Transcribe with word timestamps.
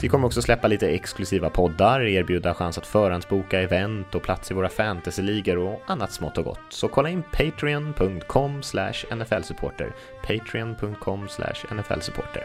Vi 0.00 0.08
kommer 0.08 0.26
också 0.26 0.42
släppa 0.42 0.68
lite 0.68 0.88
exklusiva 0.88 1.50
poddar, 1.50 2.00
erbjuda 2.00 2.54
chans 2.54 2.78
att 2.78 2.86
förhandsboka 2.86 3.60
event 3.60 4.14
och 4.14 4.22
plats 4.22 4.50
i 4.50 4.54
våra 4.54 4.68
fantasyligor 4.68 5.58
och 5.58 5.82
annat 5.86 6.12
smått 6.12 6.38
och 6.38 6.44
gott. 6.44 6.60
Så 6.68 6.88
kolla 6.88 7.08
in 7.08 7.22
patreon.com 7.22 8.62
nflsupporter. 9.10 9.94
Patreon.com 10.26 11.28
nflsupporter. 11.70 12.42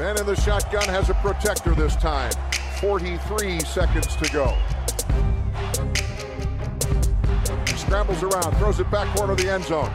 Man 0.00 0.18
in 0.18 0.26
the 0.26 0.36
shotgun 0.36 0.94
has 0.94 1.10
a 1.10 1.14
protector 1.22 1.74
this 1.74 1.96
time. 1.96 2.30
43 2.80 3.60
seconds 3.60 4.16
to 4.16 4.32
go. 4.32 4.52
Scrambles 7.76 8.22
around, 8.22 8.56
throws 8.58 8.80
it 8.80 8.90
back 8.90 9.16
corner 9.16 9.32
of 9.32 9.38
the 9.38 9.48
end 9.48 9.64
zone. 9.64 9.90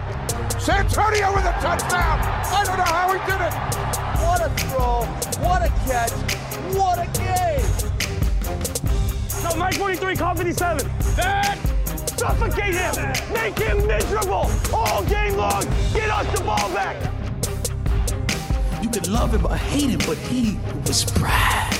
Santonio 0.60 1.36
with 1.36 1.46
a 1.46 1.54
touchdown! 1.62 2.20
I 2.20 2.64
don't 2.66 2.78
know 2.78 2.84
how 2.84 3.14
he 3.14 3.20
did 3.32 3.42
it! 3.42 4.01
What 4.42 4.52
a 4.52 4.56
throw, 4.56 5.06
what 5.46 5.62
a 5.62 5.70
catch, 5.86 6.12
what 6.74 6.98
a 6.98 7.06
game! 7.14 7.62
No, 9.44 9.56
Mike 9.56 9.76
43, 9.76 10.16
call 10.16 10.36
57. 10.36 10.78
That 11.16 11.58
suffocate 12.18 12.74
him, 12.74 13.14
make 13.34 13.60
him 13.60 13.86
miserable 13.86 14.50
all 14.74 15.04
game 15.04 15.38
long. 15.38 15.64
Get 15.94 16.10
us 16.10 16.26
the 16.36 16.44
ball 16.44 16.70
back. 16.74 16.96
You 18.82 18.90
could 18.90 19.08
love 19.08 19.32
him 19.32 19.46
or 19.46 19.56
hate 19.56 19.92
him, 19.92 20.00
but 20.08 20.18
he 20.18 20.58
was 20.88 21.06
Brad. 21.14 21.74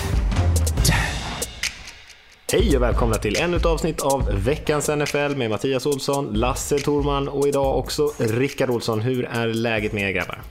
Hej 2.52 2.76
och 2.76 2.82
välkomna 2.82 3.16
till 3.16 3.36
ännu 3.42 3.58
ett 3.58 3.66
avsnitt 3.66 4.02
av 4.02 4.30
veckans 4.34 4.88
NFL 4.88 5.36
med 5.36 5.50
Mattias 5.50 5.86
Olsson, 5.86 6.34
Lasse 6.34 6.80
Torman 6.80 7.28
och 7.28 7.48
idag 7.48 7.78
också 7.78 8.12
Rickard 8.18 8.70
Olsson. 8.70 9.02
Hur 9.02 9.26
är 9.26 9.48
läget 9.48 9.94
med 9.94 10.10
er 10.10 10.12
grabbar? 10.12 10.42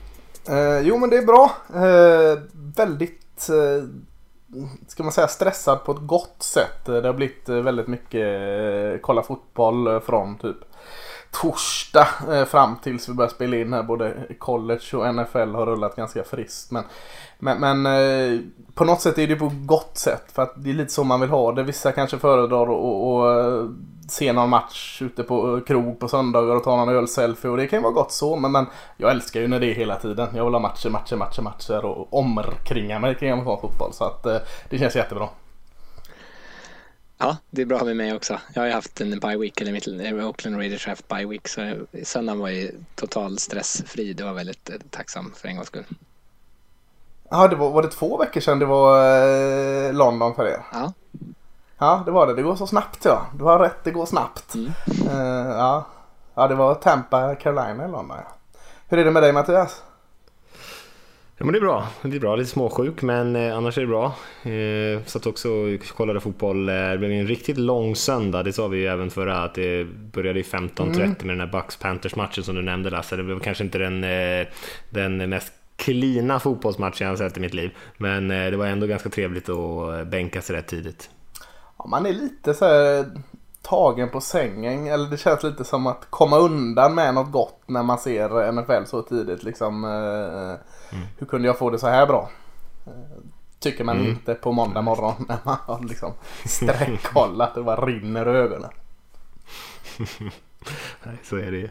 Eh, 0.49 0.79
jo 0.81 0.97
men 0.97 1.09
det 1.09 1.17
är 1.17 1.25
bra. 1.25 1.51
Eh, 1.73 2.39
väldigt, 2.75 3.49
eh, 3.49 3.87
ska 4.87 5.03
man 5.03 5.11
säga 5.11 5.27
stressad 5.27 5.83
på 5.83 5.91
ett 5.91 6.01
gott 6.01 6.43
sätt. 6.43 6.89
Eh, 6.89 6.95
det 6.95 7.07
har 7.07 7.13
blivit 7.13 7.49
eh, 7.49 7.55
väldigt 7.55 7.87
mycket 7.87 8.21
eh, 8.21 8.99
kolla 9.01 9.23
fotboll 9.23 9.87
eh, 9.87 9.99
från 9.99 10.37
typ 10.37 10.57
torsdag 11.31 12.07
eh, 12.31 12.45
fram 12.45 12.75
tills 12.83 13.09
vi 13.09 13.13
börjar 13.13 13.29
spela 13.29 13.57
in 13.57 13.73
här. 13.73 13.83
Både 13.83 14.13
college 14.39 14.85
och 14.93 15.15
NFL 15.15 15.55
har 15.55 15.65
rullat 15.65 15.95
ganska 15.95 16.23
friskt. 16.23 16.71
Men, 16.71 16.83
men, 17.39 17.59
men 17.59 17.85
eh, 17.85 18.39
på 18.73 18.85
något 18.85 19.01
sätt 19.01 19.17
är 19.17 19.27
det 19.27 19.35
på 19.35 19.51
gott 19.65 19.97
sätt. 19.97 20.23
För 20.33 20.41
att 20.41 20.53
det 20.55 20.69
är 20.69 20.73
lite 20.73 20.93
så 20.93 21.03
man 21.03 21.21
vill 21.21 21.29
ha 21.29 21.51
det. 21.51 21.63
Vissa 21.63 21.91
kanske 21.91 22.17
föredrar 22.17 22.63
att 22.63 23.71
se 24.11 24.33
någon 24.33 24.49
match 24.49 25.01
ute 25.01 25.23
på 25.23 25.61
krog 25.61 25.99
på 25.99 26.07
söndagar 26.07 26.55
och 26.55 26.63
ta 26.63 26.75
någon 26.75 26.95
ölselfie 26.95 27.51
och 27.51 27.57
det 27.57 27.67
kan 27.67 27.79
ju 27.79 27.83
vara 27.83 27.93
gott 27.93 28.11
så 28.11 28.35
men, 28.35 28.51
men 28.51 28.65
jag 28.97 29.11
älskar 29.11 29.39
ju 29.39 29.47
när 29.47 29.59
det 29.59 29.71
är 29.71 29.73
hela 29.73 29.95
tiden. 29.95 30.29
Jag 30.35 30.45
vill 30.45 30.53
ha 30.53 30.59
matcher, 30.59 30.89
matcher, 30.89 31.15
matcher, 31.15 31.41
matcher 31.41 31.85
och 31.85 32.13
omkringa 32.13 32.99
mig 32.99 33.15
kring 33.15 33.31
amerikansk 33.31 33.61
fotboll 33.61 33.93
så 33.93 34.03
att 34.03 34.25
eh, 34.25 34.37
det 34.69 34.77
känns 34.77 34.95
jättebra. 34.95 35.29
Ja, 37.17 37.37
det 37.49 37.61
är 37.61 37.65
bra 37.65 37.83
med 37.83 37.97
mig 37.97 38.15
också. 38.15 38.39
Jag 38.53 38.61
har 38.61 38.67
ju 38.67 38.73
haft 38.73 39.01
en 39.01 39.19
bye 39.19 39.37
week, 39.37 39.61
eller 39.61 39.71
mitt 39.71 39.87
Oakland 40.23 40.57
Raiders 40.57 40.85
har 40.85 40.91
haft 40.91 41.07
bye 41.07 41.25
week, 41.25 41.47
så 41.47 41.73
söndagen 42.03 42.39
var 42.39 42.49
ju 42.49 42.71
total 42.95 43.37
stressfri. 43.37 44.13
Det 44.13 44.23
var 44.23 44.33
väldigt 44.33 44.69
eh, 44.69 44.75
tacksam 44.89 45.33
för 45.35 45.47
en 45.47 45.55
gångs 45.55 45.67
skull. 45.67 45.85
Ja, 47.29 47.47
det 47.47 47.55
var, 47.55 47.69
var 47.69 47.81
det 47.81 47.87
två 47.87 48.17
veckor 48.17 48.41
sedan 48.41 48.59
det 48.59 48.65
var 48.65 48.97
eh, 49.87 49.93
London 49.93 50.35
för 50.35 50.47
er? 50.47 50.65
Ja. 50.71 50.93
Ja, 51.81 52.03
det 52.05 52.11
var 52.11 52.27
det. 52.27 52.33
Det 52.33 52.41
går 52.41 52.55
så 52.55 52.67
snabbt 52.67 53.05
ja. 53.05 53.25
Du 53.37 53.43
har 53.43 53.59
rätt, 53.59 53.83
det 53.83 53.91
går 53.91 54.05
snabbt. 54.05 54.55
Mm. 54.55 54.71
Eh, 54.87 55.49
ja. 55.49 55.85
ja, 56.35 56.47
det 56.47 56.55
var 56.55 56.75
Tampa, 56.75 57.35
Carolina 57.35 57.87
London. 57.87 58.17
Ja. 58.17 58.33
Hur 58.89 58.99
är 58.99 59.05
det 59.05 59.11
med 59.11 59.23
dig 59.23 59.33
Mattias? 59.33 59.83
Ja 61.37 61.45
men 61.45 61.53
det 61.53 61.59
är 61.59 61.61
bra. 61.61 61.87
Det 62.01 62.15
är 62.15 62.19
bra. 62.19 62.35
Lite 62.35 62.49
småsjuk 62.49 63.01
men 63.01 63.35
eh, 63.35 63.57
annars 63.57 63.77
är 63.77 63.81
det 63.81 63.87
bra. 63.87 64.05
Eh, 64.43 65.05
satt 65.05 65.25
också 65.25 65.49
och 65.49 65.87
kollade 65.97 66.19
fotboll. 66.19 66.69
Eh, 66.69 66.75
det 66.75 66.97
blev 66.97 67.11
en 67.11 67.27
riktigt 67.27 67.57
lång 67.57 67.95
söndag. 67.95 68.43
Det 68.43 68.53
sa 68.53 68.67
vi 68.67 68.77
ju 68.77 68.87
även 68.87 69.09
förra 69.09 69.43
att 69.43 69.53
det 69.53 69.85
började 70.13 70.39
i 70.39 70.43
15.30 70.43 70.95
mm. 70.95 71.09
med 71.09 71.15
den 71.27 71.39
här 71.39 71.47
Bucks 71.47 71.77
Panthers 71.77 72.15
matchen 72.15 72.43
som 72.43 72.55
du 72.55 72.61
nämnde 72.61 72.89
Lasse. 72.89 73.15
Det 73.15 73.23
blev 73.23 73.39
kanske 73.39 73.63
inte 73.63 73.77
den, 73.77 74.01
den 74.89 75.29
mest 75.29 75.53
klina 75.75 76.39
fotbollsmatchen 76.39 77.07
jag 77.07 77.09
har 77.09 77.17
sett 77.17 77.37
i 77.37 77.39
mitt 77.39 77.53
liv. 77.53 77.71
Men 77.97 78.27
det 78.27 78.57
var 78.57 78.65
ändå 78.65 78.87
ganska 78.87 79.09
trevligt 79.09 79.49
att 79.49 80.07
bänka 80.07 80.41
sig 80.41 80.55
rätt 80.55 80.67
tidigt. 80.67 81.09
Ja, 81.83 81.87
man 81.87 82.05
är 82.05 82.13
lite 82.13 82.53
så 82.53 82.65
här 82.65 83.11
tagen 83.61 84.09
på 84.09 84.21
sängen. 84.21 84.87
Eller 84.87 85.09
det 85.09 85.17
känns 85.17 85.43
lite 85.43 85.63
som 85.63 85.87
att 85.87 86.07
komma 86.09 86.37
undan 86.37 86.95
med 86.95 87.13
något 87.13 87.31
gott 87.31 87.61
när 87.65 87.83
man 87.83 87.97
ser 87.97 88.51
NFL 88.51 88.85
så 88.85 89.01
tidigt. 89.01 89.43
Liksom, 89.43 89.85
mm. 89.85 91.05
Hur 91.17 91.25
kunde 91.25 91.47
jag 91.47 91.57
få 91.57 91.69
det 91.69 91.79
så 91.79 91.87
här 91.87 92.07
bra? 92.07 92.29
Tycker 93.59 93.83
man 93.83 93.97
mm. 93.97 94.11
inte 94.11 94.33
på 94.33 94.51
måndag 94.51 94.81
morgon 94.81 95.25
när 95.27 95.37
man 95.43 95.57
har 95.65 95.83
liksom 95.83 96.13
sträckkollat 96.45 97.57
och 97.57 97.65
bara 97.65 97.85
rinner 97.85 98.27
ur 98.27 98.35
ögonen. 98.35 98.71
Nej, 101.03 101.17
så 101.23 101.35
är 101.35 101.51
det 101.51 101.57
ju. 101.57 101.69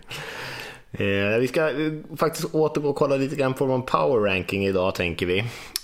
Eh, 0.92 1.38
vi 1.40 1.48
ska 1.48 1.70
eh, 1.70 1.92
faktiskt 2.16 2.54
återgå 2.54 2.88
och 2.88 2.96
kolla 2.96 3.16
lite 3.16 3.36
grann 3.36 3.54
på 3.54 3.66
vår 3.66 3.80
power 3.80 4.30
ranking 4.30 4.66
idag 4.66 4.94
tänker 4.94 5.26
vi. 5.26 5.38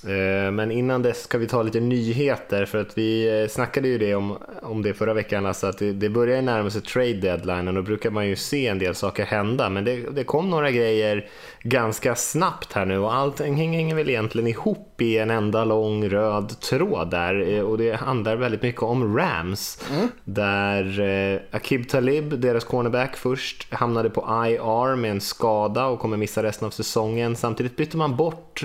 Eh, 0.04 0.50
men 0.50 0.70
innan 0.70 1.02
dess 1.02 1.22
ska 1.22 1.38
vi 1.38 1.46
ta 1.46 1.62
lite 1.62 1.80
nyheter 1.80 2.64
för 2.64 2.78
att 2.78 2.98
vi 2.98 3.40
eh, 3.42 3.48
snackade 3.48 3.88
ju 3.88 3.98
det 3.98 4.14
om, 4.14 4.38
om 4.62 4.82
det 4.82 4.94
förra 4.94 5.14
veckan, 5.14 5.46
alltså 5.46 5.66
att 5.66 5.78
det, 5.78 5.92
det 5.92 6.08
börjar 6.08 6.42
närma 6.42 6.70
sig 6.70 6.80
trade 6.80 7.14
deadline 7.14 7.68
och 7.68 7.74
då 7.74 7.82
brukar 7.82 8.10
man 8.10 8.26
ju 8.26 8.36
se 8.36 8.66
en 8.66 8.78
del 8.78 8.94
saker 8.94 9.24
hända. 9.24 9.70
Men 9.70 9.84
det, 9.84 9.96
det 9.96 10.24
kom 10.24 10.50
några 10.50 10.70
grejer 10.70 11.28
ganska 11.62 12.14
snabbt 12.14 12.72
här 12.72 12.84
nu 12.84 12.98
och 12.98 13.14
allting 13.14 13.54
hänger 13.54 13.94
väl 13.94 14.10
egentligen 14.10 14.48
ihop 14.48 14.85
i 15.00 15.18
en 15.18 15.30
enda 15.30 15.64
lång 15.64 16.08
röd 16.08 16.60
tråd 16.60 17.10
där 17.10 17.48
eh, 17.48 17.60
och 17.60 17.78
det 17.78 17.96
handlar 17.96 18.36
väldigt 18.36 18.62
mycket 18.62 18.82
om 18.82 19.18
Rams. 19.18 19.84
Mm. 19.90 20.08
Där 20.24 21.00
eh, 21.00 21.40
Akib 21.56 21.88
Talib, 21.88 22.40
deras 22.40 22.64
cornerback 22.64 23.16
först, 23.16 23.74
hamnade 23.74 24.10
på 24.10 24.20
IR 24.20 24.96
med 24.96 25.10
en 25.10 25.20
skada 25.20 25.86
och 25.86 25.98
kommer 25.98 26.16
missa 26.16 26.42
resten 26.42 26.66
av 26.66 26.70
säsongen. 26.70 27.36
Samtidigt 27.36 27.76
bytte 27.76 27.96
man 27.96 28.16
bort 28.16 28.64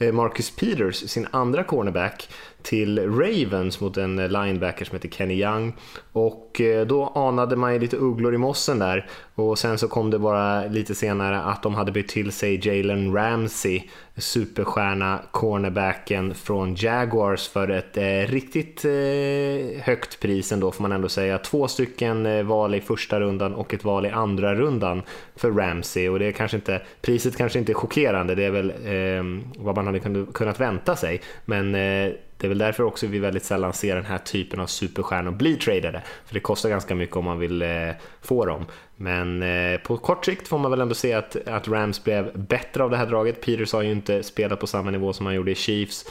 Eh, 0.00 0.12
Marcus 0.12 0.50
Peters, 0.50 1.10
sin 1.10 1.26
andra 1.30 1.64
cornerback, 1.64 2.28
till 2.62 2.98
Ravens 2.98 3.80
mot 3.80 3.96
en 3.96 4.16
linebacker 4.16 4.84
som 4.84 4.96
heter 4.96 5.08
Kenny 5.08 5.34
Young. 5.34 5.76
Och 6.12 6.60
då 6.86 7.12
anade 7.14 7.56
man 7.56 7.72
ju 7.72 7.78
lite 7.78 7.96
ugglor 7.96 8.34
i 8.34 8.38
mossen 8.38 8.78
där. 8.78 9.10
Och 9.48 9.58
sen 9.58 9.78
så 9.78 9.88
kom 9.88 10.10
det 10.10 10.18
bara 10.18 10.66
lite 10.66 10.94
senare 10.94 11.40
att 11.40 11.62
de 11.62 11.74
hade 11.74 11.92
bytt 11.92 12.08
till 12.08 12.32
sig 12.32 12.68
Jalen 12.68 13.14
Ramsey, 13.14 13.82
superstjärna 14.16 15.20
cornerbacken 15.30 16.34
från 16.34 16.74
Jaguars 16.74 17.48
för 17.48 17.68
ett 17.68 17.96
eh, 17.96 18.32
riktigt 18.32 18.84
eh, 18.84 19.82
högt 19.82 20.20
pris 20.20 20.52
ändå 20.52 20.72
får 20.72 20.82
man 20.82 20.92
ändå 20.92 21.08
säga. 21.08 21.38
Två 21.38 21.68
stycken 21.68 22.26
eh, 22.26 22.42
val 22.42 22.74
i 22.74 22.80
första 22.80 23.20
rundan 23.20 23.54
och 23.54 23.74
ett 23.74 23.84
val 23.84 24.06
i 24.06 24.10
andra 24.10 24.54
rundan 24.54 25.02
för 25.36 25.50
Ramsey 25.50 26.08
och 26.08 26.18
det 26.18 26.26
är 26.26 26.32
kanske 26.32 26.56
inte, 26.56 26.82
priset 27.02 27.36
kanske 27.36 27.58
inte 27.58 27.72
är 27.72 27.74
chockerande, 27.74 28.34
det 28.34 28.44
är 28.44 28.50
väl 28.50 28.70
eh, 28.70 29.42
vad 29.58 29.76
man 29.76 29.86
hade 29.86 30.26
kunnat 30.32 30.60
vänta 30.60 30.96
sig. 30.96 31.20
Men 31.44 31.74
eh, 31.74 32.12
det 32.40 32.46
är 32.46 32.48
väl 32.48 32.58
därför 32.58 32.82
också 32.82 33.06
vi 33.06 33.18
väldigt 33.18 33.44
sällan 33.44 33.72
ser 33.72 33.96
den 33.96 34.04
här 34.04 34.18
typen 34.18 34.60
av 34.60 34.66
superstjärnor 34.66 35.30
bli 35.30 35.56
tradade. 35.56 36.02
För 36.26 36.34
det 36.34 36.40
kostar 36.40 36.68
ganska 36.68 36.94
mycket 36.94 37.16
om 37.16 37.24
man 37.24 37.38
vill 37.38 37.62
eh, 37.62 37.90
få 38.22 38.44
dem. 38.44 38.66
Men 38.96 39.42
eh, 39.42 39.80
på 39.80 39.96
kort 39.96 40.24
sikt 40.24 40.48
får 40.48 40.58
man 40.58 40.70
väl 40.70 40.80
ändå 40.80 40.94
se 40.94 41.12
att, 41.12 41.48
att 41.48 41.68
Rams 41.68 42.04
blev 42.04 42.38
bättre 42.38 42.84
av 42.84 42.90
det 42.90 42.96
här 42.96 43.06
draget. 43.06 43.40
Peters 43.40 43.72
har 43.72 43.82
ju 43.82 43.92
inte 43.92 44.22
spelat 44.22 44.60
på 44.60 44.66
samma 44.66 44.90
nivå 44.90 45.12
som 45.12 45.26
han 45.26 45.34
gjorde 45.34 45.50
i 45.50 45.54
Chiefs. 45.54 46.04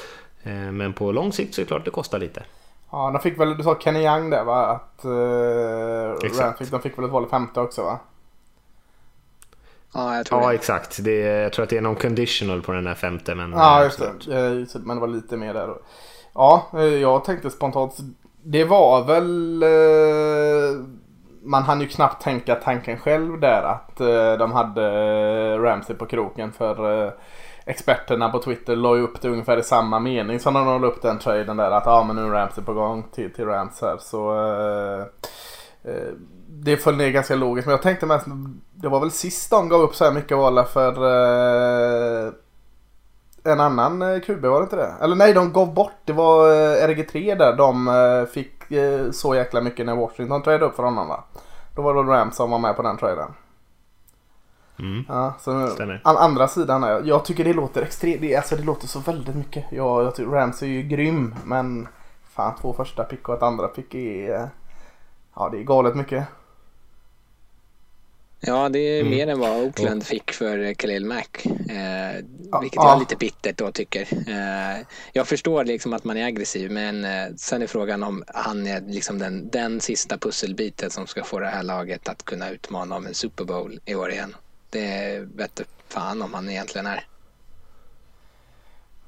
Eh, 0.43 0.51
men 0.53 0.93
på 0.93 1.11
lång 1.11 1.33
sikt 1.33 1.55
så 1.55 1.61
är 1.61 1.65
det 1.65 1.67
klart 1.67 1.85
det 1.85 1.91
kostar 1.91 2.19
lite. 2.19 2.43
Ja, 2.91 3.11
de 3.11 3.21
fick 3.21 3.39
väl, 3.39 3.57
du 3.57 3.63
sa 3.63 3.79
Kenny 3.79 4.05
Young 4.05 4.29
där 4.29 4.43
va? 4.43 4.65
Att 4.65 5.05
uh, 5.05 6.39
Rams 6.39 6.57
fick, 6.57 6.71
de 6.71 6.81
fick 6.81 6.97
väl 6.97 7.05
ett 7.05 7.11
val 7.11 7.25
i 7.25 7.29
femte 7.29 7.59
också 7.59 7.83
va? 7.83 7.99
Ja, 9.93 10.17
jag 10.17 10.25
tror 10.25 10.41
ja 10.41 10.49
det. 10.49 10.55
exakt. 10.55 11.03
Det 11.03 11.21
är, 11.21 11.41
jag 11.43 11.53
tror 11.53 11.63
att 11.63 11.69
det 11.69 11.77
är 11.77 11.81
någon 11.81 11.95
conditional 11.95 12.61
på 12.61 12.71
den 12.71 12.87
här 12.87 12.95
femte. 12.95 13.35
Men, 13.35 13.51
ja, 13.51 13.83
just 13.83 13.99
det. 13.99 14.79
Men 14.79 14.97
det 14.97 15.01
var 15.01 15.07
lite 15.07 15.37
mer 15.37 15.53
där. 15.53 15.75
Ja, 16.33 16.67
eh, 16.73 16.83
jag 16.83 17.23
tänkte 17.23 17.49
spontant. 17.49 17.97
Det 18.43 18.63
var 18.63 19.03
väl... 19.03 19.63
Eh, 19.63 20.85
man 21.43 21.63
hann 21.63 21.81
ju 21.81 21.87
knappt 21.87 22.23
tänka 22.23 22.55
tanken 22.55 22.97
själv 22.97 23.39
där 23.39 23.63
att 23.63 24.01
eh, 24.01 24.33
de 24.33 24.51
hade 24.51 24.85
eh, 24.85 25.61
Ramsey 25.61 25.95
på 25.95 26.05
kroken 26.05 26.51
för 26.51 27.05
eh, 27.05 27.11
experterna 27.65 28.29
på 28.29 28.39
Twitter 28.39 28.75
la 28.75 28.95
ju 28.95 29.01
upp 29.01 29.21
det 29.21 29.29
ungefär 29.29 29.57
i 29.57 29.63
samma 29.63 29.99
mening 29.99 30.39
som 30.39 30.53
när 30.53 30.65
de 30.65 30.81
la 30.81 30.87
upp 30.87 31.01
den 31.01 31.19
traden 31.19 31.57
där 31.57 31.71
att 31.71 31.85
ja 31.85 31.91
ah, 31.91 32.03
men 32.03 32.15
nu 32.15 32.21
är 32.21 32.29
Ramsey 32.29 32.63
på 32.63 32.73
gång 32.73 33.03
till, 33.11 33.33
till 33.33 33.45
Rams 33.45 33.81
här 33.81 33.97
så 33.99 34.31
eh, 35.01 35.05
det 36.47 36.77
föll 36.77 36.97
ner 36.97 37.09
ganska 37.09 37.35
logiskt 37.35 37.65
men 37.65 37.71
jag 37.71 37.81
tänkte 37.81 38.05
mest 38.05 38.25
det 38.73 38.87
var 38.87 38.99
väl 38.99 39.11
sist 39.11 39.49
de 39.49 39.69
gav 39.69 39.81
upp 39.81 39.95
så 39.95 40.05
här 40.05 40.11
mycket 40.11 40.37
vala 40.37 40.65
för 40.65 40.93
en 43.43 43.59
annan 43.59 44.21
QB 44.21 44.45
var 44.45 44.59
det 44.59 44.63
inte 44.63 44.75
det? 44.75 44.93
Eller 45.01 45.15
nej 45.15 45.33
de 45.33 45.53
gav 45.53 45.73
bort 45.73 46.01
det 46.05 46.13
var 46.13 46.47
RG3 46.87 47.37
där 47.37 47.53
de 47.53 48.27
fick 48.33 48.58
så 49.11 49.35
jäkla 49.35 49.61
mycket 49.61 49.85
när 49.85 49.95
Washington 49.95 50.41
tradade 50.41 50.65
upp 50.65 50.75
för 50.75 50.83
honom 50.83 51.07
va? 51.07 51.23
Då 51.75 51.81
var 51.81 51.93
det 51.93 52.11
Rams 52.11 52.35
som 52.35 52.51
var 52.51 52.59
med 52.59 52.75
på 52.75 52.81
den 52.81 52.97
traden. 52.97 53.33
Mm. 54.79 55.05
Ja, 55.07 55.33
så 55.39 55.51
an, 56.03 56.17
andra 56.17 56.47
sidan 56.47 56.83
är, 56.83 57.01
jag 57.05 57.25
tycker 57.25 57.43
det 57.43 57.53
låter 57.53 57.81
extremt, 57.81 58.21
det, 58.21 58.35
alltså 58.35 58.55
det 58.55 58.63
låter 58.63 58.87
så 58.87 58.99
väldigt 58.99 59.35
mycket. 59.35 59.65
Jag, 59.71 60.03
jag 60.03 60.15
tycker 60.15 60.31
Rams 60.31 60.61
är 60.61 60.67
ju 60.67 60.81
grym 60.81 61.35
men 61.45 61.87
fan 62.23 62.55
två 62.61 62.73
första 62.73 63.03
pick 63.03 63.29
och 63.29 63.35
ett 63.35 63.43
andra 63.43 63.67
pick 63.67 63.95
är, 63.95 64.33
eh, 64.33 64.45
ja 65.35 65.49
det 65.49 65.57
är 65.57 65.63
galet 65.63 65.95
mycket. 65.95 66.27
Ja, 68.41 68.69
det 68.69 68.79
är 68.79 68.99
Mm. 69.01 69.11
mer 69.11 69.27
än 69.27 69.39
vad 69.39 69.57
Oakland 69.63 70.05
fick 70.05 70.31
för 70.31 70.73
Khalil 70.73 71.05
Mack. 71.05 71.45
Eh, 71.45 72.23
Ja, 72.51 72.59
vilket 72.59 72.75
ja. 72.75 72.83
jag 72.87 72.95
är 72.95 72.99
lite 72.99 73.15
bittert 73.15 73.57
då 73.57 73.71
tycker. 73.71 74.01
Eh, 74.29 74.85
jag 75.13 75.27
förstår 75.27 75.65
liksom 75.65 75.93
att 75.93 76.03
man 76.03 76.17
är 76.17 76.25
aggressiv 76.25 76.71
men 76.71 77.05
eh, 77.05 77.27
sen 77.37 77.61
är 77.61 77.67
frågan 77.67 78.03
om 78.03 78.23
han 78.27 78.67
är 78.67 78.81
liksom 78.81 79.19
den, 79.19 79.49
den 79.49 79.81
sista 79.81 80.17
pusselbiten 80.17 80.89
som 80.89 81.07
ska 81.07 81.23
få 81.23 81.39
det 81.39 81.47
här 81.47 81.63
laget 81.63 82.07
att 82.09 82.25
kunna 82.25 82.49
utmana 82.49 82.95
om 82.95 83.05
en 83.05 83.13
Super 83.13 83.43
Bowl 83.43 83.79
i 83.85 83.95
år 83.95 84.11
igen. 84.11 84.35
Det 84.69 85.19
vet 85.35 85.61
fan 85.87 86.21
om 86.21 86.33
han 86.33 86.49
egentligen 86.49 86.87
är. 86.87 87.03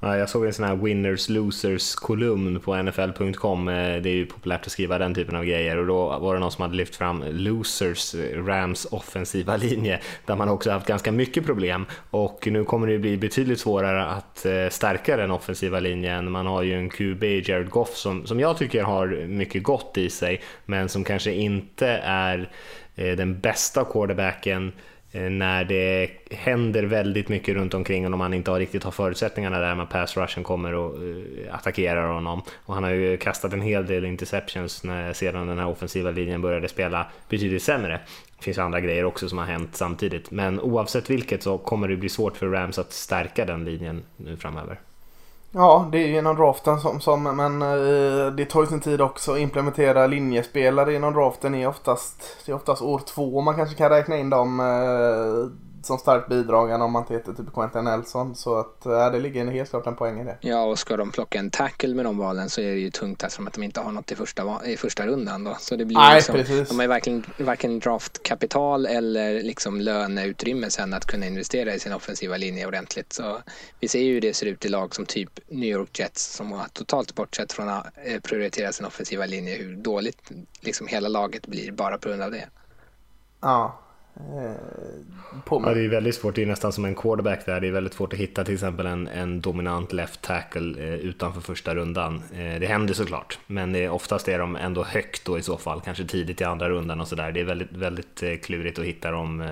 Ja, 0.04 0.16
jag 0.16 0.28
såg 0.28 0.46
en 0.46 0.52
sån 0.52 0.64
här 0.64 0.76
winners 0.76 1.28
losers 1.28 1.94
kolumn 1.94 2.60
på 2.60 2.82
nfl.com. 2.82 3.68
Eh, 3.68 3.74
det 3.74 4.08
är 4.10 4.14
ju 4.14 4.26
populärt 4.26 4.66
att 4.66 4.72
skriva 4.72 4.98
den 4.98 5.14
typen 5.14 5.36
av 5.36 5.44
grejer 5.44 5.76
och 5.76 5.86
då 5.86 6.18
var 6.18 6.34
det 6.34 6.40
någon 6.40 6.52
som 6.52 6.62
hade 6.62 6.74
lyft 6.74 6.96
fram 6.96 7.24
losers, 7.30 8.14
eh, 8.14 8.44
Rams 8.44 8.86
offensiva 8.90 9.56
linje, 9.56 10.00
där 10.26 10.36
man 10.36 10.48
också 10.48 10.70
haft 10.70 10.86
ganska 10.86 11.12
mycket 11.12 11.46
problem 11.46 11.86
och 12.10 12.48
nu 12.50 12.64
kommer 12.64 12.86
det 12.86 12.92
ju 12.92 12.98
bli 12.98 13.16
betydligt 13.16 13.60
svårare 13.60 14.04
att 14.04 14.46
eh, 14.46 14.68
stärka 14.70 15.16
den 15.16 15.30
offensiva 15.30 15.80
linjen. 15.80 16.30
Man 16.30 16.46
har 16.46 16.62
ju 16.62 16.74
en 16.74 16.90
QB, 16.90 17.22
Jared 17.24 17.70
Goff, 17.70 17.94
som, 17.96 18.26
som 18.26 18.40
jag 18.40 18.58
tycker 18.58 18.82
har 18.82 19.26
mycket 19.26 19.62
gott 19.62 19.98
i 19.98 20.10
sig, 20.10 20.40
men 20.64 20.88
som 20.88 21.04
kanske 21.04 21.32
inte 21.32 21.86
är 22.04 22.50
den 22.94 23.40
bästa 23.40 23.84
quarterbacken 23.84 24.72
Eh, 25.12 25.30
när 25.30 25.64
det 25.64 26.10
händer 26.30 26.82
väldigt 26.82 27.28
mycket 27.28 27.54
runt 27.54 27.74
omkring 27.74 28.04
honom 28.04 28.20
och 28.20 28.24
han 28.24 28.34
inte 28.34 28.50
har 28.50 28.58
riktigt 28.58 28.84
har 28.84 28.90
förutsättningarna 28.90 29.58
där 29.58 29.74
med 29.74 29.90
pass 29.90 30.16
rushen 30.16 30.44
kommer 30.44 30.74
och 30.74 30.96
eh, 30.96 31.54
attackerar 31.54 32.12
honom. 32.12 32.42
Och 32.66 32.74
han 32.74 32.84
har 32.84 32.90
ju 32.90 33.16
kastat 33.16 33.52
en 33.52 33.60
hel 33.60 33.86
del 33.86 34.04
interceptions 34.04 34.84
när, 34.84 35.12
sedan 35.12 35.46
den 35.46 35.58
här 35.58 35.68
offensiva 35.68 36.10
linjen 36.10 36.42
började 36.42 36.68
spela 36.68 37.06
betydligt 37.28 37.62
sämre. 37.62 38.00
Det 38.38 38.44
finns 38.44 38.58
andra 38.58 38.80
grejer 38.80 39.04
också 39.04 39.28
som 39.28 39.38
har 39.38 39.44
hänt 39.44 39.76
samtidigt, 39.76 40.30
men 40.30 40.60
oavsett 40.60 41.10
vilket 41.10 41.42
så 41.42 41.58
kommer 41.58 41.88
det 41.88 41.96
bli 41.96 42.08
svårt 42.08 42.36
för 42.36 42.46
Rams 42.46 42.78
att 42.78 42.92
stärka 42.92 43.44
den 43.44 43.64
linjen 43.64 44.02
nu 44.16 44.36
framöver. 44.36 44.78
Ja, 45.54 45.88
det 45.92 45.98
är 45.98 46.08
ju 46.08 46.22
draften 46.34 46.80
som, 46.80 47.00
som 47.00 47.22
men 47.22 47.62
eh, 47.62 48.32
det 48.32 48.44
tar 48.44 48.60
ju 48.60 48.66
sin 48.66 48.80
tid 48.80 49.00
också 49.00 49.32
att 49.32 49.38
implementera 49.38 50.06
linjespelare 50.06 50.94
inom 50.94 51.12
draften. 51.12 51.54
Är 51.54 51.66
oftast, 51.66 52.36
det 52.46 52.52
är 52.52 52.56
oftast 52.56 52.82
år 52.82 53.00
två 53.06 53.40
man 53.40 53.56
kanske 53.56 53.76
kan 53.76 53.88
räkna 53.88 54.16
in 54.16 54.30
dem 54.30 54.60
eh, 54.60 55.71
som 55.82 55.98
starkt 55.98 56.28
bidragande 56.28 56.84
om 56.84 56.92
man 56.92 57.02
inte 57.02 57.14
heter 57.14 57.32
typ 57.32 57.52
Quentin 57.54 57.84
Nelson. 57.84 58.34
Så 58.34 58.58
att 58.58 58.86
eh, 58.86 59.10
det 59.10 59.18
ligger 59.18 59.40
en 59.40 59.48
helt 59.48 59.70
klart 59.70 59.86
en 59.86 59.96
poäng 59.96 60.20
i 60.20 60.24
det. 60.24 60.36
Ja, 60.40 60.62
och 60.62 60.78
ska 60.78 60.96
de 60.96 61.12
plocka 61.12 61.38
en 61.38 61.50
tackle 61.50 61.94
med 61.94 62.04
de 62.04 62.18
valen 62.18 62.50
så 62.50 62.60
är 62.60 62.74
det 62.74 62.80
ju 62.80 62.90
tungt 62.90 63.22
eftersom 63.22 63.46
att 63.46 63.52
de 63.52 63.62
inte 63.62 63.80
har 63.80 63.92
något 63.92 64.12
i 64.12 64.16
första, 64.16 64.66
i 64.66 64.76
första 64.76 65.06
rundan 65.06 65.44
då. 65.44 65.56
Så 65.58 65.76
det 65.76 65.84
blir 65.84 65.98
Nej, 65.98 66.14
liksom, 66.14 66.34
precis. 66.34 66.68
de 66.68 66.74
har 66.74 66.82
ju 66.82 66.88
varken, 66.88 67.24
varken 67.38 67.78
draftkapital 67.78 68.86
eller 68.86 69.42
liksom 69.42 69.80
löneutrymme 69.80 70.70
sen 70.70 70.94
att 70.94 71.06
kunna 71.06 71.26
investera 71.26 71.74
i 71.74 71.78
sin 71.80 71.92
offensiva 71.92 72.36
linje 72.36 72.66
ordentligt. 72.66 73.12
Så 73.12 73.38
vi 73.80 73.88
ser 73.88 74.00
ju 74.00 74.12
hur 74.12 74.20
det 74.20 74.34
ser 74.34 74.46
ut 74.46 74.64
i 74.64 74.68
lag 74.68 74.94
som 74.94 75.06
typ 75.06 75.40
New 75.48 75.68
York 75.68 75.98
Jets 75.98 76.36
som 76.36 76.52
har 76.52 76.66
totalt 76.72 77.14
bortsett 77.14 77.52
från 77.52 77.68
att 77.68 77.86
eh, 78.04 78.20
prioritera 78.20 78.72
sin 78.72 78.86
offensiva 78.86 79.26
linje 79.26 79.56
hur 79.56 79.76
dåligt 79.76 80.30
liksom 80.60 80.86
hela 80.86 81.08
laget 81.08 81.46
blir 81.46 81.72
bara 81.72 81.98
på 81.98 82.08
grund 82.08 82.22
av 82.22 82.30
det. 82.30 82.48
Ja. 83.40 83.78
Eh, 84.16 84.54
på 85.44 85.56
Ja, 85.56 85.60
med. 85.60 85.76
det 85.76 85.84
är 85.84 85.88
väldigt 85.88 86.14
svårt, 86.14 86.34
det 86.34 86.42
är 86.42 86.46
nästan 86.46 86.72
som 86.72 86.84
en 86.84 86.94
quarterback 86.94 87.46
där. 87.46 87.60
Det 87.60 87.68
är 87.68 87.72
väldigt 87.72 87.94
svårt 87.94 88.12
att 88.12 88.18
hitta 88.18 88.44
till 88.44 88.54
exempel 88.54 88.86
en, 88.86 89.08
en 89.08 89.40
dominant 89.40 89.92
left 89.92 90.22
tackle 90.22 90.82
eh, 90.82 90.94
utanför 90.94 91.40
första 91.40 91.74
rundan. 91.74 92.22
Eh, 92.32 92.60
det 92.60 92.66
händer 92.66 92.94
såklart, 92.94 93.38
men 93.46 93.90
oftast 93.90 94.28
är 94.28 94.38
de 94.38 94.56
ändå 94.56 94.82
högt 94.82 95.24
då 95.24 95.38
i 95.38 95.42
så 95.42 95.56
fall, 95.56 95.80
kanske 95.80 96.04
tidigt 96.04 96.40
i 96.40 96.44
andra 96.44 96.68
rundan 96.68 97.00
och 97.00 97.08
sådär. 97.08 97.32
Det 97.32 97.40
är 97.40 97.44
väldigt, 97.44 97.72
väldigt 97.72 98.42
klurigt 98.42 98.78
att 98.78 98.84
hitta 98.84 99.10
dem 99.10 99.48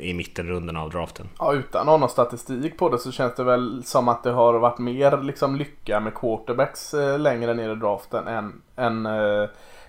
i 0.00 0.14
mittenrundan 0.14 0.76
av 0.76 0.90
draften. 0.90 1.28
Ja, 1.38 1.52
utan 1.54 1.80
att 1.80 1.86
ha 1.86 1.96
någon 1.96 2.08
statistik 2.08 2.78
på 2.78 2.88
det 2.88 2.98
så 2.98 3.12
känns 3.12 3.34
det 3.34 3.44
väl 3.44 3.82
som 3.84 4.08
att 4.08 4.22
det 4.22 4.30
har 4.30 4.58
varit 4.58 4.78
mer 4.78 5.22
liksom 5.22 5.56
lycka 5.56 6.00
med 6.00 6.14
quarterbacks 6.14 6.94
längre 7.18 7.54
ner 7.54 7.72
i 7.72 7.74
draften 7.74 8.26
än, 8.28 8.62
än 8.76 9.06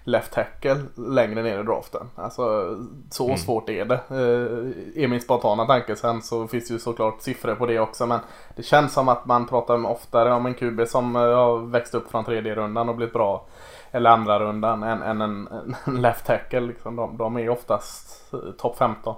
left 0.04 0.34
tackle 0.34 0.82
längre 0.96 1.44
ner 1.44 1.60
i 1.60 1.64
draften. 1.64 2.10
Alltså 2.16 2.76
så 3.12 3.38
svårt 3.38 3.70
är 3.70 3.86
det. 3.86 3.96
Eh, 4.10 5.04
är 5.04 5.08
min 5.08 5.22
spontana 5.22 5.66
tanke. 5.66 5.96
Sen 5.96 6.22
så 6.22 6.48
finns 6.48 6.68
det 6.68 6.74
ju 6.74 6.80
såklart 6.80 7.22
siffror 7.22 7.56
på 7.56 7.66
det 7.66 7.80
också. 7.80 8.06
Men 8.06 8.20
det 8.56 8.64
känns 8.64 8.94
som 8.94 9.10
att 9.10 9.26
man 9.26 9.48
pratar 9.48 9.86
oftare 9.86 10.34
om 10.34 10.46
en 10.46 10.54
QB 10.54 10.88
som 10.88 11.16
eh, 11.16 11.22
har 11.22 11.58
växt 11.58 11.96
upp 11.96 12.12
från 12.12 12.26
tredje 12.26 12.56
rundan 12.56 12.90
och 12.90 12.96
blivit 12.96 13.14
bra. 13.14 13.46
Eller 13.92 14.10
andra 14.10 14.40
rundan 14.40 14.84
än, 14.84 15.02
än 15.02 15.22
en, 15.22 15.50
en 15.86 16.02
left 16.02 16.26
tackle. 16.26 16.60
Liksom. 16.60 16.96
De, 16.96 17.18
de 17.18 17.38
är 17.38 17.50
oftast 17.50 18.34
eh, 18.34 18.40
topp 18.58 18.78
15. 18.78 19.16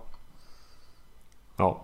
Ja. 1.57 1.83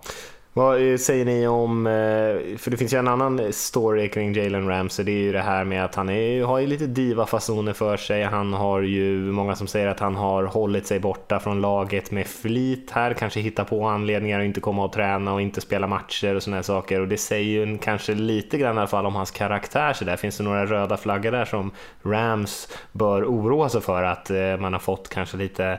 Vad 0.52 0.92
eh, 0.92 0.96
säger 0.96 1.24
ni 1.24 1.46
om, 1.46 1.86
eh, 1.86 2.56
för 2.58 2.70
det 2.70 2.76
finns 2.76 2.92
ju 2.92 2.98
en 2.98 3.08
annan 3.08 3.52
story 3.52 4.08
kring 4.08 4.32
Jalen 4.32 4.68
Ramsey, 4.68 5.04
det 5.04 5.12
är 5.12 5.22
ju 5.22 5.32
det 5.32 5.40
här 5.40 5.64
med 5.64 5.84
att 5.84 5.94
han 5.94 6.08
är, 6.08 6.44
har 6.44 6.58
ju 6.58 6.66
lite 6.66 6.86
diva-fasoner 6.86 7.72
för 7.72 7.96
sig. 7.96 8.22
Han 8.22 8.52
har 8.52 8.80
ju 8.80 9.18
många 9.18 9.56
som 9.56 9.66
säger 9.66 9.86
att 9.86 10.00
han 10.00 10.16
har 10.16 10.44
hållit 10.44 10.86
sig 10.86 11.00
borta 11.00 11.40
från 11.40 11.60
laget 11.60 12.10
med 12.10 12.26
flit 12.26 12.90
här, 12.90 13.14
kanske 13.14 13.40
hitta 13.40 13.64
på 13.64 13.86
anledningar 13.86 14.40
att 14.40 14.44
inte 14.44 14.60
komma 14.60 14.84
och 14.84 14.92
träna 14.92 15.34
och 15.34 15.42
inte 15.42 15.60
spela 15.60 15.86
matcher 15.86 16.34
och 16.34 16.42
sådana 16.42 16.56
här 16.56 16.62
saker. 16.62 17.00
Och 17.00 17.08
det 17.08 17.18
säger 17.18 17.50
ju 17.50 17.62
en, 17.62 17.78
kanske 17.78 18.14
lite 18.14 18.58
grann 18.58 18.76
i 18.76 18.78
alla 18.78 18.86
fall 18.86 19.06
om 19.06 19.14
hans 19.14 19.30
karaktär 19.30 19.92
så 19.92 20.04
där. 20.04 20.16
Finns 20.16 20.36
det 20.36 20.44
några 20.44 20.66
röda 20.66 20.96
flaggor 20.96 21.30
där 21.30 21.44
som 21.44 21.70
Rams 22.02 22.68
bör 22.92 23.24
oroa 23.24 23.68
sig 23.68 23.80
för 23.80 24.02
att 24.02 24.30
eh, 24.30 24.56
man 24.58 24.72
har 24.72 24.80
fått 24.80 25.08
kanske 25.08 25.36
lite 25.36 25.78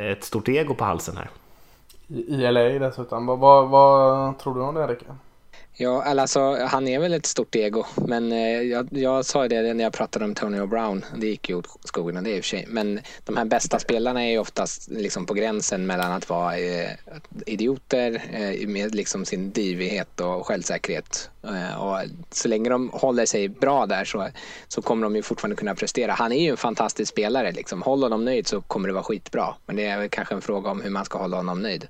ett 0.00 0.24
stort 0.24 0.48
ego 0.48 0.74
på 0.74 0.84
halsen 0.84 1.16
här? 1.16 1.28
I 2.12 2.36
LA 2.36 2.60
dessutom. 2.60 3.26
Vad, 3.26 3.38
vad, 3.38 3.68
vad 3.68 4.38
tror 4.38 4.54
du 4.54 4.60
om 4.60 4.74
det 4.74 4.86
Rickard? 4.86 5.16
Ja, 5.74 6.04
eller 6.04 6.22
alltså, 6.22 6.66
han 6.66 6.88
är 6.88 6.98
väl 6.98 7.12
ett 7.12 7.26
stort 7.26 7.54
ego. 7.54 7.84
Men 7.94 8.32
eh, 8.32 8.62
jag, 8.62 8.88
jag 8.90 9.24
sa 9.24 9.42
ju 9.42 9.48
det 9.48 9.74
när 9.74 9.84
jag 9.84 9.92
pratade 9.92 10.24
om 10.24 10.34
Tony 10.34 10.66
Brown. 10.66 11.04
Det 11.16 11.26
gick 11.26 11.48
ju 11.48 11.54
åt 11.54 11.68
skogen 11.84 12.24
det 12.24 12.30
i 12.30 12.40
och 12.40 12.44
för 12.44 12.48
sig. 12.48 12.64
Men 12.68 13.00
de 13.24 13.36
här 13.36 13.44
bästa 13.44 13.78
spelarna 13.78 14.24
är 14.24 14.30
ju 14.30 14.38
oftast 14.38 14.90
liksom 14.90 15.26
på 15.26 15.34
gränsen 15.34 15.86
mellan 15.86 16.12
att 16.12 16.28
vara 16.28 16.58
eh, 16.58 16.90
idioter 17.46 18.22
eh, 18.32 18.68
med 18.68 18.94
liksom 18.94 19.24
sin 19.24 19.50
divighet 19.50 20.20
och 20.20 20.46
självsäkerhet. 20.46 21.30
Eh, 21.44 21.82
och 21.82 21.98
så 22.30 22.48
länge 22.48 22.70
de 22.70 22.90
håller 22.92 23.26
sig 23.26 23.48
bra 23.48 23.86
där 23.86 24.04
så, 24.04 24.28
så 24.68 24.82
kommer 24.82 25.02
de 25.02 25.16
ju 25.16 25.22
fortfarande 25.22 25.56
kunna 25.56 25.74
prestera. 25.74 26.12
Han 26.12 26.32
är 26.32 26.42
ju 26.42 26.50
en 26.50 26.56
fantastisk 26.56 27.12
spelare. 27.12 27.52
Liksom. 27.52 27.82
Håll 27.82 28.02
honom 28.02 28.24
nöjd 28.24 28.46
så 28.46 28.60
kommer 28.60 28.88
det 28.88 28.94
vara 28.94 29.04
skitbra. 29.04 29.54
Men 29.66 29.76
det 29.76 29.86
är 29.86 29.98
väl 29.98 30.08
kanske 30.08 30.34
en 30.34 30.40
fråga 30.40 30.70
om 30.70 30.80
hur 30.80 30.90
man 30.90 31.04
ska 31.04 31.18
hålla 31.18 31.36
honom 31.36 31.62
nöjd. 31.62 31.88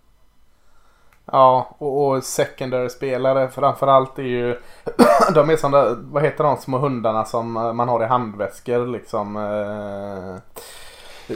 Ja, 1.26 1.76
och, 1.79 2.09
och 2.09 2.25
secondary 2.25 2.88
spelare 2.88 3.49
framförallt 3.49 4.19
är 4.19 4.23
ju 4.23 4.57
De 5.35 5.50
är 5.50 5.71
där, 5.71 5.97
vad 6.12 6.23
heter 6.23 6.45
de 6.45 6.57
små 6.57 6.79
hundarna 6.79 7.25
som 7.25 7.57
eh, 7.57 7.73
man 7.73 7.88
har 7.88 8.02
i 8.02 8.07
handväskor 8.07 8.87
liksom 8.87 9.37
eh, 9.37 10.37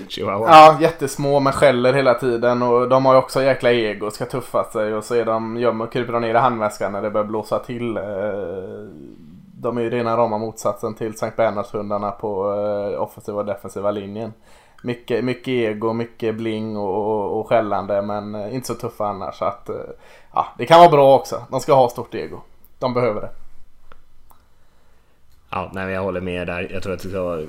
Chihuahua. 0.09 0.49
Ja, 0.49 0.77
jättesmå 0.81 1.41
men 1.41 1.53
skäller 1.53 1.93
hela 1.93 2.15
tiden 2.15 2.63
och 2.63 2.89
de 2.89 3.07
har 3.07 3.15
ju 3.15 3.19
också 3.19 3.43
jäkla 3.43 3.73
ego, 3.73 4.11
ska 4.11 4.25
tuffa 4.25 4.65
sig 4.65 4.95
och 4.95 5.05
så 5.05 5.15
är 5.15 5.25
de, 5.25 5.57
gömmer, 5.57 5.87
kryper 5.87 6.13
de 6.13 6.23
ner 6.23 6.35
i 6.35 6.39
handväskan 6.39 6.93
när 6.93 7.03
det 7.03 7.11
börjar 7.11 7.27
blåsa 7.27 7.59
till. 7.59 7.97
Eh, 7.97 8.03
De 9.59 9.79
är 9.79 9.83
ju 9.83 9.91
rena 9.91 10.17
rama 10.17 10.39
motsatsen 10.39 10.95
till 10.95 11.19
Sankt 11.19 11.37
Bernhardshundarna 11.37 12.11
på 12.11 12.41
offensiva 12.99 13.39
och 13.39 13.47
defensiva 13.47 13.91
linjen. 13.91 14.33
Mycket, 14.83 15.25
mycket 15.25 15.49
ego, 15.49 15.93
mycket 15.93 16.35
bling 16.35 16.77
och, 16.77 16.95
och, 16.97 17.41
och 17.41 17.49
skällande 17.49 18.03
men 18.03 18.35
eh, 18.35 18.55
inte 18.55 18.67
så 18.67 18.75
tuffa 18.75 19.07
annars. 19.07 19.39
Så 19.39 19.45
att, 19.45 19.69
eh, 19.69 19.77
ja, 20.33 20.47
det 20.59 20.67
kan 20.67 20.81
vara 20.81 20.91
bra 20.91 21.15
också. 21.17 21.45
De 21.51 21.61
ska 21.61 21.75
ha 21.75 21.89
stort 21.89 22.15
ego. 22.15 22.41
De 22.79 22.95
behöver 22.95 23.21
det. 23.21 23.31
Ja, 25.51 25.71
nej, 25.73 25.93
jag 25.93 26.03
håller 26.03 26.21
med 26.21 26.47
där. 26.47 26.69
Jag 26.73 26.83
tror 26.83 26.93
att 26.93 27.03
det 27.03 27.09
ska 27.09 27.23
vara 27.23 27.43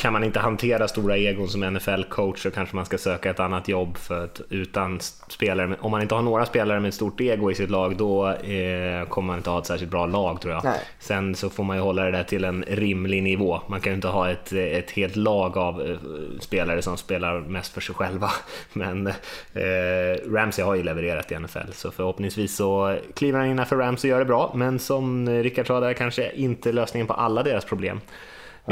kan 0.00 0.12
man 0.12 0.24
inte 0.24 0.40
hantera 0.40 0.88
stora 0.88 1.16
egon 1.16 1.48
som 1.48 1.64
NFL-coach 1.64 2.42
så 2.42 2.50
kanske 2.50 2.76
man 2.76 2.84
ska 2.84 2.98
söka 2.98 3.30
ett 3.30 3.40
annat 3.40 3.68
jobb 3.68 3.96
för 3.96 4.24
att 4.24 4.40
utan 4.48 5.00
spelare, 5.28 5.76
om 5.80 5.90
man 5.90 6.02
inte 6.02 6.14
har 6.14 6.22
några 6.22 6.46
spelare 6.46 6.80
med 6.80 6.88
ett 6.88 6.94
stort 6.94 7.20
ego 7.20 7.50
i 7.50 7.54
sitt 7.54 7.70
lag 7.70 7.96
då 7.96 8.28
eh, 8.28 9.08
kommer 9.08 9.26
man 9.26 9.36
inte 9.36 9.50
ha 9.50 9.58
ett 9.58 9.66
särskilt 9.66 9.90
bra 9.90 10.06
lag 10.06 10.40
tror 10.40 10.54
jag. 10.54 10.64
Nej. 10.64 10.80
Sen 10.98 11.34
så 11.34 11.50
får 11.50 11.64
man 11.64 11.76
ju 11.76 11.82
hålla 11.82 12.04
det 12.04 12.10
där 12.10 12.24
till 12.24 12.44
en 12.44 12.64
rimlig 12.68 13.22
nivå. 13.22 13.60
Man 13.66 13.80
kan 13.80 13.92
ju 13.92 13.94
inte 13.94 14.08
ha 14.08 14.30
ett, 14.30 14.52
ett 14.52 14.90
helt 14.90 15.16
lag 15.16 15.58
av 15.58 15.82
eh, 15.82 15.96
spelare 16.40 16.82
som 16.82 16.96
spelar 16.96 17.40
mest 17.40 17.72
för 17.72 17.80
sig 17.80 17.94
själva. 17.94 18.30
Men 18.72 19.06
eh, 19.06 20.32
Ramsey 20.32 20.64
har 20.64 20.74
ju 20.74 20.82
levererat 20.82 21.32
i 21.32 21.38
NFL 21.38 21.72
så 21.72 21.90
förhoppningsvis 21.90 22.56
så 22.56 22.98
kliver 23.14 23.38
han 23.38 23.48
innanför 23.48 23.76
Rams 23.76 24.04
och 24.04 24.10
gör 24.10 24.18
det 24.18 24.24
bra. 24.24 24.52
Men 24.54 24.78
som 24.78 25.28
Rickard 25.28 25.66
sa 25.66 25.80
där 25.80 25.92
kanske 25.92 26.32
inte 26.32 26.72
lösningen 26.72 27.06
på 27.06 27.12
alla 27.12 27.42
deras 27.42 27.64
problem. 27.64 28.00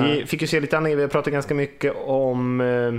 Vi 0.02 0.26
fick 0.26 0.40
ju 0.40 0.46
se 0.46 0.60
lite 0.60 0.76
annat, 0.76 0.92
vi 0.92 1.00
har 1.00 1.08
pratat 1.08 1.32
ganska 1.32 1.54
mycket 1.54 1.92
om 2.06 2.60
eh, 2.60 2.92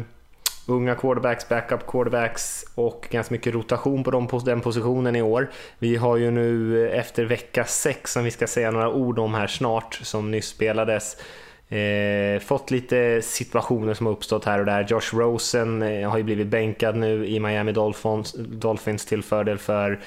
unga 0.68 0.96
quarterbacks, 0.96 1.50
backup 1.50 1.88
quarterbacks 1.88 2.65
och 2.75 3.08
ganska 3.12 3.34
mycket 3.34 3.53
rotation 3.53 4.03
på 4.03 4.12
dem, 4.12 4.27
den 4.46 4.62
positionen 4.62 5.15
i 5.15 5.22
år. 5.22 5.50
Vi 5.79 5.96
har 5.96 6.18
ju 6.18 6.32
nu 6.32 6.86
eh, 6.88 7.00
efter 7.00 7.25
vecka 7.25 7.65
6 7.65 8.13
som 8.13 8.24
vi 8.24 8.32
ska 8.32 8.48
säga 8.48 8.72
några 8.72 8.89
ord 8.89 9.20
om 9.20 9.34
här 9.34 9.48
snart, 9.48 10.00
som 10.03 10.32
nyss 10.32 10.48
spelades, 10.48 11.18
Eh, 11.72 12.39
fått 12.39 12.72
lite 12.72 13.22
situationer 13.22 13.94
som 13.94 14.06
har 14.06 14.13
uppstått 14.13 14.46
här 14.46 14.60
och 14.60 14.65
där. 14.65 14.86
Josh 14.89 15.13
Rosen 15.13 15.82
eh, 15.82 16.10
har 16.10 16.18
ju 16.18 16.24
blivit 16.24 16.48
bänkad 16.48 16.96
nu 16.96 17.27
i 17.27 17.39
Miami 17.39 17.72
Dolphins, 17.72 18.36
Dolphins 18.38 19.06
till 19.06 19.24
fördel 19.24 19.58
för 19.58 20.00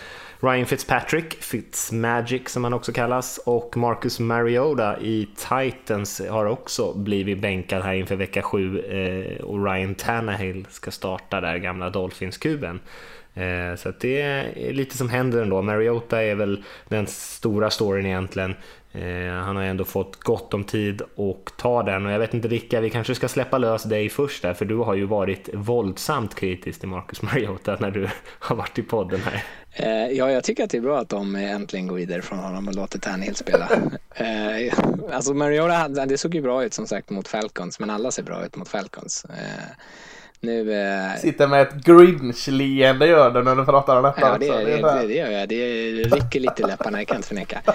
Ryan 0.45 0.67
Fitzpatrick, 0.67 1.43
Fitzmagic 1.43 2.49
som 2.49 2.65
han 2.65 2.73
också 2.73 2.93
kallas, 2.93 3.39
och 3.39 3.77
Marcus 3.77 4.21
Mariota 4.21 5.01
i 5.01 5.29
Titans 5.37 6.23
har 6.31 6.47
också 6.47 6.93
blivit 6.93 7.39
bänkad 7.39 7.83
här 7.83 7.95
inför 7.95 8.17
vecka 8.17 8.43
7 8.43 8.81
eh, 8.81 9.45
och 9.45 9.65
Ryan 9.65 9.95
Tannehill 9.95 10.67
ska 10.71 10.91
starta 10.91 11.41
där, 11.41 11.57
gamla 11.57 11.91
Dolphins-kuben. 11.91 12.81
Eh, 13.35 13.77
så 13.77 13.89
att 13.89 14.01
det 14.01 14.21
är 14.21 14.73
lite 14.73 14.97
som 14.97 15.09
händer 15.09 15.43
ändå. 15.43 15.63
Mariota 15.63 16.23
är 16.23 16.35
väl 16.35 16.65
den 16.89 17.07
stora 17.07 17.71
storyn 17.71 18.07
egentligen. 18.07 18.55
Eh, 18.93 19.33
han 19.33 19.57
har 19.57 19.63
ändå 19.63 19.85
fått 19.85 20.17
gott 20.17 20.55
om 20.55 20.65
tid 20.65 21.03
och 21.15 21.51
ta 21.57 21.83
den 21.83 22.07
och 22.07 22.13
jag 22.13 22.19
vet 22.19 22.35
inte 22.35 22.49
Ricka, 22.49 22.81
vi 22.81 22.91
kanske 22.91 23.15
ska 23.15 23.29
släppa 23.29 23.59
lös 23.59 23.83
dig 23.83 24.09
först 24.09 24.43
där 24.43 24.55
för 24.55 24.65
du 24.65 24.77
har 24.77 24.95
ju 24.95 25.05
varit 25.05 25.49
våldsamt 25.53 26.35
kritisk 26.35 26.81
till 26.81 26.89
Marcus 26.89 27.23
Mariota 27.23 27.77
när 27.81 27.91
du 27.91 28.09
har 28.39 28.57
varit 28.57 28.79
i 28.79 28.83
podden 28.83 29.21
här. 29.21 29.43
Eh, 29.75 30.07
ja, 30.07 30.31
jag 30.31 30.45
tycker 30.45 30.65
att 30.65 30.71
det 30.71 30.77
är 30.77 30.83
bra 30.83 31.01
att 31.01 31.09
de 31.09 31.37
äntligen 31.37 31.87
går 31.87 31.97
vidare 31.97 32.23
från 32.23 32.39
honom 32.39 32.69
och 32.69 32.75
låter 32.75 32.99
Tannehill 32.99 33.35
spela. 33.35 33.69
eh, 34.15 34.75
alltså 35.13 35.35
Mariota, 35.35 36.07
det 36.07 36.19
såg 36.19 36.35
ju 36.35 36.43
bra 36.43 36.65
ut 36.65 36.75
som 36.75 36.87
sagt 36.87 37.11
mot 37.11 37.29
Falcons, 37.29 37.81
men 37.81 37.91
alla 37.91 38.11
ser 38.11 38.23
bra 38.23 38.47
ut 38.47 38.57
mot 38.57 38.69
Falcons. 38.69 39.27
Nu, 40.45 40.73
eh, 40.73 41.17
Sitter 41.17 41.47
med 41.47 41.63
ett 41.63 41.75
Grinch-leende 41.75 43.07
gör 43.07 43.31
du 43.31 43.43
när 43.43 43.57
du 43.57 43.65
pratar 43.65 43.97
om 43.97 44.03
detta 44.03 44.21
Ja, 44.21 44.39
det, 44.39 44.65
det, 44.65 44.77
det, 44.77 45.07
det 45.07 45.15
gör 45.15 45.31
jag. 45.31 45.49
Det 45.49 45.93
rycker 45.93 46.41
lite 46.41 46.63
i 46.63 46.67
läpparna, 46.67 46.99
jag 46.99 47.09
kan 47.09 47.17
inte 47.17 47.29
förneka. 47.29 47.63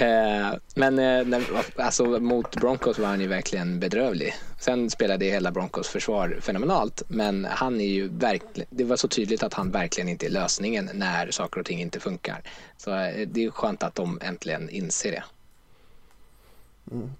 Eh, 0.00 0.58
Men 0.74 0.98
eh, 0.98 1.40
alltså, 1.76 2.04
mot 2.04 2.56
Broncos 2.56 2.98
var 2.98 3.06
han 3.06 3.20
ju 3.20 3.26
verkligen 3.26 3.80
bedrövlig. 3.80 4.34
Sen 4.58 4.90
spelade 4.90 5.24
hela 5.24 5.50
Broncos 5.50 5.88
försvar 5.88 6.38
fenomenalt, 6.40 7.02
men 7.08 7.46
han 7.50 7.80
är 7.80 7.86
ju 7.88 8.08
verkligen, 8.08 8.68
det 8.70 8.84
var 8.84 8.96
så 8.96 9.08
tydligt 9.08 9.42
att 9.42 9.54
han 9.54 9.70
verkligen 9.70 10.08
inte 10.08 10.26
är 10.26 10.30
lösningen 10.30 10.90
när 10.94 11.30
saker 11.30 11.60
och 11.60 11.66
ting 11.66 11.80
inte 11.80 12.00
funkar. 12.00 12.42
Så 12.76 12.90
eh, 12.94 13.26
det 13.26 13.44
är 13.44 13.50
skönt 13.50 13.82
att 13.82 13.94
de 13.94 14.18
äntligen 14.22 14.70
inser 14.70 15.10
det. 15.10 15.24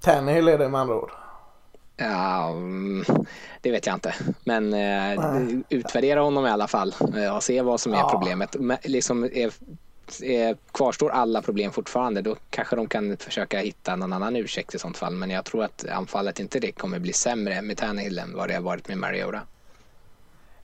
Tannehill 0.01 0.49
är 0.49 0.59
det 0.59 0.69
med 0.69 0.81
andra 0.81 0.95
ord. 0.95 1.11
Ja, 1.97 2.51
mm, 2.51 3.05
det 3.61 3.71
vet 3.71 3.87
jag 3.87 3.95
inte. 3.97 4.15
Men 4.45 4.75
eh, 4.75 5.59
utvärdera 5.69 6.21
honom 6.21 6.47
i 6.47 6.51
alla 6.51 6.67
fall 6.69 6.95
eh, 7.17 7.37
och 7.37 7.43
se 7.43 7.63
vad 7.63 7.81
som 7.81 7.93
är 7.95 7.99
Ja. 7.99 8.09
problemet. 8.11 8.57
Men, 8.59 8.77
liksom, 8.83 9.25
är, 9.25 9.53
är, 10.23 10.57
kvarstår 10.73 11.11
alla 11.11 11.43
problem 11.43 11.73
fortfarande 11.73 12.23
då 12.23 12.37
kanske 12.51 12.77
de 12.77 12.89
kan 12.89 13.17
försöka 13.17 13.59
hitta 13.59 13.97
någon 13.97 14.13
annan 14.13 14.37
ursäkt 14.37 14.75
i 14.75 14.79
sånt 14.79 14.97
fall. 14.97 15.15
Men 15.15 15.31
jag 15.31 15.45
tror 15.45 15.65
att 15.65 15.85
anfallet 15.89 16.41
inte 16.41 16.61
det 16.61 16.73
kommer 16.73 16.99
bli 16.99 17.13
sämre 17.13 17.63
med 17.63 17.77
Tannehill 17.77 18.19
än 18.19 18.35
vad 18.37 18.49
det 18.49 18.55
har 18.55 18.63
varit 18.63 18.89
med 18.89 18.99
Mariota. 18.99 19.41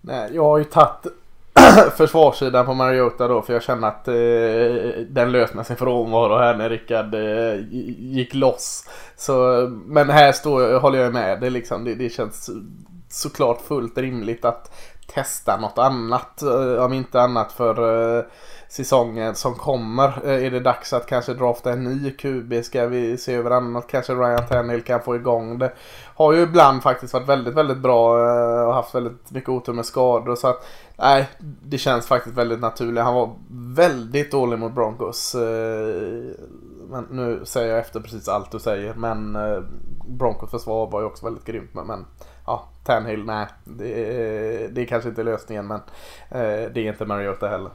Nej, 0.01 0.31
jag 0.35 0.45
har 0.45 0.59
ju 0.59 0.65
tagit 0.65 1.07
försvarssidan 1.97 2.67
på 2.67 2.75
Mariota 2.75 3.29
då 3.29 3.43
för 3.43 3.53
jag 3.53 3.63
känner 3.63 3.89
att 3.89 4.09
eh, 4.09 5.05
den 5.09 5.33
lös 5.33 5.55
med 5.55 5.67
sin 5.67 5.77
frånvaro 5.77 6.37
här 6.37 6.57
när 6.57 6.71
Rickard 6.71 7.15
eh, 7.15 7.55
gick 7.99 8.35
loss. 8.35 8.89
Så, 9.17 9.67
men 9.87 10.11
här 10.11 10.33
står, 10.33 10.79
håller 10.79 10.99
jag 10.99 11.13
med. 11.13 11.41
Det, 11.41 11.51
liksom, 11.51 11.85
det, 11.85 11.95
det 11.95 12.09
känns 12.09 12.51
såklart 13.09 13.61
fullt 13.61 13.99
rimligt 13.99 14.45
att 14.45 14.75
testa 15.07 15.57
något 15.57 15.79
annat. 15.79 16.43
Eh, 16.43 16.85
om 16.85 16.93
inte 16.93 17.21
annat 17.21 17.53
för 17.53 18.17
eh, 18.19 18.25
säsongen 18.73 19.35
som 19.35 19.55
kommer. 19.55 20.09
Eh, 20.25 20.47
är 20.47 20.51
det 20.51 20.61
dags 20.61 20.93
att 20.93 21.07
kanske 21.07 21.35
drafta 21.35 21.73
en 21.73 21.85
ny 21.85 22.11
QB? 22.11 22.65
Ska 22.65 22.87
vi 22.87 23.19
se 23.19 23.35
över 23.35 23.51
annat? 23.51 23.87
Kanske 23.87 24.15
Ryan 24.15 24.47
Tannehill 24.49 24.83
kan 24.83 25.03
få 25.03 25.17
igång 25.17 25.59
det. 25.59 25.73
Har 26.15 26.33
ju 26.33 26.43
ibland 26.43 26.83
faktiskt 26.83 27.15
varit 27.15 27.29
väldigt, 27.29 27.55
väldigt 27.55 27.79
bra 27.79 28.19
eh, 28.29 28.67
och 28.69 28.75
haft 28.75 28.95
väldigt 28.95 29.31
mycket 29.31 29.49
otur 29.49 29.73
med 29.73 29.87
skador. 29.87 30.35
Så 30.37 30.49
att, 30.49 30.67
nej, 30.97 31.29
det 31.63 31.79
känns 31.79 32.07
faktiskt 32.07 32.37
väldigt 32.37 32.61
naturligt. 32.61 33.05
Han 33.05 33.15
var 33.15 33.31
väldigt 33.75 34.31
dålig 34.31 34.59
mot 34.59 34.73
Broncos. 34.73 35.35
Eh, 35.35 36.35
men 36.91 37.07
nu 37.11 37.41
säger 37.45 37.71
jag 37.71 37.79
efter 37.79 38.01
precis 38.01 38.29
allt 38.29 38.51
du 38.51 38.59
säger. 38.59 38.95
Men 38.95 39.39
Broncos 40.09 40.51
försvar 40.51 40.91
var 40.91 41.01
ju 41.01 41.07
också 41.07 41.25
väldigt 41.27 41.45
grymt. 41.45 41.75
Men, 41.75 41.87
men 41.87 42.07
ja, 42.47 42.69
Tannehill, 42.85 43.25
nej. 43.25 43.47
Det, 43.65 43.89
är- 43.95 44.69
det 44.69 44.81
är 44.83 44.87
kanske 44.87 45.09
inte 45.09 45.23
lösningen 45.23 45.67
men 45.67 45.81
det 46.31 46.77
är 46.77 46.79
inte 46.79 47.05
Mariota 47.07 47.49
heller. 47.49 47.71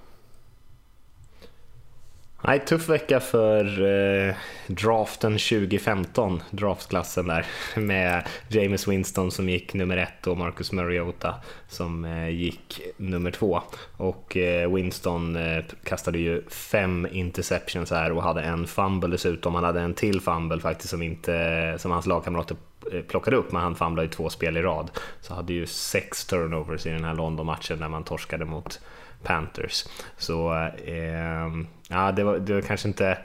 Nej, 2.41 2.59
tuff 2.59 2.89
vecka 2.89 3.19
för 3.19 3.85
eh, 3.85 4.35
draften 4.67 5.31
2015, 5.31 6.43
draftklassen 6.51 7.27
där, 7.27 7.45
med 7.75 8.27
James 8.47 8.87
Winston 8.87 9.31
som 9.31 9.49
gick 9.49 9.73
nummer 9.73 9.97
ett 9.97 10.27
och 10.27 10.37
Marcus 10.37 10.71
Mariota 10.71 11.35
som 11.67 12.05
eh, 12.05 12.29
gick 12.29 12.81
nummer 12.97 13.31
två. 13.31 13.61
Och 13.97 14.37
eh, 14.37 14.73
Winston 14.73 15.35
eh, 15.35 15.63
kastade 15.83 16.19
ju 16.19 16.43
fem 16.49 17.07
interceptions 17.11 17.91
här 17.91 18.11
och 18.11 18.23
hade 18.23 18.41
en 18.41 18.67
fumble 18.67 19.09
dessutom. 19.09 19.55
Han 19.55 19.63
hade 19.63 19.81
en 19.81 19.93
till 19.93 20.21
fumble 20.21 20.59
faktiskt 20.59 20.89
som, 20.89 21.01
inte, 21.01 21.75
som 21.77 21.91
hans 21.91 22.05
lagkamrater 22.05 22.57
eh, 22.93 23.01
plockade 23.01 23.37
upp, 23.37 23.51
men 23.51 23.61
han 23.61 23.75
famlade 23.75 24.05
ju 24.05 24.11
två 24.11 24.29
spel 24.29 24.57
i 24.57 24.61
rad. 24.61 24.91
Så 25.21 25.33
hade 25.33 25.53
ju 25.53 25.65
sex 25.65 26.25
turnovers 26.25 26.85
i 26.85 26.89
den 26.89 27.03
här 27.03 27.15
London-matchen 27.15 27.79
när 27.79 27.89
man 27.89 28.03
torskade 28.03 28.45
mot 28.45 28.79
Panthers. 29.27 29.85
Så 30.17 30.53
eh, 30.85 31.47
ja, 31.87 32.11
det 32.11 32.23
var, 32.23 32.37
det 32.37 32.53
var 32.53 32.61
kanske 32.61 32.87
inte... 32.87 33.17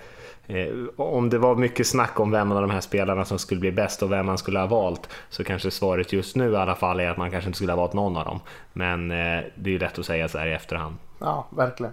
Eh, 0.47 0.69
om 0.97 1.31
det 1.31 1.39
var 1.39 1.57
mycket 1.57 1.87
snack 1.87 2.21
om 2.21 2.31
vem 2.31 2.53
av 2.53 2.61
de 2.61 2.71
här 2.71 2.81
spelarna 2.81 3.25
som 3.25 3.39
skulle 3.39 3.61
bli 3.61 3.73
bäst 3.73 4.03
och 4.03 4.13
vem 4.13 4.27
man 4.27 4.39
skulle 4.39 4.59
ha 4.59 4.67
valt 4.67 5.09
så 5.31 5.45
kanske 5.45 5.71
svaret 5.71 6.13
just 6.13 6.37
nu 6.37 6.53
i 6.53 6.57
alla 6.57 6.75
fall 6.75 7.01
är 7.01 7.11
att 7.11 7.17
man 7.17 7.31
kanske 7.31 7.49
inte 7.49 7.57
skulle 7.57 7.73
ha 7.73 7.77
valt 7.77 7.93
någon 7.93 8.17
av 8.17 8.25
dem. 8.25 8.41
Men 8.73 9.11
eh, 9.11 9.45
det 9.55 9.71
är 9.71 9.73
ju 9.73 9.79
lätt 9.79 9.99
att 9.99 10.07
säga 10.07 10.29
så 10.29 10.39
här 10.39 10.47
i 10.47 10.53
efterhand. 10.53 10.97
Ja, 11.19 11.47
verkligen. 11.51 11.93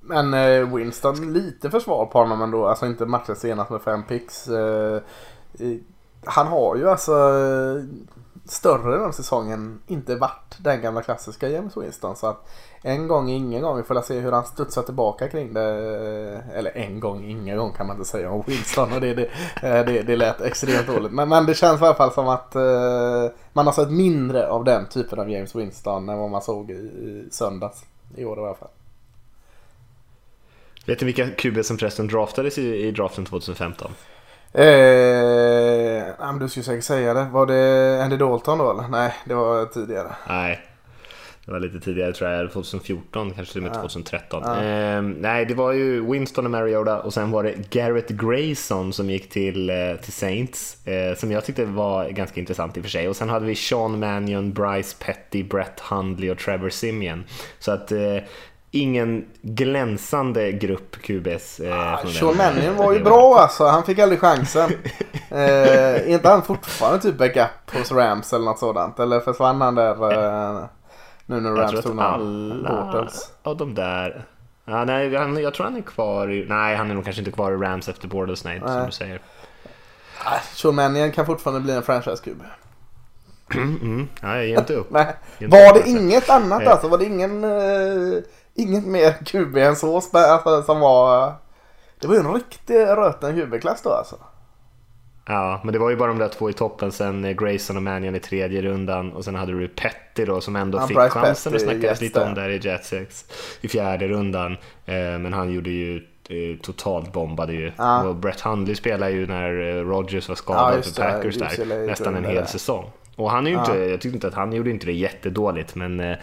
Men 0.00 0.34
eh, 0.34 0.74
Winston, 0.74 1.32
lite 1.32 1.70
försvar 1.70 2.06
på 2.06 2.18
honom 2.18 2.42
ändå. 2.42 2.66
Alltså 2.66 2.86
inte 2.86 3.06
matchen 3.06 3.36
senast 3.36 3.70
med 3.70 3.82
fem 3.82 4.02
picks. 4.02 4.48
Eh, 4.48 5.00
han 6.24 6.46
har 6.46 6.76
ju 6.76 6.90
alltså 6.90 7.12
eh, 7.12 7.84
större 8.44 8.98
den 8.98 9.12
säsongen 9.12 9.80
inte 9.86 10.16
varit 10.16 10.56
den 10.58 10.82
gamla 10.82 11.02
klassiska 11.02 11.48
James 11.48 11.76
Winston. 11.76 12.16
Så 12.16 12.26
att 12.26 12.48
en 12.82 13.08
gång, 13.08 13.30
ingen 13.30 13.62
gång. 13.62 13.76
Vi 13.76 13.82
får 13.82 14.02
se 14.02 14.20
hur 14.20 14.32
han 14.32 14.44
studsar 14.44 14.82
tillbaka 14.82 15.28
kring 15.28 15.54
det. 15.54 15.62
Eller 16.54 16.76
en 16.76 17.00
gång, 17.00 17.24
ingen 17.24 17.56
gång 17.56 17.72
kan 17.72 17.86
man 17.86 17.96
inte 17.96 18.08
säga 18.08 18.30
om 18.30 18.42
Winston. 18.46 18.92
Och 18.92 19.00
det, 19.00 19.14
det, 19.14 19.24
eh, 19.62 19.84
det, 19.86 20.02
det 20.02 20.16
lät 20.16 20.40
extremt 20.40 20.86
dåligt. 20.86 21.12
Men, 21.12 21.28
men 21.28 21.46
det 21.46 21.54
känns 21.54 21.80
i 21.80 21.84
alla 21.84 21.94
fall 21.94 22.12
som 22.12 22.28
att 22.28 22.54
eh, 22.54 23.30
man 23.52 23.66
har 23.66 23.72
sett 23.72 23.90
mindre 23.90 24.48
av 24.48 24.64
den 24.64 24.86
typen 24.86 25.20
av 25.20 25.30
James 25.30 25.54
Winston 25.54 26.08
än 26.08 26.18
vad 26.18 26.30
man 26.30 26.42
såg 26.42 26.70
i, 26.70 26.74
i 26.74 27.28
söndags. 27.30 27.84
I 28.16 28.24
år 28.24 28.38
i 28.38 28.42
alla 28.42 28.54
fall. 28.54 28.68
Vet 30.86 31.00
ni 31.00 31.04
vilka 31.04 31.28
QB 31.28 31.64
som 31.64 31.78
förresten 31.78 32.08
draftades 32.08 32.58
i, 32.58 32.86
i 32.86 32.90
draften 32.90 33.24
2015? 33.24 33.92
Eh, 34.52 34.64
du 36.40 36.48
skulle 36.48 36.64
säkert 36.64 36.84
säga 36.84 37.14
det. 37.14 37.24
Var 37.32 37.46
det 37.46 38.04
Andy 38.04 38.16
Dalton 38.16 38.58
då 38.58 38.70
eller? 38.70 38.88
Nej, 38.88 39.14
det 39.24 39.34
var 39.34 39.66
tidigare. 39.66 40.08
Nej, 40.28 40.71
det 41.46 41.52
var 41.52 41.60
lite 41.60 41.80
tidigare 41.80 42.12
tror 42.12 42.30
jag, 42.30 42.52
2014, 42.52 43.32
kanske 43.34 43.52
till 43.52 43.64
och 43.64 43.70
med 43.70 43.80
2013. 43.80 44.44
Eh, 44.44 45.02
nej, 45.02 45.46
det 45.46 45.54
var 45.54 45.72
ju 45.72 46.10
Winston 46.12 46.44
och 46.44 46.50
Mariota 46.50 47.00
och 47.00 47.14
sen 47.14 47.30
var 47.30 47.42
det 47.42 47.70
Garrett 47.70 48.08
Grayson 48.08 48.92
som 48.92 49.10
gick 49.10 49.30
till, 49.30 49.70
eh, 49.70 49.76
till 50.02 50.12
Saints, 50.12 50.86
eh, 50.86 51.16
som 51.16 51.32
jag 51.32 51.44
tyckte 51.44 51.64
var 51.64 52.08
ganska 52.08 52.40
intressant 52.40 52.76
i 52.76 52.80
och 52.80 52.84
för 52.84 52.90
sig. 52.90 53.08
Och 53.08 53.16
sen 53.16 53.28
hade 53.28 53.46
vi 53.46 53.54
Sean 53.54 53.98
Mannion, 53.98 54.52
Bryce 54.52 54.96
Petty, 54.98 55.44
Brett 55.44 55.80
Hundley 55.80 56.30
och 56.30 56.38
Trevor 56.38 56.70
Simeon. 56.70 57.24
Så 57.58 57.72
att 57.72 57.92
eh, 57.92 58.16
ingen 58.70 59.24
glänsande 59.42 60.52
grupp 60.52 60.96
QBs. 61.02 61.60
Eh, 61.60 62.00
från 62.00 62.12
Sean 62.12 62.36
Mannion 62.36 62.76
var 62.76 62.92
ju 62.92 63.00
bra 63.04 63.38
alltså. 63.38 63.64
Han 63.64 63.84
fick 63.84 63.98
aldrig 63.98 64.20
chansen. 64.20 64.70
är 65.28 66.08
inte 66.08 66.28
han 66.28 66.42
fortfarande 66.42 67.02
typ 67.02 67.18
backup 67.18 67.74
hos 67.74 67.92
Rams 67.92 68.32
eller 68.32 68.44
något 68.44 68.58
sådant? 68.58 68.98
Eller 68.98 69.20
försvann 69.20 69.60
han 69.60 69.74
där 69.74 70.12
eh, 70.12 70.64
nu 71.32 71.40
när 71.40 71.50
Rams 71.50 71.82
tog 71.82 72.00
alla 72.00 72.84
Bortles? 72.84 73.32
av 73.42 73.56
de 73.56 73.74
där... 73.74 74.24
Ja, 74.64 74.84
nej, 74.84 75.16
han, 75.16 75.42
jag 75.42 75.54
tror 75.54 75.64
han 75.64 75.76
är 75.76 75.82
kvar 75.82 76.30
i... 76.30 76.46
Nej, 76.48 76.76
han 76.76 76.90
är 76.90 76.94
nog 76.94 77.04
kanske 77.04 77.20
inte 77.20 77.32
kvar 77.32 77.52
i 77.52 77.56
Rams 77.56 77.88
efter 77.88 78.08
Bortles, 78.08 78.44
nej, 78.44 78.60
som 78.60 78.76
Nej. 78.76 78.86
du 78.86 78.92
säger. 78.92 79.20
Mannion 80.72 81.12
kan 81.12 81.26
fortfarande 81.26 81.60
bli 81.60 81.72
en 81.72 81.82
franchise-QB. 81.82 82.42
Mm, 83.54 84.08
nej, 84.22 84.36
jag 84.36 84.46
ger 84.46 84.58
inte 84.58 84.74
upp. 84.74 84.90
Nej. 84.90 85.16
Inte 85.38 85.56
Var 85.56 85.68
upp, 85.68 85.74
det 85.74 85.80
alltså. 85.80 85.96
inget 85.96 86.30
annat 86.30 86.66
alltså? 86.66 86.88
Var 86.88 86.98
det 86.98 87.04
ingen... 87.04 87.44
Uh, 87.44 88.22
inget 88.54 88.86
mer 88.86 89.12
QB 89.12 89.56
än 89.56 89.76
så 89.76 90.00
som 90.62 90.80
var... 90.80 91.32
Det 92.00 92.06
var 92.06 92.14
ju 92.14 92.20
en 92.20 92.34
riktig 92.34 92.76
röten 92.76 93.36
QB-klass 93.36 93.82
då 93.82 93.90
alltså. 93.90 94.16
Ja, 95.32 95.60
men 95.64 95.72
det 95.72 95.78
var 95.78 95.90
ju 95.90 95.96
bara 95.96 96.08
de 96.08 96.18
där 96.18 96.28
två 96.28 96.50
i 96.50 96.52
toppen, 96.52 96.92
sen 96.92 97.24
eh, 97.24 97.32
Grayson 97.32 97.76
och 97.76 97.82
Mannion 97.82 98.14
i 98.14 98.20
tredje 98.20 98.62
rundan 98.62 99.12
och 99.12 99.24
sen 99.24 99.34
hade 99.34 99.52
du 99.58 99.68
Petty 99.68 100.24
då 100.24 100.40
som 100.40 100.56
ändå 100.56 100.78
Ja, 100.78 100.86
fick 100.86 100.96
Bryce 100.96 101.10
chansen. 101.10 101.52
Petty, 101.52 101.64
snackades 101.64 102.00
lite 102.00 102.18
Jets 102.20 102.28
om 102.28 102.34
där 102.34 102.48
i 102.48 102.58
Jetsex 102.58 103.24
i 103.60 103.68
fjärde 103.68 104.08
rundan. 104.08 104.52
Eh, 104.86 104.94
men 104.94 105.32
han 105.32 105.52
gjorde 105.52 105.70
ju 105.70 105.96
eh, 106.28 106.58
totalt 106.62 107.12
bombade 107.12 107.52
ju. 107.52 107.72
Ja. 107.76 108.02
Och 108.08 108.16
Brett 108.16 108.40
Hundley 108.40 108.74
spelade 108.74 109.12
ju 109.12 109.26
när 109.26 109.52
Rodgers 109.84 110.28
var 110.28 110.32
Ja, 110.32 110.36
skadad 110.36 110.76
just 110.76 110.96
för. 110.96 111.02
Packers 111.10 111.36
UCLA 111.36 111.64
där 111.76 111.86
nästan 111.86 112.16
en 112.16 112.22
där. 112.22 112.30
hel 112.30 112.46
säsong. 112.46 112.90
Och 113.16 113.30
han 113.30 113.46
är 113.46 113.50
ju 113.50 113.56
Ja. 113.56 113.60
inte, 113.66 113.78
jag 113.78 114.00
tyckte 114.00 114.16
inte 114.16 114.28
att 114.28 114.34
han 114.34 114.52
gjorde 114.52 114.70
inte 114.70 114.86
det 114.86 114.92
jättedåligt 114.92 115.74
men 115.74 116.00
eh, 116.00 116.16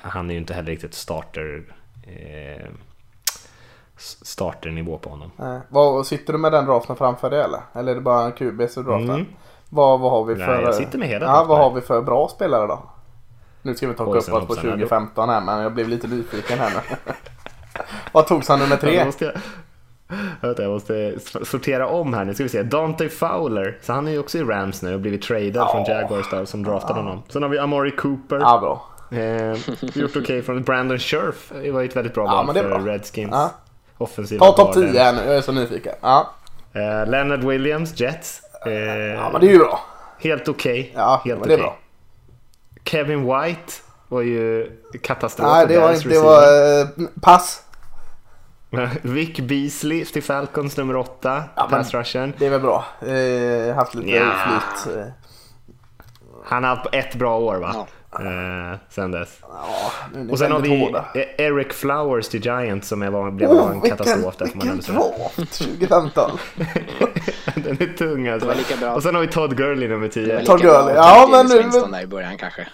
han 0.00 0.30
är 0.30 0.34
ju 0.34 0.38
inte 0.40 0.54
heller 0.54 0.70
riktigt 0.70 0.94
starter 0.94 1.62
eh, 2.06 2.66
starternivå 3.96 4.98
på 4.98 5.10
honom. 5.10 5.30
Nej. 5.36 5.60
Vad, 5.68 6.06
sitter 6.06 6.32
du 6.32 6.38
med 6.38 6.52
den 6.52 6.66
draften 6.66 6.96
framför 6.96 7.30
dig 7.30 7.40
eller? 7.40 7.60
Eller 7.72 7.92
är 7.92 7.94
det 7.94 8.00
bara 8.00 8.24
en 8.24 8.32
QB 8.32 8.60
i 8.60 8.66
draften? 8.66 9.10
Mm. 9.10 9.26
Vad, 9.68 10.00
vad 10.00 10.10
har 10.10 10.24
vi 10.24 10.34
Nej, 10.34 10.46
för... 10.46 10.62
jag 10.62 10.74
sitter 10.74 10.98
med 10.98 11.08
hela 11.08 11.26
Ja, 11.26 11.44
vad 11.48 11.58
har 11.58 11.70
vi 11.70 11.80
för 11.80 12.02
bra 12.02 12.28
spelare 12.28 12.66
då? 12.66 12.82
Nu 13.62 13.74
ska 13.74 13.88
vi 13.88 13.94
ta 13.94 14.04
Oj, 14.04 14.10
upp 14.10 14.16
oss 14.16 14.26
på 14.26 14.38
hoppsan, 14.38 14.56
2015 14.56 15.28
här 15.28 15.40
men 15.40 15.62
jag 15.62 15.74
blev 15.74 15.88
lite 15.88 16.08
nyfiken 16.08 16.58
här 16.58 16.70
nu. 16.70 17.12
vad 18.12 18.26
togs 18.26 18.48
han 18.48 18.58
nummer 18.58 18.76
tre? 18.76 19.04
vänta, 20.40 20.62
jag 20.62 20.72
måste 20.72 21.14
sortera 21.42 21.86
om 21.88 22.14
här 22.14 22.24
nu. 22.24 22.34
Ska 22.34 22.42
vi 22.42 22.48
se. 22.48 22.62
Dante 22.62 23.08
Fowler. 23.08 23.78
Så 23.82 23.92
han 23.92 24.08
är 24.08 24.12
ju 24.12 24.18
också 24.18 24.38
i 24.38 24.42
Rams 24.42 24.82
nu 24.82 24.94
och 24.94 25.00
blivit 25.00 25.22
tradad 25.22 25.70
från 25.70 25.84
Jaguars 25.84 26.30
där 26.30 26.44
som 26.44 26.62
draftade 26.62 27.00
honom. 27.00 27.22
Sen 27.28 27.42
har 27.42 27.50
vi 27.50 27.58
Amari 27.58 27.90
Cooper. 27.90 28.38
Ja, 28.40 28.58
bra. 28.58 28.82
Eh, 29.18 29.58
gjort 29.94 30.16
okej 30.16 30.42
från 30.42 30.62
Brandon 30.62 30.98
Scherf. 30.98 31.52
Det 31.62 31.70
var 31.70 31.80
ju 31.80 31.88
ett 31.88 31.96
väldigt 31.96 32.14
bra 32.14 32.24
Ja, 32.24 32.42
val 32.42 32.54
för. 32.54 32.80
Redskins. 32.80 33.30
Ja. 33.32 33.50
Offensiva 33.98 34.46
Ta 34.46 34.52
topp 34.52 34.74
guarden. 34.74 34.92
10 34.92 35.02
här 35.02 35.12
nu, 35.12 35.20
jag 35.26 35.36
är 35.36 35.40
så 35.40 35.52
nyfiken. 35.52 35.94
Ja, 36.00 36.30
Eh, 36.72 37.06
Leonard 37.10 37.44
Williams, 37.44 38.00
Jets. 38.00 38.40
Eh, 38.66 38.72
ja 38.72 39.30
men 39.32 39.40
det 39.40 39.46
är 39.46 39.50
ju 39.52 39.58
bra. 39.58 39.80
Helt 40.18 40.48
okej. 40.48 40.92
Ja, 40.96 41.22
helt 41.24 41.40
men 41.40 41.48
det 41.48 41.54
är 41.54 41.58
okej. 41.58 41.62
bra. 41.66 41.76
Kevin 42.84 43.20
White 43.26 43.72
var 44.08 44.20
ju 44.22 44.70
katastrof. 45.02 45.48
Nej, 45.52 45.66
det 45.66 45.78
var 45.78 45.92
inte... 45.92 46.08
Det 46.08 46.18
var... 46.20 46.42
Eh, 46.80 46.86
pass. 47.22 47.62
Vic 49.02 49.36
Beasley 49.40 50.04
till 50.04 50.22
Falcons 50.22 50.76
nummer 50.76 50.96
8. 50.96 51.44
Ja, 51.56 51.66
pass 51.70 51.94
rushern. 51.94 52.32
Det 52.38 52.46
är 52.46 52.50
väl 52.50 52.60
bra. 52.60 52.84
Eh, 53.00 53.74
haft 53.74 53.94
lite 53.94 54.10
Ja. 54.10 54.22
oflyt. 54.30 54.96
Eh, 54.98 55.06
Han 56.44 56.64
har 56.64 56.76
haft 56.76 56.88
ett 56.92 57.14
bra 57.14 57.38
år 57.38 57.56
va? 57.56 57.70
Ja. 57.74 57.86
Eh, 58.20 58.78
sen 58.90 59.10
dess. 59.10 59.38
ja, 59.42 59.90
Och 60.30 60.38
sen 60.38 60.52
har 60.52 60.60
vi 60.60 60.80
hårda. 60.80 61.04
E- 61.14 61.28
Eric 61.38 61.72
Flowers 61.72 62.28
till 62.28 62.44
Giants 62.44 62.88
som 62.88 63.02
är, 63.02 63.10
var, 63.10 63.30
blev 63.30 63.50
Oh, 63.50 63.66
en 63.66 63.80
vilken, 63.80 63.96
katastrof 63.96 64.36
där 64.36 64.44
vilken 64.46 64.80
draft 64.80 64.86
2015. 65.58 66.30
Den 67.54 67.72
är 67.82 67.96
tung 67.98 68.28
alltså. 68.28 68.48
Det 68.48 68.52
var 68.54 68.58
lika 68.58 68.76
bra. 68.76 68.94
Och 68.94 69.02
sen 69.02 69.14
har 69.14 69.22
vi 69.22 69.28
Todd 69.28 69.56
Gurley 69.56 69.88
nummer 69.88 70.10
Det 70.14 70.20
var 70.20 70.26
10. 70.26 70.40
lika 70.40 70.44
Todd 70.52 70.60
Gurley. 70.62 70.94
Ja, 70.94 71.28
men 71.30 71.48
Winston 71.58 71.90
där 71.92 72.00
i 72.02 72.06
början 72.06 72.36
kanske. 72.38 72.66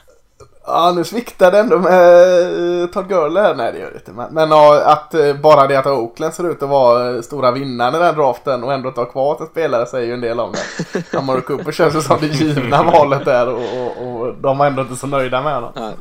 Ja, 0.67 0.93
nu 0.97 1.05
sviktar 1.05 1.51
det 1.51 1.59
ändå 1.59 1.79
med 1.79 2.83
eh, 2.83 2.87
Todd 2.87 3.09
Gurley 3.09 3.43
här. 3.43 3.55
Nej, 3.55 3.73
det 3.73 3.79
gör 3.79 3.91
det 3.91 3.97
inte. 3.97 4.13
Men, 4.13 4.35
men 4.35 4.53
att 4.85 5.15
eh, 5.15 5.35
bara 5.35 5.67
det 5.67 5.77
att 5.77 5.87
Oakland 5.87 6.35
ser 6.35 6.51
ut 6.51 6.63
att 6.63 6.69
vara 6.69 7.15
eh, 7.15 7.21
stora 7.21 7.51
vinnaren 7.51 7.95
i 7.95 7.99
den 7.99 8.15
draften 8.15 8.65
och 8.65 8.73
ändå 8.73 8.91
ta 8.91 9.05
kvar 9.05 9.43
ett 9.43 9.51
spelare 9.51 9.87
säger 9.87 10.07
ju 10.07 10.15
en 10.15 10.21
del 10.21 10.41
om 10.41 10.53
det. 10.53 11.19
Amari 11.19 11.41
Cooper 11.41 11.73
känns 11.73 11.95
ju 11.95 12.01
som 12.01 12.21
det 12.21 12.27
givna 12.27 12.83
valet 12.83 13.25
där 13.25 13.49
och, 13.49 13.63
och, 13.63 14.21
och 14.21 14.35
de 14.35 14.59
var 14.59 14.67
ändå 14.67 14.83
inte 14.83 14.97
så 14.97 15.07
nöjda 15.07 15.43
med 15.43 15.55
honom. 15.55 15.73
Nej. 15.75 15.97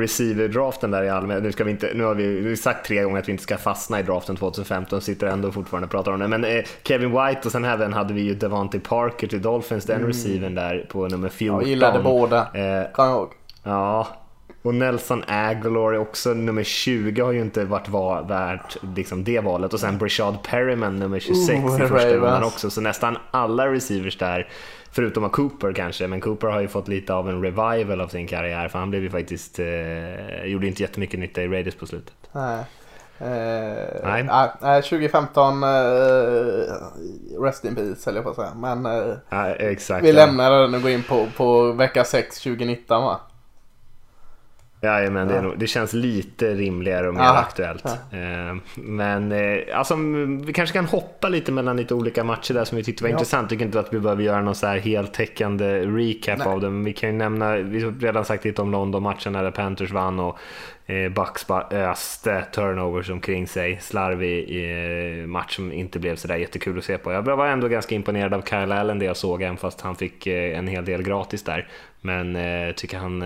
Receiver-draften 0.00 0.90
där 0.90 1.02
i 1.04 1.08
allmänhet. 1.08 1.42
Nu, 1.44 1.52
ska 1.52 1.64
vi 1.64 1.70
inte, 1.70 1.90
nu 1.94 2.04
har 2.04 2.14
vi, 2.14 2.56
sagt 2.56 2.86
tre 2.86 3.02
gånger 3.02 3.18
att 3.18 3.28
vi 3.28 3.32
inte 3.32 3.42
ska 3.44 3.56
fastna 3.56 4.00
i 4.00 4.02
draften 4.02 4.36
2015 4.36 5.00
sitter 5.00 5.26
ändå 5.26 5.52
fortfarande 5.52 5.84
och 5.86 5.90
pratar 5.90 6.12
om 6.12 6.20
det. 6.20 6.28
Men 6.28 6.44
eh, 6.44 6.62
Kevin 6.82 7.10
White 7.10 7.40
och 7.44 7.52
sen 7.52 7.64
även 7.64 7.92
hade 7.92 8.14
vi 8.14 8.20
ju 8.22 8.34
Devante 8.34 8.80
Parker 8.80 9.26
till 9.26 9.42
Dolphins, 9.42 9.84
den 9.84 10.06
receivern 10.06 10.54
där 10.54 10.86
på 10.90 11.08
nummer 11.08 11.28
14. 11.28 11.60
Jag 11.60 11.68
gillade 11.68 12.00
båda. 12.02 12.38
Eh, 12.38 12.92
Kommer 12.92 13.08
jag 13.08 13.16
ihåg. 13.18 13.32
Ja, 13.62 14.08
och 14.62 14.74
Nelson 14.74 15.22
Aguilar 15.26 15.98
också 15.98 16.34
nummer 16.34 16.62
20 16.62 17.22
har 17.22 17.32
ju 17.32 17.40
inte 17.40 17.64
varit 17.64 17.88
va- 17.88 18.22
värt 18.22 18.76
liksom 18.96 19.24
det 19.24 19.40
valet. 19.40 19.72
Och 19.74 19.80
sen 19.80 19.98
Brashad 19.98 20.42
Perryman 20.42 20.96
nummer 20.98 21.20
26 21.20 21.64
Oh, 21.64 21.76
i 21.84 21.88
första 21.88 22.08
rundan 22.16 22.44
också. 22.44 22.70
Så 22.70 22.80
nästan 22.80 23.16
alla 23.30 23.66
receivers 23.72 24.18
där, 24.18 24.48
förutom 24.92 25.24
av 25.24 25.28
Cooper 25.28 25.72
kanske, 25.72 26.06
men 26.06 26.20
Cooper 26.20 26.46
har 26.46 26.60
ju 26.60 26.68
fått 26.68 26.88
lite 26.88 27.14
av 27.14 27.28
en 27.28 27.42
revival 27.42 28.00
av 28.00 28.08
sin 28.08 28.26
karriär 28.26 28.68
för 28.68 28.78
han 28.78 28.90
blev 28.90 29.02
ju 29.02 29.10
faktiskt, 29.10 29.58
eh, 29.58 30.44
gjorde 30.44 30.66
inte 30.66 30.82
jättemycket 30.82 31.20
nytta 31.20 31.42
i 31.42 31.48
Raiders 31.48 31.74
på 31.74 31.86
slutet. 31.86 32.14
Nej. 32.32 32.64
Eh, 33.18 33.26
Nej. 34.04 34.22
nej. 34.22 34.50
nej, 34.60 34.82
2015 34.82 35.62
eh, 35.62 35.68
Rest 37.40 37.64
in 37.64 37.74
peace 37.74 38.02
höll 38.06 38.14
jag 38.14 38.24
på 38.24 38.30
att 38.30 38.36
säga. 38.36 38.52
Men 38.56 38.86
eh, 38.86 39.14
Ja, 39.28 39.46
exakt. 39.48 40.04
vi 40.04 40.12
lämnar 40.12 40.50
den 40.50 40.74
och 40.74 40.82
går 40.82 40.90
in 40.90 41.02
på, 41.02 41.26
på 41.36 41.72
vecka 41.72 42.04
6 42.04 42.40
2019 42.42 43.02
va? 43.04 43.20
Jajamän, 44.84 45.28
det, 45.28 45.34
är 45.36 45.42
nog, 45.42 45.58
det 45.58 45.66
känns 45.66 45.92
lite 45.92 46.54
rimligare 46.54 47.08
och 47.08 47.14
mer 47.14 47.20
Ja. 47.22 47.38
aktuellt. 47.38 47.84
Eh, 47.86 48.56
Men 48.76 49.32
eh, 49.32 49.58
alltså, 49.78 49.94
vi 50.46 50.52
kanske 50.52 50.72
kan 50.74 50.84
hoppa 50.84 51.28
lite 51.28 51.52
mellan 51.52 51.76
lite 51.76 51.94
olika 51.94 52.24
matcher 52.24 52.54
där 52.54 52.64
som 52.64 52.76
vi 52.76 52.84
tyckte 52.84 53.04
var 53.04 53.08
Ja. 53.08 53.14
intressant. 53.14 53.42
Jag 53.42 53.50
tycker 53.50 53.64
inte 53.64 53.80
att 53.80 53.92
vi 53.94 54.00
behöver 54.00 54.22
göra 54.22 54.40
någon 54.42 54.54
så 54.54 54.66
här 54.66 54.78
heltäckande 54.78 55.80
recap 55.86 56.38
Nej. 56.38 56.48
av 56.48 56.60
det. 56.60 56.70
Men 56.70 56.84
vi 56.84 56.92
kan 56.92 57.08
ju 57.10 57.16
nämna, 57.16 57.56
vi 57.56 57.82
har 57.84 57.92
redan 58.00 58.24
sagt 58.24 58.44
lite 58.44 58.62
om 58.62 58.70
London-matchen 58.72 59.32
där 59.32 59.50
Panthers 59.50 59.90
vann 59.90 60.20
och 60.20 60.38
eh, 60.86 61.08
Bucks 61.12 61.46
bara 61.46 61.90
öste 61.90 62.44
turnovers 62.54 63.10
omkring 63.10 63.46
sig. 63.46 63.78
Slarvig 63.80 64.48
eh, 65.20 65.26
match 65.26 65.56
som 65.56 65.72
inte 65.72 65.98
blev 65.98 66.16
så 66.16 66.28
där 66.28 66.36
jättekul 66.36 66.78
att 66.78 66.84
se 66.84 66.98
på. 66.98 67.12
Jag 67.12 67.22
var 67.22 67.46
ändå 67.46 67.68
ganska 67.68 67.94
imponerad 67.94 68.34
av 68.34 68.42
Kyle 68.42 68.72
Allen 68.72 68.98
det 68.98 69.04
jag 69.04 69.16
såg, 69.16 69.42
även 69.42 69.56
fast 69.56 69.80
han 69.80 69.96
fick 69.96 70.26
en 70.26 70.66
hel 70.68 70.84
del 70.84 71.02
gratis 71.02 71.42
där. 71.44 71.68
Men 72.00 72.36
tycker 72.74 72.98
han 72.98 73.22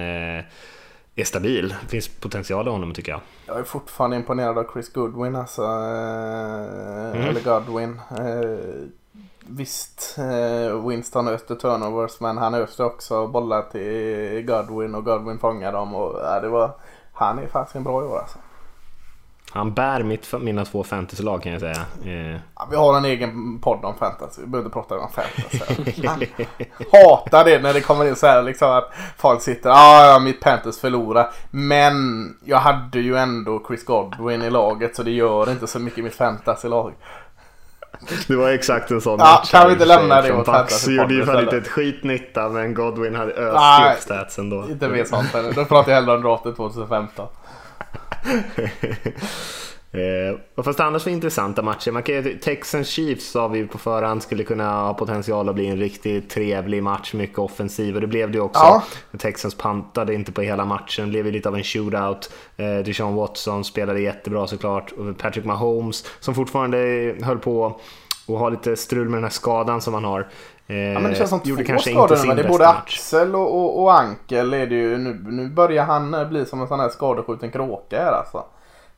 är 1.21 1.25
stabil. 1.25 1.69
Det 1.83 1.89
finns 1.89 2.09
potential 2.09 2.67
i 2.69 2.71
honom 2.71 2.95
tycker 2.95 3.13
jag. 3.13 3.21
Jag 3.47 3.59
är 3.59 3.63
fortfarande 3.65 4.17
imponerad 4.17 4.59
av 4.59 4.67
Chris 4.73 4.93
Goodwin 4.93 5.37
alltså. 5.37 5.63
Eh, 5.63 6.97
Mm. 7.17 7.29
Eller 7.29 7.41
Godwin. 7.41 8.01
Eh, 8.11 8.89
visst, 9.49 10.19
eh, 10.19 10.89
Winston 10.89 11.29
öste 11.29 11.57
turnovers 11.57 12.21
men 12.21 12.39
han 12.39 12.55
öste 12.55 12.85
också 12.85 13.27
bollar 13.27 13.63
till 13.63 14.47
Godwin 14.47 14.95
och 14.95 15.05
Godwin 15.05 15.39
fångar 15.39 15.73
dem. 15.73 15.95
Och, 15.95 16.19
ja, 16.23 16.41
det 16.41 16.49
var, 16.49 16.71
han 17.13 17.39
är 17.39 17.47
faktiskt 17.47 17.77
en 17.77 17.85
bra 17.85 18.03
i 18.03 18.07
år 18.07 18.19
alltså. 18.19 18.39
Han 19.57 19.75
bär 19.75 20.03
mitt, 20.03 20.33
mina 20.41 20.65
två 20.65 20.85
fantasylag 20.85 21.43
kan 21.43 21.53
jag 21.53 21.61
säga. 21.61 21.85
Eh, 22.05 22.41
Ja, 22.57 22.69
vi 22.71 22.77
har 22.77 22.97
en 22.97 23.05
egen 23.05 23.59
podd 23.61 23.85
om 23.85 23.95
fantasy. 23.99 24.41
Vi 24.43 24.47
behöver 24.47 24.67
inte 24.69 24.75
prata 24.75 24.99
om 24.99 25.09
fantasy. 25.11 26.07
Hatar 26.93 27.45
det 27.45 27.63
när 27.63 27.73
det 27.75 27.81
kommer 27.81 28.05
in 28.05 28.17
så 28.17 28.27
här 28.27 28.43
liksom 28.43 28.71
att 28.71 28.93
folk 29.19 29.43
sitter. 29.43 29.71
Ja, 29.71 30.07
ja, 30.07 30.19
mitt 30.19 30.41
Panthers 30.41 30.79
förlorar. 30.79 31.31
Men 31.51 31.95
jag 32.45 32.59
hade 32.59 33.01
ju 33.01 33.17
ändå 33.17 33.63
Chris 33.69 33.85
Godwin 33.85 34.43
i 34.43 34.51
laget 34.51 34.97
så 34.97 35.03
det 35.03 35.11
gör 35.11 35.51
inte 35.51 35.67
så 35.67 35.79
mycket 35.79 35.99
i 35.99 36.03
mitt 36.03 36.15
fantasy-lag. 36.15 36.93
Det 38.29 38.37
var 38.37 38.49
exakt 38.51 38.91
en 38.91 39.01
sån 39.01 39.19
Ja, 39.19 39.25
match. 39.25 39.51
kan 39.51 39.67
vi 39.67 39.73
inte 39.73 39.85
lämna 39.85 40.23
det 40.23 40.33
åt 40.33 40.47
Bucks. 40.47 40.89
gjorde 40.89 41.15
ju 41.15 41.27
fan 41.27 41.43
inte 41.43 41.57
ett 41.57 41.69
skit 41.69 42.05
nytta, 42.05 42.49
men 42.49 42.75
Godwin 42.75 43.15
hade 43.15 43.33
öst 43.33 43.97
upp 43.97 44.03
stats 44.03 44.39
ändå. 44.39 44.65
Inte 44.71 44.89
mer 44.89 45.05
sånt. 45.05 45.35
än- 45.35 45.53
Då 45.55 45.65
pratar 45.65 45.93
jag 45.93 45.97
hellre 46.01 46.15
om 46.17 46.23
draften 46.23 46.55
2015. 46.55 47.27
Eh, 49.97 50.63
fast 50.63 50.81
annars 50.81 51.07
var 51.07 51.13
intressanta 51.13 51.63
matcher. 51.63 51.91
Man 51.91 52.03
kan, 52.03 52.39
Texans 52.39 52.89
Chiefs 52.89 53.31
sa 53.31 53.49
vi 53.49 53.67
på 53.67 53.79
förhand 53.79 54.23
skulle 54.23 54.45
kunna 54.45 54.81
ha 54.81 54.95
potential 54.95 55.49
att 55.49 55.55
bli 55.55 55.67
en 55.67 55.77
riktigt 55.77 56.31
trevlig 56.31 56.83
match, 56.83 57.15
mycket 57.15 57.39
offensiv 57.39 57.95
och 57.95 58.01
det 58.01 58.07
blev 58.07 58.31
det 58.31 58.41
också. 58.41 58.61
Ja. 58.63 58.83
Texans 59.19 59.55
pantade 59.55 60.15
inte 60.15 60.33
på 60.33 60.43
hela 60.43 60.65
matchen, 60.65 61.05
det 61.05 61.11
blev 61.11 61.27
ju 61.27 61.33
lite 61.33 61.49
av 61.49 61.57
en 61.57 61.65
shootout. 61.65 62.31
Eh, 62.57 62.79
Deshaun 62.85 63.15
Watson 63.15 63.65
spelade 63.65 64.01
jättebra 64.01 64.47
såklart. 64.47 64.93
Och 64.93 65.19
Patrick 65.19 65.45
Mahomes 65.45 66.05
som 66.21 66.35
fortfarande 66.35 66.79
höll 67.23 67.39
på 67.39 67.81
och 68.27 68.39
har 68.39 68.51
lite 68.51 68.77
strul 68.77 69.09
med 69.09 69.17
den 69.17 69.25
här 69.25 69.31
skadan 69.31 69.81
som 69.81 69.95
han 69.95 70.05
har. 70.05 70.27
Eh, 70.67 70.77
Ja, 70.77 71.01
men 71.01 71.11
det 71.11 71.17
känns 71.17 71.31
som 71.31 71.41
gjorde 71.45 71.63
två 71.65 71.67
kanske 71.69 71.91
skador 71.91 72.17
inte 72.17 72.29
nu. 72.29 72.35
Det 72.35 72.43
är 72.43 72.49
både 72.49 72.69
axel 72.69 73.35
och, 73.35 73.55
och, 73.55 73.83
och 73.83 73.99
ankel. 74.01 74.55
Är 74.55 74.67
det 74.67 74.75
ju, 74.75 74.99
nu, 74.99 75.25
nu 75.29 75.49
börjar 75.49 75.85
han 75.85 76.15
eh, 76.15 76.29
bli 76.29 76.47
som 76.47 76.61
en 76.61 76.69
sån 76.69 76.81
här 76.81 76.89
skadeskjuten 76.89 77.51
kråka 77.51 77.99
här 78.05 78.13
alltså. 78.13 78.45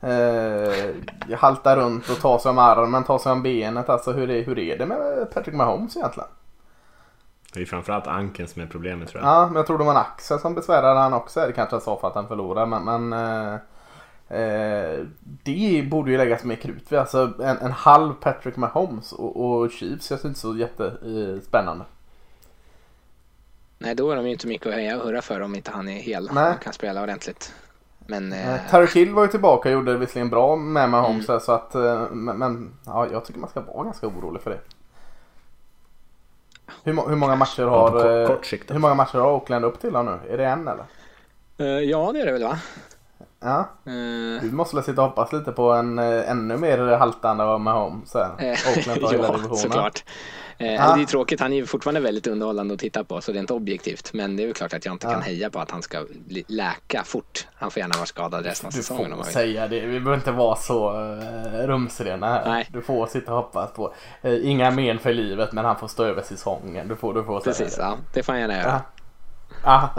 eh, 0.01 1.37
halta 1.37 1.75
runt 1.75 2.09
och 2.09 2.19
ta 2.19 2.39
sig 2.39 2.49
om 2.49 2.57
armen, 2.57 3.03
ta 3.03 3.19
sig 3.19 3.31
om 3.31 3.43
benet. 3.43 3.89
Alltså 3.89 4.11
hur 4.11 4.29
är, 4.29 4.43
hur 4.43 4.59
är 4.59 4.77
det 4.77 4.85
med 4.85 5.31
Patrick 5.33 5.55
Mahomes 5.55 5.97
egentligen? 5.97 6.29
Det 7.53 7.61
är 7.61 7.65
framförallt 7.65 8.07
ankeln 8.07 8.47
som 8.47 8.61
är 8.61 8.65
problemet 8.65 9.09
tror 9.09 9.23
jag. 9.23 9.31
Ja, 9.33 9.45
men 9.47 9.55
jag 9.55 9.67
tror 9.67 9.77
det 9.77 9.83
var 9.83 9.91
en 9.91 9.97
axel 9.97 10.39
som 10.39 10.55
besvärade 10.55 10.99
han 10.99 11.13
också. 11.13 11.39
Det 11.39 11.51
kanske 11.51 11.75
jag 11.75 11.83
sa 11.83 11.97
för 12.01 12.07
att 12.07 12.15
han 12.15 12.27
förlorade 12.27 12.65
men, 12.79 12.83
men 13.09 13.13
eh, 13.53 13.59
eh, 14.29 15.05
det 15.21 15.89
borde 15.91 16.11
ju 16.11 16.17
läggas 16.17 16.43
mer 16.43 16.55
krut 16.55 16.91
vid. 16.91 16.99
Alltså 16.99 17.33
en, 17.43 17.57
en 17.57 17.71
halv 17.71 18.13
Patrick 18.13 18.55
Mahomes 18.55 19.11
och, 19.13 19.45
och 19.45 19.71
Chiefs 19.71 20.07
känns 20.09 20.25
inte 20.25 20.39
så 20.39 20.55
jättespännande. 20.57 21.85
Nej, 23.77 23.95
då 23.95 24.11
är 24.11 24.15
de 24.15 24.25
ju 24.25 24.31
inte 24.31 24.47
mycket 24.47 24.67
att 24.67 24.73
höja 24.73 24.97
och 24.97 25.03
hurra 25.03 25.21
för 25.21 25.41
om 25.41 25.55
inte 25.55 25.71
han 25.71 25.89
är 25.89 25.99
hel 25.99 26.29
Nej. 26.33 26.53
och 26.53 26.61
kan 26.61 26.73
spela 26.73 27.03
ordentligt. 27.03 27.53
Men 28.07 28.33
eh, 28.33 28.55
Tyreek 28.71 28.95
Hill 28.95 29.13
var 29.13 29.21
ju 29.23 29.27
tillbaka 29.27 29.69
och 29.69 29.73
gjorde 29.73 29.91
det 29.91 29.97
visserligen 29.97 30.29
bra 30.29 30.55
med 30.55 30.89
Mahomes 30.89 31.27
där, 31.27 31.39
så 31.39 31.51
att 31.51 31.75
eh, 31.75 32.09
men, 32.11 32.37
men 32.37 32.73
ja, 32.85 33.07
jag 33.11 33.25
tycker 33.25 33.39
man 33.39 33.49
ska 33.49 33.61
vara 33.61 33.83
ganska 33.83 34.07
orolig 34.07 34.41
för 34.41 34.49
det. 34.51 34.59
Hur, 36.83 37.09
hur 37.09 37.15
många 37.15 37.35
matcher 37.35 37.61
Ja, 37.63 37.69
har 37.69 37.91
på 37.91 37.97
kort- 37.97 38.05
eh, 38.05 38.27
kort 38.35 38.45
sikt, 38.45 38.71
Hur 38.71 38.79
många 38.79 38.93
matcher 38.93 39.17
har 39.17 39.31
Oakland 39.31 39.65
upp 39.65 39.81
till 39.81 39.93
då 39.93 40.01
nu? 40.01 40.19
Är 40.29 40.37
det 40.37 40.45
en 40.45 40.67
eller? 40.67 40.83
eh, 41.57 41.65
ja, 41.89 42.11
det 42.11 42.21
är 42.21 42.25
det 42.25 42.31
väl 42.31 42.43
va? 42.43 42.59
Ja, 43.41 43.69
Eh, 43.85 44.41
vi 44.41 44.51
måste 44.51 44.75
väl 44.75 44.85
sitta 44.85 45.01
och 45.01 45.07
hoppas 45.07 45.33
lite 45.33 45.51
på 45.51 45.71
en 45.71 45.99
eh, 45.99 46.31
ännu 46.31 46.57
mer 46.57 46.77
haltande 46.97 47.43
av 47.43 47.59
Mahomes 47.61 48.13
här. 48.13 48.29
Eh, 48.39 48.77
Oakland 48.77 49.01
tar 49.01 49.11
hela 49.11 49.23
ja, 49.27 49.31
divisionen. 49.33 49.57
såklart. 49.57 50.03
Eh, 50.57 50.73
Ja. 50.73 50.95
Det 50.95 51.01
är 51.01 51.05
tråkigt, 51.05 51.39
han 51.39 51.53
är 51.53 51.57
ju 51.57 51.65
fortfarande 51.65 51.99
väldigt 51.99 52.27
underhållande 52.27 52.73
att 52.73 52.79
titta 52.79 53.03
på 53.03 53.21
så 53.21 53.31
det 53.31 53.37
är 53.37 53.39
inte 53.39 53.53
objektivt. 53.53 54.13
Men 54.13 54.35
det 54.35 54.43
är 54.43 54.47
väl 54.47 54.53
klart 54.55 54.73
att 54.73 54.85
jag 54.85 54.93
inte 54.95 55.07
Ja. 55.07 55.13
kan 55.13 55.21
heja 55.21 55.49
på 55.49 55.59
att 55.59 55.71
han 55.71 55.81
ska 55.81 56.05
läka 56.47 57.03
fort. 57.03 57.47
Han 57.55 57.71
får 57.71 57.79
gärna 57.79 57.95
vara 57.95 58.05
skadad 58.05 58.45
resten 58.45 58.67
av 58.67 58.71
Du 58.71 58.77
säsongen 58.77 59.13
om 59.13 59.23
får 59.23 59.31
säga 59.31 59.67
det. 59.67 59.79
Vi 59.79 59.99
behöver 59.99 60.15
inte 60.15 60.31
vara 60.31 60.55
så 60.55 61.01
uh, 61.01 61.67
rumsrena 61.67 62.27
här. 62.27 62.45
Nej. 62.49 62.67
Du 62.73 62.81
får 62.81 63.07
sitta 63.07 63.31
och 63.31 63.37
hoppas 63.37 63.71
på. 63.71 63.93
inga 64.23 64.71
men 64.71 64.99
för 64.99 65.13
livet 65.13 65.51
men 65.53 65.65
han 65.65 65.75
får 65.79 65.87
stå 65.87 66.03
över 66.03 66.21
säsongen. 66.21 66.87
Du 66.87 66.95
får, 66.95 67.13
du 67.13 67.23
får 67.23 67.39
säga 67.39 67.53
Precis, 67.53 67.75
det. 67.75 67.81
ja. 67.83 67.95
Det 68.13 68.23
får 68.23 68.33
han 68.33 68.39
gärna 68.41 68.57
göra. 68.57 68.67
Ja. 68.67 68.81
Ja, 69.63 69.89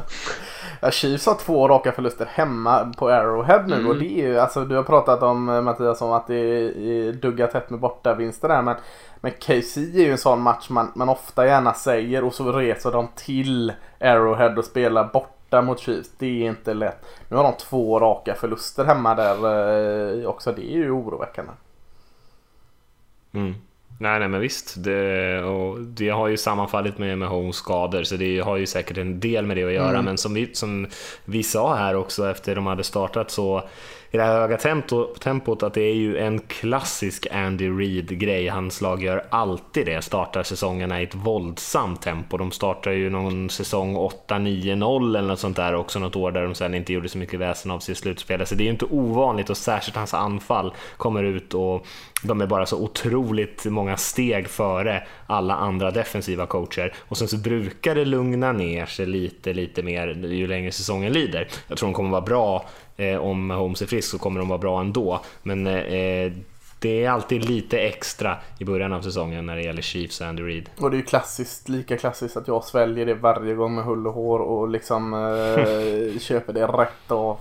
Chiefs 0.91 1.27
har 1.27 1.35
två 1.35 1.69
raka 1.69 1.93
förluster 1.93 2.27
hemma 2.27 2.93
på 2.97 3.09
Arrowhead 3.09 3.63
nu 3.67 3.75
Mm. 3.75 3.87
och 3.87 3.97
det 3.97 4.21
är 4.21 4.29
ju, 4.29 4.39
alltså 4.39 4.65
du 4.65 4.77
har 4.77 4.83
pratat 4.83 5.23
om 5.23 5.49
eh, 5.49 5.63
Mattias 5.63 6.03
om 6.03 6.13
att 6.13 6.27
det 6.27 6.35
är, 6.37 7.13
dugga 7.13 7.47
tätt 7.47 7.71
med 7.71 7.81
bortavinster 7.81 8.49
där 8.49 8.63
men, 8.63 8.77
men 9.21 9.33
KC 9.33 9.81
är 9.81 10.05
ju 10.05 10.11
en 10.11 10.19
sån 10.19 10.41
match 10.43 10.71
man, 10.71 10.93
man 10.95 11.09
ofta 11.09 11.47
gärna 11.47 11.75
säger 11.75 12.25
och 12.25 12.35
så 12.35 12.53
reser 12.53 12.93
de 12.93 13.09
till 13.15 13.73
Arrowhead 14.01 14.55
och 14.59 14.65
spelar 14.65 15.05
borta 15.13 15.63
mot 15.63 15.81
Chiefs. 15.81 16.11
Det 16.19 16.27
är 16.27 16.49
inte 16.49 16.75
lätt. 16.75 17.07
Nu 17.29 17.37
har 17.37 17.45
de 17.45 17.53
två 17.53 18.01
raka 18.01 18.35
förluster 18.35 18.85
hemma 18.85 19.15
där 19.15 19.37
eh, 20.23 20.29
också. 20.29 20.53
Det 20.53 20.73
är 20.73 20.77
ju 20.77 20.91
oroväckande. 20.91 21.53
Mm. 23.33 23.55
Nej, 24.03 24.19
nej, 24.19 24.29
men 24.29 24.41
visst. 24.41 24.75
Det, 24.85 25.43
och 25.43 25.81
det 25.81 26.09
har 26.09 26.29
ju 26.29 26.37
sammanfallit 26.37 26.99
med, 26.99 27.19
med 27.19 27.29
Holmes 27.29 27.57
skador, 27.57 28.03
så 28.03 28.17
det 28.17 28.41
har 28.41 28.57
ju 28.57 28.67
säkert 28.67 28.97
en 28.97 29.21
del 29.21 29.47
med 29.47 29.57
det 29.57 29.65
att 29.65 29.73
göra. 29.73 30.03
Men 30.03 30.19
som 30.19 30.35
vi, 30.35 30.55
som 30.55 30.87
vi 31.25 31.43
sa 31.43 31.75
här 31.75 31.95
också 31.95 32.31
efter 32.31 32.55
de 32.55 32.67
hade 32.67 32.85
startat 32.85 33.31
så 33.31 33.69
i 34.13 34.17
det 34.17 34.23
här 34.23 34.41
höga 34.41 34.57
tempo, 34.57 35.07
tempot 35.07 35.63
att 35.63 35.75
det 35.75 35.83
är 35.83 35.95
ju 35.95 36.19
en 36.19 36.39
klassisk 36.39 37.27
Andy 37.31 37.71
Reid-grej. 37.71 38.49
Hans 38.49 38.81
lag 38.81 39.03
gör 39.03 39.25
alltid 39.31 39.87
det, 39.87 40.03
startar 40.03 40.43
säsongerna 40.43 41.01
i 41.01 41.05
ett 41.05 41.15
våldsamt 41.15 42.03
tempo. 42.03 42.37
De 42.37 42.51
startar 42.51 42.91
ju 42.91 43.11
någon 43.11 43.51
säsong 43.51 43.97
8-9-0 43.97 45.19
eller 45.19 45.29
något 45.29 45.39
sånt 45.39 45.57
där 45.57 45.75
också, 45.75 45.99
något 45.99 46.17
år 46.17 46.33
där 46.33 46.43
de 46.43 46.55
sen 46.55 46.75
inte 46.75 46.93
gjorde 46.93 47.09
så 47.09 47.19
mycket 47.19 47.41
väsen 47.41 47.71
av 47.71 47.79
sig 47.79 47.93
i 47.93 47.97
slutspelet. 47.97 48.49
Så 48.49 48.55
det 48.55 48.63
är 48.63 48.65
ju 48.65 48.71
inte 48.71 48.85
ovanligt 48.85 49.51
och 49.51 49.57
särskilt 49.57 49.97
hans 49.97 50.15
anfall 50.15 50.75
kommer 50.97 51.23
ut 51.25 51.55
och 51.55 51.87
de 52.23 52.41
är 52.41 52.47
bara 52.47 52.67
så 52.67 52.83
otroligt 52.83 53.65
många 53.65 53.97
steg 53.97 54.49
före 54.49 55.03
alla 55.27 55.55
andra 55.55 55.91
defensiva 55.91 56.47
coacher. 56.47 56.95
Och 57.09 57.17
sen 57.17 57.29
så 57.29 57.37
brukar 57.37 57.95
det 57.95 58.05
lugna 58.05 58.53
ner 58.53 58.87
sig 58.87 59.07
lite, 59.07 59.53
lite 59.53 59.83
mer 59.83 60.09
ju 60.09 60.47
längre 60.47 60.73
säsongen 60.73 61.13
lider. 61.13 61.49
Jag 61.69 61.79
tror 61.79 61.89
de 61.89 61.95
kommer 61.95 62.11
vara 62.11 62.21
bra 62.21 62.67
om 63.21 63.51
Holmes 63.51 63.83
är 63.83 63.87
frisk 63.87 64.11
så 64.11 64.19
kommer 64.19 64.41
de 64.41 64.49
vara 64.49 64.59
bra 64.59 64.81
ändå. 64.81 65.21
Men 65.43 65.67
eh, 65.67 66.33
det 66.81 67.05
är 67.05 67.11
alltid 67.11 67.45
lite 67.45 67.79
extra 67.79 68.39
i 68.59 68.65
början 68.65 68.93
av 68.93 69.03
säsongen 69.03 69.47
när 69.47 69.57
det 69.57 69.63
gäller 69.63 69.83
Chiefs 69.83 70.21
och 70.21 70.27
Andy 70.27 70.43
Reid. 70.43 70.71
Och 70.81 70.91
det 70.91 70.97
är 70.97 70.99
ju 70.99 71.05
klassiskt, 71.05 71.69
lika 71.69 71.97
klassiskt 71.97 72.37
att 72.37 72.49
jag 72.49 72.65
sväljer 72.65 73.07
det 73.07 73.15
varje 73.15 73.55
gång 73.55 73.75
med 73.75 73.85
hull 73.85 74.07
och 74.07 74.15
hår 74.15 74.39
och 74.39 74.69
liksom 74.69 75.15
eh, 75.15 76.19
köper 76.21 76.53
det 76.53 76.67
rätt 76.67 77.11
av. 77.11 77.37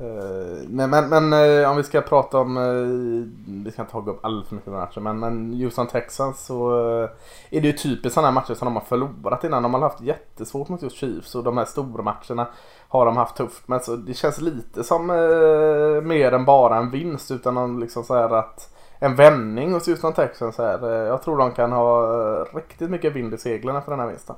Eh, 0.00 0.68
men 0.68 0.90
men, 0.90 1.08
men 1.08 1.32
eh, 1.32 1.70
om 1.70 1.76
vi 1.76 1.82
ska 1.82 2.00
prata 2.00 2.38
om, 2.38 2.56
eh, 2.56 3.64
vi 3.64 3.70
ska 3.70 3.82
inte 3.82 3.96
hugga 3.96 4.12
upp 4.12 4.24
alldeles 4.24 4.48
för 4.48 4.54
mycket 4.54 4.72
matcher, 4.72 5.00
men, 5.00 5.18
men 5.18 5.52
Houston 5.52 5.86
Texans 5.86 6.46
så 6.46 6.70
eh, 7.02 7.10
är 7.50 7.60
det 7.60 7.66
ju 7.66 7.72
typiskt 7.72 8.14
sådana 8.14 8.28
här 8.28 8.34
matcher 8.34 8.54
som 8.54 8.66
de 8.66 8.76
har 8.76 8.84
förlorat 8.84 9.44
innan. 9.44 9.62
De 9.62 9.74
har 9.74 9.80
haft 9.80 10.00
jättesvårt 10.00 10.68
mot 10.68 10.82
just 10.82 10.96
Chiefs 10.96 11.34
och 11.34 11.44
de 11.44 11.58
här 11.58 11.64
stora 11.64 12.02
matcherna 12.02 12.46
har 12.92 13.06
de 13.06 13.16
haft 13.16 13.36
tufft. 13.36 13.68
Men 13.68 13.80
så 13.80 13.96
det 13.96 14.14
känns 14.14 14.40
lite 14.40 14.84
som 14.84 15.10
eh, 15.10 16.02
mer 16.02 16.32
än 16.32 16.44
bara 16.44 16.76
en 16.76 16.90
vinst 16.90 17.30
utan 17.30 17.54
någon 17.54 17.80
liksom 17.80 18.04
så 18.04 18.14
här 18.14 18.30
att 18.38 18.74
en 18.98 19.16
vändning 19.16 19.72
hos 19.72 19.86
Houston 19.88 20.12
Texans 20.12 20.58
här. 20.58 20.92
Eh, 20.92 21.08
Jag 21.08 21.22
tror 21.22 21.38
de 21.38 21.52
kan 21.52 21.72
ha 21.72 22.04
eh, 22.40 22.56
riktigt 22.56 22.90
mycket 22.90 23.12
vind 23.12 23.34
i 23.34 23.38
seglen 23.38 23.76
efter 23.76 23.90
den 23.90 24.00
här 24.00 24.06
vinsten. 24.06 24.36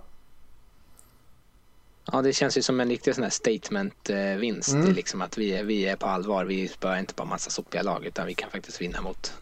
Ja, 2.12 2.22
det 2.22 2.32
känns 2.32 2.58
ju 2.58 2.62
som 2.62 2.80
en 2.80 2.88
riktig 2.88 3.14
sån 3.14 3.22
här 3.24 3.30
statement-vinst. 3.30 4.72
Mm. 4.74 4.92
Liksom 4.92 5.22
att 5.22 5.38
vi 5.38 5.54
är, 5.54 5.64
vi 5.64 5.86
är 5.88 5.96
på 5.96 6.06
allvar. 6.06 6.44
Vi 6.44 6.68
spöar 6.68 6.96
inte 6.98 7.14
bara 7.14 7.24
massa 7.28 7.50
sopiga 7.50 7.82
lag 7.82 8.04
utan 8.04 8.26
vi 8.26 8.34
kan 8.34 8.50
faktiskt 8.50 8.80
vinna 8.80 9.00
mot, 9.00 9.32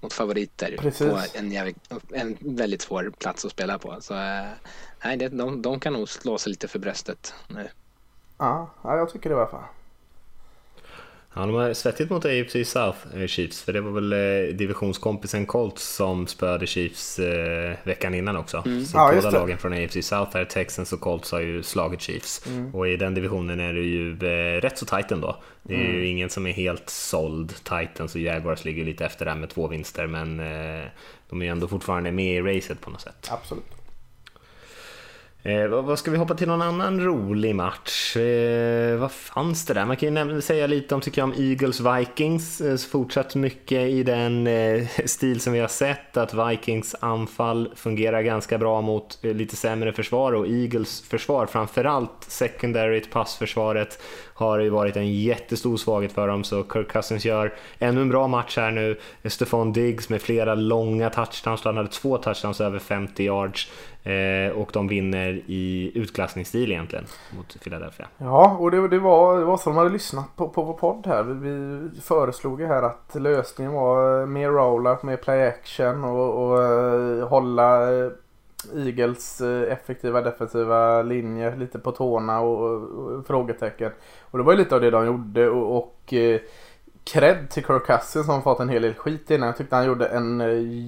mot 0.00 0.12
favoriter 0.12 0.76
Precis. 0.78 1.08
på 1.10 1.18
en, 1.34 1.52
jävligt- 1.52 1.92
en 2.12 2.36
väldigt 2.40 2.82
svår 2.82 3.12
plats 3.18 3.44
att 3.44 3.50
spela 3.50 3.78
på. 3.78 3.96
Så 4.00 4.14
eh, 4.14 4.46
nej, 5.04 5.16
det, 5.16 5.28
de, 5.28 5.62
de 5.62 5.80
kan 5.80 5.92
nog 5.92 6.08
slå 6.08 6.38
sig 6.38 6.50
lite 6.50 6.68
för 6.68 6.78
bröstet 6.78 7.34
nu. 7.48 7.68
Ja, 8.38 8.70
ja 8.82 8.96
jag 8.96 9.10
tycker 9.10 9.30
det 9.30 9.36
i 9.36 9.38
alla 9.38 9.46
fall. 9.46 9.62
Ja, 11.34 11.46
de 11.46 11.54
har 11.54 11.74
svettigt 11.74 12.10
mot 12.10 12.24
AFC 12.24 12.56
South, 12.64 12.98
eh, 13.16 13.26
Chiefs, 13.26 13.62
för 13.62 13.72
det 13.72 13.80
var 13.80 13.90
väl 13.90 14.12
eh, 14.12 14.54
divisionskompisen 14.54 15.46
Colts 15.46 15.94
som 15.94 16.26
spöade 16.26 16.66
Chiefs 16.66 17.18
eh, 17.18 17.76
veckan 17.82 18.14
innan 18.14 18.36
också. 18.36 18.62
Så 18.62 18.96
Ja, 18.98 19.12
båda 19.14 19.30
lagen 19.30 19.58
från 19.58 19.72
AFC 19.72 20.06
South, 20.06 20.36
här, 20.36 20.44
Texans 20.44 20.92
och 20.92 21.00
Colts, 21.00 21.32
har 21.32 21.40
ju 21.40 21.62
slagit 21.62 22.00
Chiefs. 22.00 22.46
Och 22.72 22.88
i 22.88 22.96
den 22.96 23.14
divisionen 23.14 23.60
är 23.60 23.72
det 23.72 23.80
ju 23.80 24.12
eh, 24.12 24.60
rätt 24.60 24.78
så 24.78 24.86
tight 24.86 25.12
ändå. 25.12 25.36
Det 25.62 25.74
är 25.74 25.92
ju 25.92 26.06
ingen 26.06 26.30
som 26.30 26.46
är 26.46 26.52
helt 26.52 26.90
såld. 26.90 27.54
Titans 27.64 28.14
och 28.14 28.20
Jaguars 28.20 28.64
ligger 28.64 28.84
lite 28.84 29.04
efter 29.06 29.24
där 29.24 29.34
med 29.34 29.50
två 29.50 29.68
vinster, 29.68 30.06
men 30.06 30.40
eh, 30.40 30.86
de 31.28 31.40
är 31.40 31.44
ju 31.44 31.50
ändå 31.50 31.68
fortfarande 31.68 32.12
med 32.12 32.34
i 32.36 32.40
racet 32.40 32.80
på 32.80 32.90
något 32.90 33.00
sätt. 33.00 33.28
Absolut. 33.30 33.77
Eh, 35.48 35.68
vad, 35.68 35.98
ska 35.98 36.10
vi 36.10 36.16
hoppa 36.16 36.34
till 36.34 36.48
någon 36.48 36.62
annan 36.62 37.00
rolig 37.00 37.54
match? 37.54 38.16
Eh, 38.16 38.96
vad 38.98 39.12
fanns 39.12 39.66
det 39.66 39.74
där? 39.74 39.84
Man 39.84 39.96
kan 39.96 40.06
ju 40.06 40.10
nämna, 40.10 40.40
säga 40.40 40.66
lite 40.66 40.94
om, 40.94 41.00
tycker 41.00 41.20
jag, 41.20 41.28
om 41.28 41.34
Eagles 41.38 41.80
Vikings. 41.80 42.60
Eh, 42.60 42.76
fortsatt 42.76 43.34
mycket 43.34 43.88
i 43.88 44.02
den 44.02 44.46
eh, 44.46 44.86
stil 45.04 45.40
som 45.40 45.52
vi 45.52 45.58
har 45.58 45.68
sett, 45.68 46.16
att 46.16 46.34
Vikings 46.34 46.96
anfall 47.00 47.72
fungerar 47.76 48.22
ganska 48.22 48.58
bra 48.58 48.80
mot 48.80 49.24
eh, 49.24 49.34
lite 49.34 49.56
sämre 49.56 49.92
försvar 49.92 50.32
och 50.32 50.46
Eagles 50.48 51.00
försvar, 51.00 51.46
framförallt 51.46 52.24
secondaryt, 52.28 53.10
passförsvaret, 53.10 54.02
har 54.34 54.58
ju 54.58 54.68
varit 54.68 54.96
en 54.96 55.12
jättestor 55.12 55.76
svaghet 55.76 56.12
för 56.12 56.28
dem, 56.28 56.44
så 56.44 56.64
Kirk 56.72 56.92
Cousins 56.92 57.24
gör 57.24 57.54
ännu 57.78 58.00
en 58.00 58.08
bra 58.08 58.28
match 58.28 58.56
här 58.56 58.70
nu. 58.70 58.98
Stefan 59.24 59.72
Diggs 59.72 60.08
med 60.08 60.22
flera 60.22 60.54
långa 60.54 61.10
touchdowns, 61.10 61.64
han 61.64 61.76
hade 61.76 61.88
två 61.88 62.18
touchdowns 62.18 62.60
över 62.60 62.78
50 62.78 63.24
yards 63.24 63.70
Eh, 64.08 64.52
och 64.52 64.70
de 64.72 64.88
vinner 64.88 65.42
i 65.46 65.92
utklassningsstil 65.94 66.72
egentligen 66.72 67.04
mot 67.36 67.60
Philadelphia. 67.62 68.08
Ja, 68.18 68.56
och 68.60 68.70
det, 68.70 68.88
det, 68.88 68.98
var, 68.98 69.38
det 69.38 69.44
var 69.44 69.56
så 69.56 69.70
de 69.70 69.76
hade 69.76 69.90
lyssnat 69.90 70.36
på, 70.36 70.48
på 70.48 70.62
vår 70.62 70.72
podd 70.72 71.06
här. 71.06 71.22
Vi, 71.22 71.50
vi 71.94 72.00
föreslog 72.00 72.60
ju 72.60 72.66
här 72.66 72.82
att 72.82 73.14
lösningen 73.14 73.72
var 73.72 74.26
mer 74.26 74.48
mer 74.48 74.58
rollout, 74.58 75.02
mer 75.02 75.16
play 75.16 75.46
action 75.46 76.04
och, 76.04 76.44
och 76.44 76.62
eh, 76.62 77.28
hålla 77.28 77.88
Eagles 78.74 79.40
effektiva 79.68 80.20
defensiva 80.20 81.02
linje 81.02 81.56
lite 81.56 81.78
på 81.78 81.92
tårna 81.92 82.40
och, 82.40 82.60
och, 82.60 82.82
och 82.82 83.26
frågetecken. 83.26 83.92
Och 84.20 84.38
det 84.38 84.44
var 84.44 84.52
ju 84.52 84.58
lite 84.58 84.74
av 84.74 84.80
det 84.80 84.90
de 84.90 85.06
gjorde 85.06 85.48
och, 85.50 85.76
och 85.76 86.14
cred 87.04 87.50
till 87.50 87.64
Kirk 87.64 87.86
Cousins 87.86 88.26
som 88.26 88.42
fått 88.42 88.60
en 88.60 88.68
hel 88.68 88.82
del 88.82 88.94
skit 88.94 89.30
innan. 89.30 89.46
Jag 89.46 89.56
tyckte 89.56 89.76
han 89.76 89.86
gjorde 89.86 90.06
en 90.06 90.40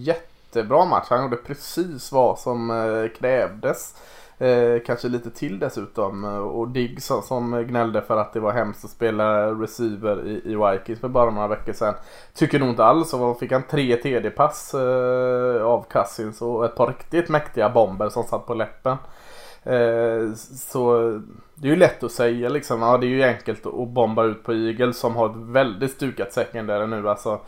jätte 0.02 0.29
jättebra 0.50 0.84
match. 0.84 1.06
Han 1.10 1.22
gjorde 1.22 1.36
precis 1.36 2.12
vad 2.12 2.38
som 2.38 2.70
eh, 2.70 3.18
krävdes. 3.18 3.94
Eh, 4.38 4.82
kanske 4.86 5.08
lite 5.08 5.30
till 5.30 5.58
dessutom. 5.58 6.24
Eh, 6.24 6.38
och 6.38 6.68
Diggs 6.68 7.06
som, 7.06 7.22
som 7.22 7.66
gnällde 7.66 8.02
för 8.02 8.16
att 8.16 8.32
det 8.32 8.40
var 8.40 8.52
hemskt 8.52 8.84
att 8.84 8.90
spela 8.90 9.50
receiver 9.50 10.26
i, 10.26 10.52
i 10.52 10.56
Vikings 10.56 11.00
för 11.00 11.08
bara 11.08 11.30
några 11.30 11.48
veckor 11.48 11.72
sedan. 11.72 11.94
Tycker 12.34 12.58
nog 12.58 12.68
inte 12.68 12.84
alls. 12.84 13.14
Och 13.14 13.38
fick 13.38 13.52
han 13.52 13.62
tre 13.62 13.96
TD-pass 13.96 14.74
eh, 14.74 15.62
av 15.62 15.86
Cousins 15.90 16.42
och 16.42 16.64
ett 16.64 16.74
par 16.74 16.86
riktigt 16.86 17.28
mäktiga 17.28 17.68
bomber 17.68 18.08
som 18.08 18.24
satt 18.24 18.46
på 18.46 18.54
läppen. 18.54 18.96
Eh, 19.62 20.34
så 20.56 21.00
det 21.54 21.68
är 21.68 21.70
ju 21.70 21.76
lätt 21.76 22.02
att 22.02 22.12
säga 22.12 22.48
liksom. 22.48 22.82
Ja, 22.82 22.98
det 22.98 23.06
är 23.06 23.08
ju 23.08 23.22
enkelt 23.22 23.66
att 23.66 23.88
bomba 23.88 24.24
ut 24.24 24.44
på 24.44 24.52
Eagles 24.52 24.98
som 24.98 25.16
har 25.16 25.30
ett 25.30 25.36
väldigt 25.36 25.90
stukat 25.90 26.32
secondary 26.32 26.86
nu. 26.86 27.08
Alltså, 27.08 27.40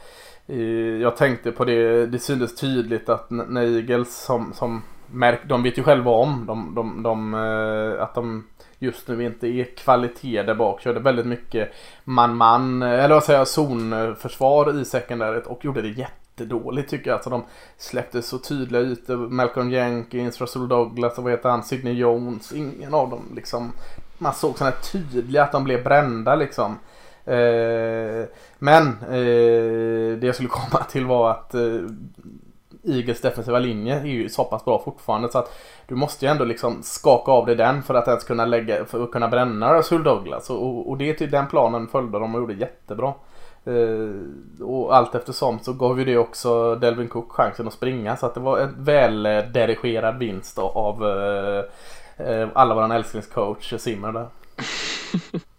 jag 1.01 1.17
tänkte 1.17 1.53
på 1.53 1.65
det. 1.65 2.07
Det 2.07 2.19
syntes 2.19 2.55
tydligt 2.55 3.09
att 3.09 3.31
Nagels 3.31 3.51
när 3.51 3.63
Eagles 3.63 4.17
som, 4.17 4.53
som 4.53 4.83
märk, 5.13 5.41
de 5.49 5.63
vet 5.63 5.79
ju 5.79 5.83
själva 5.83 6.11
om 6.11 6.47
de, 6.47 6.75
de, 6.75 7.03
de, 7.03 7.35
eh, 7.35 8.03
att 8.03 8.15
de 8.15 8.45
just 8.79 9.09
nu 9.09 9.25
inte 9.25 9.47
är 9.47 9.65
kvalitet 9.65 10.43
där 10.43 10.55
bak. 10.55 10.81
Körde 10.81 11.01
väldigt 11.01 11.27
mycket 11.27 11.73
man-man, 12.05 12.83
eh, 12.83 13.05
eller 13.05 13.15
vad 13.15 13.25
säger 13.25 13.39
jag, 13.39 13.49
zonförsvar 13.49 14.81
i 14.81 14.85
sekundäret 14.85 15.47
och 15.47 15.65
gjorde 15.65 15.83
det 15.83 15.89
jättedåligt 15.89 16.91
tycker 16.91 17.11
jag. 17.11 17.15
Alltså 17.15 17.31
de 17.31 17.45
släppte 17.79 18.23
så 18.23 18.39
tydliga 18.39 18.83
ytor. 18.83 19.17
Malcolm 19.17 19.71
Jenkins, 19.71 20.41
Russell 20.41 20.69
Douglas 20.69 21.19
och 21.19 21.25
vad 21.25 21.33
heter 21.33 21.49
han, 21.49 21.63
Sidney 21.63 21.93
Jones. 21.93 22.53
Ingen 22.53 22.95
av 22.95 23.11
dem 23.11 23.23
liksom. 23.35 23.73
Man 24.19 24.35
såg 24.35 24.59
sådana 24.59 24.77
tydliga 24.93 25.43
att 25.43 25.53
de 25.53 25.65
blev 25.65 25.85
brända 25.85 26.35
liksom. 26.35 26.79
Eh, 27.25 28.29
men 28.59 28.87
eh, 29.03 30.19
det 30.19 30.27
jag 30.27 30.35
skulle 30.35 30.49
komma 30.51 30.85
till 30.85 31.07
var 31.07 31.31
att 31.31 31.55
eh, 31.55 31.81
Eagles 32.85 33.21
defensiva 33.21 33.59
linje 33.59 34.01
är 34.01 34.05
ju 34.05 34.29
så 34.29 34.45
pass 34.45 34.65
bra 34.65 34.83
fortfarande 34.85 35.29
så 35.29 35.39
att 35.39 35.53
du 35.87 35.95
måste 35.95 36.25
ju 36.25 36.31
ändå 36.31 36.45
liksom 36.45 36.83
skaka 36.83 37.33
av 37.33 37.47
dig 37.47 37.57
den 37.57 37.83
för 37.83 37.95
att 37.95 38.09
ens 38.09 38.25
kunna 38.25 38.45
lägga, 38.45 38.85
för 38.85 39.05
att 39.05 39.11
kunna 39.11 39.29
bränna 39.29 39.79
Russell 39.79 40.03
Douglas. 40.03 40.51
Och, 40.51 40.67
och, 40.67 40.91
och 40.91 40.99
det 40.99 41.15
till 41.15 41.19
typ 41.27 41.31
den 41.31 41.47
planen 41.47 41.89
följde 41.89 42.19
de 42.19 42.35
och 42.35 42.41
gjorde 42.41 42.55
jättebra. 42.55 43.15
Eh, 43.65 44.65
och 44.67 44.97
allt 44.97 45.15
eftersom 45.15 45.59
så 45.59 45.73
gav 45.73 45.99
ju 45.99 46.05
det 46.05 46.19
också 46.19 46.75
Delvin 46.75 47.09
Cook 47.09 47.33
chansen 47.33 47.67
att 47.67 47.73
springa 47.73 48.17
så 48.17 48.27
att 48.27 48.35
det 48.35 48.41
var 48.41 48.59
en 48.59 48.85
väldirigerad 48.85 50.19
vinst 50.19 50.57
då 50.57 50.63
av 50.63 51.07
eh, 51.07 51.65
eh 52.27 52.49
alla 52.55 52.75
våran 52.75 52.91
älsklingscoach 52.91 53.75
Zimmer 53.79 54.13
där. 54.13 54.27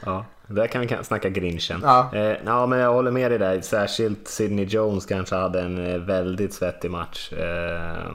ja, 0.00 0.24
där 0.46 0.66
kan 0.66 0.80
vi 0.80 1.04
snacka 1.04 1.28
grinchen. 1.28 1.80
Ja. 1.82 2.10
Eh, 2.14 2.36
ja, 2.46 2.66
men 2.66 2.78
jag 2.78 2.92
håller 2.92 3.10
med 3.10 3.30
dig 3.30 3.38
där. 3.38 3.60
Särskilt 3.60 4.28
Sidney 4.28 4.64
Jones 4.64 5.06
kanske 5.06 5.34
hade 5.34 5.60
en 5.60 5.86
eh, 5.86 5.98
väldigt 5.98 6.54
svettig 6.54 6.90
match. 6.90 7.32
Eh, 7.32 8.10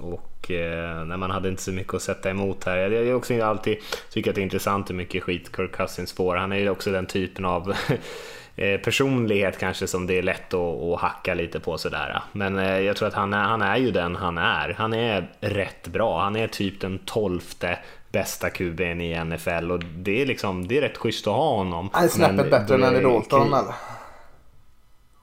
och 0.00 0.50
eh, 0.50 1.04
när 1.04 1.16
man 1.16 1.30
hade 1.30 1.48
inte 1.48 1.62
så 1.62 1.72
mycket 1.72 1.94
att 1.94 2.02
sätta 2.02 2.30
emot 2.30 2.64
här. 2.64 2.76
Jag 2.76 2.92
är 2.92 3.14
också 3.14 3.42
alltid 3.42 3.76
tycker 4.10 4.30
att 4.30 4.34
det 4.34 4.40
är 4.40 4.42
intressant 4.42 4.90
hur 4.90 4.94
mycket 4.94 5.22
skit 5.22 5.50
Kirk 5.56 5.72
Cousins 5.72 6.12
får. 6.12 6.36
Han 6.36 6.52
är 6.52 6.56
ju 6.56 6.70
också 6.70 6.92
den 6.92 7.06
typen 7.06 7.44
av 7.44 7.74
eh, 8.56 8.80
personlighet 8.80 9.58
kanske 9.58 9.86
som 9.86 10.06
det 10.06 10.18
är 10.18 10.22
lätt 10.22 10.54
att, 10.54 10.82
att 10.82 11.00
hacka 11.00 11.34
lite 11.34 11.60
på 11.60 11.78
sådär. 11.78 12.22
Men 12.32 12.58
eh, 12.58 12.78
jag 12.78 12.96
tror 12.96 13.08
att 13.08 13.14
han 13.14 13.34
är, 13.34 13.44
han 13.44 13.62
är 13.62 13.76
ju 13.76 13.90
den 13.90 14.16
han 14.16 14.38
är. 14.38 14.74
Han 14.78 14.94
är 14.94 15.30
rätt 15.40 15.88
bra. 15.88 16.20
Han 16.22 16.36
är 16.36 16.48
typ 16.48 16.80
den 16.80 16.98
tolfte 16.98 17.78
bästa 18.12 18.48
QB'n 18.48 19.00
i 19.02 19.24
NFL 19.24 19.70
och 19.72 19.80
det 19.84 20.22
är 20.22 20.26
liksom, 20.26 20.68
det 20.68 20.78
är 20.78 20.80
rätt 20.80 20.96
schysst 20.96 21.26
att 21.26 21.34
ha 21.34 21.56
honom. 21.56 21.90
Han 21.92 22.04
är 22.04 22.08
snäppet 22.08 22.50
bättre 22.50 22.74
än 22.74 22.84
Andy 22.84 23.00
Dalton 23.00 23.46
eller? 23.54 23.74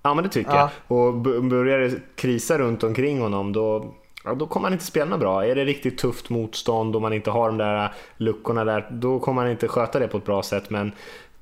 Ja 0.04 0.14
men 0.14 0.24
det 0.24 0.30
tycker 0.30 0.52
Ja. 0.52 0.70
jag. 0.88 0.98
Och 0.98 1.14
börjar 1.44 1.80
det 1.80 1.92
krisa 2.16 2.58
runt 2.58 2.84
omkring 2.84 3.22
honom 3.22 3.54
då, 3.54 3.94
ja, 4.24 4.34
då 4.34 4.48
kommer 4.48 4.66
han 4.66 4.74
inte 4.74 4.86
spela 4.86 5.18
bra. 5.18 5.46
Är 5.46 5.56
det 5.56 5.66
riktigt 5.66 5.98
tufft 5.98 6.30
motstånd 6.30 6.96
och 6.96 7.02
man 7.02 7.14
inte 7.14 7.32
har 7.32 7.48
de 7.48 7.58
där 7.58 7.94
luckorna 8.18 8.64
där, 8.64 8.88
då 8.92 9.20
kommer 9.20 9.42
han 9.42 9.52
inte 9.52 9.68
sköta 9.68 10.00
det 10.00 10.08
på 10.08 10.18
ett 10.18 10.26
bra 10.26 10.44
sätt. 10.44 10.70
Men, 10.70 10.92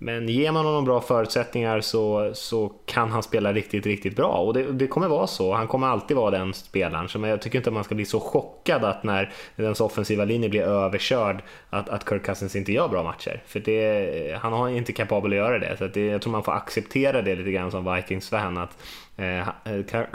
men 0.03 0.29
ger 0.29 0.51
man 0.51 0.65
honom 0.65 0.85
bra 0.85 1.01
förutsättningar 1.01 1.81
så, 1.81 2.31
så 2.33 2.71
kan 2.85 3.11
han 3.11 3.23
spela 3.23 3.53
riktigt, 3.53 3.85
riktigt 3.85 4.15
bra. 4.15 4.27
Och 4.27 4.53
det, 4.53 4.71
det 4.71 4.87
kommer 4.87 5.07
vara 5.07 5.27
så. 5.27 5.53
Han 5.53 5.67
kommer 5.67 5.87
alltid 5.87 6.17
vara 6.17 6.31
den 6.31 6.53
spelaren. 6.53 7.09
Så 7.09 7.19
jag 7.19 7.41
tycker 7.41 7.57
inte 7.57 7.69
att 7.69 7.73
man 7.73 7.83
ska 7.83 7.95
bli 7.95 8.05
så 8.05 8.19
chockad 8.19 8.83
att 8.83 9.03
när 9.03 9.33
ens 9.57 9.81
offensiva 9.81 10.25
linje 10.25 10.49
blir 10.49 10.61
överkörd 10.61 11.43
att, 11.69 11.89
att 11.89 12.09
Kirk 12.09 12.25
Cousins 12.25 12.55
inte 12.55 12.71
gör 12.71 12.87
bra 12.87 13.03
matcher. 13.03 13.43
För 13.45 13.59
det, 13.59 14.37
han 14.41 14.53
har 14.53 14.69
inte 14.69 14.93
kapabel 14.93 15.31
att 15.31 15.37
göra 15.37 15.59
det. 15.59 15.77
Så 15.77 15.87
det, 15.87 16.05
jag 16.05 16.21
tror 16.21 16.31
man 16.31 16.43
får 16.43 16.51
acceptera 16.51 17.21
det 17.21 17.35
lite 17.35 17.51
grann 17.51 17.71
som 17.71 17.95
Vikings-fan. 17.95 18.57
Att 18.57 18.77
eh, 19.17 19.47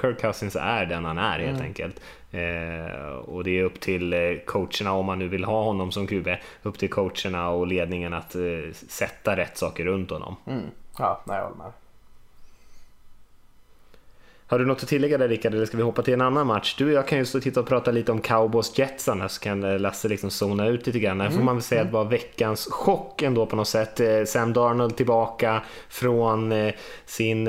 Kirk 0.01 0.21
Cousins 0.21 0.57
är 0.61 0.87
den 0.87 1.05
han 1.05 1.19
är 1.19 1.39
helt 1.39 1.61
enkelt. 1.61 2.01
Eh, 2.31 3.11
och 3.11 3.45
det 3.45 3.59
är 3.59 3.65
upp 3.65 3.81
till 3.81 4.13
eh, 4.13 4.19
coacherna, 4.47 4.93
om 4.93 5.07
man 5.07 5.19
nu 5.19 5.29
vill 5.29 5.45
ha 5.45 5.63
honom 5.63 5.93
som 5.93 6.07
QB, 6.07 6.29
upp 6.63 6.79
till 6.79 6.91
coacherna 6.91 7.51
och 7.51 7.67
ledningen 7.67 8.15
att 8.15 8.35
eh, 8.35 8.73
sätta 8.89 9.37
rätt 9.37 9.59
saker 9.59 9.85
runt 9.85 10.11
honom. 10.11 10.37
Mm. 10.47 10.63
Ja, 10.99 11.23
nej 11.27 11.37
jag 11.37 11.45
håller 11.45 11.57
med. 11.57 11.73
Har 14.51 14.59
du 14.59 14.67
något 14.67 14.83
att 14.83 14.89
tillägga 14.89 15.19
där 15.19 15.29
Rickard, 15.29 15.55
eller 15.55 15.67
ska 15.67 15.77
vi 15.77 15.83
hoppa 15.83 16.03
till 16.03 16.15
en 16.15 16.21
annan 16.21 16.47
match? 16.47 16.75
Du 16.79 16.87
och 16.87 16.93
jag 16.93 17.09
kan 17.09 17.19
ju 17.19 17.25
stå 17.25 17.39
och 17.39 17.45
titta 17.45 17.61
och 17.61 17.67
prata 17.67 17.91
lite 17.91 18.13
om 18.13 18.21
Cowboys 18.21 18.79
Jets 18.79 19.09
annars 19.09 19.31
så 19.31 19.41
kan 19.41 19.65
eh, 19.65 19.79
Lasse 19.79 20.09
liksom 20.09 20.31
zona 20.31 20.67
ut 20.67 20.87
lite 20.87 20.99
grann. 20.99 21.21
Här 21.21 21.31
får 21.31 21.43
man 21.43 21.55
väl 21.55 21.63
säga 21.63 21.81
att 21.81 21.87
det 21.87 21.93
var 21.93 22.05
veckans 22.05 22.69
chock 22.71 23.23
ändå 23.23 23.47
på 23.47 23.57
något 23.57 23.69
sätt. 23.69 24.01
Eh, 24.01 24.25
Sam 24.25 24.53
Darnold 24.53 24.97
tillbaka 24.97 25.63
från 25.89 26.73
sin 27.05 27.49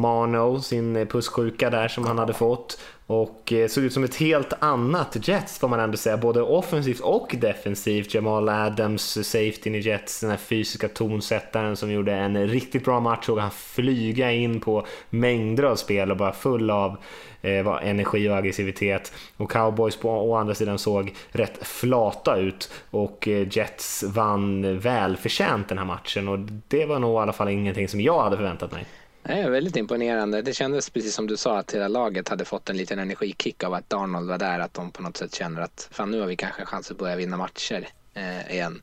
mano, 0.00 0.60
sin 0.60 1.06
pusssjuka 1.06 1.70
där 1.70 1.88
som 1.88 2.06
han 2.06 2.18
hade 2.18 2.34
fått. 2.34 2.78
Och 3.10 3.52
eh, 3.52 3.68
såg 3.68 3.84
ut 3.84 3.92
som 3.92 4.04
ett 4.04 4.16
helt 4.16 4.52
annat 4.58 5.28
Jets 5.28 5.58
får 5.58 5.68
man 5.68 5.80
ändå 5.80 5.96
säga, 5.96 6.16
både 6.16 6.42
offensivt 6.42 7.00
och 7.00 7.34
defensivt. 7.40 8.14
Jamal 8.14 8.48
Adams, 8.48 9.02
safety 9.28 9.70
i 9.70 9.80
Jets, 9.80 10.20
den 10.20 10.30
här 10.30 10.36
fysiska 10.36 10.88
tonsättaren 10.88 11.76
som 11.76 11.92
gjorde 11.92 12.14
en 12.14 12.48
riktigt 12.48 12.84
bra 12.84 13.00
match. 13.00 13.26
Såg 13.26 13.38
han 13.38 13.50
flyga 13.50 14.32
in 14.32 14.60
på 14.60 14.86
mängder 15.10 15.64
av 15.64 15.76
spel 15.76 16.10
och 16.10 16.16
bara 16.16 16.32
full 16.32 16.70
av 16.70 16.96
eh, 17.42 17.66
energi 17.82 18.28
och 18.28 18.36
aggressivitet. 18.36 19.12
Och 19.36 19.50
Cowboys 19.50 19.96
på 19.96 20.10
å 20.10 20.34
andra 20.34 20.54
sidan 20.54 20.78
såg 20.78 21.14
rätt 21.30 21.66
flata 21.66 22.36
ut 22.36 22.70
och 22.90 23.28
eh, 23.28 23.48
Jets 23.50 24.02
vann 24.02 24.78
välförtjänt 24.78 25.68
den 25.68 25.78
här 25.78 25.84
matchen 25.84 26.28
och 26.28 26.38
det 26.68 26.86
var 26.86 26.98
nog 26.98 27.14
i 27.14 27.18
alla 27.18 27.32
fall 27.32 27.48
ingenting 27.48 27.88
som 27.88 28.00
jag 28.00 28.22
hade 28.22 28.36
förväntat 28.36 28.72
mig. 28.72 28.86
Det 29.28 29.34
är 29.34 29.50
väldigt 29.50 29.76
imponerande. 29.76 30.42
Det 30.42 30.52
kändes 30.52 30.90
precis 30.90 31.14
som 31.14 31.26
du 31.26 31.36
sa 31.36 31.58
att 31.58 31.74
hela 31.74 31.88
laget 31.88 32.28
hade 32.28 32.44
fått 32.44 32.70
en 32.70 32.76
liten 32.76 32.98
energikick 32.98 33.64
av 33.64 33.74
att 33.74 33.90
Darnold 33.90 34.28
var 34.28 34.38
där. 34.38 34.60
Att 34.60 34.74
de 34.74 34.90
på 34.90 35.02
något 35.02 35.16
sätt 35.16 35.34
känner 35.34 35.62
att 35.62 35.88
fan 35.90 36.10
nu 36.10 36.20
har 36.20 36.26
vi 36.26 36.36
kanske 36.36 36.62
en 36.62 36.66
chans 36.66 36.90
att 36.90 36.98
börja 36.98 37.16
vinna 37.16 37.36
matcher 37.36 37.88
eh, 38.14 38.52
igen. 38.52 38.82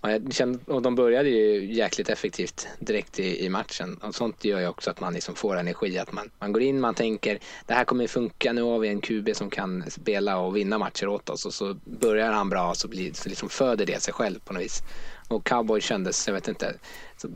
Och, 0.00 0.10
jag 0.10 0.34
kände, 0.34 0.58
och 0.72 0.82
de 0.82 0.94
började 0.94 1.28
ju 1.28 1.72
jäkligt 1.74 2.08
effektivt 2.08 2.68
direkt 2.78 3.18
i, 3.18 3.44
i 3.44 3.48
matchen. 3.48 3.96
Och 4.02 4.14
sånt 4.14 4.44
gör 4.44 4.60
ju 4.60 4.66
också 4.66 4.90
att 4.90 5.00
man 5.00 5.14
liksom 5.14 5.34
får 5.34 5.56
energi. 5.56 5.98
Att 5.98 6.12
man, 6.12 6.30
man 6.38 6.52
går 6.52 6.62
in, 6.62 6.80
man 6.80 6.94
tänker 6.94 7.38
det 7.66 7.74
här 7.74 7.84
kommer 7.84 8.06
funka. 8.06 8.52
Nu 8.52 8.62
har 8.62 8.78
vi 8.78 8.88
en 8.88 9.00
QB 9.00 9.36
som 9.36 9.50
kan 9.50 9.90
spela 9.90 10.38
och 10.38 10.56
vinna 10.56 10.78
matcher 10.78 11.08
åt 11.08 11.30
oss. 11.30 11.46
Och 11.46 11.54
så 11.54 11.76
börjar 11.84 12.32
han 12.32 12.48
bra 12.48 12.70
och 12.70 12.76
så, 12.76 12.88
blir, 12.88 13.12
så 13.12 13.28
liksom 13.28 13.48
föder 13.48 13.86
det 13.86 14.02
sig 14.02 14.14
själv 14.14 14.38
på 14.44 14.52
något 14.52 14.62
vis. 14.62 14.82
Och 15.28 15.46
cowboy 15.46 15.80
kändes, 15.80 16.26
jag 16.26 16.34
vet 16.34 16.48
inte, 16.48 16.74
så, 17.16 17.28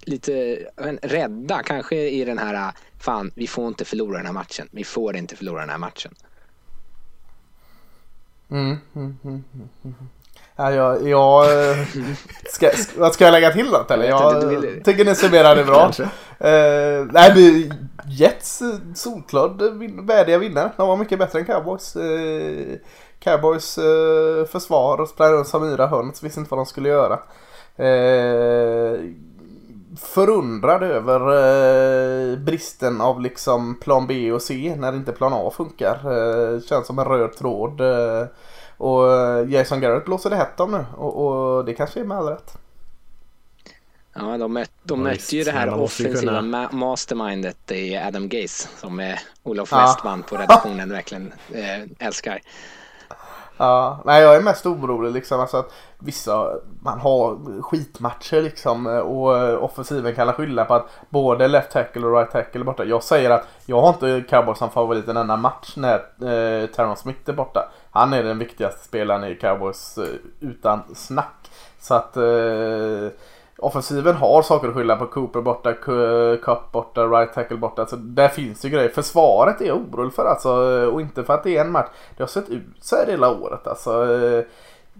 lite 0.00 0.32
vet 0.76 0.88
inte, 0.88 1.08
rädda 1.08 1.62
kanske 1.62 1.96
i 1.96 2.24
den 2.24 2.38
här, 2.38 2.72
fan 2.98 3.30
vi 3.34 3.46
får 3.46 3.68
inte 3.68 3.84
förlora 3.84 4.16
den 4.16 4.26
här 4.26 4.32
matchen. 4.32 4.68
Vi 4.70 4.84
får 4.84 5.16
inte 5.16 5.36
förlora 5.36 5.60
den 5.60 5.70
här 5.70 5.78
matchen. 5.78 6.14
Mm, 8.50 8.76
mm, 8.94 9.16
mm, 9.24 9.44
mm, 9.54 9.68
mm. 9.84 9.94
Ja, 10.56 10.72
jag, 10.72 11.08
jag 11.08 11.70
eh, 11.70 11.76
ska, 12.46 12.70
ska, 12.70 13.00
vad 13.00 13.14
ska 13.14 13.24
jag 13.24 13.32
lägga 13.32 13.52
till 13.52 13.70
något 13.70 13.90
eller? 13.90 14.08
Jag 14.08 14.52
Jag 14.52 14.84
tycker 14.84 15.04
ni 15.04 15.14
summerade 15.14 15.64
bra. 15.64 15.90
Eh, 16.38 17.06
nej, 17.10 17.32
det, 17.34 17.70
Jets 18.08 18.62
eh, 18.62 18.68
solklart 18.94 19.60
vin- 19.62 20.06
värdiga 20.06 20.38
vinnare. 20.38 20.72
De 20.76 20.88
var 20.88 20.96
mycket 20.96 21.18
bättre 21.18 21.38
än 21.38 21.44
Cowboys. 21.44 21.96
Eh, 21.96 22.78
Cowboys 23.18 23.78
eh, 23.78 24.46
försvar 24.46 25.06
sprang 25.06 25.32
runt 25.32 25.48
som 25.48 25.64
yra 25.64 25.86
höns, 25.86 26.22
visste 26.22 26.40
inte 26.40 26.50
vad 26.50 26.58
de 26.58 26.66
skulle 26.66 26.88
göra. 26.88 27.18
Eh, 27.76 29.00
förundrad 29.96 30.82
över 30.82 31.20
eh, 32.32 32.38
bristen 32.38 33.00
av 33.00 33.20
liksom 33.20 33.80
plan 33.80 34.06
B 34.06 34.32
och 34.32 34.42
C 34.42 34.74
när 34.78 34.92
inte 34.96 35.12
plan 35.12 35.32
A 35.34 35.50
funkar. 35.56 35.94
Eh, 35.94 36.60
känns 36.60 36.86
som 36.86 36.98
en 36.98 37.04
röd 37.04 37.36
tråd. 37.36 37.80
Eh, 37.80 38.26
och 38.76 39.12
eh, 39.12 39.48
Jason 39.50 39.80
Garrett 39.80 40.04
blåser 40.04 40.30
det 40.30 40.36
hett 40.36 40.60
om 40.60 40.70
nu 40.72 40.84
och, 40.96 41.26
och 41.26 41.64
det 41.64 41.74
kanske 41.74 42.00
är 42.00 42.04
med 42.04 42.18
all 42.18 42.28
rätt. 42.28 42.58
Ja, 44.18 44.38
de, 44.38 44.52
möt, 44.52 44.70
de 44.82 44.98
Ja, 44.98 45.04
mötte 45.04 45.16
visst, 45.16 45.32
ju 45.32 45.44
det 45.44 45.50
här 45.50 45.74
offensiva 45.74 46.40
ma- 46.40 46.72
mastermindet 46.72 47.70
i 47.70 47.96
Adam 47.96 48.28
Gaze 48.28 48.68
som 48.80 49.00
är 49.00 49.20
Olof 49.42 49.68
Ja. 49.72 49.80
Westman 49.80 50.22
på 50.22 50.36
redaktionen 50.36 50.88
verkligen 50.90 51.32
eh, 51.52 52.06
älskar. 52.06 52.40
Ja, 53.56 54.02
nej 54.04 54.22
jag 54.22 54.36
är 54.36 54.40
mest 54.40 54.66
orolig 54.66 55.12
liksom 55.12 55.40
alltså 55.40 55.56
att 55.56 55.72
vissa, 56.06 56.50
man 56.80 57.00
har 57.00 57.38
skitmatcher 57.62 58.42
liksom 58.42 58.86
eh, 58.86 58.98
och 58.98 59.38
eh, 59.38 59.64
offensiven 59.64 60.14
kan 60.14 60.32
skylla 60.32 60.64
på 60.64 60.74
att 60.74 60.88
både 61.08 61.48
left 61.48 61.70
tackle 61.70 62.06
och 62.06 62.12
right 62.12 62.30
tackle 62.30 62.60
är 62.60 62.64
borta. 62.64 62.84
Jag 62.84 63.02
säger 63.02 63.30
att 63.30 63.48
jag 63.66 63.80
har 63.80 63.88
inte 63.88 64.24
Cowboys 64.28 64.58
som 64.58 64.70
favorit 64.70 65.08
en 65.08 65.16
enda 65.16 65.36
match 65.36 65.74
när 65.76 65.94
eh, 65.94 66.66
Terron 66.66 66.96
Smith 66.96 67.30
är 67.30 67.32
borta. 67.32 67.68
Han 67.90 68.12
är 68.12 68.22
den 68.22 68.38
viktigaste 68.38 68.84
spelaren 68.84 69.24
i 69.24 69.34
Cowboys 69.34 69.98
eh, 69.98 70.04
utan 70.40 70.80
snack. 70.94 71.50
Så 71.80 71.94
att 71.94 72.16
eh, 72.16 73.08
offensiven 73.58 74.16
har 74.16 74.42
saker 74.42 74.68
att 74.68 74.74
skylla 74.74 74.96
på. 74.96 75.06
Cooper 75.06 75.40
borta, 75.40 75.72
Cup 76.42 76.72
borta, 76.72 77.06
right 77.06 77.34
tackle 77.34 77.56
borta. 77.56 77.82
Alltså, 77.82 77.96
där 77.96 78.28
finns 78.28 78.64
ju 78.64 78.68
grejer. 78.68 78.88
Försvaret 78.88 79.60
är 79.60 79.66
jag 79.66 79.76
orolig 79.76 80.14
för 80.14 80.24
alltså. 80.24 80.50
Och 80.92 81.00
inte 81.00 81.24
för 81.24 81.34
att 81.34 81.44
det 81.44 81.56
är 81.56 81.60
en 81.60 81.72
match. 81.72 81.88
Det 82.16 82.22
har 82.22 82.28
sett 82.28 82.48
ut 82.48 82.66
så 82.80 82.96
här 82.96 83.06
hela 83.06 83.30
året 83.30 83.66
alltså. 83.66 84.14
Eh, 84.14 84.44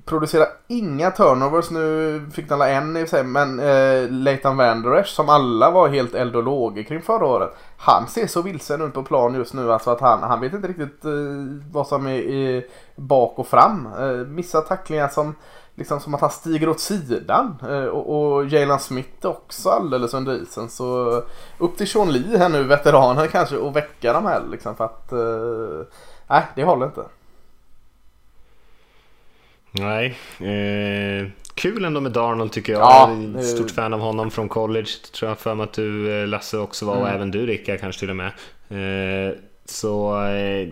Producerar 0.07 0.47
inga 0.69 1.11
turnovers. 1.11 1.71
Nu 1.71 2.27
fick 2.33 2.49
den 2.49 2.55
alla 2.55 2.71
en 2.71 2.97
i 2.97 3.05
och 3.05 3.09
för 3.09 3.17
sig. 3.17 3.25
Men 3.25 3.61
eh, 3.61 4.11
Leighton 4.11 4.57
Vanderesh 4.57 5.09
som 5.15 5.29
alla 5.29 5.71
var 5.71 5.89
helt 5.89 6.15
eld 6.15 6.37
och 6.37 6.43
lågor 6.43 6.83
kring 6.83 7.03
förra 7.03 7.27
året. 7.27 7.57
Han 7.77 8.07
ser 8.07 8.27
så 8.27 8.43
vilsen 8.43 8.83
ut 8.83 8.95
på 8.95 9.03
plan 9.03 9.35
just 9.35 9.55
nu. 9.55 9.73
Alltså 9.73 9.91
att 9.91 10.01
han, 10.01 10.23
han 10.23 10.41
vet 10.41 10.53
inte 10.53 10.69
riktigt 10.69 11.05
eh, 11.05 11.11
vad 11.73 11.87
som 11.87 12.07
är, 12.07 12.19
är 12.19 12.65
bak 12.97 13.39
och 13.39 13.47
fram. 13.47 13.89
Eh, 13.99 14.27
missar 14.27 14.61
tacklingar 14.61 15.09
som 15.09 15.35
liksom 15.75 16.01
som 16.01 16.15
att 16.15 16.21
han 16.21 16.31
stiger 16.31 16.69
åt 16.69 16.81
sidan. 16.81 17.57
Eh, 17.69 17.85
och, 17.85 18.35
och 18.35 18.47
Jalen 18.47 18.79
Smith 18.79 19.27
också 19.27 19.71
alldeles 19.71 20.15
under 20.15 20.43
isen. 20.43 20.69
Så 20.69 21.23
upp 21.59 21.77
till 21.77 21.89
Sean 21.89 22.13
Lee 22.13 22.39
här 22.39 22.49
nu, 22.49 22.63
veteranen 22.63 23.29
kanske, 23.29 23.57
och 23.57 23.77
väcka 23.77 24.13
de 24.13 24.27
här 24.27 24.43
liksom 24.51 24.75
för 24.77 24.85
att... 24.85 25.13
eh, 25.13 25.87
Nej, 26.29 26.43
det 26.55 26.65
håller 26.65 26.87
inte. 26.87 27.03
Nej. 29.79 30.07
Eh, 30.41 31.29
kul 31.55 31.85
ändå 31.85 32.01
med 32.01 32.13
Darnold 32.13 32.53
tycker 32.53 32.73
jag. 32.73 32.83
Ja, 32.83 33.11
jag 33.35 33.43
är 33.43 33.47
stort 33.47 33.71
fan 33.71 33.95
av 33.95 34.01
honom 34.01 34.31
från 34.31 34.49
college. 34.49 34.89
Tror 35.13 35.29
jag 35.29 35.39
för 35.39 35.55
mig 35.55 35.65
att 35.65 35.73
du 35.73 36.21
eh, 36.21 36.27
Lasse 36.27 36.59
också 36.59 36.87
var 36.87 36.97
och 36.97 37.03
Mm. 37.03 37.15
även 37.15 37.31
du 37.31 37.47
Rickard 37.47 37.81
kanske 37.81 38.01
till 38.01 38.11
och 38.11 38.17
med. 38.17 38.33
Eh, 38.69 39.35
så 39.65 40.25
eh, 40.27 40.69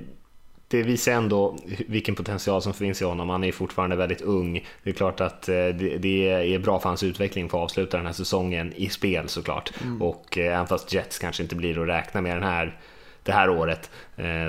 det 0.68 0.82
visar 0.82 1.12
ändå 1.12 1.56
vilken 1.88 2.14
potential 2.14 2.62
som 2.62 2.74
finns 2.74 3.02
i 3.02 3.04
honom. 3.04 3.28
Han 3.28 3.44
är 3.44 3.52
fortfarande 3.52 3.96
väldigt 3.96 4.20
ung. 4.20 4.66
Det 4.82 4.90
är 4.90 4.94
klart 4.94 5.20
att 5.20 5.48
eh, 5.48 5.54
det, 5.98 6.28
är 6.28 6.58
bra 6.58 6.80
för 6.80 6.88
hans 6.88 7.02
utveckling 7.02 7.48
för 7.48 7.58
att 7.58 7.64
avsluta 7.64 7.96
den 7.96 8.06
här 8.06 8.12
säsongen 8.12 8.72
i 8.76 8.88
spel 8.88 9.28
såklart. 9.28 9.72
Och 10.00 10.38
eh, 10.38 10.54
även 10.54 10.66
fast 10.66 10.92
Jets 10.92 11.18
kanske 11.18 11.42
inte 11.42 11.54
blir 11.54 11.82
att 11.82 11.88
räkna 11.88 12.20
med 12.20 12.36
den 12.36 12.42
här 12.42 12.78
det 13.22 13.32
här 13.32 13.48
året 13.48 13.90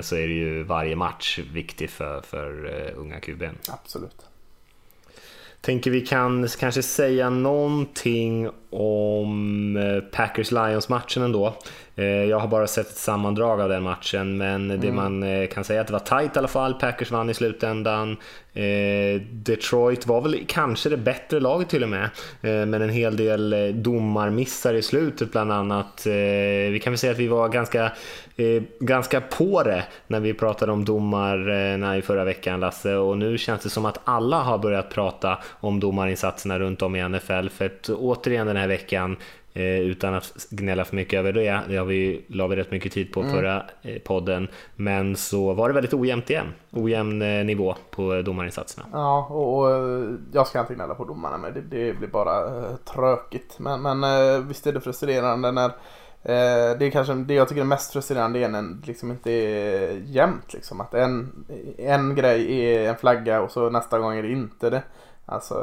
så 0.01 0.15
är 0.15 0.27
det 0.27 0.33
ju 0.33 0.63
varje 0.63 0.95
match 0.95 1.39
viktig 1.53 1.89
för, 1.89 2.21
för 2.21 2.65
unga 2.95 3.19
QBn. 3.19 3.55
Absolut. 3.67 4.25
Tänker 5.65 5.91
vi 5.91 6.01
kan 6.01 6.47
kanske 6.47 6.81
säga 6.83 7.29
någonting 7.29 8.49
om 8.69 9.77
eh, 9.77 10.17
Packers-Lions-matchen 10.17 11.23
ändå. 11.23 11.55
Eh, 11.95 12.05
Jag 12.05 12.39
har 12.39 12.47
bara 12.47 12.67
sett 12.67 12.89
ett 12.89 12.97
sammandrag 12.97 13.61
av 13.61 13.69
den 13.69 13.83
matchen, 13.83 14.37
men 14.37 14.81
det 14.81 14.91
man 14.91 15.23
eh, 15.23 15.47
kan 15.47 15.63
säga 15.63 15.79
är 15.79 15.81
att 15.81 15.87
det 15.87 15.93
var 15.93 15.99
tight 15.99 16.35
i 16.35 16.39
alla 16.39 16.47
fall. 16.47 16.73
Packers 16.73 17.11
vann 17.11 17.29
i 17.29 17.33
slutändan. 17.33 18.17
Eh, 18.53 19.21
Detroit 19.31 20.07
var 20.07 20.21
väl 20.21 20.43
kanske 20.47 20.89
det 20.89 20.97
bättre 20.97 21.39
laget 21.39 21.69
till 21.69 21.83
och 21.83 21.89
med, 21.89 22.09
men 22.41 22.73
en 22.73 22.89
hel 22.89 23.17
del 23.17 23.71
domarmissar 23.83 24.73
i 24.73 24.81
slutet 24.81 25.31
bland 25.31 25.51
annat. 25.51 26.01
Vi 26.71 26.79
kan 26.83 26.93
väl 26.93 26.97
säga 26.97 27.11
att 27.11 27.19
vi 27.19 27.27
var 27.27 27.49
ganska, 27.49 27.91
ganska 28.79 29.21
på 29.21 29.63
det 29.63 29.83
när 30.07 30.19
vi 30.19 30.33
pratade 30.33 30.71
om 30.71 30.85
domarna 30.85 31.97
i 31.97 32.01
förra 32.01 32.23
veckan, 32.23 32.59
Lasse, 32.59 32.95
och 32.95 33.17
nu 33.17 33.37
känns 33.37 33.63
det 33.63 33.69
som 33.69 33.85
att 33.85 33.99
alla 34.03 34.39
har 34.39 34.57
börjat 34.57 34.89
prata 34.89 35.37
om 35.59 35.79
domarinsatserna 35.79 36.59
runt 36.59 36.81
om 36.81 36.95
i 36.95 37.09
NFL, 37.09 37.47
för 37.49 37.65
att 37.65 37.89
återigen 37.89 38.47
den 38.47 38.57
här 38.57 38.67
veckan 38.67 39.17
Eh, 39.57 39.79
utan 39.79 40.13
att 40.13 40.47
gnälla 40.49 40.85
för 40.85 40.95
mycket 40.95 41.19
över 41.19 41.33
det, 41.33 41.61
det 41.67 41.77
har 41.77 41.85
vi, 41.85 42.25
la 42.27 42.47
vi 42.47 42.55
rätt 42.55 42.71
mycket 42.71 42.93
tid 42.93 43.13
på 43.13 43.23
förra 43.23 43.63
eh, 43.81 44.01
podden, 44.01 44.47
men 44.75 45.15
så 45.15 45.53
var 45.53 45.69
det 45.69 45.73
väldigt 45.73 45.93
ojämnt 45.93 46.29
igen. 46.29 46.47
Ojämn 46.71 47.21
eh, 47.21 47.45
nivå 47.45 47.75
på 47.91 48.21
domarinsatserna. 48.21 48.87
Ja, 48.91 49.27
och, 49.29 49.59
och 49.59 50.03
jag 50.31 50.47
ska 50.47 50.59
inte 50.59 50.75
gnälla 50.75 50.95
på 50.95 51.05
domarna 51.05 51.37
men 51.37 51.53
det, 51.53 51.61
det 51.61 51.93
blir 51.93 52.07
bara 52.07 52.63
trökigt. 52.77 53.59
Men, 53.59 53.81
men 53.81 54.47
visst 54.47 54.67
är 54.67 54.73
det 54.73 54.81
frustrerande 54.81 55.51
när 55.51 55.71
det 56.77 56.85
är 56.85 56.91
kanske 56.91 57.13
det 57.13 57.33
jag 57.33 57.49
tycker 57.49 57.61
är 57.61 57.65
mest 57.65 57.93
frustrerande 57.93 58.39
är 58.39 58.49
när 58.49 58.85
liksom 58.87 59.11
inte 59.11 59.31
är 59.31 59.91
jämnt. 59.91 60.53
Liksom. 60.53 60.81
Att 60.81 60.93
en, 60.93 61.45
en 61.77 62.15
grej 62.15 62.65
är 62.65 62.89
en 62.89 62.97
flagga 62.97 63.41
och 63.41 63.51
så 63.51 63.69
nästa 63.69 63.99
gång 63.99 64.17
är 64.17 64.23
det 64.23 64.31
inte 64.31 64.69
det. 64.69 64.83
Alltså 65.25 65.53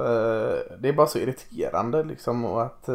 det 0.78 0.88
är 0.88 0.92
bara 0.92 1.06
så 1.06 1.18
irriterande 1.18 2.04
liksom 2.04 2.44
och 2.44 2.62
att 2.62 2.88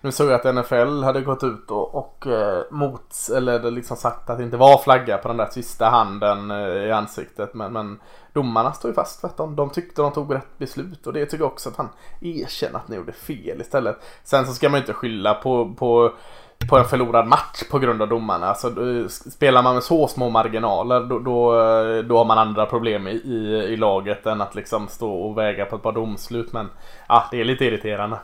nu 0.00 0.12
såg 0.12 0.28
jag 0.30 0.46
att 0.46 0.54
NFL 0.54 1.02
hade 1.02 1.20
gått 1.20 1.44
ut 1.44 1.70
och, 1.70 1.94
och 1.94 2.26
eh, 2.26 2.62
mot, 2.70 3.14
eller 3.36 3.70
liksom 3.70 3.96
sagt 3.96 4.30
att 4.30 4.38
det 4.38 4.44
inte 4.44 4.56
var 4.56 4.78
flagga 4.78 5.18
på 5.18 5.28
den 5.28 5.36
där 5.36 5.48
sista 5.50 5.88
handen 5.88 6.50
eh, 6.50 6.56
i 6.58 6.92
ansiktet. 6.92 7.54
Men, 7.54 7.72
men 7.72 8.00
domarna 8.32 8.72
står 8.72 8.90
ju 8.90 8.94
fast 8.94 9.20
för 9.20 9.28
att 9.28 9.36
de, 9.36 9.56
de 9.56 9.70
tyckte 9.70 10.02
de 10.02 10.12
tog 10.12 10.34
rätt 10.34 10.58
beslut 10.58 11.06
och 11.06 11.12
det 11.12 11.26
tycker 11.26 11.44
jag 11.44 11.52
också 11.52 11.68
att 11.68 11.76
han 11.76 11.88
erkänner 12.20 12.78
att 12.78 12.88
ni 12.88 12.96
gjorde 12.96 13.12
fel 13.12 13.60
istället. 13.60 13.96
Sen 14.24 14.46
så 14.46 14.52
ska 14.52 14.68
man 14.68 14.78
ju 14.78 14.80
inte 14.80 14.92
skylla 14.92 15.34
på, 15.34 15.74
på 15.78 16.12
på 16.68 16.78
en 16.78 16.84
förlorad 16.84 17.26
match 17.26 17.62
på 17.70 17.78
grund 17.78 18.02
av 18.02 18.08
domarna. 18.08 18.46
Alltså, 18.46 18.66
eh, 18.66 19.06
spelar 19.08 19.62
man 19.62 19.74
med 19.74 19.82
så 19.82 20.08
små 20.08 20.30
marginaler 20.30 21.00
då, 21.00 21.18
då, 21.18 21.60
eh, 21.60 21.98
då 22.04 22.18
har 22.18 22.24
man 22.24 22.38
andra 22.38 22.66
problem 22.66 23.06
i, 23.06 23.10
i, 23.10 23.64
i 23.72 23.76
laget 23.76 24.26
än 24.26 24.40
att 24.40 24.54
liksom 24.54 24.88
stå 24.88 25.12
och 25.12 25.38
väga 25.38 25.64
på 25.64 25.76
ett 25.76 25.82
par 25.82 25.92
domslut. 25.92 26.52
Men 26.52 26.70
ja, 27.08 27.24
det 27.30 27.40
är 27.40 27.44
lite 27.44 27.64
irriterande. 27.64 28.16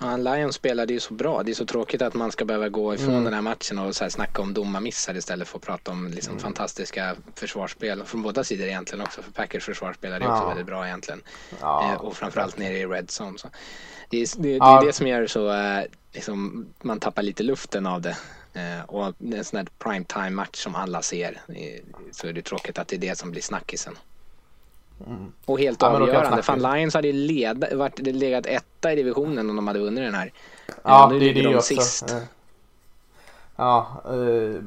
Ja, 0.00 0.16
Lions 0.16 0.54
spelade 0.54 0.92
ju 0.92 1.00
så 1.00 1.14
bra. 1.14 1.42
Det 1.42 1.50
är 1.50 1.54
så 1.54 1.66
tråkigt 1.66 2.02
att 2.02 2.14
man 2.14 2.32
ska 2.32 2.44
behöva 2.44 2.68
gå 2.68 2.94
ifrån 2.94 3.10
Mm. 3.10 3.24
den 3.24 3.34
här 3.34 3.42
matchen 3.42 3.78
och 3.78 3.96
så 3.96 4.04
här 4.04 4.08
snacka 4.10 4.42
om 4.42 4.54
domarmissar 4.54 5.14
istället 5.16 5.48
för 5.48 5.58
att 5.58 5.64
prata 5.64 5.90
om 5.90 6.08
liksom 6.08 6.32
Mm. 6.32 6.42
fantastiska 6.42 7.16
försvarsspel. 7.34 8.04
Från 8.04 8.22
båda 8.22 8.44
sidor 8.44 8.66
egentligen 8.66 9.04
också. 9.04 9.22
För 9.22 9.30
Packers 9.32 9.64
försvarsspelare 9.64 10.24
är 10.24 10.28
Ja. 10.28 10.34
också 10.36 10.48
väldigt 10.48 10.66
bra 10.66 10.86
egentligen. 10.86 11.22
Ja. 11.60 11.92
Eh, 11.92 12.00
och 12.00 12.16
framförallt 12.16 12.58
nere 12.58 12.78
i 12.78 12.86
red 12.86 13.08
zone. 13.20 13.38
Så. 13.38 13.48
Det 14.10 14.16
är 14.22 14.28
det, 14.36 14.42
det, 14.42 14.56
Ja. 14.56 14.82
är 14.82 14.86
det 14.86 14.92
som 14.92 15.06
gör 15.06 15.26
så 15.26 15.52
eh, 15.52 15.82
liksom, 16.12 16.66
man 16.82 17.00
tappar 17.00 17.22
lite 17.22 17.42
luften 17.42 17.86
av 17.86 18.00
det. 18.02 18.16
Eh, 18.52 18.84
och 18.86 19.14
en 19.32 19.44
sån 19.44 19.56
här 19.56 19.66
prime 19.78 20.04
time 20.04 20.30
match 20.30 20.56
som 20.62 20.74
alla 20.74 21.02
ser 21.02 21.40
eh, 21.48 21.80
så 22.12 22.26
är 22.26 22.32
det 22.32 22.42
tråkigt 22.42 22.78
att 22.78 22.88
det 22.88 22.96
är 22.96 23.00
det 23.00 23.18
som 23.18 23.30
blir 23.30 23.42
snackisen. 23.42 23.98
Och 25.44 25.58
helt 25.58 25.82
Mm. 25.82 25.94
Ja, 25.94 26.02
avgörande. 26.02 26.42
Fan 26.42 26.62
Lions 26.62 26.94
hade 26.94 27.08
ju 27.08 27.12
leda, 27.12 27.76
varit, 27.76 27.98
legat 27.98 28.46
etta 28.46 28.92
i 28.92 28.96
divisionen 28.96 29.50
om 29.50 29.56
de 29.56 29.66
hade 29.66 29.78
vunnit 29.78 30.04
den 30.04 30.14
här. 30.14 30.32
Ja, 30.82 31.08
nu 31.12 31.18
det 31.18 31.30
är 31.30 31.34
det 31.34 31.42
de 31.42 31.56
också. 31.56 31.74
sist. 31.74 32.10
Eh, 32.12 32.18
Ja, 33.60 34.02
eh, 34.04 34.62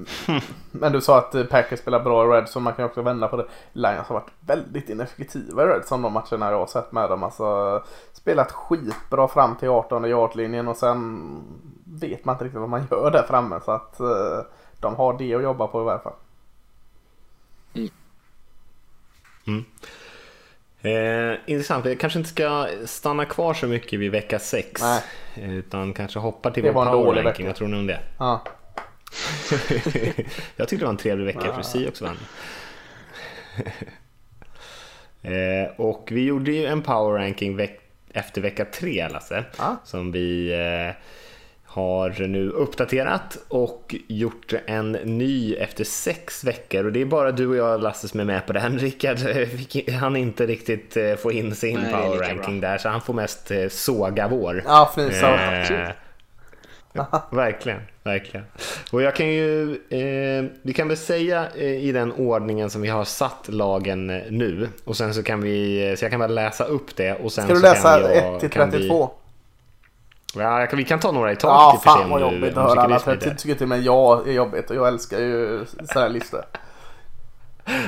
men 0.72 0.92
du 0.92 1.02
sa 1.02 1.18
att 1.18 1.36
eh, 1.36 1.44
Packers 1.44 1.80
spelar 1.80 2.00
bra 2.00 2.24
i 2.26 2.28
Red 2.28 2.50
så 2.50 2.60
man 2.60 2.74
kan 2.74 2.86
också 2.86 3.02
vända 3.02 3.28
på 3.28 3.38
det. 3.38 3.46
Lions 3.74 4.08
har 4.08 4.16
varit 4.16 4.32
väldigt 4.40 4.90
ineffektiva 4.90 5.64
i 5.64 5.66
Red 5.66 5.86
som 5.86 6.02
de 6.02 6.14
matcherna 6.14 6.52
jag 6.52 6.60
har 6.60 6.68
sett 6.68 6.92
med 6.92 7.10
dem. 7.10 7.24
Alltså, 7.24 7.84
spelat 8.14 8.52
skitbra 8.52 9.28
fram 9.28 9.56
till 9.56 9.70
18 9.70 10.06
yardlinjen 10.06 10.68
och 10.68 10.78
sen 10.78 11.22
vet 11.86 12.26
man 12.26 12.36
inte 12.36 12.46
riktigt 12.46 12.60
vad 12.60 12.70
man 12.70 12.88
gör 12.92 13.12
där 13.12 13.24
framme. 13.24 13.60
Så 13.66 13.72
att 13.72 14.00
eh, 14.00 14.46
de 14.80 14.96
har 14.96 15.18
det 15.18 15.36
att 15.36 15.44
jobba 15.44 15.68
på 15.68 15.82
i 15.82 15.86
varje 15.86 16.00
fall. 16.00 16.14
Eh, 20.84 21.34
intressant, 21.46 21.86
vi 21.86 21.96
kanske 21.96 22.20
inte 22.20 22.30
ska 22.32 22.68
stanna 22.86 23.26
kvar 23.26 23.54
så 23.54 23.68
mycket 23.68 24.00
vid 24.00 24.12
vecka 24.12 24.40
6. 24.40 24.82
Nej. 24.82 25.02
Utan 25.58 25.94
kanske 25.94 26.20
hoppa 26.20 26.52
till 26.52 26.64
Det 26.64 26.72
vår 26.72 26.86
power 26.86 27.24
ranking. 27.24 27.46
Vad 27.48 27.56
tror 27.56 27.68
ni 27.68 27.78
om 27.78 27.88
det? 27.88 28.00
Ja. 28.20 28.44
jag 30.56 30.68
tyckte 30.68 30.76
det 30.76 30.84
var 30.86 30.90
en 30.90 30.98
trevlig 30.98 31.26
vecka 31.26 31.54
för 31.54 31.62
si 31.62 31.88
också 31.88 32.06
vann. 32.06 32.18
eh, 35.34 35.72
och 35.78 36.08
vi 36.12 36.26
gjorde 36.26 36.52
ju 36.52 36.66
en 36.66 36.82
power 36.82 37.20
ranking 37.20 37.56
veck- 37.60 37.80
efter 38.14 38.42
vecka 38.42 38.66
3 38.66 39.10
Lasse. 39.10 39.44
Ja. 39.58 39.78
Som 39.86 40.12
vi 40.12 40.52
eh, 40.54 40.96
har 41.72 42.28
nu 42.28 42.50
uppdaterat 42.50 43.38
och 43.48 43.96
gjort 44.08 44.54
en 44.66 44.92
ny 44.92 45.54
efter 45.54 45.84
sex 45.84 46.44
veckor. 46.44 46.86
Och 46.86 46.92
det 46.92 47.02
är 47.02 47.06
bara 47.06 47.32
du 47.32 47.48
och 47.48 47.56
jag 47.56 47.82
Lasse 47.82 48.08
som 48.08 48.20
är 48.20 48.24
med 48.24 48.46
på 48.46 48.54
den. 48.54 48.80
Rickard 48.80 49.18
han 50.00 50.16
inte 50.16 50.46
riktigt 50.46 50.98
eh, 50.98 51.16
få 51.16 51.32
in 51.32 51.56
sin 51.56 51.80
Nej, 51.80 51.92
power 51.92 52.18
ranking 52.18 52.62
där 52.62 52.78
så 52.78 52.90
han 52.90 53.02
får 53.02 53.14
mest 53.14 53.52
eh, 53.52 53.68
såga 53.70 54.28
vår. 54.28 54.64
Ja, 54.66 54.94
åt. 54.98 55.72
Eh, 55.72 55.90
ja, 56.94 57.30
verkligen, 57.32 57.82
verkligen. 58.04 58.46
Och 58.92 59.02
jag 59.02 59.16
kan 59.16 59.28
ju, 59.28 59.72
eh, 59.72 60.46
vi 60.62 60.74
kan 60.74 60.88
väl 60.88 60.98
säga 60.98 61.48
eh, 61.56 61.84
i 61.84 61.92
den 61.92 62.12
ordningen 62.12 62.70
som 62.70 62.82
vi 62.82 62.90
har 62.90 63.04
satt 63.04 63.48
lagen 63.48 64.10
eh, 64.10 64.22
nu 64.30 64.68
och 64.84 64.98
sen 64.98 65.14
så 65.14 65.24
kan 65.24 65.42
vi, 65.42 65.96
så 65.98 66.06
jag 66.06 66.12
kan 66.12 66.20
väl 66.20 66.36
läsa 66.36 66.64
upp 66.64 66.96
det 66.96 67.14
och 67.14 67.32
sen 67.32 67.46
Ska 67.46 67.54
du 67.54 67.62
läsa 67.62 68.02
kan 68.02 68.16
jag, 68.16 68.36
1 68.36 68.40
till 68.40 68.50
kan 68.50 68.72
32? 68.72 69.12
Ja, 70.36 70.68
kan, 70.68 70.78
vi 70.78 70.84
kan 70.84 71.00
ta 71.00 71.12
några 71.12 71.32
i 71.32 71.36
taget 71.36 71.82
Ja, 71.86 71.92
fan 71.92 72.10
vad 72.10 72.22
jobbigt 72.22 72.58
att 72.58 72.70
höra 72.70 72.82
alla 72.82 73.00
smidigt. 73.00 73.24
30 73.24 73.38
tycker 73.38 73.56
till 73.56 73.64
och 73.64 73.70
med 73.70 73.82
jag 73.82 74.28
är 74.28 74.32
jobbigt 74.32 74.70
och 74.70 74.76
jag 74.76 74.88
älskar 74.88 75.20
ju 75.20 75.66
sådana 75.66 76.02
här 76.02 76.10
listor. 76.10 76.42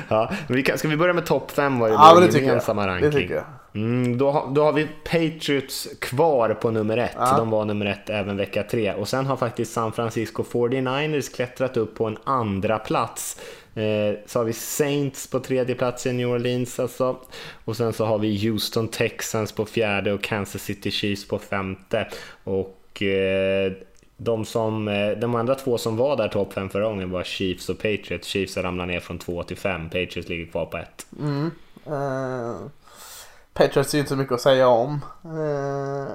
Ja, 0.07 0.31
vi 0.47 0.63
kan, 0.63 0.77
ska 0.77 0.87
vi 0.87 0.97
börja 0.97 1.13
med 1.13 1.25
topp 1.25 1.51
5 1.51 1.79
vad 1.79 1.89
det 1.89 1.93
Ja, 1.93 2.19
det 2.19 2.39
gemensamma 2.39 2.87
ranking? 2.87 3.09
Det 3.09 3.17
tycker 3.17 3.35
jag. 3.35 3.43
Mm, 3.75 4.17
då, 4.17 4.49
då 4.51 4.63
har 4.63 4.73
vi 4.73 4.87
Patriots 5.03 5.87
kvar 6.01 6.49
på 6.49 6.71
nummer 6.71 6.97
ett. 6.97 7.15
Ja. 7.17 7.37
De 7.37 7.49
var 7.49 7.65
nummer 7.65 7.85
ett 7.85 8.09
även 8.09 8.37
vecka 8.37 8.63
tre. 8.63 8.93
Och 8.93 9.07
sen 9.07 9.25
har 9.25 9.35
faktiskt 9.35 9.73
San 9.73 9.91
Francisco 9.91 10.43
49ers 10.43 11.35
klättrat 11.35 11.77
upp 11.77 11.95
på 11.95 12.05
en 12.05 12.17
andra 12.23 12.79
plats 12.79 13.39
Eh, 13.75 14.15
så 14.25 14.39
har 14.39 14.43
vi 14.43 14.53
Saints 14.53 15.27
på 15.27 15.39
tredje 15.39 15.75
plats 15.75 16.05
i 16.05 16.13
New 16.13 16.29
Orleans 16.29 16.79
alltså. 16.79 17.17
Och 17.65 17.77
sen 17.77 17.93
så 17.93 18.05
har 18.05 18.19
vi 18.19 18.49
Houston 18.49 18.87
Texans 18.87 19.51
på 19.51 19.65
fjärde 19.65 20.13
och 20.13 20.23
Kansas 20.23 20.61
City 20.61 20.91
Chiefs 20.91 21.27
på 21.27 21.39
femte. 21.39 22.07
Och 22.43 23.01
eh, 23.01 23.71
de, 24.17 24.45
som, 24.45 24.87
eh, 24.87 25.11
de 25.11 25.35
andra 25.35 25.55
två 25.55 25.77
som 25.77 25.97
var 25.97 26.17
där 26.17 26.27
topp 26.27 26.53
fem 26.53 26.69
förra 26.69 26.85
gången 26.85 27.11
var 27.11 27.23
Chiefs 27.23 27.69
och 27.69 27.77
Patriots. 27.77 28.27
Chiefs 28.27 28.55
har 28.55 28.63
ramlat 28.63 28.87
ner 28.87 28.99
från 28.99 29.19
två 29.19 29.43
till 29.43 29.57
fem. 29.57 29.89
Patriots 29.89 30.29
ligger 30.29 30.45
kvar 30.45 30.65
på 30.65 30.77
ett. 30.77 31.05
Mm. 31.19 31.51
Uh, 31.87 32.55
Patriots 33.53 33.93
är 33.93 33.97
ju 33.97 33.99
inte 33.99 34.09
så 34.09 34.15
mycket 34.15 34.33
att 34.33 34.41
säga 34.41 34.67
om. 34.67 35.05
Uh, 35.25 36.07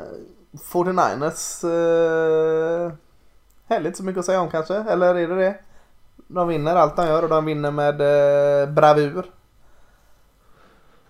49ers 0.72 1.64
uh, 1.64 2.92
heller 3.68 3.86
inte 3.86 3.98
så 3.98 4.04
mycket 4.04 4.18
att 4.18 4.26
säga 4.26 4.40
om 4.40 4.50
kanske. 4.50 4.74
Eller 4.74 5.14
är 5.14 5.28
det 5.28 5.34
det? 5.34 5.54
De 6.28 6.48
vinner 6.48 6.76
allt 6.76 6.96
de 6.96 7.06
gör 7.06 7.22
och 7.22 7.28
de 7.28 7.44
vinner 7.44 7.70
med 7.70 8.00
uh, 8.00 8.74
bravur. 8.74 9.24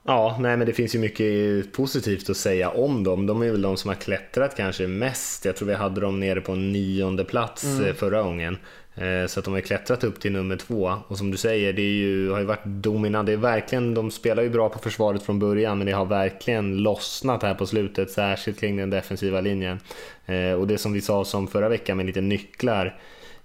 Ja, 0.08 0.36
nej 0.40 0.56
men 0.56 0.66
det 0.66 0.72
finns 0.72 0.94
ju 0.94 0.98
mycket 0.98 1.72
positivt 1.72 2.30
att 2.30 2.36
säga 2.36 2.70
om 2.70 3.04
dem. 3.04 3.26
De 3.26 3.42
är 3.42 3.50
väl 3.50 3.62
de 3.62 3.76
som 3.76 3.88
har 3.88 3.94
klättrat 3.94 4.56
kanske 4.56 4.86
mest. 4.86 5.44
Jag 5.44 5.56
tror 5.56 5.68
vi 5.68 5.74
hade 5.74 6.00
dem 6.00 6.20
nere 6.20 6.40
på 6.40 6.54
nionde 6.54 7.24
plats 7.24 7.64
mm. 7.64 7.84
Eh, 7.84 7.94
förra 7.94 8.22
gången. 8.22 8.58
Eh, 8.94 9.26
så 9.26 9.40
att 9.40 9.44
de 9.44 9.54
har 9.54 9.60
klättrat 9.60 10.04
upp 10.04 10.20
till 10.20 10.32
nummer 10.32 10.56
två. 10.56 10.94
Och 11.08 11.18
som 11.18 11.30
du 11.30 11.36
säger, 11.36 11.72
det 11.72 11.82
är 11.82 11.94
ju, 11.94 12.30
har 12.30 12.38
ju 12.38 12.44
varit 12.44 12.64
dominant. 12.64 13.26
Det 13.26 13.32
är 13.32 13.36
verkligen, 13.36 13.94
de 13.94 14.10
spelar 14.10 14.42
ju 14.42 14.50
bra 14.50 14.68
på 14.68 14.78
försvaret 14.78 15.22
från 15.22 15.38
början, 15.38 15.78
men 15.78 15.86
det 15.86 15.92
har 15.92 16.06
verkligen 16.06 16.76
lossnat 16.76 17.42
här 17.42 17.54
på 17.54 17.66
slutet, 17.66 18.10
särskilt 18.10 18.60
kring 18.60 18.76
den 18.76 18.90
defensiva 18.90 19.40
linjen. 19.40 19.80
Eh, 20.26 20.52
och 20.52 20.66
det 20.66 20.78
som 20.78 20.92
vi 20.92 21.00
sa 21.00 21.24
som 21.24 21.48
förra 21.48 21.68
veckan 21.68 21.96
med 21.96 22.06
lite 22.06 22.20
nycklar 22.20 22.98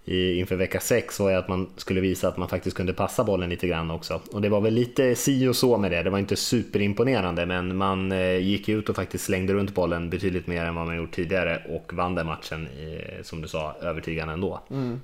i, 0.05 0.39
inför 0.39 0.55
vecka 0.55 0.79
6 0.79 1.19
var 1.19 1.29
ju 1.29 1.35
att 1.35 1.47
man 1.47 1.69
skulle 1.77 2.01
visa 2.01 2.27
att 2.27 2.37
man 2.37 2.49
faktiskt 2.49 2.77
kunde 2.77 2.93
passa 2.93 3.23
bollen 3.23 3.49
lite 3.49 3.67
grann 3.67 3.91
också. 3.91 4.21
Och 4.31 4.41
det 4.41 4.49
var 4.49 4.61
väl 4.61 4.73
lite 4.73 5.15
si 5.15 5.47
och 5.47 5.55
så 5.55 5.77
med 5.77 5.91
det. 5.91 6.03
Det 6.03 6.09
var 6.09 6.19
inte 6.19 6.35
superimponerande, 6.35 7.45
men 7.45 7.77
man 7.77 8.11
eh, 8.11 8.37
gick 8.37 8.69
ut 8.69 8.89
och 8.89 8.95
faktiskt 8.95 9.25
slängde 9.25 9.53
runt 9.53 9.73
bollen 9.73 10.09
betydligt 10.09 10.47
mer 10.47 10.65
än 10.65 10.75
vad 10.75 10.85
man 10.85 10.97
gjort 10.97 11.11
tidigare 11.11 11.61
och 11.69 11.93
vann 11.93 12.15
den 12.15 12.25
matchen, 12.25 12.67
i, 12.67 13.01
som 13.23 13.41
du 13.41 13.47
sa, 13.47 13.75
övertygande 13.81 14.33
ändå. 14.33 14.59
Mm. 14.69 14.99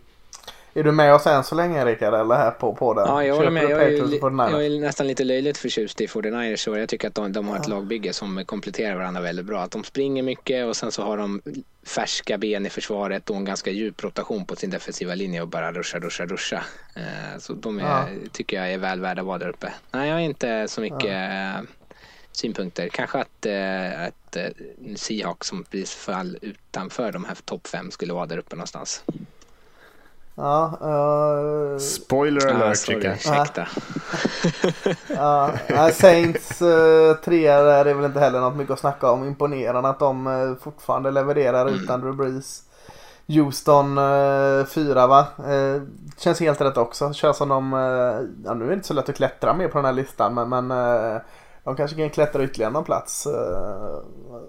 Är 0.80 0.84
du 0.84 0.92
med 0.92 1.14
oss 1.14 1.28
än 1.28 1.44
så 1.44 1.56
länge 1.56 1.86
Rickard, 1.86 2.14
eller 2.14 2.36
här 2.36 2.52
på, 2.52 2.76
på 2.76 2.94
det? 2.94 3.02
Ja, 3.02 3.24
jag 3.24 3.36
håller 3.36 3.50
med. 3.52 3.64
Jag 3.64 3.72
är, 3.72 4.52
jag 4.52 4.66
är, 4.66 4.80
nästan 4.80 5.08
lite 5.08 5.24
löjligt 5.24 5.58
förtjust 5.58 6.02
i 6.02 6.08
49ers 6.08 6.68
och 6.70 6.80
jag 6.80 6.90
tycker 6.90 7.08
att 7.08 7.16
de, 7.16 7.34
de 7.34 7.48
har 7.48 7.56
ett 7.56 7.68
ja. 7.68 7.76
lagbygge 7.76 8.14
som 8.14 8.46
kompletterar 8.46 8.96
varandra 8.96 9.22
väldigt 9.22 9.46
bra. 9.46 9.62
Att 9.62 9.72
de 9.72 9.84
springer 9.84 10.24
mycket 10.24 10.66
och 10.66 10.76
sen 10.76 10.92
så 10.92 11.04
har 11.04 11.18
de 11.18 11.42
färska 11.86 12.38
ben 12.38 12.66
i 12.66 12.70
försvaret 12.70 13.30
och 13.30 13.36
en 13.36 13.46
ganska 13.46 13.72
djup 13.72 14.04
rotation 14.04 14.46
på 14.46 14.56
sin 14.56 14.70
defensiva 14.70 15.16
linje 15.16 15.42
och 15.42 15.48
bara 15.48 15.72
ruscha, 15.72 16.00
ruscha, 16.00 16.26
ruscha. 16.26 16.64
Eh, 16.96 17.40
så 17.40 17.54
de 17.54 17.80
är, 17.80 17.84
ja. 17.84 18.08
tycker 18.32 18.58
jag 18.58 18.74
är 18.74 18.78
väl 18.78 19.00
värda 19.00 19.22
att 19.22 19.28
vara 19.28 19.38
där 19.38 19.50
uppe. 19.50 19.74
Nej, 19.92 20.08
jag 20.08 20.16
har 20.16 20.22
inte 20.22 20.68
så 20.68 20.82
mycket 20.82 21.04
ja. 21.04 21.58
Eh, 21.58 21.62
synpunkter. 22.32 22.90
Kanske 22.90 23.18
att, 23.18 23.46
äh, 23.46 24.04
att 24.04 24.38
Seahawks 24.96 25.48
som 25.48 25.66
fall 25.86 26.38
utanför 26.42 27.12
de 27.12 27.26
här 27.26 27.38
topp 27.46 27.68
fem 27.68 27.92
skulle 27.92 28.14
vara 28.14 28.26
där 28.26 28.38
uppe 28.38 28.56
någonstans. 28.56 29.04
Ja, 30.40 30.78
uh... 30.82 31.78
Spoiler 31.78 32.48
alert 32.48 32.86
tycker 32.86 33.08
jag. 33.08 33.16
Ursäkta. 33.16 33.68
ja, 35.68 35.90
Saints 35.94 36.62
uh, 36.62 37.14
trea 37.14 37.64
där 37.64 37.86
är 37.86 37.94
väl 37.94 38.06
inte 38.06 38.20
heller 38.20 38.40
något 38.40 38.56
mycket 38.56 38.74
att 38.74 38.80
snacka 38.80 39.12
om. 39.12 39.28
Imponerande 39.28 39.90
att 39.90 40.00
de 40.00 40.28
uh, 40.28 40.56
fortfarande 40.56 41.12
levererar 41.12 41.68
mm. 41.68 41.84
utan 41.84 42.02
Drew 42.02 42.16
Brees. 42.16 42.64
Houston 43.28 43.98
uh, 43.98 44.66
fyra 44.66 45.08
va? 45.08 45.26
Uh, 45.40 45.82
känns 46.18 46.40
helt 46.40 46.62
rätt 46.62 46.78
också. 46.78 47.14
Känns 47.14 47.38
som 47.38 47.50
de, 47.50 47.74
uh, 47.74 47.80
ja 48.46 48.54
nu 48.54 48.66
är 48.66 48.68
det 48.68 48.74
inte 48.74 48.88
så 48.88 48.94
lätt 48.94 49.10
att 49.10 49.16
klättra 49.16 49.54
med 49.54 49.72
på 49.72 49.78
den 49.78 49.86
här 49.86 49.94
listan 49.94 50.34
men, 50.34 50.50
men 50.50 50.72
uh, 50.72 51.22
de 51.64 51.76
kanske 51.76 51.98
kan 51.98 52.10
klättra 52.10 52.44
ytterligare 52.44 52.74
någon 52.74 52.84
plats. 52.84 53.28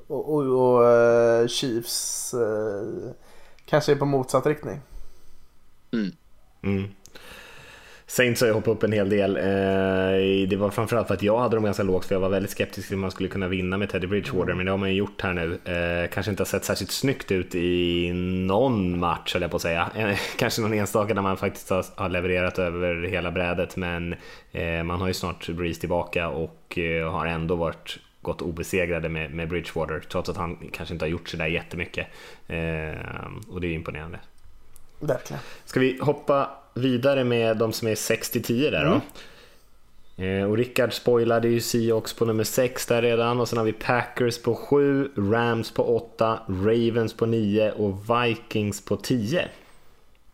och, 0.07 0.35
och, 0.35 0.43
och 0.43 1.51
Chiefs 1.51 2.35
kanske 3.65 3.93
är 3.93 3.97
på 3.97 4.05
motsatt 4.05 4.47
riktning. 4.47 4.81
Mm. 5.93 6.13
Mm. 6.63 6.89
Saints 8.11 8.41
har 8.41 8.49
ju 8.49 8.55
hoppat 8.55 8.69
upp 8.69 8.83
en 8.83 8.93
hel 8.93 9.09
del. 9.09 9.37
Eh, 9.37 10.49
det 10.49 10.57
var 10.57 10.71
framförallt 10.71 11.09
för 11.09 11.15
att 11.15 11.23
jag 11.23 11.39
hade 11.39 11.57
dem 11.57 11.65
ganska 11.65 11.83
lågt 11.83 12.05
för 12.05 12.15
jag 12.15 12.21
var 12.21 12.29
väldigt 12.29 12.51
skeptisk 12.51 12.89
till 12.89 12.97
att 12.97 13.01
man 13.01 13.11
skulle 13.11 13.29
kunna 13.29 13.49
vinna 13.49 13.79
med 13.79 13.89
Teddy 13.89 14.07
Bridgewater. 14.07 14.43
Mm. 14.43 14.57
Men 14.57 14.67
det 14.67 14.73
har 14.73 14.79
man 14.79 14.91
ju 14.91 14.95
gjort 14.95 15.23
här 15.23 15.33
nu. 15.33 15.59
Eh, 15.65 16.11
kanske 16.11 16.31
inte 16.31 16.41
har 16.41 16.47
sett 16.47 16.65
särskilt 16.65 16.91
snyggt 16.91 17.33
ut 17.33 17.55
i 17.55 18.11
någon 18.47 18.99
match 18.99 19.33
höll 19.33 19.43
jag 19.43 19.51
på 19.51 19.57
att 19.57 19.63
säga. 19.63 19.91
Eh, 19.97 20.19
kanske 20.39 20.63
någon 20.63 20.73
enstaka 20.73 21.15
där 21.15 21.23
man 21.23 21.37
faktiskt 21.37 21.71
har 21.71 22.09
levererat 22.09 22.59
över 22.59 23.03
hela 23.03 23.31
brädet. 23.31 23.77
Men 23.77 24.15
man 24.85 25.01
har 25.01 25.09
ju 25.09 25.15
snart 25.15 25.49
Breeze 25.49 25.81
tillbaka 25.81 26.29
och 26.29 26.79
har 27.11 27.27
ändå 27.27 27.57
varit 27.57 27.99
gått 28.23 28.43
obesegrade 28.43 29.09
med, 29.09 29.35
med 29.35 29.49
Bridgewater 29.49 30.01
trots 30.01 30.29
att 30.29 30.37
han 30.37 30.71
kanske 30.73 30.95
inte 30.95 31.05
har 31.05 31.11
gjort 31.11 31.29
sådär 31.29 31.47
jättemycket. 31.47 32.07
och 33.49 33.61
det 33.61 33.67
är 33.67 33.73
imponerande. 33.73 34.19
Verkligen. 35.01 35.43
Ska 35.65 35.81
vi 35.81 35.99
hoppa 36.01 36.51
vidare 36.75 37.25
med 37.25 37.57
de 37.57 37.73
som 37.73 37.89
är 37.89 37.95
6-10 37.95 38.71
där 38.71 38.85
då? 38.85 38.91
Mm. 38.91 39.01
Eh, 40.21 40.51
och 40.51 40.57
Rickard 40.57 40.93
spoilade 40.93 41.49
ju 41.49 41.61
Seahawks 41.61 42.15
på 42.15 42.25
nummer 42.25 42.45
6 42.45 42.87
där 42.87 43.03
redan 43.03 43.41
och 43.41 43.49
sen 43.49 43.59
har 43.59 43.65
vi 43.65 43.73
Packers 43.73 44.43
på 44.43 44.55
7, 44.55 45.11
Rams 45.17 45.71
på 45.71 45.97
8, 45.97 46.39
Ravens 46.49 47.15
på 47.15 47.27
9 47.27 47.71
och 47.71 47.97
Vikings 48.11 48.85
på 48.85 48.97
10. 48.97 49.49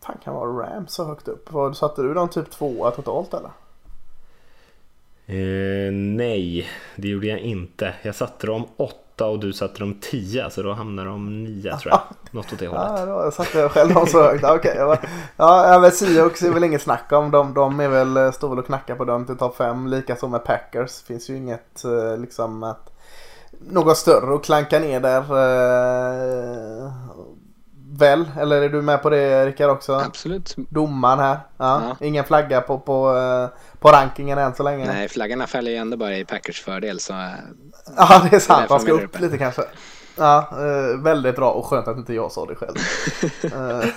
Fan 0.01 0.19
kan 0.25 0.35
vara 0.35 0.51
Rams 0.51 0.93
så 0.93 1.05
högt 1.05 1.29
upp? 1.29 1.53
Vad, 1.53 1.77
satte 1.77 2.03
du 2.03 2.14
dem 2.14 2.29
typ 2.29 2.51
tvåa 2.51 2.91
totalt 2.91 3.35
eller? 3.35 3.51
Eh, 5.27 5.93
nej, 5.93 6.69
det 6.97 7.09
gjorde 7.09 7.27
jag 7.27 7.39
inte. 7.39 7.95
Jag 8.03 8.14
satte 8.14 8.47
dem 8.47 8.64
8 8.77 8.97
åtta 9.17 9.27
och 9.27 9.39
du 9.39 9.53
satte 9.53 9.79
dem 9.79 9.97
tio 10.01 10.51
så 10.51 10.62
då 10.62 10.73
hamnar 10.73 11.05
de 11.05 11.45
nio 11.45 11.79
tror 11.79 11.93
jag. 11.93 12.01
Något 12.31 12.53
åt 12.53 12.59
det 12.59 12.67
hållet. 12.67 12.93
Ja, 12.97 13.07
då 13.07 13.31
satte 13.31 13.59
jag 13.59 13.71
själv 13.71 13.95
dem 13.95 14.07
så 14.07 14.23
högt. 14.23 14.45
Okay. 14.45 14.77
ja, 15.37 15.79
men 15.81 15.93
Seahawks 15.93 16.43
är 16.43 16.51
väl 16.51 16.64
inget 16.64 16.83
snack 16.83 17.12
om. 17.12 17.31
De, 17.31 17.55
de 17.55 17.81
är 17.81 17.89
väl, 17.89 18.17
eh, 18.17 18.33
står 18.33 18.49
väl 18.49 18.59
och 18.59 18.67
knackar 18.67 18.95
på 18.95 19.05
dörren 19.05 19.27
till 19.27 19.37
topp 19.37 19.57
fem. 19.57 19.87
Likaså 19.87 20.29
med 20.29 20.45
Packers. 20.45 21.03
Finns 21.03 21.31
ju 21.31 21.37
inget 21.37 21.85
eh, 21.85 22.19
liksom 22.19 22.62
att 22.62 22.93
något 23.61 23.97
större 23.97 24.35
att 24.35 24.45
klanka 24.45 24.79
ner 24.79 25.01
där. 25.01 25.23
Eh, 27.97 28.09
väl? 28.09 28.30
Eller 28.40 28.62
är 28.62 28.68
du 28.68 28.82
med 28.82 29.03
på 29.03 29.11
det 29.11 29.47
Rickard 29.47 29.70
också? 29.70 29.94
Absolut. 29.94 30.55
Domaren 30.57 31.18
här. 31.18 31.38
Ja. 31.57 31.82
ja. 32.01 32.07
Ingen 32.07 32.24
flagga 32.24 32.61
på, 32.61 32.78
på, 32.78 33.14
på 33.78 33.88
rankingen 33.88 34.38
än 34.38 34.55
så 34.55 34.62
länge. 34.62 34.86
Nej, 34.86 35.09
flaggorna 35.09 35.47
fäller 35.47 35.70
ju 35.70 35.76
ändå 35.76 35.97
bara 35.97 36.16
i 36.16 36.24
Packers 36.24 36.62
fördel. 36.62 37.01
Så 37.01 37.12
Ja, 37.97 38.28
det 38.30 38.36
är 38.36 38.40
sant. 38.40 38.70
Man 38.70 38.80
ska 38.80 38.92
upp 38.92 39.05
uppe. 39.05 39.18
lite 39.18 39.38
kanske. 39.38 39.62
Ja, 40.16 40.49
eh, 40.51 40.99
väldigt 40.99 41.36
bra 41.36 41.51
och 41.51 41.66
skönt 41.66 41.88
att 41.88 41.97
inte 41.97 42.14
jag 42.14 42.32
sa 42.32 42.47
det 42.47 42.55
själv. 42.55 42.76
eh, 43.42 43.88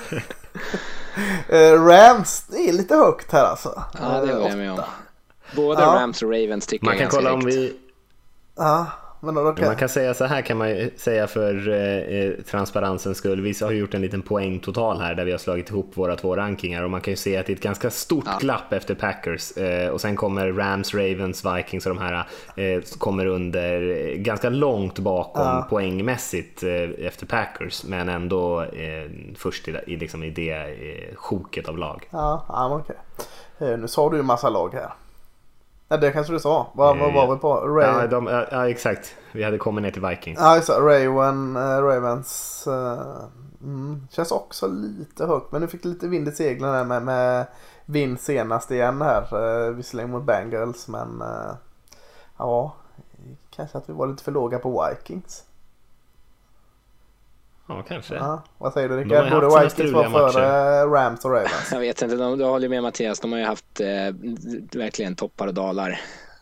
eh 1.60 1.84
Rams 1.84 2.46
är 2.50 2.74
lite 2.74 2.96
högt 2.96 3.32
här 3.32 3.46
alltså. 3.46 3.84
Ja, 3.94 4.08
det 4.10 4.34
håller 4.34 4.50
jag 4.50 4.58
med 4.58 4.72
om. 4.72 4.82
Både 5.56 5.82
ja. 5.82 5.88
Rams 5.88 6.22
och 6.22 6.32
Ravens 6.32 6.68
tycker 6.68 6.86
Man 6.86 6.94
jag 6.94 7.02
är 7.02 7.10
kan 7.10 7.18
kolla 7.20 7.34
om 7.34 7.46
vi... 7.46 7.78
Ja. 8.56 8.86
Men 9.22 9.38
okay. 9.38 9.66
Man 9.66 9.76
kan 9.76 9.90
säga 9.90 10.14
så 10.14 10.26
här 10.26 10.42
kan 10.42 10.58
man 10.58 10.90
säga 10.98 11.28
för 11.28 11.70
eh, 11.70 12.32
transparensens 12.44 13.18
skull. 13.18 13.42
Vi 13.42 13.54
har 13.62 13.72
gjort 13.72 13.94
en 13.94 14.02
liten 14.02 14.22
poängtotal 14.22 15.00
här 15.00 15.16
där 15.16 15.26
vi 15.26 15.32
har 15.32 15.38
slagit 15.38 15.70
ihop 15.70 15.98
våra 15.98 16.16
två 16.16 16.36
rankingar 16.36 16.84
och 16.84 16.92
man 16.92 17.02
kan 17.02 17.12
ju 17.12 17.18
se 17.18 17.38
att 17.38 17.46
det 17.46 17.54
är 17.54 17.56
ett 17.56 17.64
ganska 17.64 17.90
stort 17.90 18.24
ja. 18.26 18.38
glapp 18.40 18.74
efter 18.74 18.96
Packers 18.96 19.58
eh, 19.58 19.90
och 19.90 20.02
sen 20.02 20.16
kommer 20.16 20.52
Rams, 20.52 20.94
Ravens, 20.94 21.46
Vikings 21.46 21.86
och 21.86 21.96
de 21.96 22.02
här 22.02 22.28
eh, 22.56 22.82
kommer 22.98 23.26
under 23.26 23.82
eh, 23.82 24.16
ganska 24.16 24.50
långt 24.50 25.00
bakom 25.00 25.46
ja. 25.46 25.68
poängmässigt 25.70 26.64
eh, 26.64 27.08
efter 27.08 27.26
Packers 27.26 27.84
men 27.84 28.10
ändå 28.10 28.62
eh, 28.62 29.10
först 29.38 29.68
i, 29.68 29.78
i, 29.88 29.96
liksom 29.96 30.24
i 30.24 30.30
det 30.30 30.52
eh, 30.52 31.16
sjoket 31.16 31.70
av 31.70 31.78
lag. 31.78 32.08
Ja, 32.10 32.46
ja 32.48 32.82
okej. 32.82 32.96
Okay. 33.58 33.78
Nu 33.78 33.88
sa 33.88 34.10
du 34.10 34.18
ju 34.18 34.24
massa 34.24 34.50
lag 34.50 34.74
här. 34.74 34.90
Ja, 35.92 35.98
det 35.98 36.12
kanske 36.12 36.34
du 36.34 36.40
sa. 36.40 36.72
Vad, 36.74 36.98
vad 36.98 37.14
var 37.14 37.36
vi 37.36 37.42
på? 37.42 37.56
Ray... 37.56 37.88
Ja, 37.88 38.08
de, 38.08 38.28
ja, 38.28 38.70
exakt. 38.70 39.16
Vi 39.32 39.44
hade 39.44 39.58
kommit 39.58 39.82
ner 39.82 39.92
till 39.92 40.06
Vikings. 40.06 40.40
Ja, 40.40 40.56
just 40.56 40.68
det. 40.68 40.74
Raven, 40.74 41.58
uh, 41.58 41.84
Ravens. 41.84 42.66
Uh, 42.68 43.02
mm, 43.62 44.08
känns 44.12 44.32
också 44.32 44.68
lite 44.68 45.26
högt. 45.26 45.52
Men 45.52 45.62
nu 45.62 45.68
fick 45.68 45.86
lite 45.86 46.08
vind 46.08 46.28
i 46.28 46.32
seglen 46.32 46.74
här 46.74 46.84
med, 46.84 47.04
med 47.04 47.46
vind 47.86 48.20
senast 48.20 48.72
igen 48.72 49.02
här. 49.02 49.72
Visserligen 49.72 50.12
mot 50.12 50.24
Bengals. 50.24 50.88
Men 50.88 51.24
ja, 52.38 52.76
kanske 53.50 53.78
att 53.78 53.90
vi 53.90 53.94
var 53.94 54.08
lite 54.08 54.24
för 54.24 54.32
låga 54.32 54.60
på 54.60 54.88
Vikings. 54.90 55.44
Ja, 57.70 57.84
kanske. 57.88 58.16
Ja, 58.16 58.44
vad 58.58 58.74
säger 58.74 58.90
du 58.90 58.98
Rickard? 58.98 59.32
Borde 59.32 59.64
Vikings 59.64 59.92
vara 59.92 60.10
före 60.10 60.86
Rams 60.86 61.26
och 61.26 61.32
Ravens? 61.32 61.70
Jag 61.72 61.80
vet 61.80 62.02
inte, 62.02 62.16
de, 62.16 62.40
jag 62.40 62.48
håller 62.48 62.70
med 62.70 62.84
Mattias. 62.84 63.20
De 63.20 63.32
har 63.32 63.40
ju 63.40 63.46
haft 63.46 63.80
eh, 63.80 63.88
verkligen 64.80 65.16
toppar 65.16 65.48
och 65.48 65.54
dalar. 65.54 65.90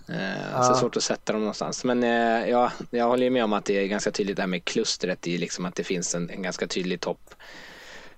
Eh, 0.10 0.52
ja. 0.54 0.64
Så 0.64 0.74
svårt 0.74 0.98
att 0.98 1.04
sätta 1.04 1.34
dem 1.34 1.42
någonstans. 1.42 1.84
Men 1.84 2.04
eh, 2.04 2.50
ja, 2.50 2.72
jag 2.90 3.06
håller 3.08 3.30
med 3.30 3.44
om 3.44 3.54
att 3.54 3.66
det 3.66 3.84
är 3.84 3.88
ganska 3.88 4.12
tydligt 4.12 4.36
det 4.36 4.42
här 4.42 4.48
med 4.48 4.66
klustret 4.66 5.28
i 5.28 5.38
liksom 5.38 5.66
att 5.66 5.76
det 5.76 5.84
finns 5.84 6.16
en, 6.16 6.30
en 6.30 6.42
ganska 6.42 6.68
tydlig 6.68 7.02
topp 7.02 7.36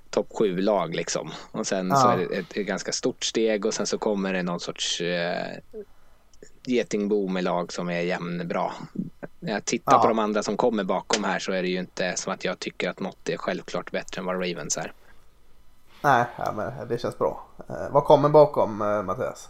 topp 0.09 0.27
sju 0.39 0.57
lag 0.61 0.95
liksom. 0.95 1.31
Och 1.51 1.67
sen 1.67 1.87
Ja. 1.89 1.95
så 1.95 2.07
är 2.09 2.17
det 2.17 2.23
ett, 2.23 2.57
ett 2.57 2.67
ganska 2.67 2.91
stort 2.91 3.23
steg 3.23 3.65
och 3.65 3.73
sen 3.73 3.87
så 3.87 3.97
kommer 3.97 4.33
det 4.33 4.43
någon 4.43 4.59
sorts 4.59 5.01
eh, 5.01 5.57
getingbo 6.65 7.27
med 7.27 7.43
lag 7.43 7.73
som 7.73 7.89
är 7.89 8.01
jämnbra. 8.01 8.71
När 9.39 9.53
jag 9.53 9.65
tittar 9.65 9.93
Ja. 9.93 10.01
på 10.01 10.07
de 10.07 10.19
andra 10.19 10.43
som 10.43 10.57
kommer 10.57 10.83
bakom 10.83 11.23
här 11.23 11.39
så 11.39 11.51
är 11.51 11.61
det 11.61 11.67
ju 11.69 11.79
inte 11.79 12.13
som 12.15 12.33
att 12.33 12.45
jag 12.45 12.59
tycker 12.59 12.89
att 12.89 12.99
något 12.99 13.29
är 13.29 13.37
självklart 13.37 13.91
bättre 13.91 14.19
än 14.19 14.25
vad 14.25 14.35
Ravens 14.35 14.77
är. 14.77 14.91
Nej, 16.01 16.25
ja, 16.37 16.51
men 16.55 16.87
det 16.87 16.97
känns 17.01 17.17
bra. 17.17 17.45
Eh, 17.69 17.89
vad 17.91 18.03
kommer 18.03 18.29
bakom 18.29 18.81
eh, 18.81 19.03
Mattias? 19.03 19.49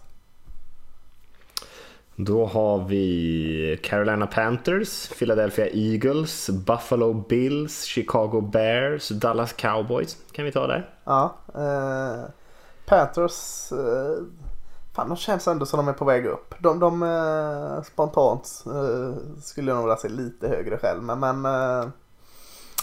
Då 2.16 2.46
har 2.46 2.86
vi 2.88 3.80
Carolina 3.84 4.28
Panthers, 4.28 5.08
Philadelphia 5.20 5.68
Eagles, 5.74 6.50
Buffalo 6.50 7.14
Bills, 7.14 7.84
Chicago 7.84 8.42
Bears, 8.42 9.10
Dallas 9.10 9.54
Cowboys. 9.54 10.18
Kan 10.32 10.46
vi 10.46 10.52
ta 10.52 10.68
där? 10.68 10.90
Ja, 11.04 11.36
eh, 11.56 12.30
Panthers. 12.86 13.72
Eh, 13.72 14.24
fan, 15.00 15.10
de 15.10 15.18
känns 15.18 15.48
ändå 15.48 15.66
som 15.66 15.78
de 15.78 15.88
är 15.88 15.94
på 15.94 16.06
väg 16.06 16.26
upp. 16.26 16.56
De, 16.60 16.80
de 16.80 17.04
eh, 17.04 17.84
spontant 17.84 18.64
eh, 18.66 19.42
skulle 19.42 19.72
jag 19.72 19.76
nog 19.76 19.86
vilja 19.86 19.98
se 19.98 20.10
lite 20.10 20.48
högre 20.48 20.78
själv. 20.78 21.04
Men, 21.04 21.20
men 21.20 21.46
eh, 21.46 21.90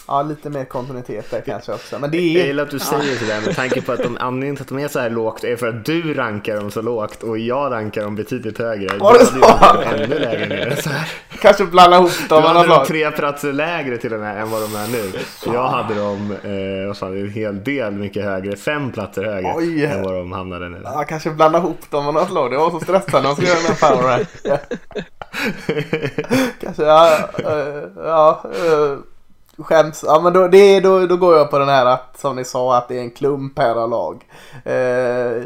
ja, 0.06 0.22
lite 0.22 0.50
mer 0.50 0.64
kontinuitet 0.64 1.30
där 1.30 1.40
kanske 1.40 1.72
också. 1.72 1.98
Men 1.98 2.10
det 2.10 2.20
Jag 2.20 2.42
är 2.42 2.46
gillar 2.46 2.62
att 2.62 2.70
du 2.70 2.78
säger 2.78 3.16
sådär 3.16 3.40
med 3.46 3.56
tanke 3.56 3.82
på 3.82 3.92
att 3.92 4.02
de, 4.02 4.16
anledningen 4.20 4.56
till 4.56 4.62
att 4.62 4.68
de 4.68 4.78
är 4.78 4.88
så 4.88 4.98
här 4.98 5.10
lågt 5.10 5.44
är 5.44 5.56
för 5.56 5.68
att 5.68 5.84
du 5.84 6.14
rankar 6.14 6.56
dem 6.56 6.70
så 6.70 6.82
lågt 6.82 7.22
och 7.22 7.38
jag 7.38 7.72
rankar 7.72 8.02
dem 8.02 8.16
betydligt 8.16 8.58
högre. 8.58 8.98
Var 8.98 9.12
det 9.12 9.18
Du 9.18 9.24
så? 9.40 10.04
ännu 10.04 10.18
lägre 10.18 10.46
ner. 10.46 10.76
Så 10.82 10.90
här. 10.90 11.12
kanske 11.40 11.64
blanda 11.64 11.96
ihop 11.96 12.10
Du 12.22 12.28
dem 12.28 12.42
med 12.42 12.50
hade 12.52 12.68
dem 12.68 12.84
tre 12.86 13.10
platser 13.10 13.52
lägre 13.52 13.98
till 13.98 14.14
och 14.14 14.20
med 14.20 14.40
än 14.42 14.50
vad 14.50 14.62
de 14.62 14.74
är 14.76 14.88
nu. 14.88 15.12
Jag 15.54 15.68
hade 15.68 15.94
dem 15.94 16.36
eh, 16.44 16.86
vad 16.86 16.98
fan, 16.98 17.16
en 17.16 17.30
hel 17.30 17.64
del 17.64 17.92
mycket 17.92 18.24
högre, 18.24 18.56
fem 18.56 18.92
platser 18.92 19.24
högre 19.24 19.52
Oj. 19.56 19.84
än 19.84 20.02
vad 20.02 20.14
de 20.14 20.32
hamnade 20.32 20.68
nu. 20.68 20.80
Ja, 20.84 21.04
kanske 21.08 21.30
blanda 21.30 21.58
ihop 21.58 21.90
dem 21.90 22.04
med 22.04 22.14
något 22.14 22.30
lag. 22.30 22.50
Det 22.50 22.56
var 22.58 22.70
så 22.70 22.80
stressande 22.80 23.32
skulle 23.32 23.48
göra 23.48 23.58
den 23.66 23.76
här 23.80 23.96
rank. 24.02 24.28
Kanske, 26.60 26.82
ja. 26.82 27.18
eh, 27.38 27.82
ja 27.96 28.42
eh, 28.44 28.98
skäms. 29.58 30.04
Ja, 30.06 30.20
men 30.20 30.32
då, 30.32 30.48
det, 30.48 30.80
då, 30.80 31.06
då 31.06 31.16
går 31.16 31.36
jag 31.36 31.50
på 31.50 31.58
den 31.58 31.68
här 31.68 31.86
att, 31.86 32.18
som 32.20 32.36
ni 32.36 32.44
sa, 32.44 32.76
att 32.76 32.88
det 32.88 32.96
är 32.98 33.00
en 33.00 33.10
klump 33.10 33.58
här 33.58 33.74
av 33.74 33.90
lag. 33.90 34.26
Eh, 34.64 35.42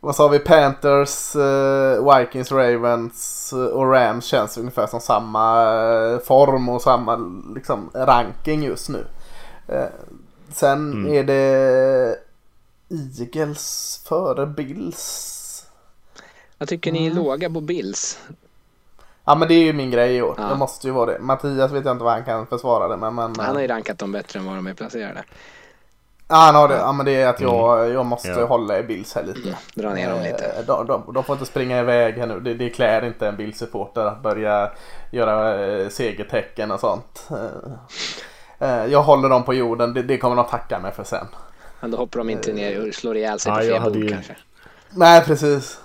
vad 0.00 0.16
sa 0.16 0.28
vi? 0.28 0.38
Panthers, 0.38 1.36
eh, 1.36 2.18
Vikings, 2.18 2.52
Ravens 2.52 3.52
och 3.52 3.92
Rams 3.92 4.24
känns 4.24 4.58
ungefär 4.58 4.86
som 4.86 5.00
samma 5.00 5.62
eh, 5.62 6.18
form 6.18 6.68
och 6.68 6.82
samma 6.82 7.16
liksom, 7.54 7.90
ranking 7.94 8.62
just 8.62 8.88
nu. 8.88 9.06
Eh, 9.68 9.84
sen 10.52 11.06
är 11.06 11.24
det 11.24 12.16
Eagles 13.18 14.00
före 14.08 14.46
Bills. 14.46 15.38
Jag 16.58 16.68
tycker 16.68 16.92
ni 16.92 17.06
är 17.06 17.10
låga 17.10 17.50
på 17.50 17.60
Bills. 17.60 18.18
Ja 19.24 19.34
men 19.34 19.48
det 19.48 19.54
är 19.54 19.64
ju 19.64 19.72
min 19.72 19.90
grej 19.90 20.16
i 20.16 20.22
år. 20.22 20.34
Ja. 20.38 20.44
Det 20.44 20.56
måste 20.56 20.86
ju 20.86 20.92
vara 20.92 21.06
det. 21.12 21.18
Mattias 21.18 21.70
vet 21.72 21.84
jag 21.84 21.94
inte 21.94 22.04
vad 22.04 22.12
han 22.12 22.24
kan 22.24 22.46
försvara 22.46 22.88
det 22.88 22.96
men... 22.96 23.14
men 23.14 23.34
Han 23.38 23.54
har 23.54 23.62
ju 23.62 23.68
rankat 23.68 23.98
dem 23.98 24.12
bättre 24.12 24.38
än 24.38 24.46
vad 24.46 24.54
de 24.56 24.66
är 24.66 24.74
placerade. 24.74 25.24
ja, 26.28 26.36
han 26.36 26.54
har 26.54 26.68
det. 26.68 26.74
Ja 26.76 26.92
men 26.92 27.06
det 27.06 27.22
är 27.22 27.28
att 27.28 27.40
jag, 27.40 27.88
jag 27.90 28.06
måste 28.06 28.28
Ja. 28.28 28.46
hålla 28.46 28.78
i 28.78 28.82
Bills 28.82 29.14
här 29.14 29.22
lite. 29.22 29.56
Dra 29.74 29.90
ner 29.94 30.10
dem 30.10 30.22
lite. 30.22 30.44
Eh, 30.46 30.64
De, 30.66 30.86
de, 30.86 31.12
de 31.14 31.24
får 31.24 31.32
inte 31.34 31.46
springa 31.46 31.80
iväg 31.80 32.14
här 32.18 32.26
nu. 32.26 32.40
Det, 32.40 32.54
det 32.54 32.70
klär 32.70 33.04
inte 33.04 33.28
en 33.28 33.36
Bills-supporter 33.36 34.04
att 34.06 34.22
börja 34.22 34.70
göra 35.10 35.66
eh, 35.66 35.88
segertecken 35.88 36.70
och 36.70 36.80
sånt. 36.80 37.28
Eh, 37.30 38.68
eh, 38.68 38.86
jag 38.86 39.02
håller 39.02 39.28
dem 39.28 39.42
på 39.44 39.54
jorden. 39.54 39.94
Det, 39.94 40.02
det 40.02 40.18
kommer 40.18 40.36
de 40.36 40.46
tacka 40.46 40.78
mig 40.78 40.92
för 40.92 41.04
sen. 41.04 41.26
Men 41.80 41.90
då 41.90 41.96
hoppar 41.96 42.18
de 42.18 42.30
inte 42.30 42.52
ner 42.52 42.88
och 42.88 42.94
slår 42.94 43.16
ihjäl 43.16 43.40
sig 43.40 43.52
Ja, 43.52 43.58
på 43.58 43.64
jag 43.64 43.82
fel 43.82 43.92
bord 43.92 44.02
ju- 44.02 44.08
kanske. 44.08 44.36
Nej 44.90 45.24
precis. 45.24 45.78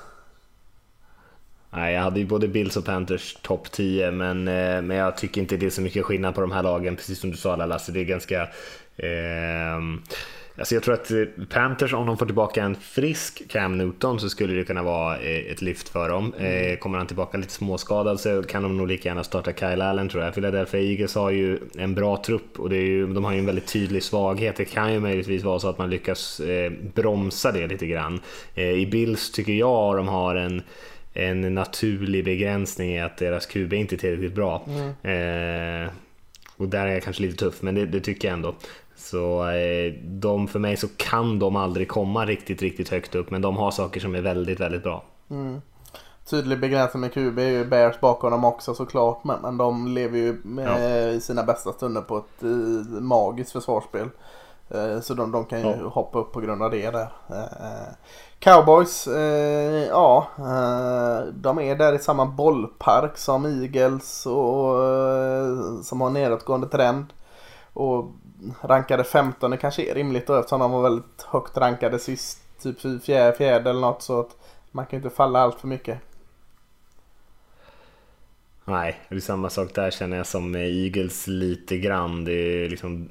Nej, 1.78 1.94
jag 1.94 2.02
hade 2.02 2.20
ju 2.20 2.26
både 2.26 2.48
Bills 2.48 2.78
och 2.78 2.86
Panthers 2.86 3.38
topp 3.42 3.72
10, 3.72 4.12
men, 4.12 4.48
eh, 4.48 4.82
men 4.82 4.98
jag 4.98 5.18
tycker 5.18 5.42
inte 5.42 5.58
det 5.58 5.66
är 5.66 5.70
så 5.70 5.82
mycket 5.82 6.06
skillnad 6.06 6.36
på 6.36 6.42
de 6.42 6.52
här 6.52 6.64
lagen, 6.64 6.96
precis 6.96 7.20
som 7.20 7.32
du 7.32 7.38
sa 7.38 7.56
Lasse. 7.56 7.92
Det 7.92 8.00
är 8.00 8.04
ganska... 8.04 8.48
ehm, 8.98 10.02
alltså 10.58 10.76
jag 10.76 10.84
tror 10.84 10.94
att 10.94 11.12
eh, 11.12 11.24
Panthers, 11.50 11.94
om 11.94 12.08
de 12.08 12.18
får 12.18 12.26
tillbaka 12.26 12.64
en 12.64 12.76
frisk 12.76 13.42
Cam 13.50 13.78
Newton 13.78 14.20
så 14.20 14.30
skulle 14.30 14.54
det 14.54 14.64
kunna 14.64 14.84
vara 14.84 15.18
eh, 15.18 15.52
ett 15.52 15.62
lyft 15.62 15.90
för 15.90 16.10
dem. 16.10 16.34
Eh, 16.34 16.78
kommer 16.78 16.98
han 16.98 17.08
tillbaka 17.08 17.38
lite 17.38 17.52
småskadad 17.54 18.20
så 18.20 18.44
kan 18.44 18.64
de 18.64 18.78
nog 18.78 18.88
lika 18.88 19.10
gärna 19.10 19.24
starta 19.24 19.54
Kyle 19.54 19.82
Allen 19.82 20.10
tror 20.10 20.24
jag. 20.24 20.34
Philadelphia 20.34 20.82
Eagles 20.82 21.16
har 21.16 21.30
ju 21.30 21.60
en 21.78 21.96
bra 21.96 22.24
trupp 22.26 22.60
och 22.60 22.70
det 22.70 22.78
är 22.78 22.88
ju, 22.88 23.14
de 23.14 23.26
har 23.26 23.34
ju 23.34 23.40
en 23.40 23.46
väldigt 23.46 23.68
tydlig 23.74 24.04
svaghet. 24.04 24.56
Det 24.56 24.66
kan 24.66 24.94
ju 24.94 25.00
möjligtvis 25.00 25.44
vara 25.44 25.60
så 25.60 25.70
att 25.70 25.78
man 25.78 25.90
lyckas 25.90 26.40
eh, 26.40 26.72
bromsa 26.94 27.52
det 27.52 27.68
lite 27.68 27.88
grann. 27.88 28.22
Eh, 28.56 28.70
I 28.72 28.86
Bills 28.86 29.32
tycker 29.32 29.54
jag 29.54 29.98
de 29.98 30.08
har 30.08 30.36
en 30.36 30.62
en 31.18 31.56
naturlig 31.56 32.26
begränsning 32.26 32.92
i 32.96 33.02
att 33.02 33.18
deras 33.18 33.46
QB 33.46 33.74
inte 33.74 33.96
är 33.96 33.98
tillräckligt 33.98 34.36
bra. 34.36 34.56
Eh, 35.04 35.90
och 36.58 36.68
där 36.68 36.88
är 36.88 36.94
jag 36.94 37.04
kanske 37.04 37.22
lite 37.22 37.38
tuff, 37.38 37.62
men 37.62 37.76
det, 37.76 37.86
det 37.86 38.00
tycker 38.00 38.28
jag 38.28 38.34
ändå. 38.34 38.56
Så 38.96 39.50
eh, 39.50 39.94
de, 40.04 40.48
för 40.48 40.60
mig 40.60 40.78
så 40.78 40.88
kan 40.98 41.40
de 41.40 41.56
aldrig 41.56 41.88
komma 41.88 42.26
riktigt, 42.26 42.62
riktigt 42.62 42.90
högt 42.90 43.16
upp, 43.16 43.32
men 43.32 43.42
de 43.42 43.58
har 43.58 43.72
saker 43.72 44.00
som 44.00 44.16
är 44.16 44.22
väldigt, 44.22 44.60
väldigt 44.60 44.84
bra. 44.84 45.04
Tydlig 46.30 46.60
begränsning 46.60 47.02
med 47.02 47.14
QB 47.14 47.40
är 47.40 47.50
ju 47.50 47.66
Bears 47.66 48.00
bakom 48.00 48.32
dem 48.32 48.46
också 48.46 48.74
såklart. 48.76 49.24
Men, 49.24 49.42
men 49.42 49.58
de 49.58 49.88
lever 49.88 50.18
ju 50.18 50.38
med, 50.44 51.14
i 51.14 51.20
sina 51.22 51.44
bästa 51.44 51.74
stunder 51.74 52.02
på 52.02 52.18
ett 52.18 52.44
eh, 52.44 52.50
magiskt 53.02 53.52
försvarsspel. 53.52 54.08
Eh, 54.70 55.00
så 55.02 55.14
de, 55.14 55.32
de 55.32 55.46
kan 55.46 55.60
ju 55.60 55.66
Ja. 55.68 55.76
hoppa 55.90 56.20
upp 56.20 56.34
på 56.34 56.40
grund 56.40 56.64
av 56.64 56.72
det 56.72 56.92
där. 56.92 57.08
Cowboys, 58.40 59.08
eh, 59.08 59.88
ja, 59.88 60.28
eh, 60.38 61.28
de 61.34 61.60
är 61.60 61.76
där 61.76 61.94
i 61.94 62.00
samma 62.00 62.26
bollpark 62.26 63.18
som 63.18 63.46
Eagles 63.46 64.26
och 64.26 64.58
och 65.78 65.86
som 65.86 66.02
har 66.02 66.10
nedåtgående 66.10 66.68
trend. 66.68 67.06
Och 67.74 68.12
rankade 68.62 69.04
15 69.04 69.58
kanske 69.58 69.92
är 69.92 69.96
rimligt 69.96 70.28
då 70.28 70.36
eftersom 70.36 70.60
de 70.60 70.72
var 70.72 70.82
väldigt 70.82 71.22
högt 71.22 71.58
rankade 71.58 72.00
sist. 72.00 72.42
Typ 72.62 73.04
fjärde, 73.04 73.38
fjärde 73.38 73.70
eller 73.70 73.82
något 73.82 74.02
så 74.02 74.20
att 74.20 74.36
man 74.72 74.86
kan 74.86 75.00
ju 75.00 75.04
inte 75.06 75.16
falla 75.16 75.40
allt 75.40 75.60
för 75.60 75.68
mycket. 75.68 76.00
Nej, 78.66 79.00
det 79.10 79.16
är 79.16 79.20
samma 79.20 79.50
sak 79.50 79.76
där 79.76 79.92
känner 79.92 80.18
jag 80.18 80.28
som 80.28 80.52
med 80.52 80.68
Eagles 80.68 81.28
lite 81.28 81.78
grann. 81.78 82.26
Det 82.26 82.32
är 82.66 82.70
liksom 82.70 83.10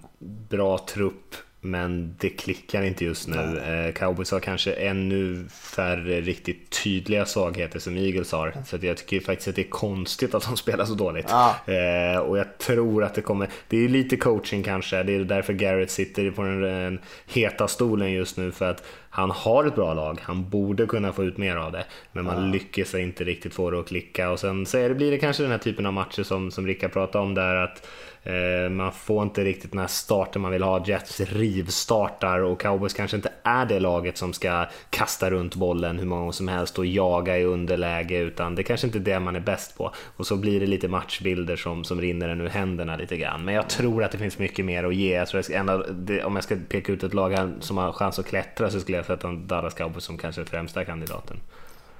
bra 0.49 0.79
trupp, 0.79 1.35
men 1.71 2.15
det 2.19 2.29
klickar 2.29 2.83
inte 2.83 3.05
just 3.05 3.29
nu. 3.29 3.59
Eh, 3.59 3.93
Cowboys 3.93 4.31
har 4.31 4.41
kanske 4.41 4.73
ännu 4.73 5.45
färre 5.49 6.21
riktigt 6.21 6.83
tydliga 6.85 7.27
svagheter 7.27 7.79
som 7.79 7.97
Eagles 7.97 8.33
har. 8.33 8.55
Så 8.67 8.77
att 8.77 8.83
jag 8.83 8.97
tycker 8.97 9.21
faktiskt 9.21 9.49
att 9.49 9.57
det 9.57 9.63
är 9.63 9.71
konstigt 9.71 10.35
att 10.35 10.43
de 10.43 10.57
spelar 10.57 10.85
så 10.85 10.95
dåligt. 10.95 11.27
Ja. 11.29 11.57
Eh, 11.67 12.19
och 12.19 12.39
jag 12.39 12.59
tror 12.59 13.05
att 13.05 13.15
det 13.15 13.21
kommer, 13.21 13.49
det 13.69 13.85
är 13.85 13.89
lite 13.89 14.17
coaching 14.17 14.63
kanske, 14.63 15.03
det 15.03 15.15
är 15.15 15.25
därför 15.25 15.53
Garrett 15.53 15.91
sitter 15.91 16.31
på 16.31 16.43
den, 16.43 16.61
den 16.61 16.99
heta 17.27 17.69
stolen 17.69 18.13
just 18.13 18.37
nu 18.37 18.53
för 18.53 18.71
att 18.71 18.83
han 19.17 19.31
har 19.31 19.65
ett 19.65 19.75
bra 19.75 19.95
lag, 19.95 20.19
han 20.23 20.49
borde 20.49 20.87
kunna 20.87 21.13
få 21.13 21.25
ut 21.25 21.37
mer 21.37 21.57
av 21.57 21.73
det, 21.73 21.85
men 22.13 22.25
man 22.25 22.51
lyckas 22.51 22.95
inte 22.95 23.25
riktigt 23.25 23.55
få 23.55 23.71
det 23.71 23.81
att 23.81 23.89
klicka 23.89 24.31
och 24.31 24.41
sen 24.41 24.67
så 24.67 24.79
är 24.79 24.89
det, 24.89 24.95
blir 24.95 25.11
det 25.11 25.19
kanske 25.19 25.43
den 25.43 25.53
här 25.53 25.59
typen 25.59 25.87
av 25.87 25.93
matcher 25.93 26.23
som, 26.23 26.51
som 26.51 26.67
Rickard 26.67 26.93
pratade 26.93 27.25
om 27.25 27.35
där 27.35 27.55
att 27.55 27.89
eh, 28.23 28.71
man 28.71 28.93
får 28.93 29.23
inte 29.23 29.45
riktigt 29.45 29.71
den 29.71 29.81
här 29.81 29.87
starten 29.87 30.43
man 30.43 30.53
vill 30.53 30.63
ha, 30.63 30.85
Jets 30.87 31.21
rivstartar 31.21 32.39
och 32.41 32.61
Cowboys 32.61 32.95
kanske 32.95 33.17
inte 33.17 33.33
är 33.43 33.67
det 33.67 33.81
laget 33.81 34.17
som 34.17 34.33
ska 34.33 34.67
kasta 34.91 35.31
runt 35.31 35.55
bollen 35.55 35.99
hur 35.99 36.07
många 36.07 36.21
gånger 36.21 36.33
som 36.33 36.49
helst 36.49 36.79
och 36.79 36.87
jaga 36.87 37.39
i 37.39 37.45
underläge 37.45 38.19
utan 38.19 38.55
det 38.55 38.63
kanske 38.63 38.87
inte 38.87 38.99
är 38.99 39.01
det 39.01 39.21
man 39.21 39.37
är 39.37 39.41
bäst 39.41 39.79
på 39.79 39.93
och 40.17 40.27
så 40.27 40.37
blir 40.37 40.61
det 40.61 40.67
lite 40.67 40.89
matchbilder 40.89 41.57
som, 41.57 41.85
som 41.85 42.01
rinner 42.01 42.29
en 42.29 42.41
ur 42.41 42.49
händerna 42.49 42.97
lite 42.97 43.17
grann. 43.17 43.45
Men 43.45 43.55
jag 43.55 43.69
tror 43.69 44.05
att 44.05 44.13
det 44.13 44.19
finns 44.19 44.39
mycket 44.39 44.65
mer 44.65 44.85
att 44.85 44.95
ge. 44.95 45.15
Jag 45.15 45.29
tror 45.29 45.53
en 45.53 45.69
av 45.69 45.87
det, 45.91 46.25
om 46.25 46.35
jag 46.35 46.45
ska 46.45 46.57
peka 46.69 46.93
ut 46.93 47.03
ett 47.03 47.15
lag 47.15 47.53
som 47.61 47.77
har 47.77 47.93
chans 47.93 48.19
att 48.19 48.27
klättra 48.27 48.71
så 48.71 48.81
skulle 48.81 48.97
jag 48.97 49.06
sätta 49.07 49.33
Dallas 49.33 49.75
Cowboys 49.75 50.05
som 50.05 50.19
kanske 50.19 50.45
främsta 50.45 50.85
kandidaten. 50.85 51.37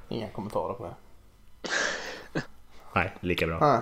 Inga 0.09 0.29
kommentarer 0.29 0.75
på 0.75 0.85
det. 0.85 0.95
Nej, 2.93 3.13
lika 3.21 3.47
bra. 3.47 3.59
Nej. 3.61 3.81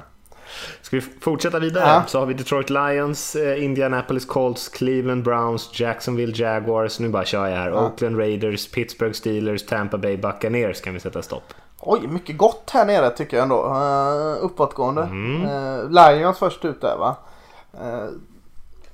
Ska 0.82 0.96
vi 0.96 1.02
fortsätta 1.02 1.58
vidare? 1.58 1.84
Ja. 1.84 2.02
Så 2.06 2.18
har 2.18 2.26
vi 2.26 2.34
Detroit 2.34 2.70
Lions, 2.70 3.36
eh, 3.36 3.64
Indianapolis 3.64 4.24
Colts, 4.24 4.68
Cleveland 4.68 5.22
Browns, 5.22 5.80
Jacksonville 5.80 6.32
Jaguars, 6.36 7.00
nu 7.00 7.08
bara 7.08 7.24
kör 7.24 7.46
jag 7.46 7.56
här, 7.56 7.74
Oakland 7.74 8.18
Raiders, 8.18 8.70
Pittsburgh 8.70 9.12
Steelers, 9.12 9.66
Tampa 9.66 9.98
Bay 9.98 10.16
Buccaneers 10.16 10.80
kan 10.80 10.94
vi 10.94 11.00
sätta 11.00 11.22
stopp. 11.22 11.54
Oj, 11.80 12.06
mycket 12.06 12.36
gott 12.36 12.70
här 12.70 12.86
nere 12.86 13.10
tycker 13.10 13.36
jag 13.36 13.44
ändå. 13.44 13.66
Uh, 13.66 14.44
uppåtgående. 14.44 15.02
Uh, 15.02 15.90
Lions 15.90 16.38
först 16.38 16.64
ut 16.64 16.80
där 16.80 16.96
va. 16.96 17.16
Uh, 17.74 18.08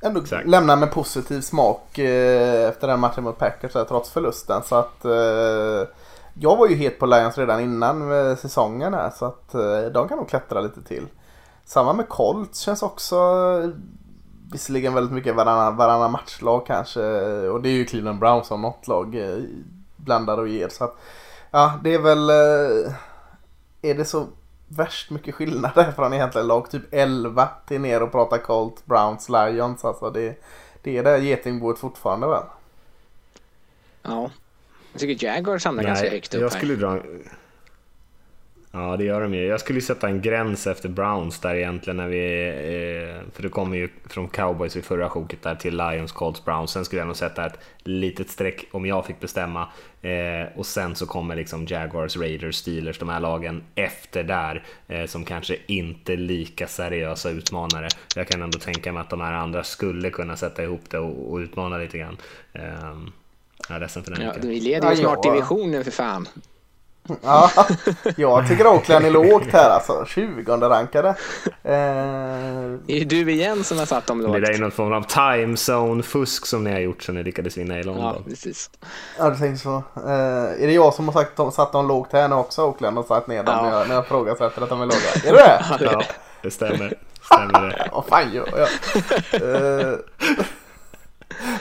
ändå 0.03 0.21
Exakt. 0.21 0.49
lämnar 0.49 0.77
med 0.77 0.91
positiv 0.93 1.41
smak 1.41 1.99
eh, 1.99 2.69
efter 2.69 2.89
den 2.89 3.01
matchen 3.01 3.25
mot 3.25 3.39
Packers 3.39 3.75
här, 3.75 3.85
trots 3.85 4.11
förlusten. 4.11 4.63
Så 4.63 4.77
att 4.77 5.05
eh, 5.05 5.89
jag 6.35 6.57
var 6.57 6.69
ju 6.69 6.75
het 6.75 6.99
på 6.99 7.07
Lions 7.07 7.39
redan 7.39 7.61
innan 7.61 8.13
eh, 8.31 8.37
säsongen 8.37 8.95
här 8.95 9.11
så 9.11 9.25
att 9.25 9.55
eh, 9.55 9.81
de 9.95 10.09
kan 10.09 10.19
nog 10.19 10.29
klättra 10.29 10.61
lite 10.61 10.83
till. 10.83 11.07
Samma 11.65 11.93
med 11.93 12.09
Colts 12.09 12.59
känns 12.61 12.83
också 12.83 13.17
visserligen 14.53 14.95
väldigt 14.95 15.13
mycket 15.15 15.37
varannan, 15.37 15.77
varannan 15.77 16.13
matchlag 16.13 16.67
kanske. 16.67 17.01
Och 17.49 17.63
det 17.63 17.69
är 17.69 17.73
ju 17.73 17.85
Cleveland 17.85 18.19
Browns 18.19 18.47
som 18.47 18.63
något 18.63 18.89
lag 18.89 19.15
eh, 19.15 19.39
blandar 19.97 20.39
och 20.39 20.49
ger. 20.49 20.69
Så 20.69 20.85
att, 20.85 20.97
ja, 21.51 21.73
det 21.85 21.95
är 21.95 21.99
väl... 21.99 22.31
eh, 22.31 22.93
Är 23.83 23.95
det 23.95 24.05
så 24.05 24.27
värst 24.77 25.11
mycket 25.11 25.35
skillnader 25.35 25.93
från 25.93 26.13
egentligen 26.13 26.47
lag 26.47 26.71
typ 26.71 26.83
11 26.91 27.49
till 27.67 27.81
ner 27.81 28.03
och 28.03 28.13
prata 28.13 28.39
Colt, 28.39 28.87
Browns, 28.87 29.29
Lions. 29.29 29.85
Alltså 29.85 30.11
det, 30.11 30.43
det 30.83 30.99
är 30.99 31.03
det 31.03 31.19
getingboet 31.19 31.79
fortfarande 31.79 32.27
väl? 32.27 32.43
Ja. 34.03 34.31
Jag 34.93 35.01
tycker 35.01 35.27
Jaguars 35.27 35.65
hamnar 35.65 35.83
ganska 35.83 36.11
högt 36.11 36.35
upp 36.35 36.41
jag 36.41 36.51
här. 36.51 36.57
skulle 36.59 36.75
dra... 36.75 37.03
Ja, 38.73 38.97
det 38.97 39.05
gör 39.05 39.21
de 39.21 39.35
ju. 39.35 39.47
Jag 39.47 39.61
skulle 39.61 39.81
sätta 39.81 40.09
en 40.09 40.21
gräns 40.21 40.67
efter 40.67 40.89
Browns 40.89 41.39
där 41.39 41.55
egentligen 41.55 41.97
när 41.97 42.09
vi... 42.09 42.49
Eh, 42.49 43.33
för 43.33 43.43
det 43.43 43.49
kommer 43.49 43.77
ju 43.77 43.89
från 44.07 44.29
Cowboys 44.29 44.77
i 44.77 44.83
förra 44.83 45.09
sjoket 45.09 45.43
där 45.43 45.55
till 45.55 45.77
Lions, 45.77 46.13
Colts, 46.13 46.45
Browns. 46.45 46.71
Sen 46.71 46.85
skulle 46.85 47.01
jag 47.01 47.07
nog 47.07 47.17
sätta 47.17 47.47
ett 47.47 47.59
litet 47.79 48.31
streck 48.31 48.67
om 48.71 48.87
jag 48.87 49.07
fick 49.07 49.21
bestämma. 49.21 49.69
Eh, 50.03 50.59
och 50.59 50.67
sen 50.67 50.95
så 50.95 51.07
kommer 51.07 51.37
liksom 51.37 51.67
Jaguars, 51.67 52.17
Raiders, 52.17 52.57
Steelers, 52.57 52.99
de 52.99 53.09
här 53.09 53.21
lagen 53.21 53.63
efter 53.75 54.25
där 54.25 54.65
eh, 54.89 55.07
som 55.07 55.25
kanske 55.25 55.57
inte 55.67 56.13
är 56.13 56.17
lika 56.17 56.67
seriösa 56.67 57.31
utmanare. 57.31 57.89
Jag 58.17 58.29
kan 58.29 58.43
ändå 58.43 58.59
tänka 58.59 58.93
mig 58.93 59.01
att 59.01 59.11
de 59.11 59.21
här 59.21 59.33
andra 59.33 59.65
skulle 59.65 60.11
kunna 60.11 60.37
sätta 60.37 60.63
ihop 60.63 60.91
det 60.91 60.99
och, 60.99 61.33
och 61.33 61.37
utmana 61.37 61.79
lite 61.79 61.99
grann. 61.99 62.17
Eh, 62.53 62.63
jag 63.69 63.77
är 63.77 63.81
ledsen 63.81 64.03
för 64.03 64.11
den. 64.11 64.23
Ja, 64.23 64.33
vi 64.43 64.61
leder 64.61 64.91
ju 64.91 64.97
snart 64.97 65.23
divisionen 65.23 65.85
för 65.85 65.91
fan. 65.91 66.29
Ja, 67.23 67.51
jag 68.17 68.49
tycker 68.49 68.67
Oakland 68.67 69.07
är 69.07 69.11
lågt 69.11 69.47
här 69.53 69.71
alltså. 69.71 70.05
20 70.07 70.57
rankade. 70.57 71.09
Eh, 71.09 71.15
Det 72.87 72.93
är 72.93 72.99
ju 72.99 73.05
du 73.05 73.31
igen 73.33 73.65
som 73.65 73.79
har 73.79 73.87
satt 73.87 74.07
dem 74.07 74.19
Det 74.19 74.27
lågt. 74.27 74.43
där 74.43 74.55
är 74.55 74.59
någon 74.59 74.71
form 74.71 74.93
av 74.93 75.03
time 75.03 75.55
zone-fusk 75.57 76.47
som 76.47 76.65
ni 76.65 76.73
har 76.73 76.79
gjort 76.81 77.03
så 77.03 77.13
ni 77.13 77.23
lyckades 77.23 77.57
vinna 77.57 77.75
i 77.75 77.79
Ja, 77.79 77.85
London. 77.87 78.25
precis. 78.29 78.71
ja, 79.19 79.31
du 79.31 79.37
tänkte 79.37 79.63
så. 79.63 79.77
Eh, 79.97 80.63
är 80.63 80.67
det 80.67 80.73
jag 80.73 80.95
som 80.95 81.09
har 81.09 81.13
sagt, 81.13 81.55
satt 81.57 81.73
dem 81.73 81.89
lågt 81.89 82.13
här 82.13 82.29
nu 82.29 82.35
också 82.35 82.63
Oakland 82.67 82.99
och 82.99 83.07
satt 83.07 83.27
ner 83.27 83.43
dem 83.45 83.55
Ja. 83.57 83.63
när 83.71 83.79
jag, 83.79 83.89
när 83.89 83.95
jag 83.95 84.07
frågasätter 84.07 84.63
att 84.63 84.69
de 84.69 84.81
är 84.81 84.87
låga? 84.87 84.97
Är 85.25 85.33
det 85.33 85.85
det? 85.85 85.87
Ja, 85.93 86.03
det 86.43 86.51
stämmer. 86.51 86.95
stämmer 87.23 87.69
det. 87.69 87.89
Vad 87.93 88.05
fan 88.05 88.33
gör 88.33 88.49
jag? 88.59 88.69
Eh, 89.43 89.95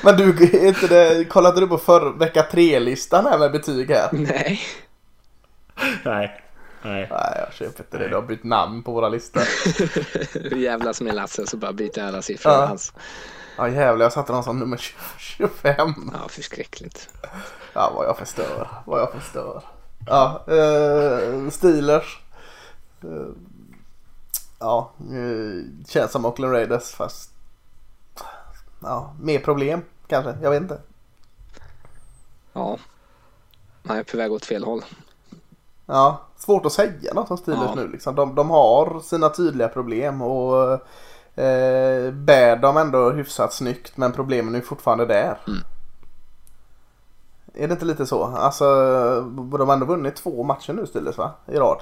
Men 0.02 0.18
du, 0.18 0.30
är 0.30 0.68
inte 0.68 0.88
det, 0.88 1.26
kollade 1.26 1.60
du 1.60 1.68
på 1.68 1.78
för, 1.78 2.10
vecka 2.20 2.44
tre-listan 2.52 3.26
här 3.26 3.38
med 3.40 3.52
betyg 3.52 3.90
här? 3.92 4.10
Nej. 4.12 4.60
Nej. 6.06 6.42
Nej. 6.82 7.08
Nej, 7.12 7.34
jag 7.46 7.54
köper 7.54 7.84
inte 7.84 7.98
det. 7.98 8.08
Du 8.08 8.16
har 8.16 8.22
bytt 8.22 8.44
namn 8.44 8.84
på 8.84 8.92
våra 8.92 9.10
listor. 9.10 9.42
Hur 10.50 10.58
jävlas 10.58 11.02
med 11.02 11.16
Lasse 11.16 11.48
så 11.48 11.58
bara 11.58 11.74
byter 11.74 12.00
alla 12.00 12.22
siffror. 12.22 12.54
Ja. 12.54 12.66
Hans. 12.66 12.94
Ja 13.58 13.70
jävlar, 13.70 14.06
jag 14.06 14.14
satte 14.14 14.34
dem 14.34 14.44
som 14.44 14.60
nummer 14.60 14.78
25. 15.18 16.12
Ja, 16.14 16.28
förskräckligt. 16.30 17.10
Ja, 17.74 17.92
vad 17.96 18.06
jag 18.06 18.18
förstör. 18.18 18.68
Vad 18.86 19.00
jag 19.02 19.12
förstör. 19.12 19.64
Ja, 20.08 20.46
eh, 20.48 21.50
Steelers. 21.50 22.20
Eh, 23.04 23.34
ja, 24.60 24.92
eh, 25.00 25.86
känns 25.88 26.12
som 26.12 26.26
Oakland 26.26 26.54
Raiders 26.54 26.92
fast... 26.92 27.32
Ja, 28.82 29.16
mer 29.22 29.40
problem 29.40 29.82
kanske. 30.08 30.38
Jag 30.42 30.52
vet 30.52 30.62
inte. 30.62 30.82
Ja. 32.54 32.78
Nej, 33.84 34.04
på 34.04 34.18
väg 34.18 34.32
åt 34.32 34.46
fel 34.46 34.64
håll. 34.64 34.84
Ja, 35.92 36.22
svårt 36.38 36.66
att 36.66 36.72
säga 36.74 37.14
något 37.14 37.32
om 37.32 37.38
Steelers 37.38 37.70
Ja. 37.70 37.76
nu 37.76 37.88
liksom. 37.88 38.16
De, 38.16 38.36
de 38.36 38.50
har 38.50 39.00
sina 39.00 39.30
tydliga 39.30 39.68
problem 39.68 40.22
och 40.22 40.72
eh, 41.42 42.12
bär 42.12 42.56
dem 42.56 42.78
ändå 42.78 43.10
hyfsat 43.12 43.54
snyggt 43.54 43.98
men 43.98 44.12
problemen 44.12 44.56
är 44.56 44.62
fortfarande 44.62 45.06
där. 45.06 45.38
Mm. 45.48 45.60
Är 47.54 47.68
det 47.68 47.74
inte 47.74 47.86
lite 47.86 48.06
så? 48.06 48.24
Alltså, 48.24 48.64
de 49.32 49.68
har 49.68 49.74
ändå 49.74 49.86
vunnit 49.86 50.16
två 50.16 50.44
matcher 50.44 50.74
nu 50.74 50.88
Steelers 50.88 51.18
va? 51.18 51.32
I 51.46 51.56
rad. 51.58 51.80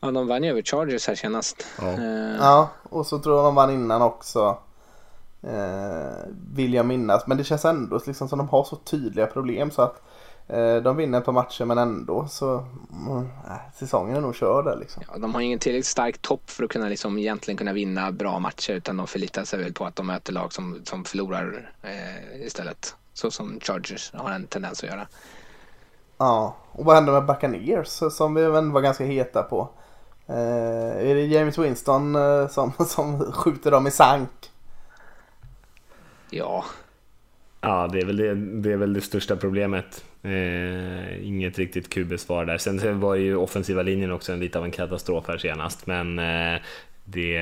Ja, 0.00 0.10
de 0.10 0.26
vann 0.28 0.42
ju 0.44 0.50
över 0.50 0.62
Chargers 0.62 1.06
här 1.08 1.14
senast. 1.14 1.64
Ja. 1.80 1.86
Eh, 1.88 2.36
Ja, 2.40 2.68
och 2.90 3.06
så 3.06 3.18
tror 3.18 3.36
jag 3.36 3.44
de 3.44 3.54
vann 3.54 3.70
innan 3.70 4.02
också. 4.02 4.56
Eh, 5.42 6.26
vill 6.54 6.74
jag 6.74 6.86
minnas. 6.86 7.26
Men 7.26 7.36
det 7.36 7.44
känns 7.44 7.64
ändå 7.64 8.00
liksom 8.06 8.28
som 8.28 8.38
de 8.38 8.48
har 8.48 8.64
så 8.64 8.76
tydliga 8.76 9.26
problem 9.26 9.70
så 9.70 9.82
att 9.82 10.02
de 10.82 10.96
vinner 10.96 11.20
par 11.20 11.32
matcher 11.32 11.64
men 11.64 11.78
ändå 11.78 12.26
så 12.28 12.54
äh, 12.54 13.56
säsongen 13.74 14.16
är 14.16 14.20
nog 14.20 14.34
körd 14.34 14.64
där 14.64 14.76
liksom. 14.76 15.02
Ja, 15.12 15.18
de 15.18 15.34
har 15.34 15.40
ingen 15.40 15.58
tillräckligt 15.58 15.86
stark 15.86 16.18
topp 16.18 16.50
för 16.50 16.64
att 16.64 16.70
kunna 16.70 16.88
liksom 16.88 17.18
egentligen 17.18 17.58
kunna 17.58 17.72
vinna 17.72 18.12
bra 18.12 18.38
matcher 18.38 18.72
utan 18.72 18.96
de 18.96 19.06
förlitar 19.06 19.44
sig 19.44 19.58
väl 19.58 19.72
på 19.72 19.84
att 19.84 19.96
de 19.96 20.06
möter 20.06 20.32
lag 20.32 20.52
som, 20.52 20.80
som 20.84 21.04
förlorar 21.04 21.72
eh, 21.82 22.46
istället. 22.46 22.96
Så 23.12 23.30
som 23.30 23.60
Chargers 23.60 24.12
har 24.14 24.30
en 24.30 24.46
tendens 24.46 24.82
att 24.82 24.90
göra. 24.90 25.06
Ja, 26.18 26.56
och 26.72 26.84
vad 26.84 26.94
händer 26.94 27.12
med 27.12 27.26
Buccaneers 27.26 28.02
som 28.12 28.34
vi 28.34 28.44
ändå 28.44 28.74
var 28.74 28.80
ganska 28.80 29.04
heta 29.04 29.42
på? 29.42 29.68
Eh, 30.26 31.08
är 31.10 31.14
det 31.14 31.26
James 31.26 31.58
Winston 31.58 32.16
eh, 32.16 32.48
som, 32.48 32.72
som 32.86 33.32
skjuter 33.32 33.70
dem 33.70 33.86
i 33.86 33.90
sank? 33.90 34.30
Ja, 36.30 36.64
Ja, 37.64 37.88
det 37.92 38.00
är 38.00 38.04
väl 38.04 38.16
det, 38.16 38.34
det, 38.34 38.72
är 38.72 38.76
väl 38.76 38.92
det 38.92 39.00
största 39.00 39.36
problemet. 39.36 40.04
Eh, 40.24 41.26
inget 41.26 41.58
riktigt 41.58 41.90
QB-svar 41.90 42.44
där. 42.44 42.58
Sen 42.58 43.00
var 43.00 43.14
ju 43.14 43.36
offensiva 43.36 43.82
linjen 43.82 44.12
också 44.12 44.32
en 44.32 44.40
lite 44.40 44.58
av 44.58 44.64
en 44.64 44.70
katastrof 44.70 45.24
här 45.28 45.38
senast, 45.38 45.86
men 45.86 46.18
eh, 46.18 46.60
det, 47.04 47.38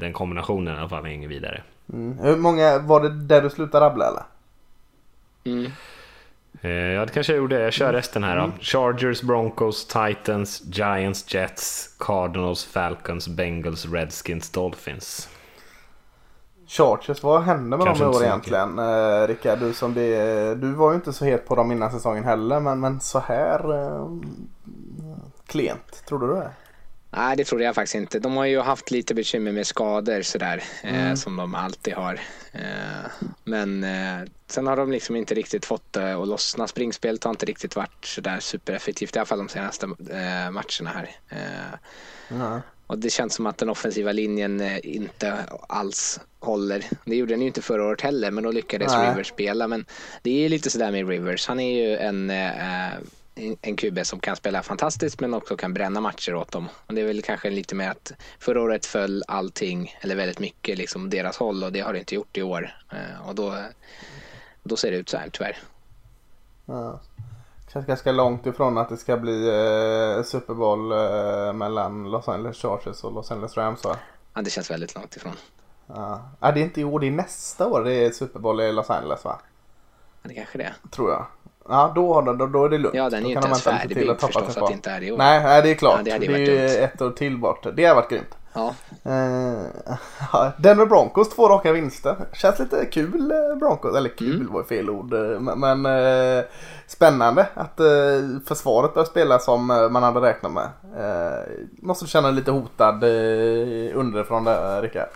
den 0.00 0.12
kombinationen 0.12 0.74
i 0.74 0.78
alla 0.78 0.88
fall 0.88 1.06
är 1.06 1.10
ingen 1.10 1.30
vidare. 1.30 1.62
Mm. 1.92 2.18
Hur 2.18 2.36
många, 2.36 2.78
var 2.78 3.00
det 3.00 3.08
där 3.08 3.42
du 3.42 3.50
slutade 3.50 3.86
rabbla 3.86 4.08
eller? 4.08 4.22
mm. 5.44 5.72
Eh, 6.62 6.70
ja, 6.70 7.04
det 7.04 7.12
kanske 7.12 7.32
jag 7.32 7.38
gjorde. 7.38 7.60
Jag 7.60 7.72
kör 7.72 7.92
resten 7.92 8.24
här 8.24 8.36
då. 8.36 8.50
Chargers, 8.60 9.22
Broncos, 9.22 9.86
Titans, 9.86 10.62
Giants, 10.72 11.34
Jets, 11.34 11.96
Cardinals, 11.98 12.64
Falcons, 12.64 13.28
Bengals, 13.28 13.86
Redskins, 13.86 14.50
Dolphins. 14.50 15.28
Chargers, 16.68 17.22
vad 17.22 17.42
hände 17.42 17.76
med 17.76 17.86
Kanske 17.86 18.04
dem 18.04 18.12
i 18.12 18.16
år 18.16 18.24
egentligen? 18.24 18.78
Eh, 18.78 19.26
Rickard, 19.28 19.58
du, 19.58 19.72
som 19.72 19.94
det, 19.94 20.54
du 20.54 20.72
var 20.72 20.90
ju 20.90 20.96
inte 20.96 21.12
så 21.12 21.24
het 21.24 21.46
på 21.48 21.54
dem 21.54 21.72
innan 21.72 21.90
säsongen 21.90 22.24
heller 22.24 22.60
men, 22.60 22.80
men 22.80 23.00
så 23.00 23.18
här 23.18 23.74
eh, 23.74 24.08
klent, 25.46 26.04
tror 26.08 26.18
du 26.18 26.34
det? 26.34 26.50
Nej, 27.10 27.36
det 27.36 27.44
trodde 27.44 27.64
jag 27.64 27.74
faktiskt 27.74 27.94
inte. 27.94 28.18
De 28.18 28.36
har 28.36 28.44
ju 28.44 28.60
haft 28.60 28.90
lite 28.90 29.14
bekymmer 29.14 29.52
med 29.52 29.66
skador 29.66 30.22
sådär, 30.22 30.62
eh, 30.82 31.14
som 31.14 31.36
de 31.36 31.54
alltid 31.54 31.94
har. 31.94 32.20
Eh, 32.52 33.26
men 33.44 33.84
eh, 33.84 34.28
sen 34.46 34.66
har 34.66 34.76
de 34.76 34.92
liksom 34.92 35.16
inte 35.16 35.34
riktigt 35.34 35.66
fått 35.66 35.92
det 35.92 36.12
att 36.14 36.28
lossna. 36.28 36.66
Springspelet 36.66 37.24
har 37.24 37.30
inte 37.30 37.46
riktigt 37.46 37.76
varit 37.76 38.04
sådär 38.04 38.40
supereffektivt, 38.40 39.16
i 39.16 39.18
alla 39.18 39.26
fall 39.26 39.38
de 39.38 39.48
senaste 39.48 39.86
eh, 39.86 40.50
matcherna 40.50 40.90
här. 40.94 41.10
Eh, 41.28 41.78
Ja. 42.38 42.60
Och 42.88 42.98
det 42.98 43.10
känns 43.10 43.34
som 43.34 43.46
att 43.46 43.58
den 43.58 43.68
offensiva 43.68 44.12
linjen 44.12 44.60
eh, 44.60 44.78
inte 44.82 45.44
alls 45.68 46.20
håller. 46.40 46.84
Det 47.04 47.16
gjorde 47.16 47.32
den 47.32 47.40
ju 47.40 47.46
inte 47.46 47.62
förra 47.62 47.84
året 47.84 48.00
heller, 48.00 48.30
men 48.30 48.44
då 48.44 48.50
lyckades 48.50 48.92
Nej. 48.92 49.10
Rivers 49.10 49.28
spela. 49.28 49.68
Men 49.68 49.86
det 50.22 50.30
är 50.30 50.42
ju 50.42 50.48
lite 50.48 50.70
sådär 50.70 50.90
med 50.92 51.08
Rivers. 51.08 51.48
Han 51.48 51.60
är 51.60 51.86
ju 51.86 51.96
en, 51.96 52.30
eh, 52.30 52.92
en 53.62 53.76
QB 53.76 54.06
som 54.06 54.20
kan 54.20 54.36
spela 54.36 54.62
fantastiskt, 54.62 55.20
men 55.20 55.34
också 55.34 55.56
kan 55.56 55.74
bränna 55.74 56.00
matcher 56.00 56.34
åt 56.34 56.52
dem. 56.52 56.68
Och 56.86 56.94
det 56.94 57.00
är 57.00 57.06
väl 57.06 57.22
kanske 57.22 57.50
lite 57.50 57.74
mer 57.74 57.90
att 57.90 58.12
förra 58.38 58.62
året 58.62 58.86
föll 58.86 59.24
allting, 59.28 59.96
eller 60.00 60.14
väldigt 60.14 60.38
mycket, 60.38 60.78
liksom 60.78 61.10
deras 61.10 61.36
håll 61.36 61.64
och 61.64 61.72
det 61.72 61.80
har 61.80 61.92
det 61.92 61.98
inte 61.98 62.14
gjort 62.14 62.36
i 62.36 62.42
år. 62.42 62.76
Eh, 62.92 63.28
och 63.28 63.34
då, 63.34 63.56
då 64.62 64.76
ser 64.76 64.90
det 64.90 64.96
ut 64.96 65.08
så 65.08 65.16
här 65.16 65.28
tyvärr. 65.32 65.56
Ja. 66.66 67.00
Känns 67.78 67.86
ganska 67.86 68.12
långt 68.12 68.46
ifrån 68.46 68.78
att 68.78 68.88
det 68.88 68.96
ska 68.96 69.16
bli 69.16 69.48
eh, 69.48 70.22
Super 70.22 70.54
Bowl 70.54 70.92
eh, 70.92 71.52
mellan 71.52 72.10
Los 72.10 72.28
Angeles 72.28 72.56
Chargers 72.56 73.04
och 73.04 73.12
Los 73.12 73.30
Angeles 73.30 73.56
Rams 73.56 73.84
va? 73.84 73.96
Ja, 74.34 74.42
det 74.42 74.50
känns 74.50 74.70
väldigt 74.70 74.94
långt 74.94 75.16
ifrån. 75.16 75.32
Ja. 75.86 76.20
Ah, 76.40 76.52
det 76.52 76.60
är 76.60 76.64
inte 76.64 76.80
i 76.80 76.84
år, 76.84 77.00
det 77.00 77.06
är 77.06 77.10
nästa 77.10 77.66
år 77.66 77.84
det 77.84 77.92
är 77.92 78.10
Super 78.10 78.40
Bowl 78.40 78.60
i 78.60 78.72
Los 78.72 78.90
Angeles 78.90 79.24
va? 79.24 79.40
Ja, 80.22 80.28
det 80.28 80.34
kanske 80.34 80.58
det 80.58 80.64
är. 80.64 80.74
Tror 80.90 81.10
jag. 81.10 81.26
Ja, 81.68 81.92
då, 81.94 82.14
har 82.14 82.34
då, 82.34 82.46
då 82.46 82.64
är 82.64 82.68
det 82.68 82.78
lugnt. 82.78 82.96
Ja, 82.96 83.10
den 83.10 83.24
är 83.24 83.28
ju 83.28 83.34
inte 83.34 83.46
ens 83.46 83.62
färdigbyggd 83.62 84.20
förstås, 84.20 84.56
att 84.56 84.66
det 84.66 84.72
inte 84.72 84.90
är 84.90 85.02
i 85.02 85.12
år. 85.12 85.18
Nej, 85.18 85.42
nej, 85.42 85.62
det 85.62 85.70
är 85.70 85.74
klart. 85.74 86.00
Ja, 86.04 86.18
det 86.18 86.26
det 86.26 86.34
är 86.34 86.38
ju 86.38 86.84
ett 86.84 87.02
år 87.02 87.10
till 87.10 87.38
bort. 87.38 87.66
Det 87.74 87.84
har 87.84 87.94
varit 87.94 88.10
grymt. 88.10 88.37
Ja, 88.52 88.74
ja, 90.32 90.52
Denver 90.58 90.86
Broncos 90.86 91.28
två 91.30 91.48
raka 91.48 91.72
vinster. 91.72 92.16
Känns 92.32 92.58
lite 92.58 92.86
kul 92.86 93.30
eh, 93.30 93.58
Broncos. 93.58 93.96
Eller 93.96 94.08
kul 94.08 94.40
Mm. 94.40 94.52
var 94.52 94.62
fel 94.62 94.90
ord. 94.90 95.12
eh, 95.14 95.40
Men, 95.40 95.86
eh, 95.86 96.44
spännande 96.86 97.46
att 97.54 97.80
eh, 97.80 97.86
försvaret 98.46 98.94
börjar 98.94 99.06
spela 99.06 99.38
som 99.38 99.66
man 99.66 100.02
hade 100.02 100.20
räknat 100.20 100.52
med. 100.52 100.68
Måste 101.82 102.06
känna 102.06 102.30
lite 102.30 102.50
hotad 102.50 103.04
underifrån 103.94 104.44
där 104.44 104.82
Rickard. 104.82 105.08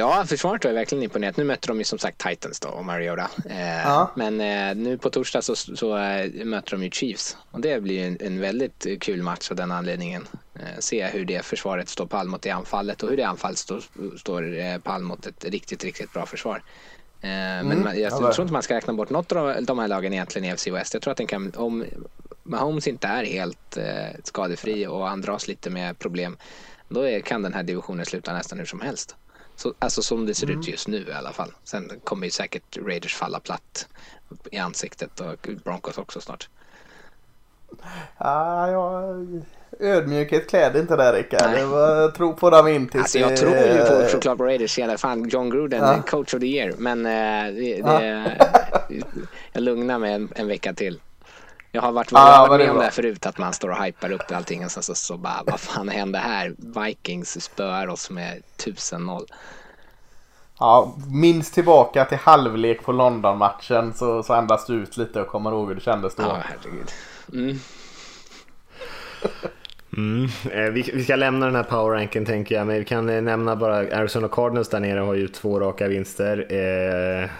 Ja, 0.00 0.24
försvaret 0.26 0.64
har 0.64 0.72
verkligen 0.72 1.04
imponerat. 1.04 1.36
Nu 1.36 1.44
möter 1.44 1.68
de 1.68 1.78
ju 1.78 1.84
som 1.84 1.98
sagt 1.98 2.18
Titans 2.28 2.60
då 2.60 2.68
och 2.68 2.84
Mariota. 2.84 3.30
Eh, 3.50 3.82
Ja. 3.84 4.10
Men 4.16 4.40
eh, 4.40 4.76
nu 4.84 4.98
på 4.98 5.10
torsdag 5.10 5.42
så, 5.42 5.56
så 5.56 5.96
eh, 5.98 6.44
möter 6.44 6.70
de 6.70 6.82
ju 6.84 6.90
Chiefs. 6.90 7.36
Och 7.50 7.60
det 7.60 7.80
blir 7.82 8.06
en, 8.06 8.16
en 8.20 8.40
väldigt 8.40 8.86
kul 9.00 9.22
match 9.22 9.50
av 9.50 9.56
den 9.56 9.70
anledningen. 9.72 10.28
Eh, 10.54 10.78
se 10.78 11.06
hur 11.06 11.24
det 11.24 11.42
försvaret 11.44 11.88
står 11.88 12.06
pall 12.06 12.28
mot 12.28 12.42
det 12.42 12.50
anfallet 12.50 13.02
och 13.02 13.10
hur 13.10 13.16
det 13.16 13.22
anfallet 13.24 13.58
står, 13.58 13.82
står 14.18 14.58
eh, 14.58 14.78
pall 14.78 15.02
mot 15.02 15.26
ett 15.26 15.44
riktigt, 15.44 15.84
riktigt 15.84 16.12
bra 16.12 16.26
försvar. 16.26 16.56
Eh, 17.22 17.28
Men 17.28 17.60
Mm, 17.70 17.82
man, 17.82 18.00
jag 18.00 18.12
ja, 18.12 18.32
tror 18.32 18.40
inte 18.44 18.52
man 18.52 18.62
ska 18.62 18.76
räkna 18.76 18.92
bort 18.92 19.10
något 19.10 19.32
av 19.32 19.56
de- 19.64 19.78
här 19.78 19.88
lagen 19.88 20.12
egentligen 20.12 20.44
i 20.52 20.56
FC 20.56 20.66
West. 20.66 20.94
Jag 20.94 21.02
tror 21.02 21.10
att 21.12 21.16
den 21.18 21.26
kan, 21.26 21.52
om 21.56 21.84
Mahomes 22.44 22.86
inte 22.86 23.06
är 23.06 23.24
helt 23.24 23.78
skadefri 24.24 24.86
och 24.86 25.06
han 25.08 25.20
dras 25.20 25.48
lite 25.48 25.70
med 25.70 25.98
problem, 25.98 26.36
då 26.88 27.02
är, 27.02 27.20
kan 27.20 27.42
den 27.42 27.54
här 27.54 27.62
divisionen 27.62 28.06
sluta 28.06 28.32
nästan 28.32 28.58
hur 28.58 28.66
som 28.66 28.80
helst. 28.80 29.16
Så, 29.60 29.74
alltså 29.78 30.02
som 30.02 30.26
det 30.26 30.34
ser 30.34 30.46
Mm. 30.46 30.60
ut 30.60 30.68
just 30.68 30.88
nu 30.88 31.06
i 31.08 31.12
alla 31.12 31.32
fall. 31.32 31.52
Sen 31.64 31.90
kommer 32.04 32.26
ju 32.26 32.30
säkert 32.30 32.76
Raiders 32.86 33.14
falla 33.14 33.40
platt 33.40 33.86
i 34.50 34.58
ansiktet 34.58 35.20
och 35.20 35.48
Broncos 35.64 35.98
också 35.98 36.20
snart. 36.20 36.48
Ah, 38.16 38.66
jag... 38.68 39.42
Ödmjukhet 39.80 40.48
kläder 40.48 40.80
inte 40.80 40.96
där 40.96 41.12
Rickard. 41.12 41.42
Nej. 41.50 41.60
Det 41.60 41.66
var- 41.66 42.08
Tro 42.10 42.34
på 42.34 42.50
dem 42.50 42.68
in 42.68 42.88
tills 42.88 43.02
Alltså 43.02 43.18
jag 43.18 43.30
det- 43.30 43.36
tror 43.36 43.56
ju 43.56 44.02
på, 44.02 44.08
såklart 44.08 44.38
på 44.38 44.44
Raiders 44.44 44.70
senare. 44.74 44.98
Fan, 44.98 45.28
John 45.28 45.50
Gruden, 45.50 45.80
Ja. 45.80 46.02
coach 46.02 46.34
of 46.34 46.40
the 46.40 46.46
year. 46.46 46.74
Men 46.78 47.06
eh, 47.06 47.54
det, 47.54 47.82
det, 47.82 48.36
jag 49.52 49.62
lugnar 49.62 49.98
mig 49.98 50.12
en, 50.12 50.28
en 50.34 50.48
vecka 50.48 50.72
till. 50.74 51.00
Jag 51.72 51.82
har 51.82 51.92
varit, 51.92 52.12
är 52.12 52.58
med 52.58 52.70
om 52.70 52.78
det 52.78 52.84
här 52.84 52.90
förut, 52.90 53.26
att 53.26 53.38
man 53.38 53.52
står 53.52 53.68
och 53.68 53.84
hypar 53.84 54.12
upp 54.12 54.32
allting 54.32 54.64
och 54.64 54.70
sen 54.70 54.82
så, 54.82 54.94
så 54.94 55.16
bara, 55.16 55.42
vad 55.46 55.60
fan 55.60 55.88
hände 55.88 56.18
här? 56.18 56.54
Vikings 56.58 57.44
spöar 57.44 57.88
oss 57.88 58.10
med 58.10 58.42
1000-0. 58.58 59.26
Ja, 60.58 60.94
minns 61.10 61.50
tillbaka 61.50 62.04
till 62.04 62.18
halvlek 62.18 62.82
på 62.82 62.92
London-matchen 62.92 63.92
så, 63.94 64.22
så 64.22 64.34
andas 64.34 64.66
du 64.66 64.74
ut 64.74 64.96
lite 64.96 65.20
och 65.20 65.28
kommer 65.28 65.50
ihåg 65.50 65.68
hur 65.68 65.74
det 65.74 65.80
kändes 65.80 66.14
då. 66.14 66.22
Ja, 66.22 66.38
herregud. 66.44 66.90
Mm. 67.32 67.58
Mm. 69.96 70.28
Eh, 70.50 70.72
vi, 70.72 70.90
vi 70.94 71.04
ska 71.04 71.16
lämna 71.16 71.46
den 71.46 71.54
här 71.54 71.62
power 71.62 71.90
ranken 71.90 72.26
tänker 72.26 72.54
jag, 72.54 72.66
men 72.66 72.78
vi 72.78 72.84
kan 72.84 73.08
eh, 73.08 73.22
nämna 73.22 73.56
bara 73.56 73.76
Arizona 73.76 74.28
Cardinals 74.28 74.68
där 74.68 74.80
nere 74.80 75.00
har 75.00 75.14
ju 75.14 75.28
två 75.28 75.60
raka 75.60 75.88
vinster. 75.88 76.46
Eh, 76.52 77.30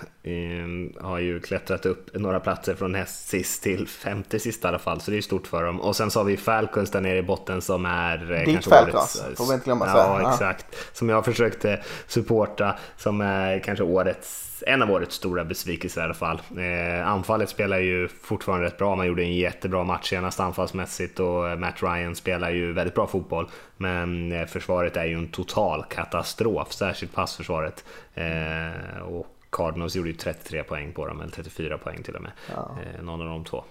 har 1.01 1.19
ju 1.19 1.41
klättrat 1.41 1.87
upp 1.87 2.15
några 2.15 2.41
platser 2.41 2.75
från 2.75 2.93
näst 2.93 3.29
sist 3.29 3.63
till 3.63 3.89
femte 3.89 4.39
sist 4.39 4.65
i 4.65 4.69
alla 4.69 4.79
fall, 4.79 5.01
så 5.01 5.11
det 5.11 5.15
är 5.15 5.17
ju 5.17 5.23
stort 5.23 5.47
för 5.47 5.65
dem. 5.65 5.81
Och 5.81 5.97
sen 5.97 6.11
så 6.11 6.21
har 6.21 6.25
vi 6.25 6.37
Falcons 6.37 6.91
där 6.91 7.01
nere 7.01 7.19
i 7.19 7.23
botten 7.23 7.63
som 7.63 7.87
är 7.87 8.33
eh, 8.33 8.39
Ditt 8.39 8.53
kanske 8.53 8.71
Falcons, 8.71 9.23
årets... 9.25 9.39
får 9.39 9.47
vi 9.47 9.55
inte 9.55 9.65
glömma 9.65 9.87
ja. 9.87 10.21
Ja. 10.23 10.33
exakt. 10.33 10.97
Som 10.97 11.09
jag 11.09 11.25
försökte 11.25 11.81
supporta, 12.07 12.79
som 12.97 13.21
är 13.21 13.59
kanske 13.59 13.85
årets 13.85 14.47
en 14.67 14.83
av 14.83 14.91
årets 14.91 15.15
stora 15.15 15.45
besvikelser 15.45 16.01
i 16.01 16.05
alla 16.05 16.15
fall. 16.15 16.41
Eh, 16.57 17.09
anfallet 17.09 17.49
spelar 17.49 17.79
ju 17.79 18.09
fortfarande 18.09 18.67
rätt 18.67 18.79
bra. 18.79 18.97
Man 18.97 19.07
gjorde 19.07 19.23
en 19.23 19.35
jättebra 19.35 19.85
match 19.85 20.09
senast 20.09 20.41
anfallsmässigt 20.41 21.21
och 21.21 21.59
Matt 21.59 21.83
Ryan 21.83 22.17
spelar 22.17 22.51
ju 22.51 22.73
väldigt 22.73 22.95
bra 22.95 23.07
fotboll. 23.07 23.49
Men 23.77 24.33
eh, 24.33 24.47
försvaret 24.47 24.97
är 24.97 25.05
ju 25.05 25.15
en 25.15 25.29
total 25.29 25.85
katastrof, 25.85 26.73
särskilt 26.73 27.15
passförsvaret. 27.15 27.85
Eh, 28.15 29.03
och 29.03 29.27
Cardinals 29.53 29.97
gjorde 29.97 30.09
ju 30.09 30.15
33 30.17 30.63
poäng 30.63 30.93
på 30.93 31.07
dem, 31.07 31.21
eller 31.21 31.31
34 31.33 31.79
poäng 31.79 32.03
till 32.03 32.17
och 32.17 32.23
med. 32.23 32.33
Eh, 32.49 33.03
någon 33.03 33.21
av 33.21 33.27
de 33.29 33.45
två 33.45 33.65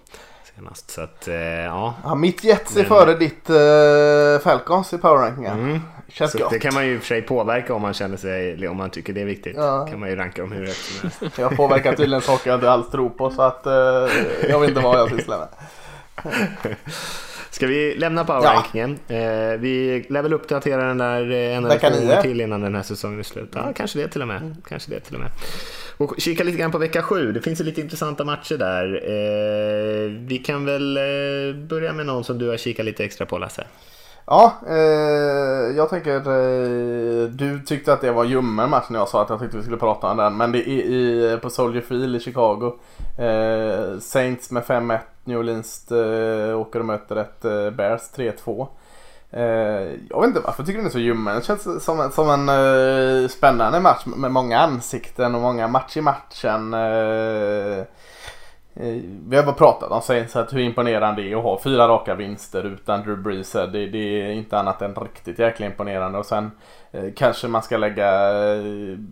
senast. 0.55 0.89
Så 0.91 1.01
att, 1.01 1.27
eh, 1.27 1.35
ja. 1.35 1.93
Ja, 2.03 2.15
mitt 2.15 2.43
Jets 2.43 2.75
är 2.75 2.79
Men- 2.79 2.85
före 2.85 3.13
ditt 3.15 3.49
uh, 3.49 4.39
Falcons 4.43 4.93
i 4.93 4.97
powerrankingen. 4.97 5.59
Mm. 5.59 5.81
Känns 6.07 6.31
Så 6.31 6.37
gott. 6.37 6.49
det 6.51 6.59
kan 6.59 6.73
man 6.73 6.85
ju 6.87 6.93
i 6.93 6.97
och 6.97 7.01
för 7.01 7.07
sig 7.07 7.21
påverka 7.21 7.73
om 7.73 7.81
man 7.81 7.93
känner 7.93 8.17
sig, 8.17 8.67
om 8.67 8.77
man 8.77 8.89
tycker 8.89 9.13
det 9.13 9.21
är 9.21 9.25
viktigt. 9.25 9.55
Ja. 9.57 9.87
kan 9.89 9.99
man 9.99 10.09
ju 10.09 10.15
ranka 10.15 10.41
dem 10.41 10.51
hur 10.51 10.65
högt 10.65 10.77
som 10.77 11.09
helst. 11.19 11.37
Jag 11.39 11.55
påverkar 11.57 11.95
tydligen 11.95 12.21
saker 12.21 12.49
jag 12.49 12.57
inte 12.57 12.71
alls 12.71 12.89
tror 12.91 13.09
på 13.09 13.29
så 13.29 13.41
att 13.41 13.65
eh, 13.65 13.73
jag 14.49 14.59
vet 14.59 14.69
inte 14.69 14.81
vad 14.81 14.99
jag 14.99 15.09
sysslar 15.09 15.37
med. 15.37 15.47
Ska 17.51 17.67
vi 17.67 17.95
lämna 17.95 18.25
powerrankingen? 18.25 18.99
Eh, 19.07 19.59
vi 19.59 20.05
lär 20.09 20.21
väl 20.21 20.33
uppdatera 20.33 20.87
den 20.87 20.97
där 20.97 21.31
eh, 21.31 21.57
en 21.57 21.65
eller 21.65 21.79
två 21.79 21.89
gånger 21.89 22.21
till 22.21 22.41
innan 22.41 22.61
den 22.61 22.75
här 22.75 22.83
säsongen 22.83 23.19
är 23.19 23.23
slut. 23.23 23.49
Ja, 23.55 23.73
kanske 23.75 23.99
det 23.99 24.07
till 24.07 24.21
och 24.21 24.27
med. 24.27 24.55
Kanske 24.67 24.91
det 24.91 24.99
till 24.99 25.15
och 25.15 25.21
med. 25.21 25.31
Och 25.97 26.15
kika 26.17 26.43
lite 26.43 26.57
grann 26.57 26.71
på 26.71 26.77
vecka 26.77 27.01
sju. 27.01 27.31
Det 27.31 27.41
finns 27.41 27.61
ju 27.61 27.63
lite 27.63 27.81
intressanta 27.81 28.25
matcher 28.25 28.57
där. 28.57 28.85
Eh, 29.03 30.11
vi 30.27 30.37
kan 30.37 30.65
väl 30.65 30.97
eh, 30.97 31.55
börja 31.67 31.93
med 31.93 32.05
någon 32.05 32.23
som 32.23 32.37
du 32.37 32.49
har 32.49 32.57
kikat 32.57 32.85
lite 32.85 33.03
extra 33.03 33.25
på 33.25 33.37
Lasse. 33.37 33.63
Ja, 34.25 34.53
eh, 34.67 35.75
jag 35.77 35.89
tänker 35.89 36.15
eh, 36.15 37.29
du 37.29 37.59
tyckte 37.65 37.93
att 37.93 38.01
det 38.01 38.11
var 38.11 38.25
ljummen 38.25 38.69
match 38.69 38.85
när 38.89 38.99
jag 38.99 39.09
sa 39.09 39.21
att 39.21 39.29
jag 39.29 39.39
tyckte 39.39 39.57
vi 39.57 39.63
skulle 39.63 39.77
prata 39.77 40.07
om 40.07 40.17
den. 40.17 40.37
Men 40.37 40.51
det 40.51 40.69
är 40.69 40.71
i, 40.71 41.37
på 41.41 41.49
Soldier 41.49 41.81
Field 41.81 42.15
i 42.15 42.19
Chicago. 42.19 42.73
Eh, 43.17 43.99
Saints 43.99 44.51
med 44.51 44.63
5-1. 44.63 44.99
New 45.29 45.39
Orleans 45.39 45.91
eh, 45.91 46.59
åker 46.59 46.79
och 46.79 46.85
möter 46.85 47.15
ett 47.15 47.45
eh, 47.45 47.69
Bears 47.69 48.01
3-2. 48.15 48.67
Eh, 49.31 49.41
jag 50.09 50.19
vet 50.21 50.27
inte 50.27 50.39
varför 50.39 50.61
jag 50.61 50.65
tycker 50.65 50.77
den 50.77 50.85
är 50.87 50.91
så 50.91 50.99
ljummen. 50.99 51.35
Det 51.35 51.45
känns 51.45 51.85
som, 51.85 51.99
en- 51.99 52.11
som 52.11 52.29
en 52.29 52.49
eh, 53.23 53.27
spännande 53.27 53.79
match 53.79 54.03
med 54.05 54.31
många 54.31 54.59
ansikten 54.59 55.35
och 55.35 55.41
många 55.41 55.67
match 55.67 55.97
i 55.97 56.01
matchen. 56.01 56.73
Eh, 56.73 57.83
Eh, 58.79 59.01
vi 59.27 59.37
har 59.37 59.43
bara 59.43 59.55
pratat 59.55 59.91
om 59.91 60.01
Saints 60.01 60.35
att 60.35 60.53
hur 60.53 60.59
imponerande 60.59 61.21
det 61.21 61.31
är 61.31 61.35
att 61.35 61.43
ha 61.43 61.59
fyra 61.63 61.87
raka 61.87 62.15
vinster 62.15 62.63
utan 62.63 63.03
Drew 63.03 63.17
Brees. 63.17 63.55
Eh, 63.55 63.71
det, 63.71 63.87
det 63.87 64.21
är 64.21 64.31
inte 64.31 64.59
annat 64.59 64.81
än 64.81 64.95
riktigt 64.95 65.39
jäkla 65.39 65.65
imponerande. 65.65 66.19
Och 66.19 66.25
sen 66.25 66.51
eh, 66.91 67.03
kanske 67.15 67.47
man 67.47 67.63
ska 67.63 67.77
lägga 67.77 68.29
eh, 68.53 68.63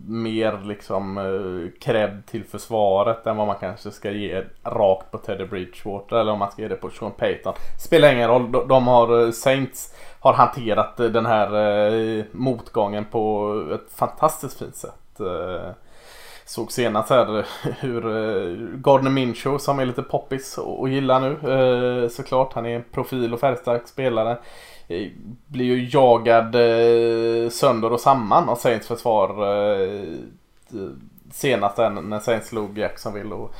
mer 0.06 0.64
liksom 0.64 1.18
eh, 1.18 1.80
cred 1.80 2.22
till 2.26 2.44
försvaret 2.44 3.26
än 3.26 3.36
vad 3.36 3.46
man 3.46 3.56
kanske 3.60 3.90
ska 3.90 4.10
ge 4.10 4.44
rakt 4.64 5.10
på 5.10 5.18
Teddy 5.18 5.44
Bridgewater 5.44 6.16
eller 6.16 6.32
om 6.32 6.38
man 6.38 6.50
ska 6.50 6.62
ge 6.62 6.68
det 6.68 6.76
på 6.76 6.90
Sean 6.90 7.12
Payton. 7.12 7.54
Spelar 7.78 8.12
ingen 8.12 8.28
roll. 8.28 8.52
De, 8.52 8.68
de 8.68 8.86
har 8.86 9.24
eh, 9.24 9.30
Saints 9.30 9.94
har 10.20 10.32
hanterat 10.32 10.96
den 10.96 11.26
här 11.26 12.24
motgången 12.36 13.04
på 13.04 13.54
ett 13.74 13.92
fantastiskt 13.92 14.58
fint 14.58 14.76
sätt. 14.76 15.20
Såg 16.48 16.72
senast 16.72 17.10
här 17.10 17.46
hur 17.80 18.06
eh, 18.06 18.78
Gardner 18.78 19.10
Minshew 19.10 19.58
som 19.58 19.78
är 19.78 19.86
lite 19.86 20.02
poppis 20.02 20.58
och 20.58 20.88
gillar 20.88 21.20
nu 21.20 21.52
eh, 21.52 22.08
såklart. 22.08 22.52
Han 22.52 22.66
är 22.66 22.76
en 22.76 22.84
profil 22.92 23.34
och 23.34 23.40
färgstark 23.40 23.88
spelare. 23.88 24.38
Eh, 24.88 25.08
blir 25.46 25.64
ju 25.64 25.88
jagad 25.92 26.52
sönder 27.52 27.92
och 27.92 28.00
samman 28.00 28.48
av 28.48 28.56
Saints 28.56 28.86
försvar 28.86 29.28
senast 31.32 31.76
när 31.76 32.20
Saints 32.20 32.48
slog 32.48 32.78
Jacksonville. 32.78 33.34
Och 33.34 33.54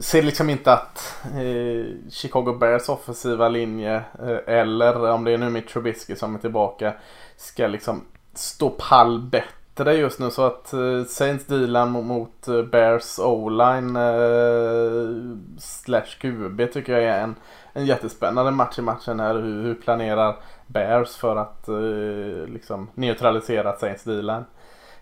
ser 0.00 0.22
liksom 0.22 0.50
inte 0.50 0.72
att 0.72 1.14
eh, 1.24 2.10
Chicago 2.10 2.52
Bears 2.60 2.88
offensiva 2.88 3.48
linje 3.48 3.94
eh, 3.96 4.54
eller 4.54 5.10
om 5.10 5.24
det 5.24 5.32
är 5.32 5.38
nu 5.38 5.50
Mitch 5.50 5.72
Trubisky 5.72 6.16
som 6.16 6.34
är 6.34 6.38
tillbaka 6.38 6.92
ska 7.36 7.66
liksom 7.66 8.04
stå 8.34 8.70
pall 8.70 9.20
bättre 9.20 9.65
just 9.84 10.18
nu 10.18 10.30
så 10.30 10.42
att 10.42 10.72
eh, 10.72 11.04
Saints 11.04 11.46
dealen 11.46 11.90
mot, 11.90 12.48
eh, 12.48 12.62
Bears 12.62 13.18
O-line 13.18 13.96
eh, 13.96 15.38
slash 15.58 16.18
QB 16.20 16.72
tycker 16.72 16.92
jag 16.92 17.02
är 17.02 17.22
en, 17.22 17.34
en 17.72 17.86
jättespännande 17.86 18.50
match 18.50 18.78
i 18.78 18.82
matchen 18.82 19.20
här. 19.20 19.34
Hur, 19.34 19.62
hur 19.62 19.74
planerar 19.74 20.36
Bears 20.66 21.16
för 21.16 21.36
att 21.36 21.68
eh, 21.68 22.52
liksom 22.52 22.88
neutralisera 22.94 23.76
Saints 23.76 24.04
dealen 24.04 24.44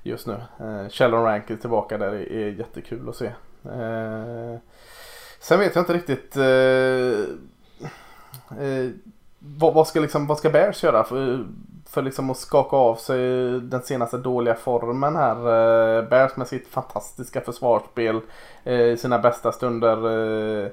just 0.03 0.27
nu. 0.27 0.37
Eh, 0.61 0.89
Sheldon 0.89 1.25
Rank 1.25 1.51
är 1.51 1.57
tillbaka 1.57 1.99
där, 1.99 2.11
det 2.11 2.35
är 2.35 2.49
jättekul 2.49 3.09
att 3.09 3.17
se. 3.17 3.27
Eh, 3.65 4.59
sen 5.41 5.59
vet 5.59 5.75
jag 5.75 5.83
inte 5.83 5.95
riktigt 5.95 6.37
eh, 6.37 7.37
vad, 9.39 9.75
vad, 9.75 9.89
ska 9.89 10.01
liksom, 10.01 10.27
vad 10.27 10.39
ska 10.39 10.51
Bears 10.51 10.85
göra 10.85 11.05
för, 11.05 11.47
för 11.95 12.03
liksom 12.03 12.31
att 12.31 12.37
skaka 12.37 12.77
av 12.77 12.95
sig 12.95 13.19
den 13.61 13.83
senaste 13.83 14.19
dåliga 14.19 14.55
formen 14.55 15.17
här. 15.17 15.37
Eh, 15.37 16.09
Bears 16.09 16.37
med 16.37 16.49
sitt 16.49 16.69
fantastiska 16.69 17.41
försvarsspel 17.41 18.21
eh, 18.65 18.81
i 18.81 18.97
sina 18.97 19.19
bästa 19.19 19.53
stunder. 19.53 19.97
Eh, 20.65 20.69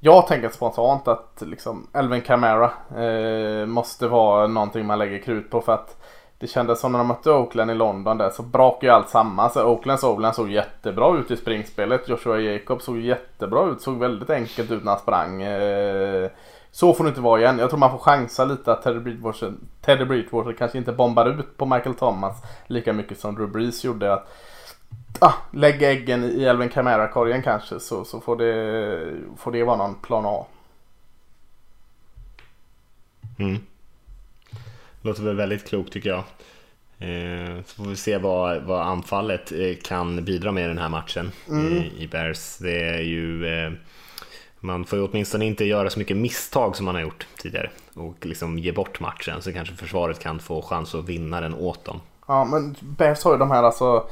jag 0.00 0.26
tänker 0.26 0.48
spontant 0.48 1.08
att 1.08 1.42
liksom 1.46 1.86
Elvin 1.92 2.20
Camara. 2.20 2.70
Eh, 2.96 3.66
måste 3.66 4.08
vara 4.08 4.46
någonting 4.46 4.86
man 4.86 4.98
lägger 4.98 5.18
krut 5.18 5.50
på 5.50 5.60
för 5.60 5.72
att 5.72 5.96
det 6.38 6.46
kändes 6.46 6.80
som 6.80 6.92
när 6.92 6.98
de 6.98 7.08
mötte 7.08 7.30
Oakland 7.30 7.70
i 7.70 7.74
London 7.74 8.18
där 8.18 8.30
så 8.30 8.42
brakade 8.42 8.86
ju 8.86 8.92
allt 8.92 9.08
samman. 9.08 9.50
Så 9.50 9.64
Oaklands 9.64 10.04
Oakland 10.04 10.34
såg 10.34 10.50
jättebra 10.50 11.18
ut 11.18 11.30
i 11.30 11.36
springspelet. 11.36 12.08
Joshua 12.08 12.40
Jacobs 12.40 12.84
såg 12.84 12.98
jättebra 12.98 13.66
ut. 13.66 13.82
Såg 13.82 13.98
väldigt 13.98 14.30
enkelt 14.30 14.70
ut 14.70 14.84
när 14.84 14.92
han 14.92 15.00
sprang. 15.00 15.42
Eh, 16.72 16.74
så 16.74 16.94
får 16.94 17.04
det 17.04 17.08
inte 17.08 17.20
vara 17.20 17.40
igen. 17.40 17.58
Jag 17.58 17.70
tror 17.70 17.78
man 17.78 17.90
får 17.90 17.98
chansa 17.98 18.44
lite 18.44 18.72
att 18.72 18.82
Teddy 18.82 18.98
Bridgewater, 19.00 19.52
Teddy 19.80 20.04
Bridgewater 20.04 20.52
kanske 20.52 20.78
inte 20.78 20.92
bombar 20.92 21.26
ut 21.26 21.56
på 21.56 21.66
Michael 21.66 21.94
Thomas 21.94 22.42
lika 22.66 22.92
mycket 22.92 23.18
som 23.20 23.34
Drew 23.34 23.50
Brees 23.52 23.84
gjorde. 23.84 24.12
Att, 24.12 24.28
ah, 25.18 25.34
lägga 25.52 25.90
äggen 25.92 26.24
i 26.24 26.44
Elvin 26.44 26.68
Kamara-korgen 26.68 27.42
kanske 27.42 27.80
så, 27.80 28.04
så 28.04 28.20
får, 28.20 28.36
det, 28.36 29.12
får 29.36 29.52
det 29.52 29.64
vara 29.64 29.76
någon 29.76 29.94
plan 29.94 30.24
A. 30.26 30.46
Mm. 33.38 33.58
Låter 35.02 35.22
väl 35.22 35.36
väldigt 35.36 35.68
klokt 35.68 35.92
tycker 35.92 36.10
jag. 36.10 36.24
Eh, 36.98 37.62
så 37.66 37.82
får 37.82 37.90
vi 37.90 37.96
se 37.96 38.18
vad, 38.18 38.62
vad 38.62 38.80
anfallet 38.82 39.52
eh, 39.52 39.76
kan 39.84 40.24
bidra 40.24 40.52
med 40.52 40.64
i 40.64 40.68
den 40.68 40.78
här 40.78 40.88
matchen 40.88 41.32
Mm. 41.48 41.72
i, 41.72 41.92
i 41.98 42.08
Bears. 42.08 42.58
Det 42.58 42.88
är 42.88 43.00
ju 43.00 43.46
eh, 43.46 43.72
man 44.64 44.84
får 44.84 44.98
ju 44.98 45.08
åtminstone 45.08 45.44
inte 45.44 45.64
göra 45.64 45.90
så 45.90 45.98
mycket 45.98 46.16
misstag 46.16 46.76
som 46.76 46.86
man 46.86 46.94
har 46.94 47.02
gjort 47.02 47.26
tidigare 47.36 47.70
och 47.94 48.26
liksom 48.26 48.58
ge 48.58 48.72
bort 48.72 49.00
matchen 49.00 49.42
så 49.42 49.52
kanske 49.52 49.74
försvaret 49.74 50.18
kan 50.18 50.38
få 50.38 50.62
chans 50.62 50.94
att 50.94 51.08
vinna 51.08 51.40
den 51.40 51.54
åt 51.54 51.84
dem. 51.84 52.00
Ja, 52.26 52.44
men 52.44 52.76
Bears 52.80 53.24
har 53.24 53.32
ju 53.32 53.38
de 53.38 53.50
här 53.50 53.62
alltså 53.62 54.06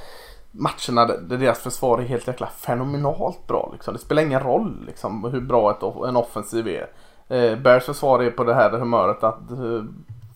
matcherna 0.50 1.06
där 1.06 1.38
deras 1.38 1.58
försvar 1.58 1.98
är 1.98 2.02
helt 2.02 2.26
jäkla 2.26 2.46
fenomenalt 2.46 3.46
bra. 3.46 3.70
Liksom. 3.72 3.94
Det 3.94 4.00
spelar 4.00 4.22
ingen 4.22 4.40
roll 4.40 4.84
liksom, 4.86 5.24
hur 5.24 5.40
bra 5.40 5.70
ett, 5.70 5.82
en 6.08 6.16
offensiv 6.16 6.68
är. 6.68 6.86
Eh, 7.28 7.58
Bears 7.58 7.84
försvar 7.84 8.22
är 8.22 8.30
på 8.30 8.44
det 8.44 8.54
här 8.54 8.70
humöret 8.70 9.24
att 9.24 9.50
eh, 9.50 9.84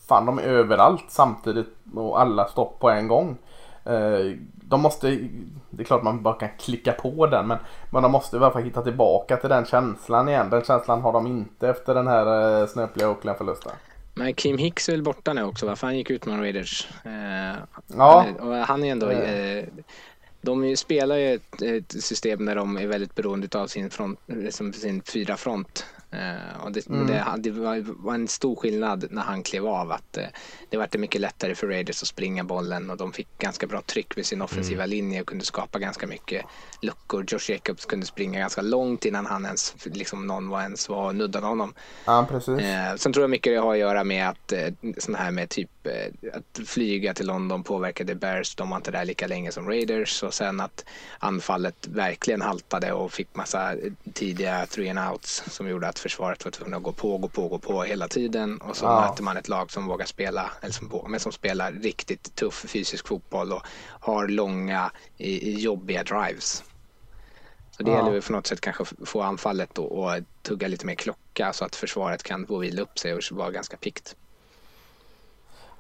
fan 0.09 0.27
de 0.27 0.39
är 0.39 0.43
överallt 0.43 1.05
samtidigt 1.09 1.69
och 1.95 2.21
alla 2.21 2.49
stopp 2.49 2.81
på 2.81 2.91
en 2.91 3.09
gång. 3.09 3.37
Eh, 3.85 4.37
de 4.75 4.81
måste, 4.83 5.19
det 5.71 5.83
är 5.83 5.85
klart 5.85 6.03
man 6.03 6.23
bara 6.23 6.35
kan 6.35 6.49
klicka 6.59 6.93
på 6.93 7.27
den 7.27 7.47
men, 7.47 7.59
men 7.91 8.03
de 8.03 8.13
måste 8.13 8.37
i 8.37 8.39
alla 8.39 8.51
fall 8.51 8.63
hitta 8.63 8.83
tillbaka 8.83 9.37
till 9.37 9.49
den 9.51 9.65
känslan 9.65 10.29
igen. 10.29 10.51
Den 10.51 10.65
känslan 10.65 11.01
har 11.01 11.13
de 11.13 11.27
inte 11.27 11.69
efter 11.69 11.95
den 11.95 12.07
här 12.07 12.61
eh, 12.61 12.67
snöpliga 12.67 13.11
Oakland-förlusten. 13.11 13.73
Men 14.15 14.35
Kim 14.35 14.59
Hicks 14.59 14.89
är 14.89 14.93
väl 14.93 15.03
borta 15.03 15.33
nu 15.33 15.43
också 15.43 15.67
va? 15.67 15.77
För 15.77 15.87
han 15.87 15.97
gick 15.97 16.11
ut 16.11 16.27
med 16.27 16.41
Raiders. 16.41 16.89
Eh, 17.05 17.57
Ja. 17.97 18.27
han, 18.27 18.49
och 18.49 18.55
han 18.57 18.85
är 18.85 18.93
ändå... 18.93 19.11
Eh, 19.11 19.65
de 20.41 20.77
spelar 20.77 21.17
ju 21.17 21.35
ett, 21.35 21.63
ett 21.63 22.03
system 22.05 22.45
där 22.45 22.57
de 22.57 22.79
är 22.79 22.87
väldigt 22.87 23.15
beroende 23.15 23.59
av 23.59 23.67
sin, 23.67 23.91
front, 23.91 24.19
liksom 24.27 24.73
sin 24.73 25.03
fyra 25.03 25.37
front. 25.37 25.87
Eh, 26.15 26.65
och 26.65 26.73
det, 26.73 26.81
det, 26.89 27.25
det 27.39 27.51
var, 27.51 28.15
en 28.15 28.29
stor 28.29 28.57
skillnad 28.57 29.07
när 29.11 29.23
han 29.23 29.43
klev 29.43 29.67
av. 29.67 29.93
att 29.93 30.17
eh, 30.17 30.25
Det 30.71 30.77
var 30.77 30.99
mycket 30.99 31.21
lättare 31.21 31.55
för 31.55 31.67
Raiders 31.67 32.03
att 32.03 32.09
springa 32.09 32.45
bollen 32.45 32.91
och 32.91 32.97
de 32.97 33.13
fick 33.13 33.39
ganska 33.39 33.67
bra 33.67 33.81
tryck 33.81 34.19
vid 34.19 34.27
sin 34.27 34.43
offensiva 34.43 34.87
linje 34.87 35.21
och 35.21 35.27
kunde 35.27 35.45
skapa 35.45 35.79
ganska 35.79 36.07
mycket 36.07 36.45
luckor. 36.83 37.25
Josh 37.29 37.51
Jacobs 37.51 37.85
kunde 37.85 38.07
springa 38.07 38.39
ganska 38.39 38.63
långt 38.63 39.05
innan 39.05 39.27
han 39.27 39.45
ens, 39.45 39.75
liksom 39.85 40.27
någon 40.27 40.49
var 40.49 40.63
ens 40.63 40.89
var 40.89 41.07
och 41.07 41.15
nuddade 41.15 41.47
honom. 41.47 41.75
Ja, 42.05 42.27
precis. 42.31 42.61
Eh, 42.61 42.95
sen 42.97 43.13
tror 43.13 43.23
jag 43.23 43.31
mycket 43.31 43.53
det 43.53 43.57
har 43.57 43.73
att 43.73 43.79
göra 43.79 44.05
med 44.05 44.29
att 44.29 44.53
eh, 44.53 45.15
här 45.17 45.31
med 45.31 45.49
typ 45.49 45.71
att 46.33 46.69
flyga 46.69 47.15
till 47.15 47.27
London 47.27 47.63
påverkade 47.63 48.15
Bears. 48.15 48.55
De 48.55 48.71
var 48.71 48.77
inte 48.77 48.91
där 48.91 49.05
lika 49.05 49.27
länge 49.27 49.53
som 49.53 49.69
Raiders 49.69 50.23
och 50.23 50.35
sen 50.35 50.61
att 50.61 50.85
anfallet 51.19 51.87
verkligen 51.87 52.43
haltade 52.43 52.93
och 52.93 53.13
fick 53.13 53.35
massa 53.37 53.75
tidiga 54.13 54.67
three 54.67 54.91
and 54.91 55.13
outs 55.13 55.45
som 55.47 55.69
gjorde 55.69 55.89
att 55.89 55.99
försvaret 56.05 56.45
var 56.45 56.53
tvungna 56.53 56.77
att 56.77 56.83
gå 56.83 56.93
på, 56.93 57.19
gå 57.19 57.29
på, 57.29 57.49
gå 57.49 57.59
på 57.59 57.83
hela 57.83 58.09
tiden 58.09 58.59
och 58.61 58.77
så 58.77 58.87
Ja. 58.87 58.91
möter 58.91 59.23
man 59.23 59.37
ett 59.37 59.49
lag 59.49 59.71
som 59.71 59.87
vågar 59.87 60.07
spela, 60.07 60.53
eller 60.63 60.73
som, 60.73 61.05
men 61.09 61.21
som 61.21 61.33
spelar 61.33 61.73
riktigt 61.73 62.35
tuff 62.35 62.65
fysisk 62.69 63.09
fotboll 63.09 63.53
och 63.53 63.63
har 64.01 64.29
långa, 64.29 64.93
jobbiga 65.67 66.03
drives. 66.05 66.65
Så 67.77 67.83
det 67.83 67.91
Ja. 67.91 67.97
gäller 67.97 68.21
på 68.21 68.33
något 68.33 68.47
sätt 68.47 68.61
kanske 68.61 68.85
få 69.07 69.23
anfallet 69.23 69.79
och, 69.79 69.93
och 69.93 70.11
tugga 70.43 70.69
lite 70.69 70.87
mer 70.87 70.95
klocka 70.95 71.53
så 71.53 71.65
att 71.65 71.77
försvaret 71.77 72.23
kan 72.23 72.47
få 72.47 72.59
vila 72.59 72.83
upp 72.83 72.99
sig 72.99 73.15
och 73.15 73.23
vara 73.33 73.51
ganska 73.51 73.77
piggt. 73.77 74.17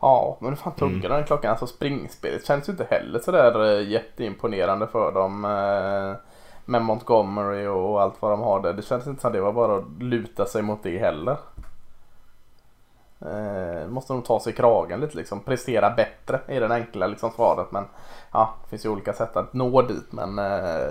Ja, 0.01 0.39
men 0.41 0.51
hur 0.51 0.57
fan 0.57 0.77
tuggar 0.77 1.09
den 1.11 1.25
klockan? 1.27 1.51
Alltså 1.51 1.67
springspelet 1.67 2.47
känns 2.47 2.69
ju 2.69 2.73
inte 2.73 2.85
heller 2.91 3.19
sådär 3.19 3.65
eh, 3.81 3.89
jätteimponerande 3.91 4.87
för 4.89 5.13
dem. 5.13 5.45
eh, 5.45 6.17
Med 6.65 6.83
Montgomery 6.83 7.67
och 7.67 8.03
allt 8.03 8.23
vad 8.23 8.31
de 8.31 8.41
har 8.41 8.61
där. 8.61 8.73
Det 8.73 8.83
känns 8.83 9.07
inte 9.07 9.21
som 9.21 9.33
det 9.33 9.41
var 9.41 9.53
bara 9.53 9.77
att 9.77 10.03
luta 10.03 10.47
sig 10.47 10.63
mot 10.63 10.83
det 10.83 10.99
heller. 10.99 11.37
Eh, 13.21 13.89
måste 13.89 14.13
nog 14.13 14.25
ta 14.25 14.41
sig 14.41 14.53
i 14.53 14.57
kragen 14.57 15.01
lite 15.01 15.17
liksom. 15.17 15.41
Prestera 15.41 15.91
bättre 15.91 16.41
är 16.47 16.61
den 16.61 16.73
enkla 16.73 17.07
liksom 17.07 17.31
svaret. 17.31 17.73
Men 17.73 17.85
ja, 18.33 18.55
det 18.63 18.71
finns 18.71 18.85
ju 18.85 18.89
olika 18.89 19.13
sätt 19.13 19.37
att 19.37 19.53
nå 19.53 19.83
dit. 19.83 20.13
Men 20.13 20.39
eh, 20.39 20.87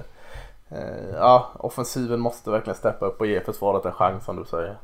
eh, 0.69 1.09
ja, 1.13 1.51
offensiven 1.59 2.19
måste 2.19 2.51
verkligen 2.51 2.77
steppa 2.77 3.05
upp 3.05 3.19
och 3.19 3.27
ge 3.27 3.41
försvaret 3.41 3.85
en 3.85 3.91
chans 3.91 4.25
som 4.25 4.35
du 4.35 4.45
säger. 4.45 4.77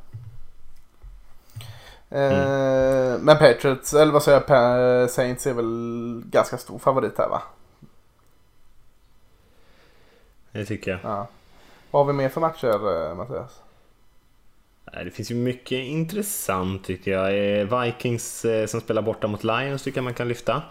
Eh, 2.12 3.20
Men 3.20 3.38
Patriots, 3.38 3.94
eller 3.94 4.14
vad 4.14 4.24
säger 4.24 4.44
jag, 4.48 5.10
Saints 5.10 5.48
är 5.48 5.54
väl 5.54 6.22
ganska 6.26 6.58
stor 6.58 6.80
favorit 6.80 7.18
här 7.18 7.30
va? 7.30 7.42
Det 10.60 10.66
tycker 10.66 10.91
jag. 10.91 10.99
Ja. 11.03 11.28
Vad 11.91 12.05
har 12.05 12.14
vi 12.14 12.18
mer 12.18 12.30
för 12.30 12.41
matcher 12.41 13.10
eh, 13.10 13.16
Mattias? 13.16 13.62
Det 15.03 15.12
finns 15.12 15.32
ju 15.32 15.36
mycket 15.36 15.86
intressant 15.86 16.86
tycker 16.86 17.12
jag. 17.12 17.60
Eh, 17.60 17.84
Vikings 17.84 18.45
eh, 18.45 18.66
som 18.66 18.82
spelar 18.82 19.01
borta 19.01 19.28
mot 19.28 19.43
Lions 19.43 19.84
tycker 19.84 19.97
jag 19.97 20.03
man 20.03 20.14
kan 20.14 20.28
lyfta. 20.28 20.62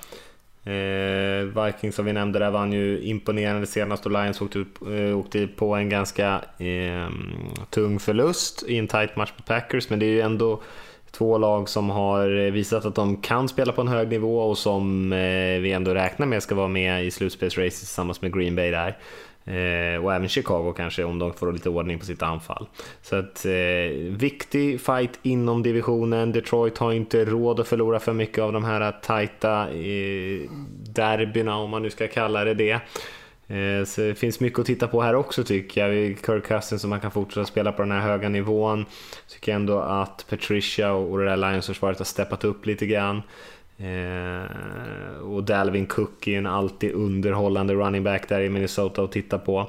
Vikings 1.64 1.94
som 1.94 2.04
vi 2.04 2.12
nämnde 2.12 2.38
där 2.38 2.50
vann 2.50 2.72
ju 2.72 3.00
imponerande 3.00 3.66
senast 3.66 4.06
och 4.06 4.12
Lions 4.12 4.40
åkte, 4.40 4.64
åkte 5.14 5.46
på 5.46 5.74
en 5.74 5.88
ganska 5.88 6.42
eh, 6.58 7.08
tung 7.70 7.98
förlust 7.98 8.64
i 8.66 8.78
en 8.78 8.88
tight 8.88 9.16
match 9.16 9.32
mot 9.36 9.46
Packers. 9.46 9.90
Men 9.90 9.98
det 9.98 10.06
är 10.06 10.10
ju 10.10 10.20
ändå 10.20 10.62
två 11.10 11.38
lag 11.38 11.68
som 11.68 11.90
har 11.90 12.50
visat 12.50 12.84
att 12.84 12.94
de 12.94 13.16
kan 13.16 13.48
spela 13.48 13.72
på 13.72 13.80
en 13.80 13.88
hög 13.88 14.08
nivå 14.08 14.40
och 14.40 14.58
som 14.58 15.12
eh, 15.12 15.60
vi 15.60 15.72
ändå 15.72 15.94
räknar 15.94 16.26
med 16.26 16.42
ska 16.42 16.54
vara 16.54 16.68
med 16.68 17.04
i 17.04 17.10
slutspelsracet 17.10 17.78
tillsammans 17.78 18.22
med 18.22 18.34
Green 18.34 18.56
Bay 18.56 18.70
där. 18.70 18.96
Eh, 19.48 20.04
och 20.04 20.14
även 20.14 20.28
Chicago 20.28 20.74
kanske 20.76 21.04
om 21.04 21.18
de 21.18 21.32
får 21.32 21.52
lite 21.52 21.68
ordning 21.68 21.98
på 21.98 22.04
sitt 22.04 22.22
anfall. 22.22 22.66
Så 23.02 23.16
att 23.16 23.46
eh, 23.46 23.52
viktig 24.10 24.80
fight 24.80 25.18
inom 25.22 25.62
divisionen. 25.62 26.32
Detroit 26.32 26.78
har 26.78 26.92
inte 26.92 27.24
råd 27.24 27.60
att 27.60 27.68
förlora 27.68 28.00
för 28.00 28.12
mycket 28.12 28.38
av 28.38 28.52
de 28.52 28.64
här 28.64 28.92
tajta 29.02 29.70
eh, 29.70 30.50
derbyna 30.88 31.56
om 31.56 31.70
man 31.70 31.82
nu 31.82 31.90
ska 31.90 32.08
kalla 32.08 32.44
det 32.44 32.54
det. 32.54 32.80
Eh, 33.56 33.84
Så 33.84 34.00
det 34.00 34.14
finns 34.14 34.40
mycket 34.40 34.58
att 34.58 34.66
titta 34.66 34.86
på 34.88 35.02
här 35.02 35.14
också 35.14 35.44
tycker 35.44 35.86
jag. 35.88 36.16
Kirk 36.26 36.46
Cousins 36.46 36.80
som 36.80 36.90
man 36.90 37.00
kan 37.00 37.10
fortsätta 37.10 37.44
spela 37.46 37.72
på 37.72 37.82
den 37.82 37.90
här 37.92 38.00
höga 38.00 38.28
nivån. 38.28 38.84
Tycker 39.28 39.52
ändå 39.54 39.78
att 39.78 40.26
Patricia 40.30 40.92
och 40.92 41.18
det 41.18 41.24
där 41.24 41.36
Lions-försvaret 41.36 41.98
har 41.98 42.04
steppat 42.04 42.44
upp 42.44 42.66
lite 42.66 42.86
grann. 42.86 43.22
Eh, 43.78 45.18
och 45.34 45.42
Dalvin 45.42 45.86
Cook 45.86 46.26
är 46.26 46.30
ju 46.30 46.38
en 46.38 46.46
alltid 46.46 46.92
underhållande 46.94 47.74
running 47.74 48.04
back 48.04 48.28
där 48.28 48.40
i 48.40 48.48
Minnesota 48.48 49.02
att 49.02 49.12
titta 49.12 49.38
på. 49.38 49.66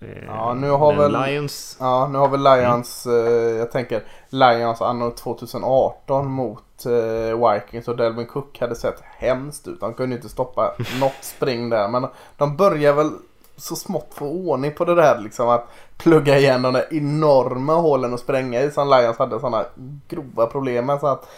Eh, 0.00 0.24
Ja, 0.26 0.54
nu 0.54 0.70
har 0.70 0.94
väl- 0.94 1.12
Lions... 1.26 1.76
Ja, 1.80 2.08
nu 2.12 2.18
har 2.18 2.28
väl 2.28 2.42
Lions, 2.42 3.06
eh, 3.06 3.12
jag 3.58 3.70
tänker 3.72 4.02
Lions 4.28 4.80
anno 4.82 5.10
2018 5.10 6.26
mot 6.30 6.86
eh, 6.86 7.50
Vikings 7.52 7.88
och 7.88 7.96
Delvin 7.96 8.26
Cook 8.26 8.60
hade 8.60 8.74
sett 8.74 9.00
hemskt 9.18 9.68
ut. 9.68 9.80
De 9.80 9.94
kunde 9.94 10.16
inte 10.16 10.28
stoppa 10.28 10.74
något 11.00 11.12
spring 11.24 11.70
där. 11.70 11.88
Men 11.88 12.06
de 12.36 12.56
börjar 12.56 12.92
väl 12.92 13.10
så 13.56 13.76
smått 13.76 14.08
få 14.14 14.26
ordning 14.26 14.72
på 14.74 14.84
det 14.84 14.94
där 14.94 15.18
liksom 15.20 15.48
att 15.48 15.68
plugga 15.96 16.38
igen 16.38 16.62
de 16.62 16.72
där 16.72 16.86
enorma 16.90 17.74
hålen 17.74 18.14
att 18.14 18.20
spränga 18.20 18.60
i 18.62 18.70
som 18.70 18.88
Lions 18.90 19.18
hade 19.18 19.40
sådana 19.40 19.64
grova 20.08 20.46
problem 20.46 20.86
med. 20.86 21.00
Så 21.00 21.06
att, 21.06 21.28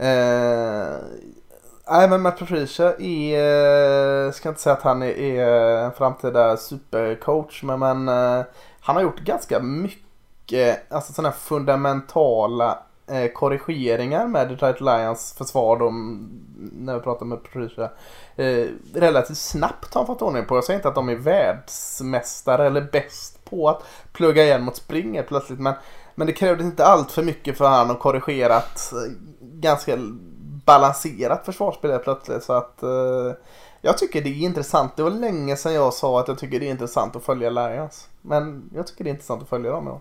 Eh, 0.00 0.96
nej 1.90 2.08
men 2.08 2.22
Matt 2.22 2.38
Patricia 2.38 2.94
är, 2.98 4.26
eh, 4.26 4.32
ska 4.32 4.48
inte 4.48 4.60
säga 4.60 4.72
att 4.72 4.82
han 4.82 5.02
är, 5.02 5.18
är 5.18 5.84
en 5.84 5.92
framtida 5.92 6.56
supercoach 6.56 7.62
men, 7.62 7.78
men 7.78 8.08
eh, 8.08 8.44
han 8.80 8.96
har 8.96 9.02
gjort 9.02 9.20
ganska 9.20 9.60
mycket, 9.60 10.92
alltså 10.92 11.12
sådana 11.12 11.28
här 11.28 11.36
fundamentala 11.36 12.78
korrigeringar 13.34 14.26
med 14.26 14.48
Detroit 14.48 14.80
Lions 14.80 15.34
försvar 15.38 15.76
då, 15.78 15.88
mm, 15.88 16.28
när 16.72 16.94
vi 16.94 17.00
pratar 17.00 17.26
med 17.26 17.42
Patricia. 17.42 17.90
Eh, 18.36 18.66
relativt 18.94 19.38
snabbt 19.38 19.94
har 19.94 20.00
han 20.00 20.06
fått 20.06 20.22
ordning 20.22 20.46
på. 20.46 20.56
Jag 20.56 20.64
säger 20.64 20.78
inte 20.78 20.88
att 20.88 20.94
de 20.94 21.08
är 21.08 21.14
världsmästare 21.16 22.66
eller 22.66 22.80
bäst 22.80 23.44
på 23.44 23.68
att 23.68 23.82
plugga 24.12 24.44
igen 24.44 24.62
mot 24.62 24.76
springer 24.76 25.22
plötsligt 25.22 25.60
men, 25.60 25.74
men 26.14 26.26
det 26.26 26.32
krävdes 26.32 26.66
inte 26.66 26.84
allt 26.84 27.12
för 27.12 27.22
mycket 27.22 27.58
för 27.58 27.68
han 27.68 27.90
att 27.90 27.98
korrigerat 27.98 28.92
ganska 29.60 29.96
balanserat 30.64 31.44
försvarsspel 31.44 31.98
plötsligt. 31.98 32.42
Så 32.42 32.52
att 32.52 32.82
eh, 32.82 33.32
jag 33.80 33.98
tycker 33.98 34.22
det 34.22 34.30
är 34.30 34.34
intressant. 34.34 34.96
Det 34.96 35.02
var 35.02 35.10
länge 35.10 35.56
sedan 35.56 35.74
jag 35.74 35.94
sa 35.94 36.20
att 36.20 36.28
jag 36.28 36.38
tycker 36.38 36.60
det 36.60 36.66
är 36.66 36.70
intressant 36.70 37.16
att 37.16 37.24
följa 37.24 37.50
Lions. 37.50 38.08
Men 38.22 38.70
jag 38.74 38.86
tycker 38.86 39.04
det 39.04 39.10
är 39.10 39.12
intressant 39.12 39.42
att 39.42 39.48
följa 39.48 39.70
dem. 39.70 39.86
Ja. 39.86 40.00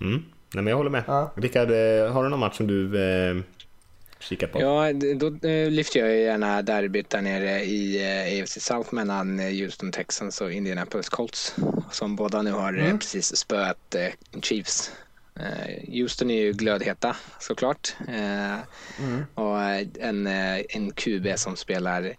Mm. 0.00 0.22
Nej, 0.54 0.64
men 0.64 0.66
jag 0.66 0.76
håller 0.76 0.90
med. 0.90 1.02
Ja. 1.06 1.32
Rickard, 1.34 1.70
eh, 1.70 2.12
har 2.12 2.24
du 2.24 2.28
någon 2.28 2.40
match 2.40 2.56
som 2.56 2.66
du 2.66 3.02
eh, 3.02 3.36
kikar 4.18 4.46
på? 4.46 4.60
Ja, 4.60 4.92
då 4.92 5.48
eh, 5.48 5.70
lyfter 5.70 6.00
jag 6.00 6.16
gärna 6.16 6.62
derbyt 6.62 7.10
där 7.10 7.22
nere 7.22 7.64
i 7.64 8.02
eh, 8.36 8.42
AFC 8.42 8.58
South 8.60 8.94
mellan 8.94 9.40
eh, 9.40 9.46
Houston 9.46 9.92
Texans 9.92 10.40
och 10.40 10.52
Indianapolis 10.52 11.08
Colts. 11.08 11.56
Som 11.90 12.16
båda 12.16 12.42
nu 12.42 12.52
har 12.52 12.78
eh, 12.78 12.96
precis 12.96 13.36
spöat 13.36 13.94
eh, 13.94 14.40
Chiefs. 14.42 14.92
Eh, 15.40 15.92
Houston 16.00 16.30
är 16.30 16.42
ju 16.42 16.52
glödheta 16.52 17.16
såklart. 17.40 17.96
Eh, 18.08 18.58
Och 19.34 19.62
eh, 19.62 19.86
en, 20.00 20.26
en 20.68 20.90
QB 20.90 21.26
som 21.38 21.56
spelar 21.56 22.12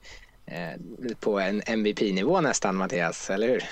på 1.20 1.40
en 1.40 1.62
MVP-nivå 1.66 2.42
nästan 2.42 2.76
Mattias, 2.76 3.30
eller 3.30 3.48
hur? 3.48 3.64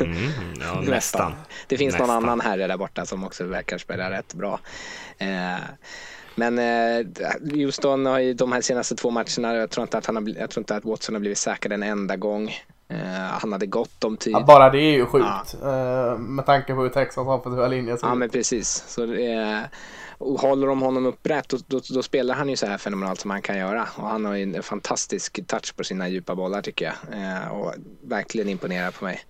Mm, 0.00 0.30
ja, 0.60 0.80
nästan. 0.86 1.32
Det 1.66 1.78
finns 1.78 1.98
någon 1.98 2.08
Nästan. 2.08 2.24
annan 2.24 2.40
herre 2.40 2.66
där 2.66 2.76
borta 2.76 3.06
som 3.06 3.24
också 3.24 3.44
verkar 3.44 3.78
spela 3.78 4.10
rätt 4.10 4.34
bra. 4.34 4.60
Men 6.34 6.58
Houston 7.52 8.06
har 8.06 8.18
ju 8.18 8.34
de 8.34 8.52
här 8.52 8.60
senaste 8.60 8.94
två 8.96 9.10
matcherna, 9.10 9.54
jag 9.54 9.70
tror 9.70 9.82
inte 9.82 9.98
att, 9.98 10.06
han 10.06 10.16
har, 10.16 10.34
jag 10.38 10.50
tror 10.50 10.60
inte 10.62 10.76
att 10.76 10.84
Watson 10.84 11.14
har 11.14 11.20
blivit 11.20 11.38
säkrad 11.38 11.72
en 11.72 11.82
enda 11.82 12.16
gång. 12.16 12.54
Han 13.40 13.52
hade 13.52 13.66
gott 13.66 14.04
om 14.04 14.16
tid. 14.16 14.32
Ja, 14.32 14.44
bara 14.46 14.70
det 14.70 14.78
är 14.78 14.92
ju 14.92 15.06
sjukt. 15.06 15.56
Ja. 15.62 16.16
med 16.18 16.46
tanke 16.46 16.74
på 16.74 16.82
hur 16.82 16.88
Texas 16.88 17.26
offensiva 17.26 17.68
linje 17.68 17.98
ser 17.98 18.06
Ja, 18.06 18.14
men 18.14 18.30
precis. 18.30 18.84
Så 18.88 19.06
och 20.20 20.40
håller 20.40 20.66
de 20.66 20.82
honom 20.82 21.06
upprätt 21.06 21.48
då, 21.48 21.58
då, 21.66 21.80
då, 21.90 22.02
spelar 22.02 22.34
han 22.34 22.48
ju 22.48 22.56
så 22.56 22.66
här 22.66 22.78
fenomenalt 22.78 23.20
som 23.20 23.30
han 23.30 23.42
kan 23.42 23.58
göra. 23.58 23.88
Och 23.96 24.08
han 24.08 24.24
har 24.24 24.34
ju 24.34 24.42
en 24.42 24.62
fantastisk 24.62 25.46
touch 25.46 25.76
på 25.76 25.84
sina 25.84 26.08
djupa 26.08 26.34
bollar 26.34 26.62
tycker 26.62 26.84
jag. 26.84 27.22
Eh, 27.22 27.48
och 27.48 27.74
verkligen 28.02 28.48
imponerar 28.48 28.90
på 28.90 29.04
mig. 29.04 29.20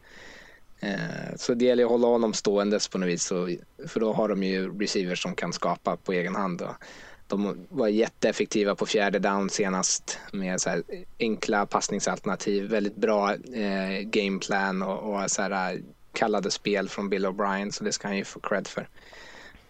Eh, 0.80 1.36
så 1.36 1.54
det 1.54 1.64
gäller 1.64 1.84
att 1.84 1.90
hålla 1.90 2.06
honom 2.06 2.32
ståendes 2.32 2.88
på 2.88 2.98
något 2.98 3.08
vis. 3.08 3.24
Så, 3.24 3.56
för 3.88 4.00
då 4.00 4.12
har 4.12 4.28
de 4.28 4.42
ju 4.42 4.78
receivers 4.78 5.22
som 5.22 5.34
kan 5.34 5.52
skapa 5.52 5.96
på 5.96 6.12
egen 6.12 6.36
hand. 6.36 6.62
De 7.30 7.66
var 7.68 7.88
jätteeffektiva 7.88 8.74
på 8.74 8.86
fjärde 8.86 9.18
down 9.18 9.50
senast 9.50 10.18
med 10.32 10.60
så 10.60 10.82
enkla 11.18 11.66
passningsalternativ. 11.66 12.70
Väldigt 12.70 12.96
bra 12.96 13.34
eh, 13.34 14.00
gameplan 14.00 14.82
och, 14.82 15.14
och 15.14 15.30
så 15.30 15.42
här, 15.42 15.74
eh, 15.74 15.80
kallade 16.12 16.50
spel 16.50 16.88
från 16.88 17.08
Bill 17.08 17.26
O'Brien. 17.26 17.70
Så 17.70 17.84
det 17.84 17.92
ska 17.92 18.08
han 18.08 18.16
ju 18.16 18.24
få 18.24 18.40
cred 18.40 18.68
för. 18.68 18.88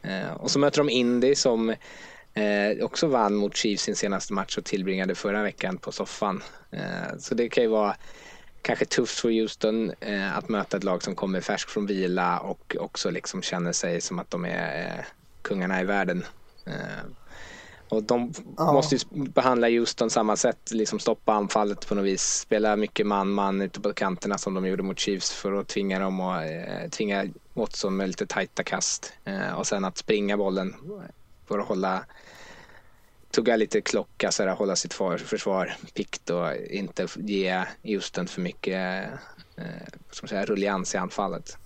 Eh, 0.02 0.32
och 0.32 0.50
så 0.50 0.58
möter 0.58 0.78
de 0.78 0.90
Indy 0.90 1.34
som 1.34 1.70
eh, 2.34 2.84
också 2.84 3.06
vann 3.06 3.34
mot 3.34 3.56
Chiefs 3.56 3.82
sin 3.82 3.96
senaste 3.96 4.32
match 4.32 4.58
och 4.58 4.64
tillbringade 4.64 5.14
förra 5.14 5.42
veckan 5.42 5.78
på 5.78 5.92
soffan. 5.92 6.42
Eh, 6.70 7.18
så 7.18 7.34
det 7.34 7.48
kan 7.48 7.64
ju 7.64 7.70
vara 7.70 7.96
kanske 8.62 8.84
tufft 8.84 9.20
för 9.20 9.28
Houston 9.28 9.92
eh, 10.00 10.38
att 10.38 10.48
möta 10.48 10.76
ett 10.76 10.84
lag 10.84 11.02
som 11.02 11.14
kommer 11.14 11.40
färsk 11.40 11.68
från 11.68 11.86
vila 11.86 12.38
och 12.38 12.76
också 12.80 13.10
liksom 13.10 13.42
känner 13.42 13.72
sig 13.72 14.00
som 14.00 14.18
att 14.18 14.30
de 14.30 14.44
är 14.44 14.98
eh, 14.98 15.04
kungarna 15.42 15.80
i 15.80 15.84
världen. 15.84 16.24
Och 17.90 18.02
de 18.02 18.32
ja. 18.56 18.72
måste 18.72 18.94
ju 18.94 19.00
behandla 19.14 19.68
Houston 19.68 20.10
samma 20.10 20.36
sätt, 20.36 20.70
liksom 20.70 20.98
stoppa 20.98 21.32
anfallet 21.32 21.88
på 21.88 21.94
något 21.94 22.04
vis. 22.04 22.22
Spela 22.22 22.76
mycket 22.76 23.06
man-man 23.06 23.60
ute 23.60 23.80
på 23.80 23.92
kanterna 23.92 24.38
som 24.38 24.54
de 24.54 24.66
gjorde 24.66 24.82
mot 24.82 24.98
Chiefs 24.98 25.32
för 25.32 25.52
att 25.52 25.68
tvinga 25.68 25.98
dem 25.98 26.20
att 26.20 26.42
eh, 26.42 26.90
tvinga 26.90 27.26
Watson 27.54 27.96
med 27.96 28.08
lite 28.08 28.26
tajta 28.26 28.64
kast. 28.64 29.12
Eh, 29.24 29.52
och 29.52 29.66
sen 29.66 29.84
att 29.84 29.98
springa 29.98 30.36
bollen 30.36 30.74
för 31.48 31.58
att 31.58 31.66
hålla 31.68 32.04
tugga 33.30 33.56
lite 33.56 33.80
klocka, 33.80 34.32
så 34.32 34.42
här, 34.42 34.54
hålla 34.54 34.76
sitt 34.76 34.94
för, 34.94 35.18
försvar 35.18 35.76
pikt 35.94 36.30
och 36.30 36.56
inte 36.56 37.06
ge 37.16 37.64
Houston 37.82 38.26
för 38.26 38.40
mycket 38.40 39.08
eh, 39.56 39.64
som 40.10 40.28
säga, 40.28 40.44
rullians 40.44 40.94
i 40.94 40.98
anfallet. 40.98 41.58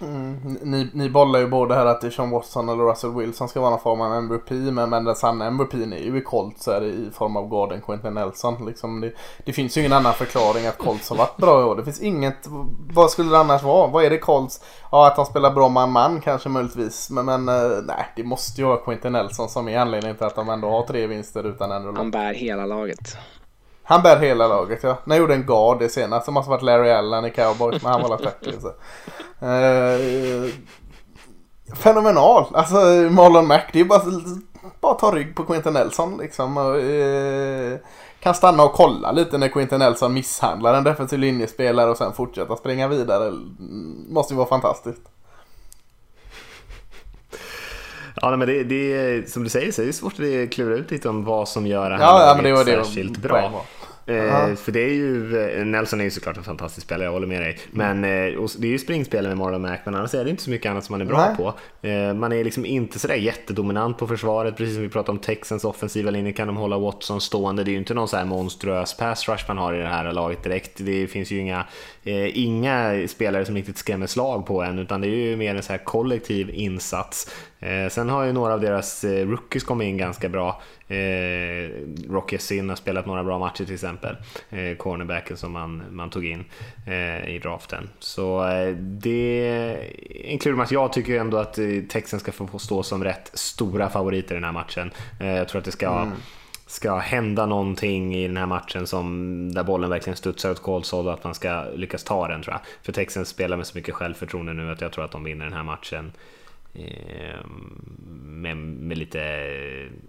Mm, 0.00 0.58
ni, 0.62 0.90
ni 0.92 1.10
bollar 1.10 1.40
ju 1.40 1.48
både 1.48 1.74
här 1.74 1.86
att 1.86 2.00
det 2.00 2.06
är 2.06 2.10
Sean 2.10 2.30
Watson 2.30 2.68
eller 2.68 2.84
Russell 2.84 3.14
Wilson 3.14 3.48
ska 3.48 3.60
vara 3.60 3.70
någon 3.70 3.80
form 3.80 4.00
av 4.00 4.14
MVP. 4.14 4.50
Men, 4.50 4.90
men 4.90 5.04
den 5.04 5.14
sanna 5.14 5.46
MVP 5.46 5.74
är 5.74 6.04
ju 6.04 6.18
i 6.18 6.20
Colts 6.20 6.68
är 6.68 6.84
i 6.84 7.10
form 7.12 7.36
av 7.36 7.48
Gordon 7.48 7.80
Quentin 7.80 8.14
Nelson. 8.14 8.66
Liksom 8.66 9.00
det, 9.00 9.12
det, 9.44 9.52
finns 9.52 9.76
ju 9.76 9.80
ingen 9.80 9.92
annan 9.92 10.14
förklaring 10.14 10.66
att 10.66 10.78
Colts 10.78 11.10
har 11.10 11.16
varit 11.16 11.36
bra 11.36 11.60
i 11.60 11.64
år. 11.64 11.76
Det 11.76 11.84
finns 11.84 12.00
inget. 12.00 12.48
Vad 12.92 13.10
skulle 13.10 13.30
det 13.30 13.38
annars 13.38 13.62
vara? 13.62 13.86
Vad 13.86 14.04
är 14.04 14.10
det 14.10 14.18
Colts? 14.18 14.60
Ja, 14.90 15.06
att 15.06 15.16
de 15.16 15.26
spelar 15.26 15.50
bra 15.50 15.68
man-man 15.68 16.20
kanske 16.20 16.48
möjligtvis. 16.48 17.10
Men, 17.10 17.24
men 17.24 17.48
eh, 17.48 17.82
nej, 17.84 18.06
det 18.16 18.24
måste 18.24 18.60
ju 18.60 18.66
vara 18.66 18.76
Quentin 18.76 19.12
Nelson 19.12 19.48
som 19.48 19.68
är 19.68 19.78
anledningen 19.78 20.16
till 20.16 20.26
att 20.26 20.36
de 20.36 20.48
ändå 20.48 20.70
har 20.70 20.86
tre 20.86 21.06
vinster 21.06 21.44
utan 21.46 21.72
en 21.72 21.96
Han 21.96 22.10
bär 22.10 22.34
hela 22.34 22.66
laget. 22.66 23.16
Han 23.90 24.02
bär 24.02 24.16
hela 24.16 24.48
laget 24.48 24.82
ja. 24.82 24.98
När 25.04 25.16
jag 25.16 25.20
gjorde 25.20 25.34
en 25.34 25.46
guard 25.46 25.78
det 25.78 25.88
senast. 25.88 26.26
Det 26.26 26.32
måste 26.32 26.50
varit 26.50 26.62
Larry 26.62 26.90
Allen 26.90 27.24
i 27.24 27.30
Cowboys. 27.30 27.82
Men 27.82 27.92
han 27.92 28.02
var 28.02 28.16
30. 28.16 28.52
Så. 28.60 28.68
Uh, 29.46 30.50
fenomenal. 31.74 32.44
Alltså 32.54 32.76
Marlon 33.10 33.46
Mack. 33.46 33.70
Det 33.72 33.80
är 33.80 33.84
bara, 33.84 34.02
bara 34.80 34.94
ta 34.94 35.14
rygg 35.14 35.36
på 35.36 35.44
Quinton 35.44 35.72
Nelson 35.72 36.18
liksom. 36.18 36.56
Uh, 36.56 37.78
kan 38.20 38.34
stanna 38.34 38.62
och 38.62 38.72
kolla 38.72 39.12
lite 39.12 39.38
när 39.38 39.48
Quinton 39.48 39.78
Nelson 39.78 40.12
misshandlar 40.12 40.74
en 40.74 40.84
defensiv 40.84 41.18
linjespelare 41.18 41.90
och 41.90 41.96
sen 41.96 42.12
fortsätta 42.12 42.56
springa 42.56 42.88
vidare. 42.88 43.32
Måste 44.08 44.34
ju 44.34 44.38
vara 44.38 44.48
fantastiskt. 44.48 45.02
Ja, 48.16 48.36
men 48.36 48.48
det, 48.48 48.64
det, 48.64 49.30
som 49.30 49.44
du 49.44 49.48
säger 49.48 49.72
så 49.72 49.82
är 49.82 49.86
det 49.86 49.92
svårt 49.92 50.12
att 50.12 50.52
klura 50.52 50.74
ut 50.74 50.90
lite 50.90 51.08
om 51.08 51.24
vad 51.24 51.48
som 51.48 51.66
gör 51.66 51.90
det 51.90 51.96
här 51.96 52.02
ja, 52.02 52.42
ja, 52.44 52.54
var 52.54 52.64
särskilt 52.64 53.22
det 53.22 53.28
bra. 53.28 53.64
Eh, 54.10 54.54
för 54.54 54.72
det 54.72 54.80
är 54.80 54.94
ju, 54.94 55.38
eh, 55.38 55.64
Nelson 55.64 56.00
är 56.00 56.04
ju 56.04 56.10
såklart 56.10 56.36
en 56.36 56.44
fantastisk 56.44 56.86
spelare, 56.86 57.04
jag 57.04 57.12
håller 57.12 57.26
med 57.26 57.42
dig. 57.42 57.58
Men 57.70 58.04
eh, 58.04 58.48
det 58.58 58.66
är 58.66 58.70
ju 58.70 58.78
springspelare 58.78 59.28
med 59.28 59.38
Marlon 59.38 59.62
Mack, 59.62 59.80
men 59.84 59.94
annars 59.94 60.14
är 60.14 60.24
det 60.24 60.30
inte 60.30 60.42
så 60.42 60.50
mycket 60.50 60.70
annat 60.70 60.84
som 60.84 60.92
man 60.92 61.00
är 61.00 61.04
bra 61.04 61.26
Nej. 61.26 61.36
på. 61.36 61.54
Man 62.14 62.32
är 62.32 62.44
liksom 62.44 62.66
inte 62.66 62.98
sådär 62.98 63.14
jättedominant 63.14 63.98
på 63.98 64.06
försvaret, 64.06 64.56
precis 64.56 64.74
som 64.74 64.82
vi 64.82 64.88
pratade 64.88 65.12
om 65.12 65.18
Texans 65.18 65.64
offensiva 65.64 66.10
linje 66.10 66.32
kan 66.32 66.46
de 66.46 66.56
hålla 66.56 66.78
Watson 66.78 67.20
stående. 67.20 67.64
Det 67.64 67.70
är 67.70 67.72
ju 67.72 67.78
inte 67.78 67.94
någon 67.94 68.08
så 68.08 68.16
här 68.16 68.24
monstruös 68.24 68.96
pass 68.96 69.28
rush 69.28 69.44
man 69.48 69.58
har 69.58 69.74
i 69.74 69.78
det 69.78 69.88
här 69.88 70.12
laget 70.12 70.42
direkt. 70.42 70.72
Det 70.76 71.06
finns 71.06 71.30
ju 71.30 71.38
inga, 71.38 71.66
eh, 72.04 72.38
inga 72.38 73.08
spelare 73.08 73.44
som 73.44 73.54
riktigt 73.54 73.78
skrämmer 73.78 74.06
slag 74.06 74.46
på 74.46 74.62
en, 74.62 74.78
utan 74.78 75.00
det 75.00 75.06
är 75.06 75.10
ju 75.10 75.36
mer 75.36 75.54
en 75.54 75.62
så 75.62 75.72
här 75.72 75.84
kollektiv 75.84 76.50
insats. 76.50 77.34
Eh, 77.58 77.88
sen 77.88 78.08
har 78.08 78.24
ju 78.24 78.32
några 78.32 78.54
av 78.54 78.60
deras 78.60 79.04
eh, 79.04 79.28
rookies 79.28 79.64
kommit 79.64 79.86
in 79.86 79.96
ganska 79.96 80.28
bra. 80.28 80.62
Eh, 80.88 81.70
Rocky 82.08 82.38
Sin 82.38 82.68
har 82.68 82.76
spelat 82.76 83.06
några 83.06 83.24
bra 83.24 83.38
matcher 83.38 83.64
till 83.64 83.74
exempel. 83.74 84.16
Eh, 84.50 84.76
cornerbacken 84.76 85.36
som 85.36 85.52
man, 85.52 85.82
man 85.90 86.10
tog 86.10 86.26
in 86.26 86.44
eh, 86.86 87.34
i 87.34 87.40
draften. 87.42 87.88
Så 87.98 88.48
eh, 88.48 88.74
det 88.76 89.48
är 89.48 89.90
en 90.24 90.38
klurig 90.38 90.56
match. 90.56 90.72
Jag 90.72 90.92
tycker 90.92 91.20
ändå 91.20 91.36
att 91.36 91.58
eh, 91.58 91.66
Texans 91.88 92.22
ska 92.22 92.32
få 92.32 92.58
stå 92.58 92.82
som 92.82 93.04
rätt 93.04 93.30
stora 93.34 93.88
favoriter 93.88 94.34
i 94.34 94.36
den 94.36 94.44
här 94.44 94.52
matchen. 94.52 94.90
Eh, 95.20 95.36
jag 95.36 95.48
tror 95.48 95.58
att 95.58 95.64
det 95.64 95.72
ska 95.72 95.88
mm 95.88 96.12
ska 96.70 96.98
hända 96.98 97.46
någonting 97.46 98.14
i 98.14 98.26
den 98.26 98.36
här 98.36 98.46
matchen 98.46 98.86
som 98.86 99.54
där 99.54 99.62
bollen 99.62 99.90
verkligen 99.90 100.16
studsar 100.16 100.50
åt 100.50 100.58
håll 100.58 101.06
och 101.06 101.12
att 101.12 101.24
man 101.24 101.34
ska 101.34 101.64
lyckas 101.74 102.04
ta 102.04 102.28
den 102.28 102.42
tror 102.42 102.54
jag. 102.54 102.60
För 102.82 102.92
Texans 102.92 103.28
spelar 103.28 103.56
med 103.56 103.66
så 103.66 103.78
mycket 103.78 103.94
självförtroende 103.94 104.52
nu 104.52 104.72
att 104.72 104.80
jag 104.80 104.92
tror 104.92 105.04
att 105.04 105.10
de 105.10 105.24
vinner 105.24 105.44
den 105.44 105.54
här 105.54 105.62
matchen 105.62 106.12
Ehm, 106.74 107.84
med, 108.22 108.56
med, 108.56 108.98
lite 108.98 109.20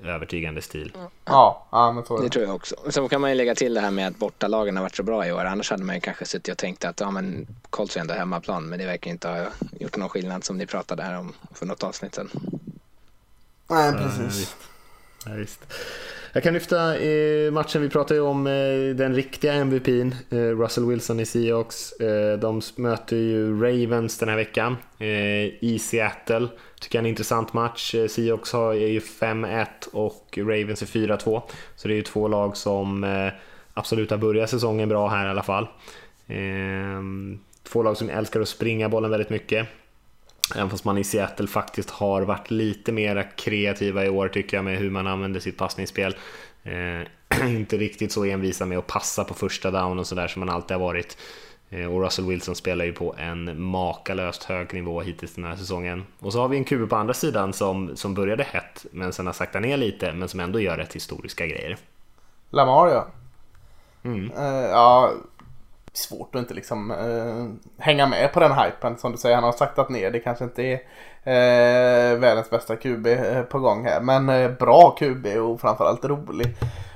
övertygande 0.04 0.62
stil. 0.62 0.98
Ja, 1.26 1.68
ja 1.72 1.92
men 1.92 2.06
så 2.06 2.22
det. 2.22 2.30
tror 2.30 2.46
jag 2.46 2.56
också. 2.56 2.76
Sen 2.90 3.10
kan 3.10 3.22
man 3.22 3.30
ju 3.30 3.36
lägga 3.36 3.56
till 3.56 3.74
det 3.74 3.82
här 3.82 3.92
med 3.92 4.08
att 4.08 4.18
bortalagen 4.18 4.76
har 4.76 4.84
varit 4.84 4.96
så 4.96 5.04
bra 5.04 5.28
i 5.28 5.32
år. 5.32 5.46
Annars 5.46 5.72
hade 5.72 5.84
man 5.84 5.96
ju 5.96 6.02
kanske 6.02 6.26
suttit 6.26 6.52
och 6.52 6.58
tänkt 6.58 6.86
att 6.86 7.00
ja, 7.00 7.12
men 7.12 7.48
Colts 7.70 7.98
är 7.98 8.02
ändå 8.02 8.14
hemmaplan. 8.14 8.64
Men 8.64 8.80
det 8.80 8.86
verkar 8.86 9.12
inte 9.12 9.28
ha 9.28 9.48
gjort 9.80 9.98
någon 9.98 10.10
skillnad 10.10 10.44
som 10.44 10.58
ni 10.58 10.66
pratade 10.66 11.04
här 11.04 11.18
om 11.18 11.34
för 11.54 11.66
något 11.66 11.84
avsnitt 11.84 12.16
sedan. 12.16 12.30
Nej, 13.68 13.94
precis. 13.94 14.56
Ja, 15.26 15.32
visst. 15.34 15.74
Jag 16.34 16.44
kan 16.44 16.54
lyfta 16.54 16.98
eh, 16.98 17.52
matchen, 17.52 17.82
vi 17.82 17.90
pratade 17.90 18.20
ju 18.20 18.26
om 18.26 18.48
eh, 18.48 18.96
den 18.96 19.16
riktiga 19.16 19.54
MVPn, 19.54 20.16
eh, 20.30 20.38
Russell 20.38 20.86
Wilson 20.86 21.20
i 21.20 21.26
Seahawks. 21.26 21.94
De 22.40 22.62
möter 22.76 23.16
ju 23.16 23.62
Ravens 23.62 24.18
den 24.18 24.30
här 24.30 24.36
veckan 24.36 24.78
i 25.60 25.80
Seattle. 25.80 26.48
Tycker 26.80 26.98
jag 26.98 27.02
är 27.02 27.06
en 27.06 27.10
intressant 27.10 27.54
match. 27.54 27.96
Seahawks 28.10 28.54
har, 28.54 28.74
är 28.74 28.88
ju 28.88 29.00
5-1 29.00 29.66
och 29.92 30.38
Ravens 30.38 30.82
är 30.82 30.86
4-2. 30.86 31.42
Så 31.76 31.88
det 31.88 31.94
är 31.94 31.96
ju 31.96 32.02
två 32.02 32.28
lag 32.28 32.58
som 32.58 33.06
absolut 33.74 34.12
har 34.12 34.18
börjat 34.18 34.50
säsongen 34.50 34.90
bra 34.90 35.08
här 35.08 35.28
i 35.28 35.30
alla 35.30 35.44
fall. 35.44 35.68
Ehm, 36.28 37.40
två 37.64 37.84
lag 37.84 37.98
som 37.98 38.10
älskar 38.10 38.42
att 38.42 38.48
springa 38.48 38.90
bollen 38.90 39.12
väldigt 39.12 39.30
mycket. 39.30 39.68
Även 40.56 40.70
fast 40.70 40.86
man 40.86 40.98
i 40.98 41.04
Seattle 41.04 41.48
faktiskt 41.48 41.90
har 41.90 42.22
varit 42.22 42.52
lite 42.52 42.92
mer 42.92 43.32
kreativa 43.36 44.06
i 44.06 44.10
år 44.10 44.28
tycker 44.28 44.58
jag 44.58 44.64
med 44.64 44.78
hur 44.78 44.90
man 44.90 45.08
använder 45.08 45.40
sitt 45.40 45.58
passningsspel. 45.58 46.16
Eh, 46.64 47.48
inte 47.48 47.78
riktigt 47.78 48.12
så 48.12 48.24
envisa 48.26 48.66
med 48.66 48.78
att 48.78 48.88
passa 48.88 49.24
på 49.24 49.34
första 49.34 49.72
down 49.72 50.00
och 50.00 50.08
sådär 50.08 50.28
som 50.28 50.40
man 50.40 50.50
alltid 50.50 50.78
har 50.78 50.86
varit. 50.86 51.18
Eh, 51.70 51.94
och 51.94 52.02
Russell 52.02 52.26
Wilson 52.26 52.56
spelar 52.56 52.86
ju 52.86 52.94
på 52.94 53.16
en 53.18 53.62
makalöst 53.62 54.44
hög 54.44 54.74
nivå 54.74 55.02
hittills 55.02 55.36
den 55.36 55.44
här 55.44 55.56
säsongen. 55.56 56.04
Och 56.20 56.34
så 56.34 56.42
har 56.42 56.48
vi 56.48 56.58
en 56.58 56.66
QB 56.66 56.90
på 56.90 56.96
andra 56.96 57.14
sidan 57.14 57.54
som, 57.54 57.96
som 57.96 58.14
började 58.14 58.44
hett 58.44 58.86
men 58.92 59.14
sen 59.14 59.26
har 59.26 59.34
saktat 59.34 59.62
ner 59.62 59.78
lite 59.78 60.14
men 60.14 60.30
som 60.30 60.40
ändå 60.40 60.60
gör 60.60 60.78
rätt 60.78 60.96
historiska 60.96 61.48
grejer. 61.48 61.78
Lamar 62.50 62.88
ja. 62.88 63.08
Mm. 64.04 64.32
Uh, 64.32 64.66
ja, 64.72 65.14
svårt 65.94 66.36
att 66.36 66.40
inte 66.40 66.54
liksom 66.54 66.92
eh, 66.92 67.74
hänga 67.84 68.08
med 68.08 68.34
på 68.34 68.40
den 68.40 68.52
hypen. 68.52 68.98
Som 68.98 69.12
du 69.12 69.18
säger, 69.18 69.36
han 69.36 69.44
har 69.44 69.52
saktat 69.52 69.90
ner. 69.90 70.12
Det 70.12 70.20
kanske 70.20 70.44
inte 70.44 70.64
är 70.64 70.74
eh, 71.24 72.20
världens 72.20 72.50
bästa 72.50 72.76
QB 72.76 73.08
eh, 73.08 73.42
på 73.42 73.60
gång 73.60 73.86
här. 73.86 74.02
Men 74.02 74.30
eh, 74.30 74.52
bra 74.52 74.96
QB 75.00 75.26
och 75.26 75.62
framförallt 75.62 76.06
rolig. 76.06 76.56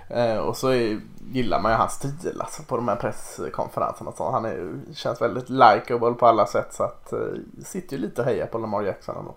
Eh, 0.09 0.37
och 0.37 0.57
så 0.57 0.69
är, 0.69 0.99
gillar 1.31 1.61
man 1.61 1.71
ju 1.71 1.77
hans 1.77 1.93
stil 1.93 2.41
alltså, 2.41 2.63
på 2.63 2.75
de 2.75 2.87
här 2.87 2.95
presskonferenserna. 2.95 4.11
Så 4.11 4.31
han 4.31 4.45
är, 4.45 4.73
känns 4.93 5.21
väldigt 5.21 5.49
likeable 5.49 6.13
på 6.13 6.27
alla 6.27 6.45
sätt. 6.45 6.73
Så 6.73 6.83
att 6.83 7.13
eh, 7.13 7.19
sitter 7.65 7.95
ju 7.95 8.01
lite 8.01 8.21
och 8.21 8.27
hejar 8.27 8.47
på 8.47 8.57
Lamar 8.57 8.83
Jackson 8.83 9.17
ändå. 9.17 9.35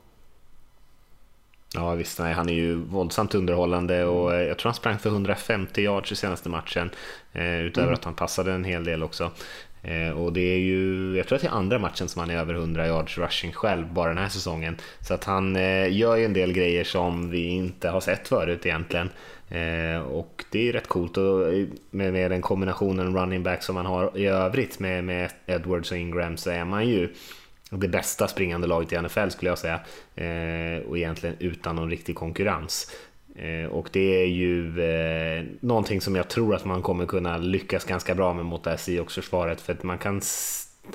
Ja 1.75 1.95
visst, 1.95 2.19
nej, 2.19 2.33
han 2.33 2.49
är 2.49 2.55
ju 2.55 2.75
våldsamt 2.75 3.35
underhållande 3.35 4.05
och 4.05 4.35
eh, 4.35 4.43
jag 4.43 4.59
tror 4.59 4.69
han 4.69 4.75
sprang 4.75 4.99
för 4.99 5.11
150 5.11 5.83
yards 5.83 6.13
i 6.13 6.17
senaste 6.17 6.49
matchen. 6.49 6.91
Eh, 7.33 7.61
utöver 7.61 7.89
mm. 7.89 7.95
att 7.95 8.05
han 8.05 8.15
passade 8.15 8.53
en 8.53 8.65
hel 8.65 8.85
del 8.85 9.03
också. 9.03 9.31
Eh, 9.83 10.11
och 10.11 10.33
det 10.33 10.41
är 10.55 10.59
ju, 10.59 11.17
jag 11.17 11.27
tror 11.27 11.37
att 11.37 11.43
det 11.43 11.49
är 11.49 11.53
andra 11.53 11.79
matchen 11.79 12.09
som 12.09 12.21
han 12.21 12.31
är 12.31 12.37
över 12.37 12.55
100 12.55 12.87
yards 12.87 13.19
rushing 13.19 13.53
själv 13.53 13.93
bara 13.93 14.09
den 14.09 14.19
här 14.19 14.29
säsongen. 14.29 14.77
Så 15.01 15.15
att 15.15 15.25
han 15.25 15.57
eh, 15.57 15.97
gör 15.97 16.17
ju 16.17 16.25
en 16.25 16.33
del 16.33 16.53
grejer 16.53 16.85
som 16.85 17.31
vi 17.31 17.47
inte 17.47 17.89
har 17.89 18.01
sett 18.01 18.29
förut 18.29 18.67
egentligen. 18.67 19.11
Eh, 19.49 20.01
och 20.01 20.45
det 20.51 20.69
är 20.69 20.73
rätt 20.73 20.89
coolt 20.89 21.17
och 21.17 21.39
med, 21.91 22.13
med 22.13 22.31
den 22.31 22.43
kombinationen 22.43 23.17
running 23.17 23.43
back 23.43 23.63
som 23.63 23.75
man 23.75 23.87
har 23.87 24.19
i 24.19 24.27
övrigt 24.27 24.79
med, 24.79 25.05
med 25.05 25.31
Edwards 25.47 25.91
och 25.91 25.99
Ingram 25.99 26.37
så 26.37 26.51
är 26.51 26.65
man 26.65 26.89
ju 26.89 27.15
det 27.71 27.89
bästa 27.89 28.29
springande 28.29 28.67
laget 28.67 28.93
i 28.93 29.03
NFL 29.03 29.29
skulle 29.29 29.51
jag 29.51 29.59
säga. 29.59 29.81
Eh, 30.15 30.83
och 30.89 30.99
egentligen 30.99 31.37
utan 31.39 31.77
någon 31.77 31.91
riktig 31.91 32.17
konkurrens. 32.17 32.91
Eh, 33.37 33.71
och 33.71 33.89
det 33.93 34.23
är 34.23 34.27
ju 34.27 34.81
eh, 34.81 35.45
någonting 35.61 36.01
som 36.01 36.17
jag 36.17 36.29
tror 36.29 36.55
att 36.55 36.65
man 36.65 36.83
kommer 36.83 37.07
kunna 37.07 37.39
lyckas 37.39 37.85
ganska 37.85 38.15
bra 38.15 38.35
med 38.35 38.45
mot 38.45 38.65
det 38.65 38.71
här 38.71 38.77
Seahawks-försvaret. 38.77 39.61
För 39.61 39.73
att 39.73 39.83
man 39.83 39.99
kan... 39.99 40.21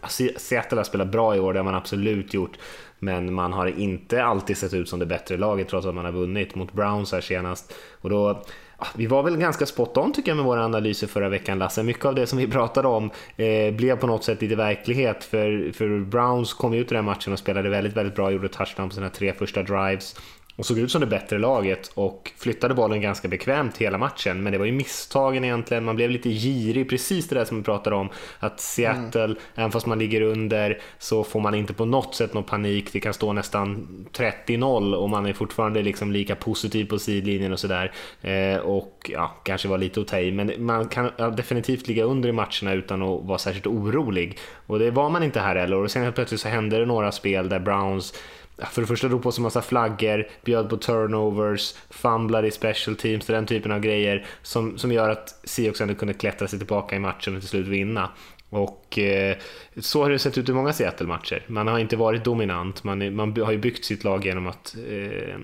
Alltså, 0.02 0.24
Seattle 0.38 0.80
har 0.80 0.84
spelat 0.84 1.12
bra 1.12 1.36
i 1.36 1.40
år, 1.40 1.54
det 1.54 1.60
har 1.60 1.64
man 1.64 1.76
absolut 1.76 2.34
gjort. 2.34 2.58
Men 3.04 3.34
man 3.34 3.54
har 3.54 3.68
inte 3.68 4.24
alltid 4.24 4.58
sett 4.58 4.74
ut 4.74 4.90
som 4.90 5.00
det 5.00 5.06
bättre 5.06 5.38
laget 5.38 5.70
trots 5.70 5.88
att 5.88 5.96
man 5.96 6.06
har 6.06 6.12
vunnit 6.12 6.56
mot 6.56 6.74
Browns 6.74 7.12
här 7.12 7.22
senast. 7.22 7.74
Och 8.02 8.10
då, 8.10 8.44
ah, 8.78 8.88
vi 8.96 9.08
var 9.08 9.24
väl 9.24 9.38
ganska 9.38 9.66
spot 9.66 9.98
on 9.98 10.14
tycker 10.14 10.32
jag 10.32 10.36
med 10.36 10.46
våra 10.46 10.66
analyser 10.66 11.08
förra 11.08 11.30
veckan 11.30 11.60
Lasse. 11.60 11.84
Mycket 11.84 12.06
av 12.06 12.16
det 12.16 12.28
som 12.28 12.38
vi 12.38 12.48
pratade 12.52 12.88
om 12.88 13.10
eh, 13.38 13.74
blev 13.74 13.96
på 13.96 14.08
något 14.08 14.24
sätt 14.24 14.42
lite 14.42 14.56
verklighet. 14.56 15.24
För, 15.24 15.72
för 15.72 16.00
Browns 16.00 16.54
kom 16.54 16.74
ut 16.74 16.92
i 16.92 16.96
den 16.96 17.06
matchen 17.06 17.34
och 17.34 17.40
spelade 17.40 17.70
väldigt, 17.70 17.94
väldigt 17.94 18.16
bra. 18.16 18.32
Gjorde 18.32 18.50
touchdown 18.50 18.90
på 18.90 18.96
sina 18.96 19.10
tre 19.10 19.34
första 19.34 19.64
drives 19.64 20.16
och 20.56 20.66
såg 20.66 20.80
ut 20.80 20.92
som 20.92 21.02
det 21.02 21.08
bättre 21.08 21.40
laget 21.40 21.92
och 21.94 22.32
flyttade 22.38 22.74
bollen 22.74 23.02
ganska 23.02 23.28
bekvämt 23.28 23.78
hela 23.78 23.98
matchen. 23.98 24.44
Men 24.44 24.52
det 24.52 24.58
var 24.58 24.66
ju 24.66 24.72
misstagen 24.72 25.44
egentligen, 25.44 25.84
man 25.84 25.96
blev 25.96 26.10
lite 26.10 26.30
girig, 26.30 26.90
precis 26.90 27.28
det 27.28 27.36
där 27.36 27.46
som 27.46 27.58
vi 27.58 27.64
pratade 27.64 27.96
om. 27.96 28.10
Att 28.40 28.60
Seattle, 28.60 29.24
mm. 29.24 29.38
även 29.56 29.72
fast 29.72 29.86
man 29.86 30.00
ligger 30.00 30.22
under, 30.22 30.82
så 31.00 31.24
får 31.24 31.40
man 31.40 31.56
inte 31.56 31.74
på 31.74 31.86
något 31.86 32.16
sätt 32.16 32.34
någon 32.34 32.44
panik. 32.44 32.94
Det 32.94 33.00
kan 33.00 33.14
stå 33.14 33.34
nästan 33.34 33.88
30-0 34.14 34.94
och 34.94 35.10
man 35.10 35.26
är 35.26 35.34
fortfarande 35.34 35.82
liksom 35.82 36.12
lika 36.12 36.36
positiv 36.36 36.86
på 36.86 37.00
sidlinjen 37.00 37.54
och 37.54 37.60
sådär. 37.60 37.92
Eh, 38.22 38.58
och 38.58 39.12
ja, 39.14 39.36
kanske 39.44 39.68
var 39.68 39.78
lite 39.78 40.02
att 40.02 40.08
ta 40.08 40.20
i, 40.20 40.32
men 40.32 40.66
man 40.66 40.88
kan 40.88 41.12
definitivt 41.36 41.88
ligga 41.88 42.04
under 42.04 42.30
i 42.30 42.32
matcherna 42.32 42.74
utan 42.74 43.02
att 43.02 43.24
vara 43.24 43.38
särskilt 43.38 43.68
orolig. 43.68 44.38
Och 44.68 44.80
det 44.80 44.92
var 44.92 45.10
man 45.10 45.24
inte 45.24 45.40
här 45.40 45.56
heller. 45.56 45.78
Och 45.78 45.92
sen 45.92 46.04
helt 46.04 46.16
plötsligt 46.16 46.42
så 46.42 46.48
hände 46.48 46.80
det 46.80 46.86
några 46.86 47.12
spel 47.12 47.50
där 47.50 47.60
Browns 47.60 48.14
för 48.58 48.82
det 48.82 48.88
första 48.88 49.08
drog 49.08 49.24
på 49.24 49.32
sig 49.32 49.44
massa 49.44 49.62
flaggor, 49.62 50.28
bjöd 50.46 50.70
på 50.70 50.78
turnovers, 50.78 51.76
fumblade 51.90 52.48
i 52.48 52.52
special 52.52 52.96
teams 52.96 53.30
och 53.30 53.36
den 53.36 53.46
typen 53.46 53.72
av 53.72 53.80
grejer 53.80 54.26
som, 54.42 54.78
som 54.78 54.92
gör 54.92 55.10
att 55.10 55.40
Seahawks 55.44 55.82
ändå 55.82 55.96
kunde 55.96 56.14
klättra 56.14 56.48
sig 56.48 56.60
tillbaka 56.60 56.96
i 56.96 57.00
matchen 57.00 57.36
och 57.36 57.42
till 57.42 57.50
slut 57.50 57.68
vinna. 57.68 58.10
Och 58.50 59.00
eh, 59.00 59.38
så 59.78 60.04
har 60.04 60.10
det 60.10 60.20
sett 60.20 60.38
ut 60.38 60.50
i 60.50 60.54
många 60.54 60.74
Seattle-matcher. 60.74 61.44
Man 61.48 61.68
har 61.68 61.80
inte 61.80 61.96
varit 61.96 62.24
dominant, 62.24 62.84
man, 62.84 63.02
är, 63.02 63.12
man 63.12 63.38
har 63.42 63.52
ju 63.52 63.58
byggt 63.58 63.86
sitt 63.86 64.04
lag 64.04 64.26
genom 64.26 64.48
att 64.48 64.76
eh, 64.90 65.40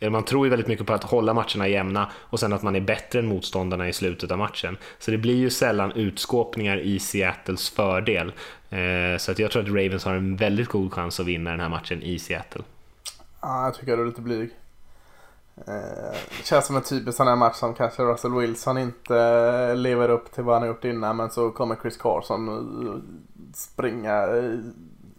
Eh, 0.00 0.10
man 0.10 0.24
tror 0.24 0.46
ju 0.46 0.50
väldigt 0.50 0.68
mycket 0.68 0.86
på 0.86 0.92
att 0.92 1.04
hålla 1.04 1.34
matcherna 1.34 1.68
jämna 1.68 2.10
och 2.14 2.40
sen 2.40 2.52
att 2.52 2.62
man 2.62 2.76
är 2.76 2.80
bättre 2.80 3.18
än 3.18 3.26
motståndarna 3.26 3.88
i 3.88 3.92
slutet 3.92 4.30
av 4.30 4.38
matchen. 4.38 4.76
Så 4.98 5.10
det 5.10 5.18
blir 5.18 5.36
ju 5.36 5.50
sällan 5.50 5.92
utskåpningar 5.92 6.78
i 6.78 6.98
Seattles 6.98 7.70
fördel. 7.70 8.32
Eh, 8.70 9.18
så 9.18 9.32
att 9.32 9.38
jag 9.38 9.50
tror 9.50 9.62
att 9.62 9.68
Ravens 9.68 10.04
har 10.04 10.14
en 10.14 10.36
väldigt 10.36 10.68
god 10.68 10.92
chans 10.92 11.20
att 11.20 11.26
vinna 11.26 11.50
den 11.50 11.60
här 11.60 11.68
matchen 11.68 12.02
i 12.02 12.18
Seattle. 12.18 12.62
Ja, 13.40 13.64
jag 13.64 13.74
tycker 13.74 13.96
du 13.96 14.02
är 14.02 14.06
lite 14.06 14.20
blyg. 14.20 14.50
Eh, 15.56 16.16
det 16.38 16.44
känns 16.44 16.66
som 16.66 16.76
en 16.76 16.82
typisk 16.82 17.16
sån 17.16 17.26
här 17.26 17.36
match 17.36 17.56
som 17.56 17.74
kanske 17.74 18.02
Russell 18.02 18.34
Wilson 18.34 18.78
inte 18.78 19.74
lever 19.74 20.08
upp 20.08 20.32
till 20.32 20.44
vad 20.44 20.54
han 20.54 20.62
har 20.62 20.68
gjort 20.68 20.84
innan 20.84 21.16
men 21.16 21.30
så 21.30 21.50
kommer 21.50 21.76
Chris 21.82 21.96
Carson 21.96 23.02
springa 23.54 24.28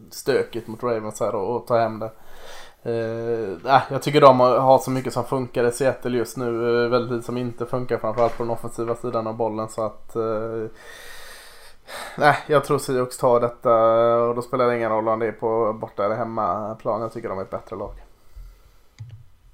stökigt 0.10 0.68
mot 0.68 0.84
Ravens 0.84 1.20
här 1.20 1.36
och 1.36 1.68
ta 1.68 1.80
hem 1.80 2.00
det. 2.00 2.12
Uh, 2.86 3.58
jag 3.92 4.02
tycker 4.02 4.22
de 4.22 4.40
har 4.40 4.80
så 4.80 4.92
mycket 4.92 5.14
som 5.14 5.26
funkar 5.26 5.64
i 5.64 5.72
Seattle 5.72 6.18
just 6.18 6.38
nu. 6.38 6.46
Uh, 6.46 6.90
väldigt 6.90 7.12
lite 7.12 7.26
som 7.26 7.38
inte 7.38 7.66
funkar 7.66 7.98
framförallt 7.98 8.38
på 8.38 8.44
den 8.44 8.52
offensiva 8.52 8.96
sidan 8.96 9.28
av 9.28 9.38
bollen. 9.38 9.70
Så 9.70 9.86
att 9.86 10.16
uh, 10.16 10.68
Nej, 12.18 12.38
jag 12.48 12.66
tror 12.66 12.80
Seahawks 12.80 13.18
tar 13.18 13.40
detta 13.40 13.74
och 14.16 14.36
då 14.36 14.42
spelar 14.42 14.68
det 14.68 14.78
ingen 14.78 14.92
roll 14.92 15.08
om 15.08 15.20
det 15.20 15.28
är 15.28 15.32
på 15.32 15.74
borta 15.74 16.06
eller 16.06 16.16
hemmaplan. 16.16 17.02
Jag 17.02 17.14
tycker 17.14 17.30
de 17.30 17.40
är 17.40 17.44
ett 17.44 17.50
bättre 17.50 17.76
lag. 17.76 17.94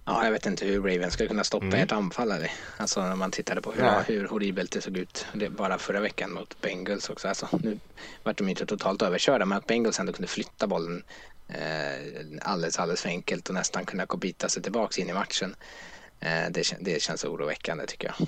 Ja, 0.05 0.23
jag 0.23 0.31
vet 0.31 0.45
inte 0.45 0.65
hur 0.65 0.81
Ravens 0.81 1.13
ska 1.13 1.27
kunna 1.27 1.43
stoppa 1.43 1.65
mm. 1.65 1.79
ett 1.79 1.91
anfall. 1.91 2.33
Alltså 2.77 3.01
när 3.01 3.15
man 3.15 3.31
tittade 3.31 3.61
på 3.61 3.71
hur, 3.71 4.03
hur 4.07 4.27
horribelt 4.27 4.71
det 4.71 4.81
såg 4.81 4.97
ut 4.97 5.25
det 5.33 5.49
bara 5.49 5.77
förra 5.77 5.99
veckan 5.99 6.33
mot 6.33 6.61
Bengals 6.61 7.09
också. 7.09 7.27
Alltså, 7.27 7.47
nu 7.51 7.79
vart 8.23 8.37
de 8.37 8.49
inte 8.49 8.65
totalt 8.65 9.01
överkörda, 9.01 9.45
men 9.45 9.57
att 9.57 9.67
Bengals 9.67 9.99
ändå 9.99 10.13
kunde 10.13 10.27
flytta 10.27 10.67
bollen 10.67 10.97
eh, 10.97 11.32
alldeles, 12.41 12.79
alldeles 12.79 13.01
för 13.01 13.09
enkelt 13.09 13.49
och 13.49 13.55
nästan 13.55 13.85
kunna 13.85 14.05
bita 14.05 14.49
sig 14.49 14.63
tillbaka 14.63 15.01
in 15.01 15.09
i 15.09 15.13
matchen. 15.13 15.55
Eh, 16.19 16.51
det, 16.51 16.75
det 16.79 17.01
känns 17.01 17.25
oroväckande 17.25 17.85
tycker 17.85 18.07
jag. 18.07 18.27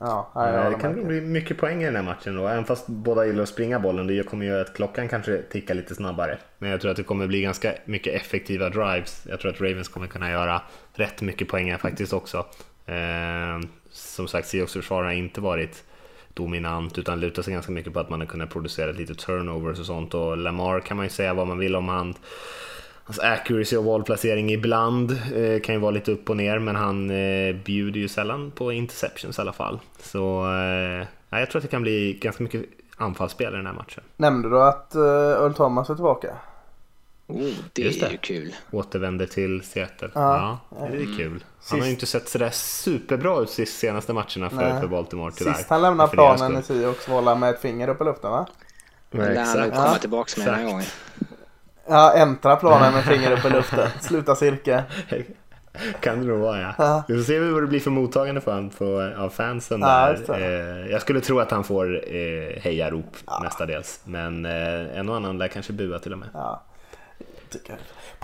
Ja, 0.00 0.30
ja, 0.34 0.70
det 0.70 0.78
kan 0.80 1.06
bli 1.06 1.20
mycket 1.20 1.58
poäng 1.58 1.82
i 1.82 1.84
den 1.84 1.96
här 1.96 2.02
matchen 2.02 2.36
då. 2.36 2.48
Även 2.48 2.64
fast 2.64 2.86
båda 2.86 3.26
gillar 3.26 3.42
att 3.42 3.48
springa 3.48 3.80
bollen. 3.80 4.06
Det 4.06 4.22
kommer 4.22 4.46
göra 4.46 4.60
att 4.60 4.74
klockan 4.74 5.08
kanske 5.08 5.42
tickar 5.42 5.74
lite 5.74 5.94
snabbare. 5.94 6.38
Men 6.58 6.70
jag 6.70 6.80
tror 6.80 6.90
att 6.90 6.96
det 6.96 7.02
kommer 7.02 7.26
bli 7.26 7.42
ganska 7.42 7.74
mycket 7.84 8.14
effektiva 8.14 8.68
drives. 8.68 9.26
Jag 9.28 9.40
tror 9.40 9.50
att 9.52 9.60
Ravens 9.60 9.88
kommer 9.88 10.06
kunna 10.06 10.30
göra 10.30 10.62
rätt 10.92 11.22
mycket 11.22 11.48
poäng 11.48 11.70
här 11.70 11.78
faktiskt 11.78 12.12
också. 12.12 12.46
Eh, 12.86 13.60
som 13.90 14.28
sagt, 14.28 14.48
Seahawks 14.48 14.72
försvar 14.72 15.04
har 15.04 15.12
inte 15.12 15.40
varit 15.40 15.84
dominant 16.34 16.98
utan 16.98 17.20
lutar 17.20 17.42
sig 17.42 17.52
ganska 17.52 17.72
mycket 17.72 17.92
på 17.92 18.00
att 18.00 18.10
man 18.10 18.20
har 18.20 18.26
kunnat 18.26 18.50
producera 18.50 18.92
lite 18.92 19.14
turnovers 19.14 19.80
och 19.80 19.86
sånt. 19.86 20.14
Och 20.14 20.36
Lamar 20.36 20.80
kan 20.80 20.96
man 20.96 21.06
ju 21.06 21.10
säga 21.10 21.34
vad 21.34 21.46
man 21.46 21.58
vill 21.58 21.76
om 21.76 21.88
han 21.88 22.14
Hans 23.06 23.18
accuracy 23.18 23.76
och 23.76 23.84
valplacering 23.84 24.50
ibland 24.50 25.10
eh, 25.10 25.60
kan 25.60 25.74
ju 25.74 25.80
vara 25.80 25.90
lite 25.90 26.12
upp 26.12 26.30
och 26.30 26.36
ner 26.36 26.58
men 26.58 26.76
han 26.76 27.10
eh, 27.10 27.56
bjuder 27.56 28.00
ju 28.00 28.08
sällan 28.08 28.50
på 28.50 28.72
interceptions 28.72 29.38
i 29.38 29.40
alla 29.40 29.52
fall. 29.52 29.80
Så 29.98 30.44
eh, 30.44 31.06
jag 31.30 31.50
tror 31.50 31.58
att 31.58 31.62
det 31.62 31.68
kan 31.68 31.82
bli 31.82 32.18
ganska 32.22 32.42
mycket 32.42 32.64
anfallsspel 32.96 33.52
i 33.52 33.56
den 33.56 33.66
här 33.66 33.72
matchen. 33.72 34.04
Nämnde 34.16 34.48
du 34.48 34.62
att 34.62 34.94
eh, 34.94 35.02
Earl 35.02 35.54
Thomas 35.54 35.90
är 35.90 35.94
tillbaka? 35.94 36.36
Oh, 37.26 37.50
det 37.72 37.82
Just 37.82 38.02
är 38.02 38.06
det. 38.06 38.12
ju 38.12 38.18
kul. 38.18 38.54
Återvänder 38.70 39.26
till 39.26 39.62
Seattle. 39.62 40.10
Ja, 40.14 40.58
ja 40.70 40.86
det 40.86 40.96
är 40.96 41.00
mm. 41.00 41.16
kul. 41.16 41.44
Han 41.70 41.78
har 41.80 41.86
ju 41.86 41.92
inte 41.92 42.06
sett 42.06 42.28
sådär 42.28 42.50
superbra 42.50 43.40
ut 43.40 43.56
de 43.56 43.66
senaste 43.66 44.12
matcherna 44.12 44.50
för, 44.50 44.80
för 44.80 44.86
Baltimore 44.86 45.32
tyvärr. 45.36 45.52
Sist 45.52 45.70
han 45.70 45.82
lämnade 45.82 46.10
planen 46.10 46.58
i 46.58 46.62
Seahawks 46.62 47.08
var 47.08 47.34
med 47.34 47.50
ett 47.50 47.60
finger 47.60 47.88
upp 47.88 48.00
i 48.00 48.04
luften 48.04 48.30
va? 48.30 48.46
Men 49.10 49.20
det 49.20 49.34
lär 49.34 49.44
han 49.44 49.70
komma 49.70 49.86
ja. 49.86 49.98
tillbaka 49.98 50.32
med 50.36 50.46
den 50.46 50.54
här 50.54 50.64
gången. 50.64 50.86
Ja, 51.86 52.12
äntra 52.12 52.56
planen 52.56 52.92
med 52.92 53.04
fingret 53.04 53.38
upp 53.38 53.44
i 53.44 53.50
luften. 53.50 53.88
Sluta 54.00 54.36
cirka. 54.36 54.82
Kan 56.00 56.20
det 56.20 56.26
nog 56.26 56.40
vara 56.40 56.60
ja. 56.60 56.74
ja. 56.78 57.04
Vi 57.08 57.16
får 57.16 57.22
se 57.22 57.40
vad 57.40 57.62
det 57.62 57.66
blir 57.66 57.80
för 57.80 57.90
mottagande 57.90 58.40
för 58.40 58.54
honom 58.54 58.70
på, 58.70 59.12
av 59.16 59.30
fansen. 59.30 59.80
Ja, 59.80 60.14
där. 60.26 60.40
Eh, 60.40 60.90
jag 60.90 61.00
skulle 61.00 61.20
tro 61.20 61.40
att 61.40 61.50
han 61.50 61.64
får 61.64 62.14
eh, 62.14 62.60
hejarop 62.62 63.16
ja. 63.26 63.40
mestadels. 63.42 64.00
Men 64.04 64.44
eh, 64.44 64.98
en 64.98 65.08
och 65.08 65.16
annan 65.16 65.38
lär 65.38 65.48
kanske 65.48 65.72
bua 65.72 65.98
till 65.98 66.12
och 66.12 66.18
med. 66.18 66.28
Ja. 66.34 66.62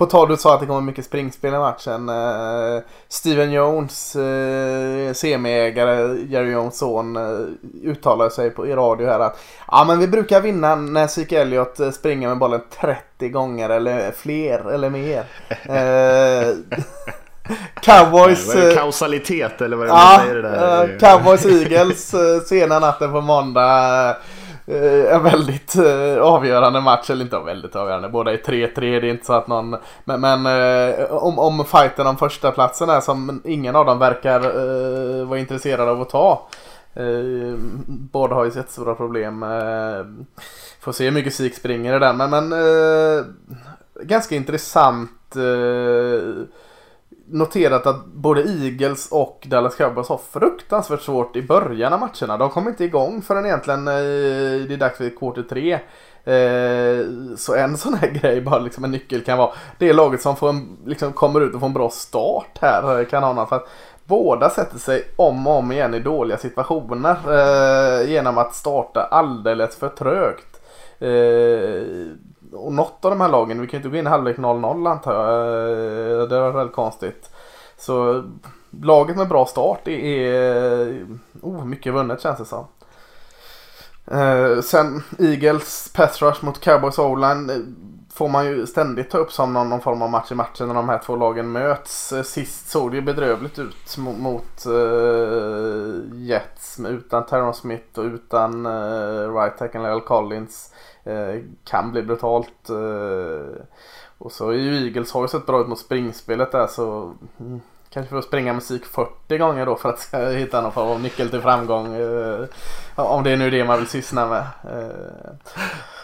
På 0.01 0.07
tal 0.07 0.28
du 0.28 0.37
sa 0.37 0.55
att 0.55 0.61
det 0.61 0.66
kommer 0.66 0.81
mycket 0.81 1.05
springspel 1.05 1.55
i 1.55 1.59
matchen. 1.59 2.09
Uh, 2.09 2.81
Steven 3.09 3.53
Jones, 3.53 4.16
uh, 4.16 5.12
semiägare, 5.12 6.18
Jerry 6.28 6.53
Jones 6.53 6.78
son, 6.78 7.16
uh, 7.16 7.47
uttalar 7.85 8.28
sig 8.28 8.51
på, 8.51 8.66
i 8.66 8.74
radio 8.74 9.07
här 9.07 9.20
att 9.20 9.41
ja 9.68 9.85
men 9.85 9.99
vi 9.99 10.09
brukar 10.09 10.41
vinna 10.41 10.74
när 10.74 11.07
Zeke 11.07 11.41
Elliot 11.41 11.95
springer 11.95 12.28
med 12.28 12.39
bollen 12.39 12.61
30 12.81 13.28
gånger 13.28 13.70
eller 13.70 14.11
fler 14.12 14.70
eller 14.70 14.91
mer. 14.91 15.24
Uh, 15.68 16.57
Cowboys... 17.83 18.55
Ja, 18.55 18.74
kausalitet 18.74 19.61
eller 19.61 19.76
vad 19.76 19.87
det 19.87 19.91
ja, 19.91 20.20
säger 20.22 20.35
det 20.35 20.43
där? 20.43 20.99
Cowboys 20.99 21.47
Eagles 21.47 22.14
sena 22.49 22.78
natten 22.78 23.12
på 23.12 23.20
måndag 23.20 24.11
Eh, 24.11 24.16
Eh, 24.70 25.14
en 25.14 25.22
väldigt 25.22 25.76
eh, 25.76 26.22
avgörande 26.22 26.80
match, 26.80 27.10
eller 27.10 27.24
inte 27.24 27.38
väldigt 27.38 27.76
avgörande, 27.76 28.08
båda 28.08 28.32
är 28.32 28.36
3-3, 28.36 28.70
det 28.74 28.86
är 28.86 29.04
inte 29.04 29.26
så 29.26 29.32
att 29.32 29.48
någon... 29.48 29.76
Men, 30.04 30.20
men 30.20 30.46
eh, 30.46 31.12
om, 31.12 31.38
om 31.38 31.64
fighten 31.64 32.06
om 32.06 32.16
första 32.16 32.50
platsen 32.50 32.88
är 32.90 33.00
som 33.00 33.42
ingen 33.44 33.76
av 33.76 33.86
dem 33.86 33.98
verkar 33.98 34.40
eh, 34.40 35.26
vara 35.26 35.38
intresserad 35.38 35.88
av 35.88 36.00
att 36.00 36.10
ta. 36.10 36.48
Eh, 36.94 37.54
båda 37.86 38.34
har 38.34 38.44
ju 38.44 38.50
sett 38.50 38.70
stora 38.70 38.94
problem. 38.94 39.42
Eh, 39.42 40.04
får 40.80 40.92
se 40.92 41.04
hur 41.04 41.12
mycket 41.12 41.34
SIK 41.34 41.54
springer 41.54 41.96
i 41.96 41.98
den, 41.98 42.16
men, 42.16 42.30
men 42.30 42.55
ganska 44.02 44.34
intressant 44.34 45.36
noterat 47.32 47.86
att 47.86 48.07
både 48.07 48.40
Eagles 48.40 49.09
och 49.11 49.47
Dallas 49.47 49.74
Cowboys 49.74 50.09
har 50.09 50.20
fruktansvärt 50.32 51.02
svårt 51.02 51.36
i 51.36 51.43
början 51.43 51.93
av 51.93 52.01
matcherna. 52.01 52.36
De 52.36 52.51
kommer 52.51 52.70
inte 52.70 52.85
igång 52.85 53.23
förrän 53.23 53.47
egentligen 53.47 53.89
i, 53.89 54.66
det 54.69 54.74
är 54.74 54.78
dags 54.78 54.98
för 54.98 55.16
quarter 55.16 55.43
3. 55.43 55.73
Eh, 56.24 57.07
så 57.36 57.55
en 57.55 57.77
sån 57.77 57.94
här 57.94 58.09
grej, 58.23 58.40
bara 58.40 58.59
liksom 58.59 58.85
en 58.85 58.90
nyckel 58.90 59.24
kan 59.24 59.39
vara 59.39 59.51
det 59.78 59.93
laget 59.93 60.23
som 60.23 60.36
får 60.36 60.48
en, 60.48 60.78
liksom 60.86 61.12
kommer 61.12 61.40
ut 61.40 61.55
och 61.55 61.61
får 61.61 61.66
en 61.66 61.73
bra 61.73 61.90
start 61.90 62.59
här 62.61 63.01
eh, 63.01 63.07
kan 63.07 63.23
ha 63.23 63.32
någon, 63.32 63.47
för 63.47 63.57
att 63.57 63.69
båda 64.05 64.51
sätter 64.51 64.78
sig 64.78 65.05
om 65.16 65.47
och 65.47 65.57
om 65.57 65.73
igen 65.73 65.94
i 65.94 66.01
dåliga 66.01 66.39
situationer 66.39 67.16
eh, 67.27 68.11
genom 68.11 68.39
att 68.39 68.55
starta 68.55 69.09
alldeles 69.11 69.77
för 69.77 69.89
trögt 69.89 70.47
och 72.52 72.72
något 72.72 73.05
av 73.05 73.10
de 73.10 73.20
här 73.20 73.28
lagen, 73.28 73.60
vi 73.60 73.66
kan 73.66 73.72
ju 73.72 73.78
inte 73.78 73.89
gå 73.89 73.97
in 73.97 74.06
i 74.06 74.10
halvlek 74.10 74.36
0-0 74.36 74.90
antar 74.90 75.14
jag. 75.14 75.31
Eh, 76.20 76.28
det 76.28 76.40
var 76.40 76.51
väldigt 76.51 76.77
konstigt. 76.77 77.31
Så 77.78 78.24
laget 78.82 79.16
med 79.16 79.28
bra 79.28 79.47
start 79.47 79.89
är, 79.89 80.89
eh, 80.89 81.06
oh, 81.43 81.64
mycket 81.64 81.94
vunnet 81.94 82.22
känns 82.22 82.39
det 82.39 82.44
som. 82.44 82.66
Eh, 84.10 84.60
sen 84.60 85.02
Eagles 85.18 85.93
pass 85.94 86.22
rush 86.22 86.44
mot 86.44 86.60
Cowboys 86.60 86.98
O-line 86.98 87.51
eh, 87.51 87.56
får 88.12 88.28
man 88.28 88.47
ju 88.47 88.66
ständigt 88.66 89.11
ta 89.11 89.19
upp 89.19 89.32
som 89.32 89.53
någon, 89.53 89.69
någon, 89.69 89.81
form 89.81 90.03
av 90.03 90.11
match 90.11 90.32
i 90.32 90.35
matchen 90.35 90.69
när 90.69 90.74
de 90.74 90.89
här 90.89 90.99
två 90.99 91.16
lagen 91.16 91.53
möts. 91.53 92.12
Eh, 92.12 92.23
sist 92.23 92.69
såg 92.70 92.91
det 92.91 92.97
ju 92.97 93.03
bedrövligt 93.03 93.59
ut 93.59 93.99
mot, 93.99 94.19
mot 94.19 94.66
uh, 94.66 96.01
Jets 96.15 96.81
utan 96.89 97.27
Terron 97.27 97.55
Smith 97.55 97.99
och 97.99 98.05
utan 98.05 98.66
uh, 98.66 99.35
right 99.35 99.59
tackle 99.59 99.89
L. 99.89 100.01
Collins. 100.01 100.74
Uh, 101.07 101.43
kan 101.65 101.93
bli 101.93 102.03
brutalt. 102.03 102.70
och 104.19 104.32
så 104.32 104.51
är 104.51 104.55
ju 104.55 104.87
Eagles 104.87 105.12
har 105.12 105.23
ju 105.23 105.28
sett 105.28 105.47
bra 105.47 105.61
ut 105.61 105.69
mot 105.69 105.78
springspelet 105.78 106.53
där 106.53 106.66
så 106.66 107.15
mm, 107.41 107.61
Kanske 107.93 108.11
får 108.11 108.23
springa 108.23 108.53
musik 108.53 108.85
40 108.85 109.39
gånger 109.39 109.66
då 109.66 109.77
för 109.77 109.89
att 109.89 110.15
hitta 110.35 110.61
någon 110.61 110.73
form 110.73 110.89
av 110.89 111.01
nyckel 111.01 111.31
till 111.31 111.41
framgång. 111.41 111.87
Om 112.95 113.24
det 113.24 113.31
är 113.31 113.37
nu 113.37 113.51
det 113.51 113.65
man 113.65 113.78
vill 113.78 113.89
syssla 113.89 114.27
med. 114.27 114.45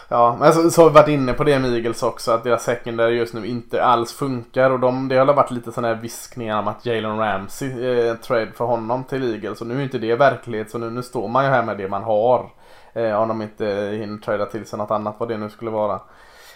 Ja, 0.09 0.37
men 0.39 0.53
så, 0.53 0.69
så 0.69 0.81
har 0.81 0.89
vi 0.89 0.93
varit 0.93 1.07
inne 1.07 1.33
på 1.33 1.43
det 1.43 1.59
med 1.59 1.73
Eagles 1.73 2.03
också 2.03 2.31
att 2.31 2.43
deras 2.43 2.63
secondary 2.63 3.17
just 3.17 3.33
nu 3.33 3.47
inte 3.47 3.83
alls 3.83 4.13
funkar 4.13 4.69
och 4.69 4.79
de, 4.79 5.07
det 5.07 5.15
har 5.15 5.33
varit 5.33 5.51
lite 5.51 5.71
sådana 5.71 5.95
här 5.95 6.01
viskningar 6.01 6.59
om 6.59 6.67
att 6.67 6.85
Jalen 6.85 7.17
Ramsey 7.17 8.07
eh, 8.07 8.15
trade 8.15 8.51
för 8.51 8.65
honom 8.65 9.03
till 9.03 9.33
Eagles 9.33 9.61
och 9.61 9.67
nu 9.67 9.79
är 9.79 9.83
inte 9.83 9.97
det 9.97 10.15
verklighet 10.15 10.71
så 10.71 10.77
nu, 10.77 10.89
nu 10.89 11.03
står 11.03 11.27
man 11.27 11.45
ju 11.45 11.49
här 11.49 11.63
med 11.63 11.77
det 11.77 11.87
man 11.87 12.03
har. 12.03 12.49
Eh, 12.93 13.21
om 13.21 13.27
de 13.27 13.41
inte 13.41 13.65
hinner 13.99 14.17
trada 14.17 14.45
till 14.45 14.65
sig 14.65 14.79
något 14.79 14.91
annat 14.91 15.15
vad 15.17 15.29
det 15.29 15.37
nu 15.37 15.49
skulle 15.49 15.71
vara. 15.71 15.99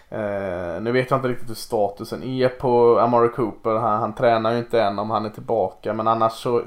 Eh, 0.10 0.82
nu 0.82 0.92
vet 0.92 1.10
jag 1.10 1.18
inte 1.18 1.28
riktigt 1.28 1.50
hur 1.50 1.56
statusen 1.56 2.24
är 2.24 2.50
på 2.50 3.00
Amari 3.00 3.30
Cooper. 3.30 3.76
Han, 3.76 4.00
han 4.00 4.14
tränar 4.14 4.52
ju 4.52 4.58
inte 4.58 4.82
än 4.82 5.00
om 5.00 5.10
han 5.10 5.26
är 5.26 5.30
tillbaka. 5.30 5.94
Men 5.94 6.08
annars 6.08 6.32
så 6.32 6.62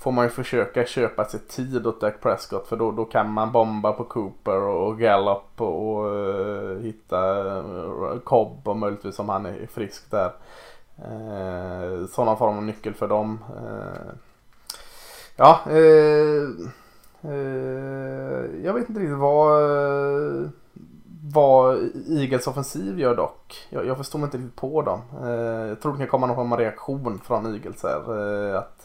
får 0.00 0.12
man 0.12 0.24
ju 0.24 0.30
försöka 0.30 0.86
köpa 0.86 1.24
sig 1.24 1.40
tid 1.40 1.86
åt 1.86 2.00
Dak 2.00 2.20
Prescott. 2.20 2.66
För 2.68 2.76
då, 2.76 2.90
då 2.92 3.04
kan 3.04 3.32
man 3.32 3.52
bomba 3.52 3.92
på 3.92 4.04
Cooper 4.04 4.60
och, 4.60 4.86
och 4.86 4.98
Gallup 4.98 5.60
och, 5.60 5.96
och 5.96 6.14
uh, 6.14 6.78
hitta 6.78 7.42
uh, 7.60 8.18
Cobb 8.18 8.68
och 8.68 8.76
möjligtvis 8.76 9.18
om 9.18 9.28
han 9.28 9.46
är 9.46 9.66
frisk 9.66 10.10
där. 10.10 10.32
Uh, 10.98 12.06
sådana 12.06 12.36
form 12.36 12.56
av 12.56 12.62
nyckel 12.62 12.94
för 12.94 13.08
dem. 13.08 13.38
Uh, 13.56 14.12
ja, 15.36 15.60
jag 18.62 18.74
vet 18.74 18.88
inte 18.88 19.00
riktigt 19.00 19.18
vad 19.18 20.50
vad 21.32 21.78
Eagles 22.08 22.46
offensiv 22.46 23.00
gör 23.00 23.16
dock. 23.16 23.66
Jag, 23.70 23.86
jag 23.86 23.96
förstår 23.96 24.18
mig 24.18 24.26
inte 24.26 24.38
riktigt 24.38 24.56
på 24.56 24.82
dem. 24.82 25.00
Eh, 25.22 25.68
jag 25.68 25.80
tror 25.80 25.92
det 25.92 25.98
kan 25.98 26.06
komma 26.06 26.26
någon 26.26 26.36
form 26.36 26.52
av 26.52 26.58
reaktion 26.58 27.20
från 27.24 27.54
Eagles 27.54 27.82
här. 27.82 28.50
Eh, 28.50 28.58
att 28.58 28.79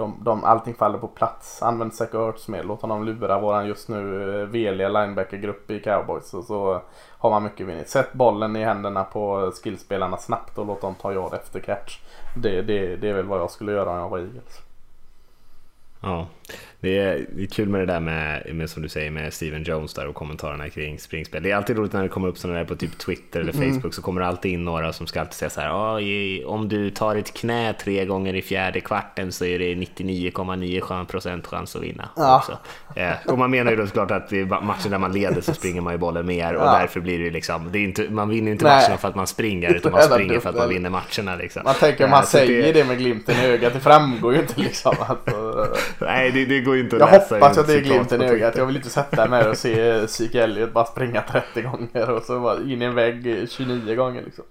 de, 0.00 0.24
de, 0.24 0.44
allting 0.44 0.74
faller 0.74 0.98
på 0.98 1.08
plats. 1.08 1.62
Använd 1.62 1.94
Zach 1.94 2.14
Ertz 2.14 2.48
mer. 2.48 2.62
Låt 2.62 2.82
honom 2.82 3.04
lura 3.04 3.40
våran 3.40 3.66
just 3.66 3.88
nu 3.88 4.32
eh, 4.40 4.46
veliga 4.46 4.88
linebackergrupp 4.88 5.70
i 5.70 5.80
Cowboys. 5.80 6.34
Och 6.34 6.44
så 6.44 6.82
har 7.18 7.30
man 7.30 7.42
mycket 7.42 7.66
vunnit. 7.66 7.88
Sätt 7.88 8.12
bollen 8.12 8.56
i 8.56 8.64
händerna 8.64 9.04
på 9.04 9.52
skillspelarna 9.62 10.16
snabbt 10.16 10.58
och 10.58 10.66
låt 10.66 10.80
dem 10.80 10.94
ta 10.94 11.12
yard 11.12 11.34
efter 11.34 11.60
catch. 11.60 11.98
Det, 12.36 12.62
det, 12.62 12.96
det 12.96 13.08
är 13.08 13.14
väl 13.14 13.26
vad 13.26 13.40
jag 13.40 13.50
skulle 13.50 13.72
göra 13.72 13.90
om 13.90 13.96
jag 13.96 14.08
var 14.08 14.18
Eagles. 14.18 14.60
Ja, 16.00 16.26
det 16.80 16.98
är, 16.98 17.26
det 17.32 17.42
är 17.42 17.46
kul 17.46 17.68
med 17.68 17.80
det 17.80 17.86
där 17.86 18.00
med, 18.00 18.54
med, 18.54 18.70
som 18.70 18.82
du 18.82 18.88
säger 18.88 19.10
med 19.10 19.32
Steven 19.32 19.62
Jones 19.62 19.94
där 19.94 20.06
och 20.06 20.14
kommentarerna 20.14 20.68
kring 20.68 20.98
springspel. 20.98 21.42
Det 21.42 21.50
är 21.50 21.56
alltid 21.56 21.76
roligt 21.76 21.92
när 21.92 22.02
det 22.02 22.08
kommer 22.08 22.28
upp 22.28 22.38
sådana 22.38 22.58
där 22.58 22.66
på 22.66 22.76
typ 22.76 22.98
Twitter 22.98 23.40
eller 23.40 23.52
mm. 23.52 23.64
Facebook 23.64 23.84
mm. 23.84 23.92
så 23.92 24.02
kommer 24.02 24.20
det 24.20 24.26
alltid 24.26 24.52
in 24.52 24.64
några 24.64 24.92
som 24.92 25.06
ska 25.06 25.20
alltid 25.20 25.34
säga 25.34 25.50
så 25.50 25.60
här. 25.60 26.46
om 26.46 26.68
du 26.68 26.90
tar 26.90 27.16
ett 27.16 27.34
knä 27.34 27.72
tre 27.72 28.04
gånger 28.04 28.34
i 28.34 28.42
fjärde 28.42 28.80
kvarten 28.80 29.32
så 29.32 29.44
är 29.44 29.58
det 29.58 29.74
99,9 29.74 31.04
procent 31.04 31.46
chans 31.46 31.76
att 31.76 31.82
vinna. 31.82 32.08
Ja. 32.16 32.44
Eh, 32.96 33.12
och 33.26 33.38
man 33.38 33.50
menar 33.50 33.70
ju 33.70 33.76
då 33.76 33.86
såklart 33.86 34.10
att 34.10 34.32
i 34.32 34.44
matcher 34.44 34.88
där 34.88 34.98
man 34.98 35.12
leder 35.12 35.40
så 35.40 35.54
springer 35.54 35.80
man 35.80 35.92
ju 35.92 35.98
bollen 35.98 36.26
mer 36.26 36.54
och 36.54 36.66
ja. 36.66 36.78
därför 36.78 37.00
blir 37.00 37.18
det 37.18 37.30
liksom, 37.30 37.72
det 37.72 37.78
är 37.78 37.82
inte, 37.82 38.10
man 38.10 38.28
vinner 38.28 38.52
inte 38.52 38.64
matcherna 38.64 38.96
för 38.96 39.08
att 39.08 39.14
man 39.14 39.26
springer 39.26 39.74
utan 39.74 39.92
man 39.92 40.02
springer 40.10 40.40
för 40.40 40.48
att 40.48 40.56
man 40.56 40.68
vinner 40.68 40.90
matcherna. 40.90 41.36
Liksom. 41.36 41.62
Man 41.64 41.74
tänker 41.74 42.08
man 42.08 42.26
säger 42.26 42.62
det... 42.62 42.72
det 42.72 42.84
med 42.84 42.98
glimten 42.98 43.36
i 43.36 43.46
ögat, 43.46 43.72
det 43.72 43.80
framgår 43.80 44.34
ju 44.34 44.40
inte 44.40 44.60
liksom. 44.60 44.96
Att, 45.00 45.28
Nej, 45.98 46.30
det, 46.30 46.44
det 46.44 46.60
går 46.60 46.69
ju 46.74 46.80
inte 46.80 46.96
att 46.96 47.00
jag 47.00 47.12
läsa. 47.12 47.34
Jag 47.34 47.40
hoppas 47.42 47.58
att 47.58 47.66
det 47.66 47.74
är 47.74 47.80
glimten 47.80 48.22
i 48.22 48.24
ögat. 48.24 48.56
Jag 48.56 48.66
vill 48.66 48.76
inte 48.76 48.90
sätta 48.90 49.28
mig 49.28 49.48
och 49.48 49.56
se 49.56 50.08
Zeke 50.08 50.42
Elliot 50.42 50.72
bara 50.72 50.84
springa 50.84 51.22
30 51.22 51.62
gånger 51.62 52.10
och 52.10 52.22
så 52.22 52.40
bara 52.40 52.56
in 52.56 52.82
i 52.82 52.84
en 52.84 52.94
vägg 52.94 53.48
29 53.50 53.94
gånger 53.94 54.22
liksom. 54.22 54.44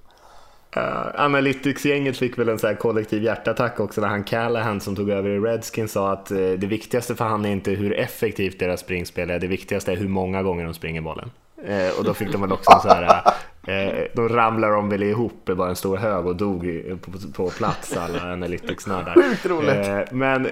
Uh, 0.78 1.22
Analytics-gänget 1.22 2.18
fick 2.18 2.38
väl 2.38 2.50
en 2.50 2.60
så 2.60 2.68
här 2.68 2.76
kollektiv 2.76 3.24
hjärtattack 3.24 3.80
också 3.80 4.02
när 4.02 4.08
han 4.08 4.24
Callahan 4.24 4.82
som 4.82 4.96
tog 4.96 5.10
över 5.10 5.30
i 5.30 5.40
Redskins 5.40 5.92
sa 5.92 6.12
att 6.12 6.32
uh, 6.32 6.38
det 6.38 6.68
viktigaste 6.68 7.16
för 7.16 7.26
han 7.26 7.46
är 7.46 7.50
inte 7.50 7.72
hur 7.72 7.94
effektivt 7.94 8.60
deras 8.60 8.80
springspel 8.80 9.30
är, 9.30 9.40
det 9.40 9.48
viktigaste 9.48 9.92
är 9.92 9.96
hur 9.96 10.08
många 10.08 10.44
gånger 10.44 10.66
de 10.66 10.74
springer 10.74 11.02
bollen. 11.02 11.32
Uh, 11.70 12.00
och 12.00 12.04
då 12.04 12.14
fick 12.14 12.32
de 12.32 12.42
väl 12.42 12.52
också 12.52 12.80
så 12.82 12.88
här 12.88 13.22
Eh, 13.70 14.08
då 14.14 14.28
ramlar 14.28 14.72
de 14.72 14.90
väl 14.90 15.04
ihop 15.04 15.46
bara 15.46 15.70
en 15.70 15.76
stor 15.76 15.98
hög 15.98 16.26
och 16.26 16.36
dog 16.36 16.84
på, 17.02 17.12
på 17.34 17.50
plats 17.50 17.98
alla 17.98 18.34
Analytics-nördar. 18.34 19.14
Sjukt 19.30 19.46
roligt. 19.46 19.88
Eh, 19.88 20.00
men 20.12 20.50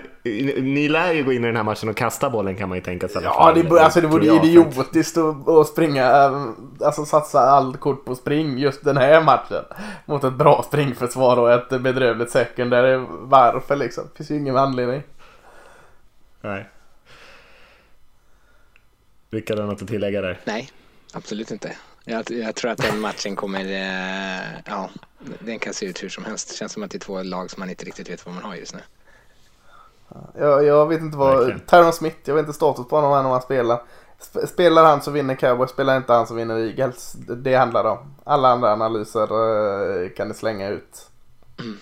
ni 0.57 0.89
lär 0.89 1.13
ju 1.13 1.23
gå 1.23 1.33
in 1.33 1.43
i 1.43 1.47
den 1.47 1.55
här 1.55 1.63
matchen 1.63 1.89
och 1.89 1.97
kasta 1.97 2.29
bollen 2.29 2.55
kan 2.55 2.69
man 2.69 2.77
ju 2.77 2.83
tänka 2.83 3.07
sig. 3.07 3.21
Ja, 3.23 3.53
det, 3.55 3.81
alltså, 3.81 4.01
det 4.01 4.07
vore 4.07 4.35
idiotiskt 4.35 5.17
att 5.17 5.67
springa, 5.67 6.05
eh, 6.05 6.47
alltså 6.85 7.05
satsa 7.05 7.39
all 7.39 7.77
kort 7.77 8.05
på 8.05 8.15
spring 8.15 8.57
just 8.57 8.83
den 8.83 8.97
här 8.97 9.23
matchen. 9.23 9.63
Mot 10.05 10.23
ett 10.23 10.33
bra 10.33 10.63
springförsvar 10.67 11.37
och 11.37 11.51
ett 11.51 11.69
bedrövligt 11.81 12.31
secondary. 12.31 13.05
Varför 13.09 13.75
liksom? 13.75 14.03
Det 14.03 14.17
finns 14.17 14.31
ju 14.31 14.35
ingen 14.35 14.57
anledning. 14.57 15.01
Nej. 16.41 16.69
Rickard, 19.31 19.59
har 19.59 19.65
något 19.65 19.81
att 19.81 19.87
tillägga 19.87 20.21
där? 20.21 20.39
Nej, 20.45 20.69
absolut 21.13 21.51
inte. 21.51 21.75
Jag, 22.09 22.31
jag, 22.31 22.55
tror 22.55 22.71
att 22.71 22.77
den 22.77 22.99
matchen 22.99 23.35
kommer, 23.35 23.65
eh, 23.65 24.61
ja, 24.65 24.89
den 25.39 25.59
kan 25.59 25.73
se 25.73 25.85
ut 25.85 26.03
hur 26.03 26.09
som 26.09 26.25
helst. 26.25 26.49
Det 26.49 26.55
känns 26.55 26.71
som 26.71 26.83
att 26.83 26.91
det 26.91 26.97
är 26.97 26.99
två 26.99 27.23
lag 27.23 27.51
som 27.51 27.59
man 27.59 27.69
inte 27.69 27.85
riktigt 27.85 28.09
vet 28.09 28.25
vad 28.25 28.35
man 28.35 28.43
har 28.43 28.55
just 28.55 28.73
nu. 28.73 28.79
Jag, 30.37 30.63
jag 30.63 30.87
vet 30.87 31.01
inte 31.01 31.17
vad, 31.17 31.43
okay. 31.43 31.59
Tyron 31.59 31.93
Smith, 31.93 32.17
jag 32.25 32.35
vet 32.35 32.41
inte 32.41 32.53
status 32.53 32.87
på 32.87 32.95
honom 32.95 33.19
än 33.19 33.25
om 33.25 33.31
han 33.31 33.41
spelar. 33.41 33.81
Spelar 34.47 34.83
han 34.83 35.01
så 35.01 35.11
vinner 35.11 35.35
Cowboys, 35.35 35.69
spelar 35.69 35.97
inte 35.97 36.13
han 36.13 36.27
så 36.27 36.33
vinner 36.33 36.57
Eagles. 36.57 37.15
Det 37.17 37.55
handlar 37.55 37.83
det 37.83 37.89
om. 37.89 38.15
Alla 38.23 38.47
andra 38.47 38.73
analyser 38.73 39.21
eh, 40.03 40.09
kan 40.09 40.27
ni 40.27 40.33
slänga 40.33 40.69
ut. 40.69 41.09
Mm. 41.59 41.77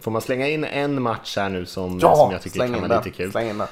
Får 0.00 0.10
man 0.10 0.20
slänga 0.20 0.48
in 0.48 0.64
en 0.64 1.02
match 1.02 1.36
här 1.36 1.48
nu 1.48 1.66
som, 1.66 1.98
ja, 2.02 2.16
som 2.16 2.32
jag 2.32 2.42
tycker 2.42 2.60
kan 2.60 2.88
vara 2.88 2.98
lite 2.98 3.10
kul? 3.10 3.30
Släng 3.30 3.48
in 3.50 3.58
den. 3.58 3.68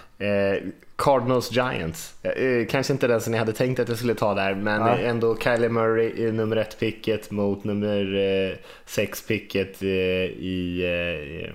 Eh, 0.54 0.62
Cardinals 0.98 1.52
Giants. 1.52 2.24
Eh, 2.24 2.66
kanske 2.66 2.92
inte 2.92 3.06
den 3.06 3.20
som 3.20 3.32
ni 3.32 3.38
hade 3.38 3.52
tänkt 3.52 3.80
att 3.80 3.88
jag 3.88 3.98
skulle 3.98 4.14
ta 4.14 4.34
där, 4.34 4.54
men 4.54 4.80
ja. 4.80 4.98
ändå 4.98 5.36
Kylie 5.36 5.68
Murray 5.68 6.12
i 6.16 6.32
nummer 6.32 6.56
ett 6.56 6.78
picket 6.80 7.30
mot 7.30 7.64
nummer 7.64 8.16
eh, 8.16 8.56
sex 8.86 9.26
picket 9.26 9.82
eh, 9.82 9.88
i 9.88 10.82
eh, 10.84 11.54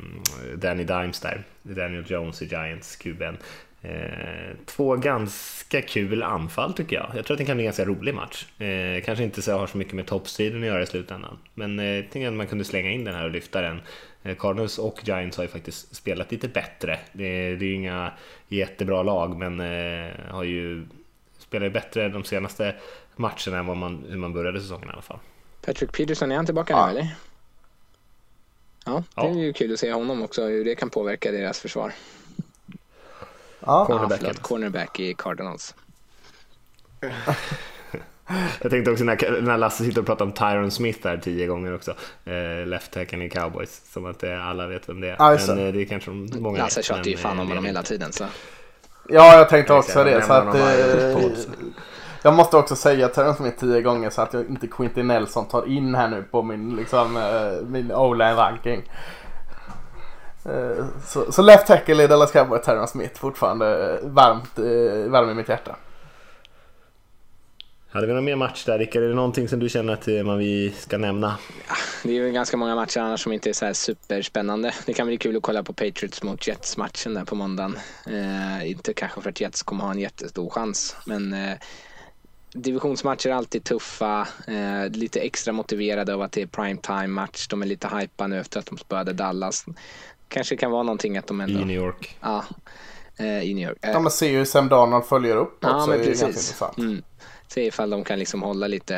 Danny 0.58 0.84
Dimes 0.84 1.20
där. 1.20 1.44
Daniel 1.64 2.04
Jones 2.08 2.42
i 2.42 2.46
Giants, 2.46 2.96
kuben. 2.96 3.38
Eh, 3.82 4.56
två 4.66 4.96
ganska 4.96 5.82
kul 5.82 6.24
anfall 6.24 6.74
tycker 6.74 6.96
jag. 6.96 7.12
Jag 7.16 7.26
tror 7.26 7.36
att 7.36 7.40
det 7.40 7.46
kan 7.46 7.58
bli 7.58 7.64
en 7.64 7.68
ganska 7.68 7.86
rolig 7.86 8.16
match. 8.16 8.46
Eh, 8.60 9.04
kanske 9.06 9.24
inte 9.24 9.42
så 9.42 9.58
har 9.58 9.68
så 9.68 9.78
mycket 9.78 9.94
med 9.94 10.06
toppstriden 10.06 10.62
att 10.62 10.68
göra 10.68 10.84
i 10.84 10.86
slutändan. 10.86 11.38
Men 11.54 11.80
eh, 11.80 11.86
jag 11.86 12.12
tänker 12.12 12.28
att 12.28 12.34
man 12.34 12.48
kunde 12.48 12.64
slänga 12.64 12.92
in 12.92 13.04
den 13.04 13.16
här 13.16 13.24
och 13.24 13.32
lyfta 13.32 13.62
den. 13.62 13.82
Eh, 14.24 14.36
Cardinals 14.36 14.78
och 14.78 15.00
Giants 15.04 15.38
har 15.38 15.44
ju 15.44 15.50
faktiskt 15.50 15.96
spelat 15.96 16.32
lite 16.32 16.48
bättre. 16.48 17.00
Det, 17.12 17.56
det 17.56 17.66
är 17.66 17.70
ju 17.70 17.74
inga 17.74 18.14
jättebra 18.48 19.04
lag, 19.04 19.38
men 19.38 19.60
eh, 19.60 20.14
har 20.30 20.44
ju 20.44 20.86
spelat 21.38 21.74
bättre 21.74 22.10
de 22.10 22.24
senaste 22.24 22.76
matcherna 23.16 23.58
än 23.58 23.66
vad 23.66 23.78
man, 23.78 24.06
hur 24.10 24.18
man 24.18 24.34
började 24.34 24.62
säsongen 24.62 24.90
i 24.90 24.92
alla 24.92 25.02
fall. 25.02 25.20
Patrick 25.62 25.92
Peterson, 25.92 26.32
är 26.32 26.36
han 26.36 26.46
tillbaka 26.46 26.74
ja. 26.74 26.86
nu 26.86 26.92
eller? 26.92 27.16
Ja, 28.86 29.04
det 29.16 29.22
är 29.22 29.34
ju 29.34 29.54
kul 29.54 29.74
att 29.74 29.80
se 29.80 29.94
honom 29.94 30.22
också, 30.22 30.46
hur 30.46 30.66
det 30.66 30.76
kan 30.76 30.90
påverka 30.90 31.32
deras 31.32 31.60
försvar. 31.60 31.94
Ja, 33.60 33.86
cornerbacken. 33.86 34.28
Ja, 34.28 34.42
cornerback 34.42 35.00
i 35.00 35.14
Cardinals. 35.14 35.76
Jag 38.62 38.72
tänkte 38.72 38.92
också 38.92 39.04
när, 39.04 39.42
när 39.42 39.58
Lasse 39.58 39.84
sitter 39.84 40.02
och 40.02 40.08
pratar 40.08 40.26
om 40.26 40.32
Tyron 40.32 40.72
Smith 40.72 41.08
här 41.08 41.18
tio 41.18 41.48
gånger 41.48 41.76
också. 41.76 41.92
Eh, 42.26 42.68
left 42.68 42.92
tacken 42.92 43.22
i 43.22 43.30
Cowboys. 43.30 43.82
Som 43.94 44.06
att 44.06 44.24
eh, 44.24 44.48
alla 44.48 44.68
vet 44.68 44.90
vem 44.90 45.02
det 45.02 45.10
är. 45.10 45.16
Alltså. 45.22 45.56
Men 45.56 45.68
eh, 45.68 45.74
det 45.74 45.82
är 45.82 45.86
kanske 45.86 46.12
många 46.12 46.58
Lasse 46.58 46.84
tjatar 46.84 47.04
ju 47.04 47.18
fan 47.18 47.40
om 47.40 47.48
honom 47.48 47.66
hela 47.66 47.84
tiden. 47.84 48.12
Så. 48.12 48.24
Ja, 49.10 49.38
jag 49.38 49.50
tänkte 49.50 49.74
också 49.74 50.04
det. 50.04 50.22
Så 50.22 50.34
att, 50.34 50.56
eh, 50.56 51.32
jag 52.22 52.34
måste 52.34 52.58
också 52.58 52.76
säga 52.76 53.08
Tyron 53.08 53.36
Smith 53.36 53.60
tio 53.60 53.82
gånger 53.82 54.10
så 54.10 54.22
att 54.22 54.34
jag 54.34 54.50
inte 54.50 54.68
Quinty 54.68 55.04
Nelson 55.04 55.48
tar 55.48 55.68
in 55.68 55.96
här 55.96 56.08
nu 56.08 56.24
på 56.32 56.42
min, 56.42 56.76
liksom, 56.76 57.18
eh, 57.18 57.68
min 57.68 57.92
O-line 57.92 58.36
ranking. 58.36 58.92
Eh, 60.46 60.86
så, 61.06 61.32
så 61.32 61.42
left 61.42 61.68
tackle 61.68 62.04
i 62.04 62.08
Dallas 62.08 62.32
Cowboys, 62.32 62.66
Tyron 62.66 62.88
Smith, 62.88 63.20
fortfarande 63.20 64.00
varmt, 64.04 64.60
varm 65.12 65.30
i 65.30 65.34
mitt 65.34 65.50
hjärta. 65.50 65.76
Hade 67.94 68.08
vi 68.08 68.14
någon 68.14 68.26
mer 68.26 68.36
match 68.36 68.66
där 68.66 68.80
Rickard? 68.80 69.04
Är 69.04 69.08
det 69.08 69.14
någonting 69.16 69.48
som 69.48 69.60
du 69.60 69.70
känner 69.70 69.94
att 69.94 70.08
eh, 70.08 70.24
man 70.24 70.38
vi 70.38 70.74
ska 70.78 70.98
nämna? 70.98 71.38
Det 72.04 72.10
är 72.10 72.14
ju 72.14 72.32
ganska 72.32 72.58
många 72.58 72.76
matcher 72.76 73.00
annars 73.00 73.24
som 73.24 73.34
inte 73.34 73.50
är 73.50 73.54
så 73.54 73.66
här 73.66 73.74
superspännande. 73.74 74.74
Det 74.86 74.94
kan 74.94 75.08
bli 75.08 75.18
kul 75.18 75.38
att 75.38 75.44
kolla 75.44 75.64
på 75.64 75.74
Patriots 75.74 76.24
mot 76.24 76.48
Jets-matchen 76.48 77.14
där 77.14 77.26
på 77.26 77.36
måndagen. 77.36 77.78
Eh, 78.08 78.72
inte 78.72 78.94
kanske 78.94 79.22
för 79.22 79.30
att 79.30 79.42
Jets 79.42 79.64
kommer 79.64 79.84
ha 79.84 79.92
en 79.92 80.00
jättestor 80.00 80.50
chans, 80.50 80.96
men 81.06 81.34
eh, 81.34 81.54
divisionsmatcher 82.54 83.30
är 83.30 83.34
alltid 83.34 83.64
tuffa. 83.64 84.28
Eh, 84.48 84.90
lite 84.92 85.20
extra 85.20 85.54
motiverade 85.54 86.14
av 86.14 86.22
att 86.22 86.32
det 86.32 86.42
är 86.42 86.48
prime 86.48 86.78
time 86.82 87.08
match. 87.08 87.48
De 87.48 87.62
är 87.62 87.66
lite 87.66 87.88
hypa 87.88 88.28
nu 88.28 88.40
efter 88.40 88.60
att 88.60 88.66
de 88.66 88.78
spöade 88.78 89.14
Dallas. 89.14 89.66
Kanske 90.28 90.58
kan 90.58 90.72
vara 90.72 90.84
någonting 90.84 91.18
att 91.18 91.28
de 91.28 91.42
ändå... 91.42 91.60
I 91.60 91.66
New 91.66 91.78
York. 91.78 92.18
Ja, 92.22 92.44
eh, 93.18 93.44
i 93.44 93.54
New 93.54 93.70
York. 93.70 93.78
Eh, 93.82 93.92
Ja 93.92 94.00
men 94.00 94.12
se 94.12 94.38
hur 94.38 94.46
Sam 94.46 94.70
Darnold 94.70 95.06
följer 95.06 95.38
upp 95.38 95.58
Ja, 95.62 95.76
också. 95.76 95.90
men 95.90 96.00
är 96.00 96.06
ganska 96.06 96.26
precis. 96.26 96.50
intressant. 96.50 96.78
Mm. 96.78 97.04
Se 97.54 97.66
ifall 97.66 97.90
de 97.90 98.04
kan 98.04 98.20
liksom 98.20 98.42
hålla 98.42 98.68
lite, 98.68 98.96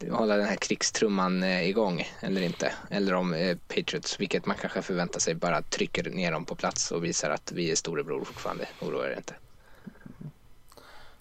eh, 0.00 0.14
hålla 0.14 0.36
den 0.36 0.46
här 0.46 0.56
krigstrumman 0.56 1.42
eh, 1.42 1.68
igång 1.68 2.08
eller 2.20 2.42
inte. 2.42 2.72
Eller 2.90 3.14
om 3.14 3.34
eh, 3.34 3.56
Patriots, 3.68 4.20
vilket 4.20 4.46
man 4.46 4.56
kanske 4.60 4.82
förväntar 4.82 5.20
sig, 5.20 5.34
bara 5.34 5.62
trycker 5.62 6.10
ner 6.10 6.32
dem 6.32 6.44
på 6.44 6.54
plats 6.54 6.90
och 6.90 7.04
visar 7.04 7.30
att 7.30 7.52
vi 7.52 7.70
är 7.70 7.74
storebror 7.74 8.24
fortfarande. 8.24 8.66
Oroa 8.80 9.06
er 9.06 9.16
inte. 9.16 9.34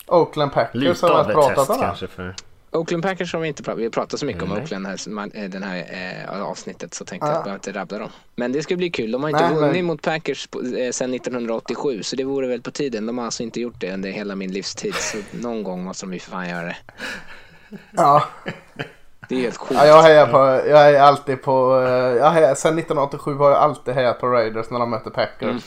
Oakland 0.05 0.53
Packers 0.53 0.81
Lite 0.81 1.05
har 1.05 1.13
av 1.13 1.29
ett 1.29 1.33
pratat 1.33 1.67
test 1.67 1.79
kanske 1.79 2.07
för... 2.07 2.35
Oakland 2.71 3.03
Packers 3.03 3.33
har 3.33 3.39
vi 3.39 3.47
inte 3.47 3.63
pratat, 3.63 3.79
vi 3.79 3.83
har 3.83 3.89
pratat 3.91 4.19
så 4.19 4.25
mycket 4.25 4.43
om 4.43 4.49
Nej. 4.49 4.61
Oakland 4.61 4.87
här, 4.87 5.09
man- 5.09 5.31
eh, 5.31 5.49
den 5.49 5.63
här 5.63 5.77
eh, 6.33 6.41
avsnittet 6.43 6.93
så 6.93 7.05
tänkte 7.05 7.27
Ja. 7.27 7.33
jag 7.33 7.39
att 7.41 7.47
jag 7.47 7.55
inte 7.55 7.71
rabbla 7.71 7.97
dem. 7.99 8.09
Men 8.35 8.51
det 8.51 8.63
ska 8.63 8.75
bli 8.75 8.89
kul, 8.89 9.11
de 9.11 9.23
har 9.23 9.29
inte 9.29 9.43
Nej, 9.49 9.55
vunnit 9.55 9.75
men- 9.75 9.85
mot 9.85 10.01
Packers 10.01 10.47
på, 10.47 10.59
eh, 10.59 10.91
sedan 10.91 11.13
1987 11.13 12.03
så 12.03 12.15
det 12.15 12.23
vore 12.23 12.47
väl 12.47 12.61
på 12.61 12.71
tiden. 12.71 13.05
De 13.05 13.17
har 13.17 13.25
alltså 13.25 13.43
inte 13.43 13.61
gjort 13.61 13.75
det 13.81 13.93
under 13.93 14.09
hela 14.09 14.35
min 14.35 14.51
livstid 14.51 14.95
så 14.95 15.17
någon 15.31 15.63
gång 15.63 15.83
måste 15.83 16.05
de 16.05 16.13
ju 16.13 16.19
för 16.19 16.31
fan 16.31 16.49
göra 16.49 16.65
det. 16.65 16.77
Ja. 17.91 18.23
Det 19.29 19.35
är 19.35 19.39
helt 19.41 19.57
sjukt. 19.57 19.71
Ja, 19.81 19.85
jag 19.85 20.01
hejar 20.01 20.27
på, 20.27 20.37
jag 20.69 20.89
är 20.95 20.99
alltid 21.01 21.41
på, 21.41 21.81
eh, 21.81 21.89
jag 22.17 22.31
hejar, 22.31 22.55
sen 22.55 22.77
1987 22.79 23.33
har 23.33 23.49
jag 23.49 23.59
alltid 23.59 23.93
hejat 23.93 24.19
på 24.19 24.27
Raiders 24.27 24.69
när 24.69 24.79
de 24.79 24.89
möter 24.89 25.09
Packers. 25.09 25.41
Mm. 25.49 25.59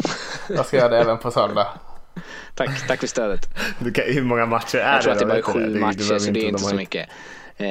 Jag 0.49 0.67
ska 0.67 0.77
göra 0.77 0.89
det 0.89 0.99
även 0.99 1.19
på 1.19 1.31
söndag. 1.31 1.67
Tack, 2.55 2.87
tack 2.89 3.01
för 3.01 3.07
stödet. 3.07 3.49
Du 3.78 3.93
kan, 3.93 4.05
hur 4.05 4.23
många 4.23 4.47
matcher 4.47 4.78
är 4.78 4.93
Jag 4.93 5.03
tror 5.03 5.11
det 5.11 5.12
att 5.12 5.19
det 5.19 5.27
bara 5.27 5.39
är 5.39 5.43
sju 5.43 5.61
det? 5.61 5.73
Det- 5.74 5.81
matcher 5.81 5.99
behöver 5.99 6.19
så 6.19 6.31
det 6.31 6.41
är 6.41 6.45
inte 6.45 6.62
har 6.65 6.70
så 6.70 6.77
mycket. 6.77 7.09
Eh, 7.57 7.66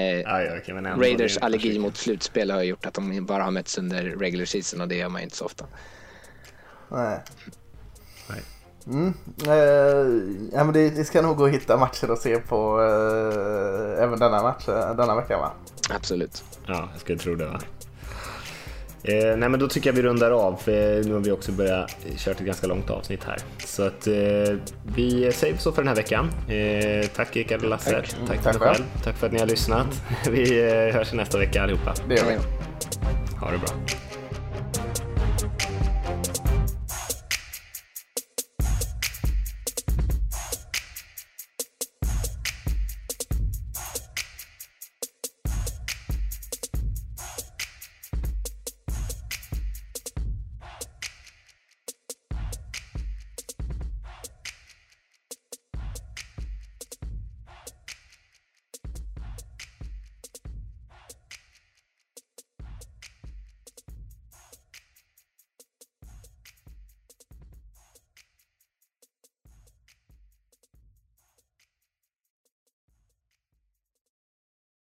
men 0.75 0.85
ändå, 0.85 1.01
Raiders 1.03 1.35
det 1.35 1.45
allergi 1.45 1.79
mot 1.79 1.97
slutspel 1.97 2.51
har 2.51 2.63
gjort 2.63 2.85
att 2.85 2.93
de 2.93 3.25
bara 3.25 3.43
har 3.43 3.51
mötts 3.51 3.77
under 3.77 4.03
regular 4.03 4.45
season 4.45 4.81
och 4.81 4.87
det 4.87 4.95
gör 4.95 5.09
man 5.09 5.21
inte 5.21 5.35
så 5.35 5.45
ofta. 5.45 5.65
Nej. 6.91 7.19
Nej. 8.29 8.41
Mm. 8.87 9.13
Eh, 9.47 10.53
ja, 10.53 10.63
men 10.63 10.73
det, 10.73 10.89
det 10.89 11.05
ska 11.05 11.21
nog 11.21 11.37
gå 11.37 11.45
att 11.45 11.51
hitta 11.51 11.77
matcher 11.77 12.11
att 12.11 12.21
se 12.21 12.37
på 12.39 12.81
eh, 12.81 14.03
även 14.03 14.19
denna 14.19 14.41
match 14.41 14.67
eh, 14.67 14.95
denna 14.95 15.15
vecka 15.15 15.37
va? 15.37 15.51
Absolut. 15.89 16.43
Ja, 16.65 16.89
jag 16.91 17.01
skulle 17.01 17.17
tro 17.17 17.35
det 17.35 17.45
va. 17.45 17.59
Eh, 19.03 19.37
nej 19.37 19.49
men 19.49 19.59
då 19.59 19.67
tycker 19.67 19.89
jag 19.89 19.95
vi 19.95 20.01
rundar 20.01 20.31
av 20.31 20.55
för 20.55 21.03
nu 21.03 21.13
har 21.13 21.19
vi 21.19 21.31
också 21.31 21.51
börjat 21.51 21.97
köra 22.17 22.35
ett 22.35 22.39
ganska 22.41 22.67
långt 22.67 22.89
avsnitt 22.89 23.23
här. 23.23 23.37
Så 23.65 23.83
att 23.83 24.07
eh, 24.07 24.13
vi 24.95 25.31
säger 25.31 25.57
så 25.57 25.71
för 25.71 25.81
den 25.81 25.87
här 25.87 25.95
veckan. 25.95 26.31
Eh, 26.49 27.07
tack 27.15 27.35
Rickard 27.35 27.63
och 27.63 27.69
Lasse. 27.69 27.91
Tack, 27.91 28.05
tack, 28.27 28.27
Tack 28.27 28.41
till 28.51 28.61
dig 28.61 28.73
själv. 28.73 28.85
Tack 29.03 29.17
för 29.17 29.27
att 29.27 29.33
ni 29.33 29.39
har 29.39 29.47
lyssnat. 29.47 30.01
Vi 30.31 30.69
eh, 30.69 30.95
hörs 30.95 31.13
nästa 31.13 31.37
vecka 31.37 31.63
allihopa. 31.63 31.93
Det 32.09 32.15
gör 32.15 32.25
vi. 32.25 32.35
Ha 33.39 33.51
det 33.51 33.57
bra. 33.57 33.69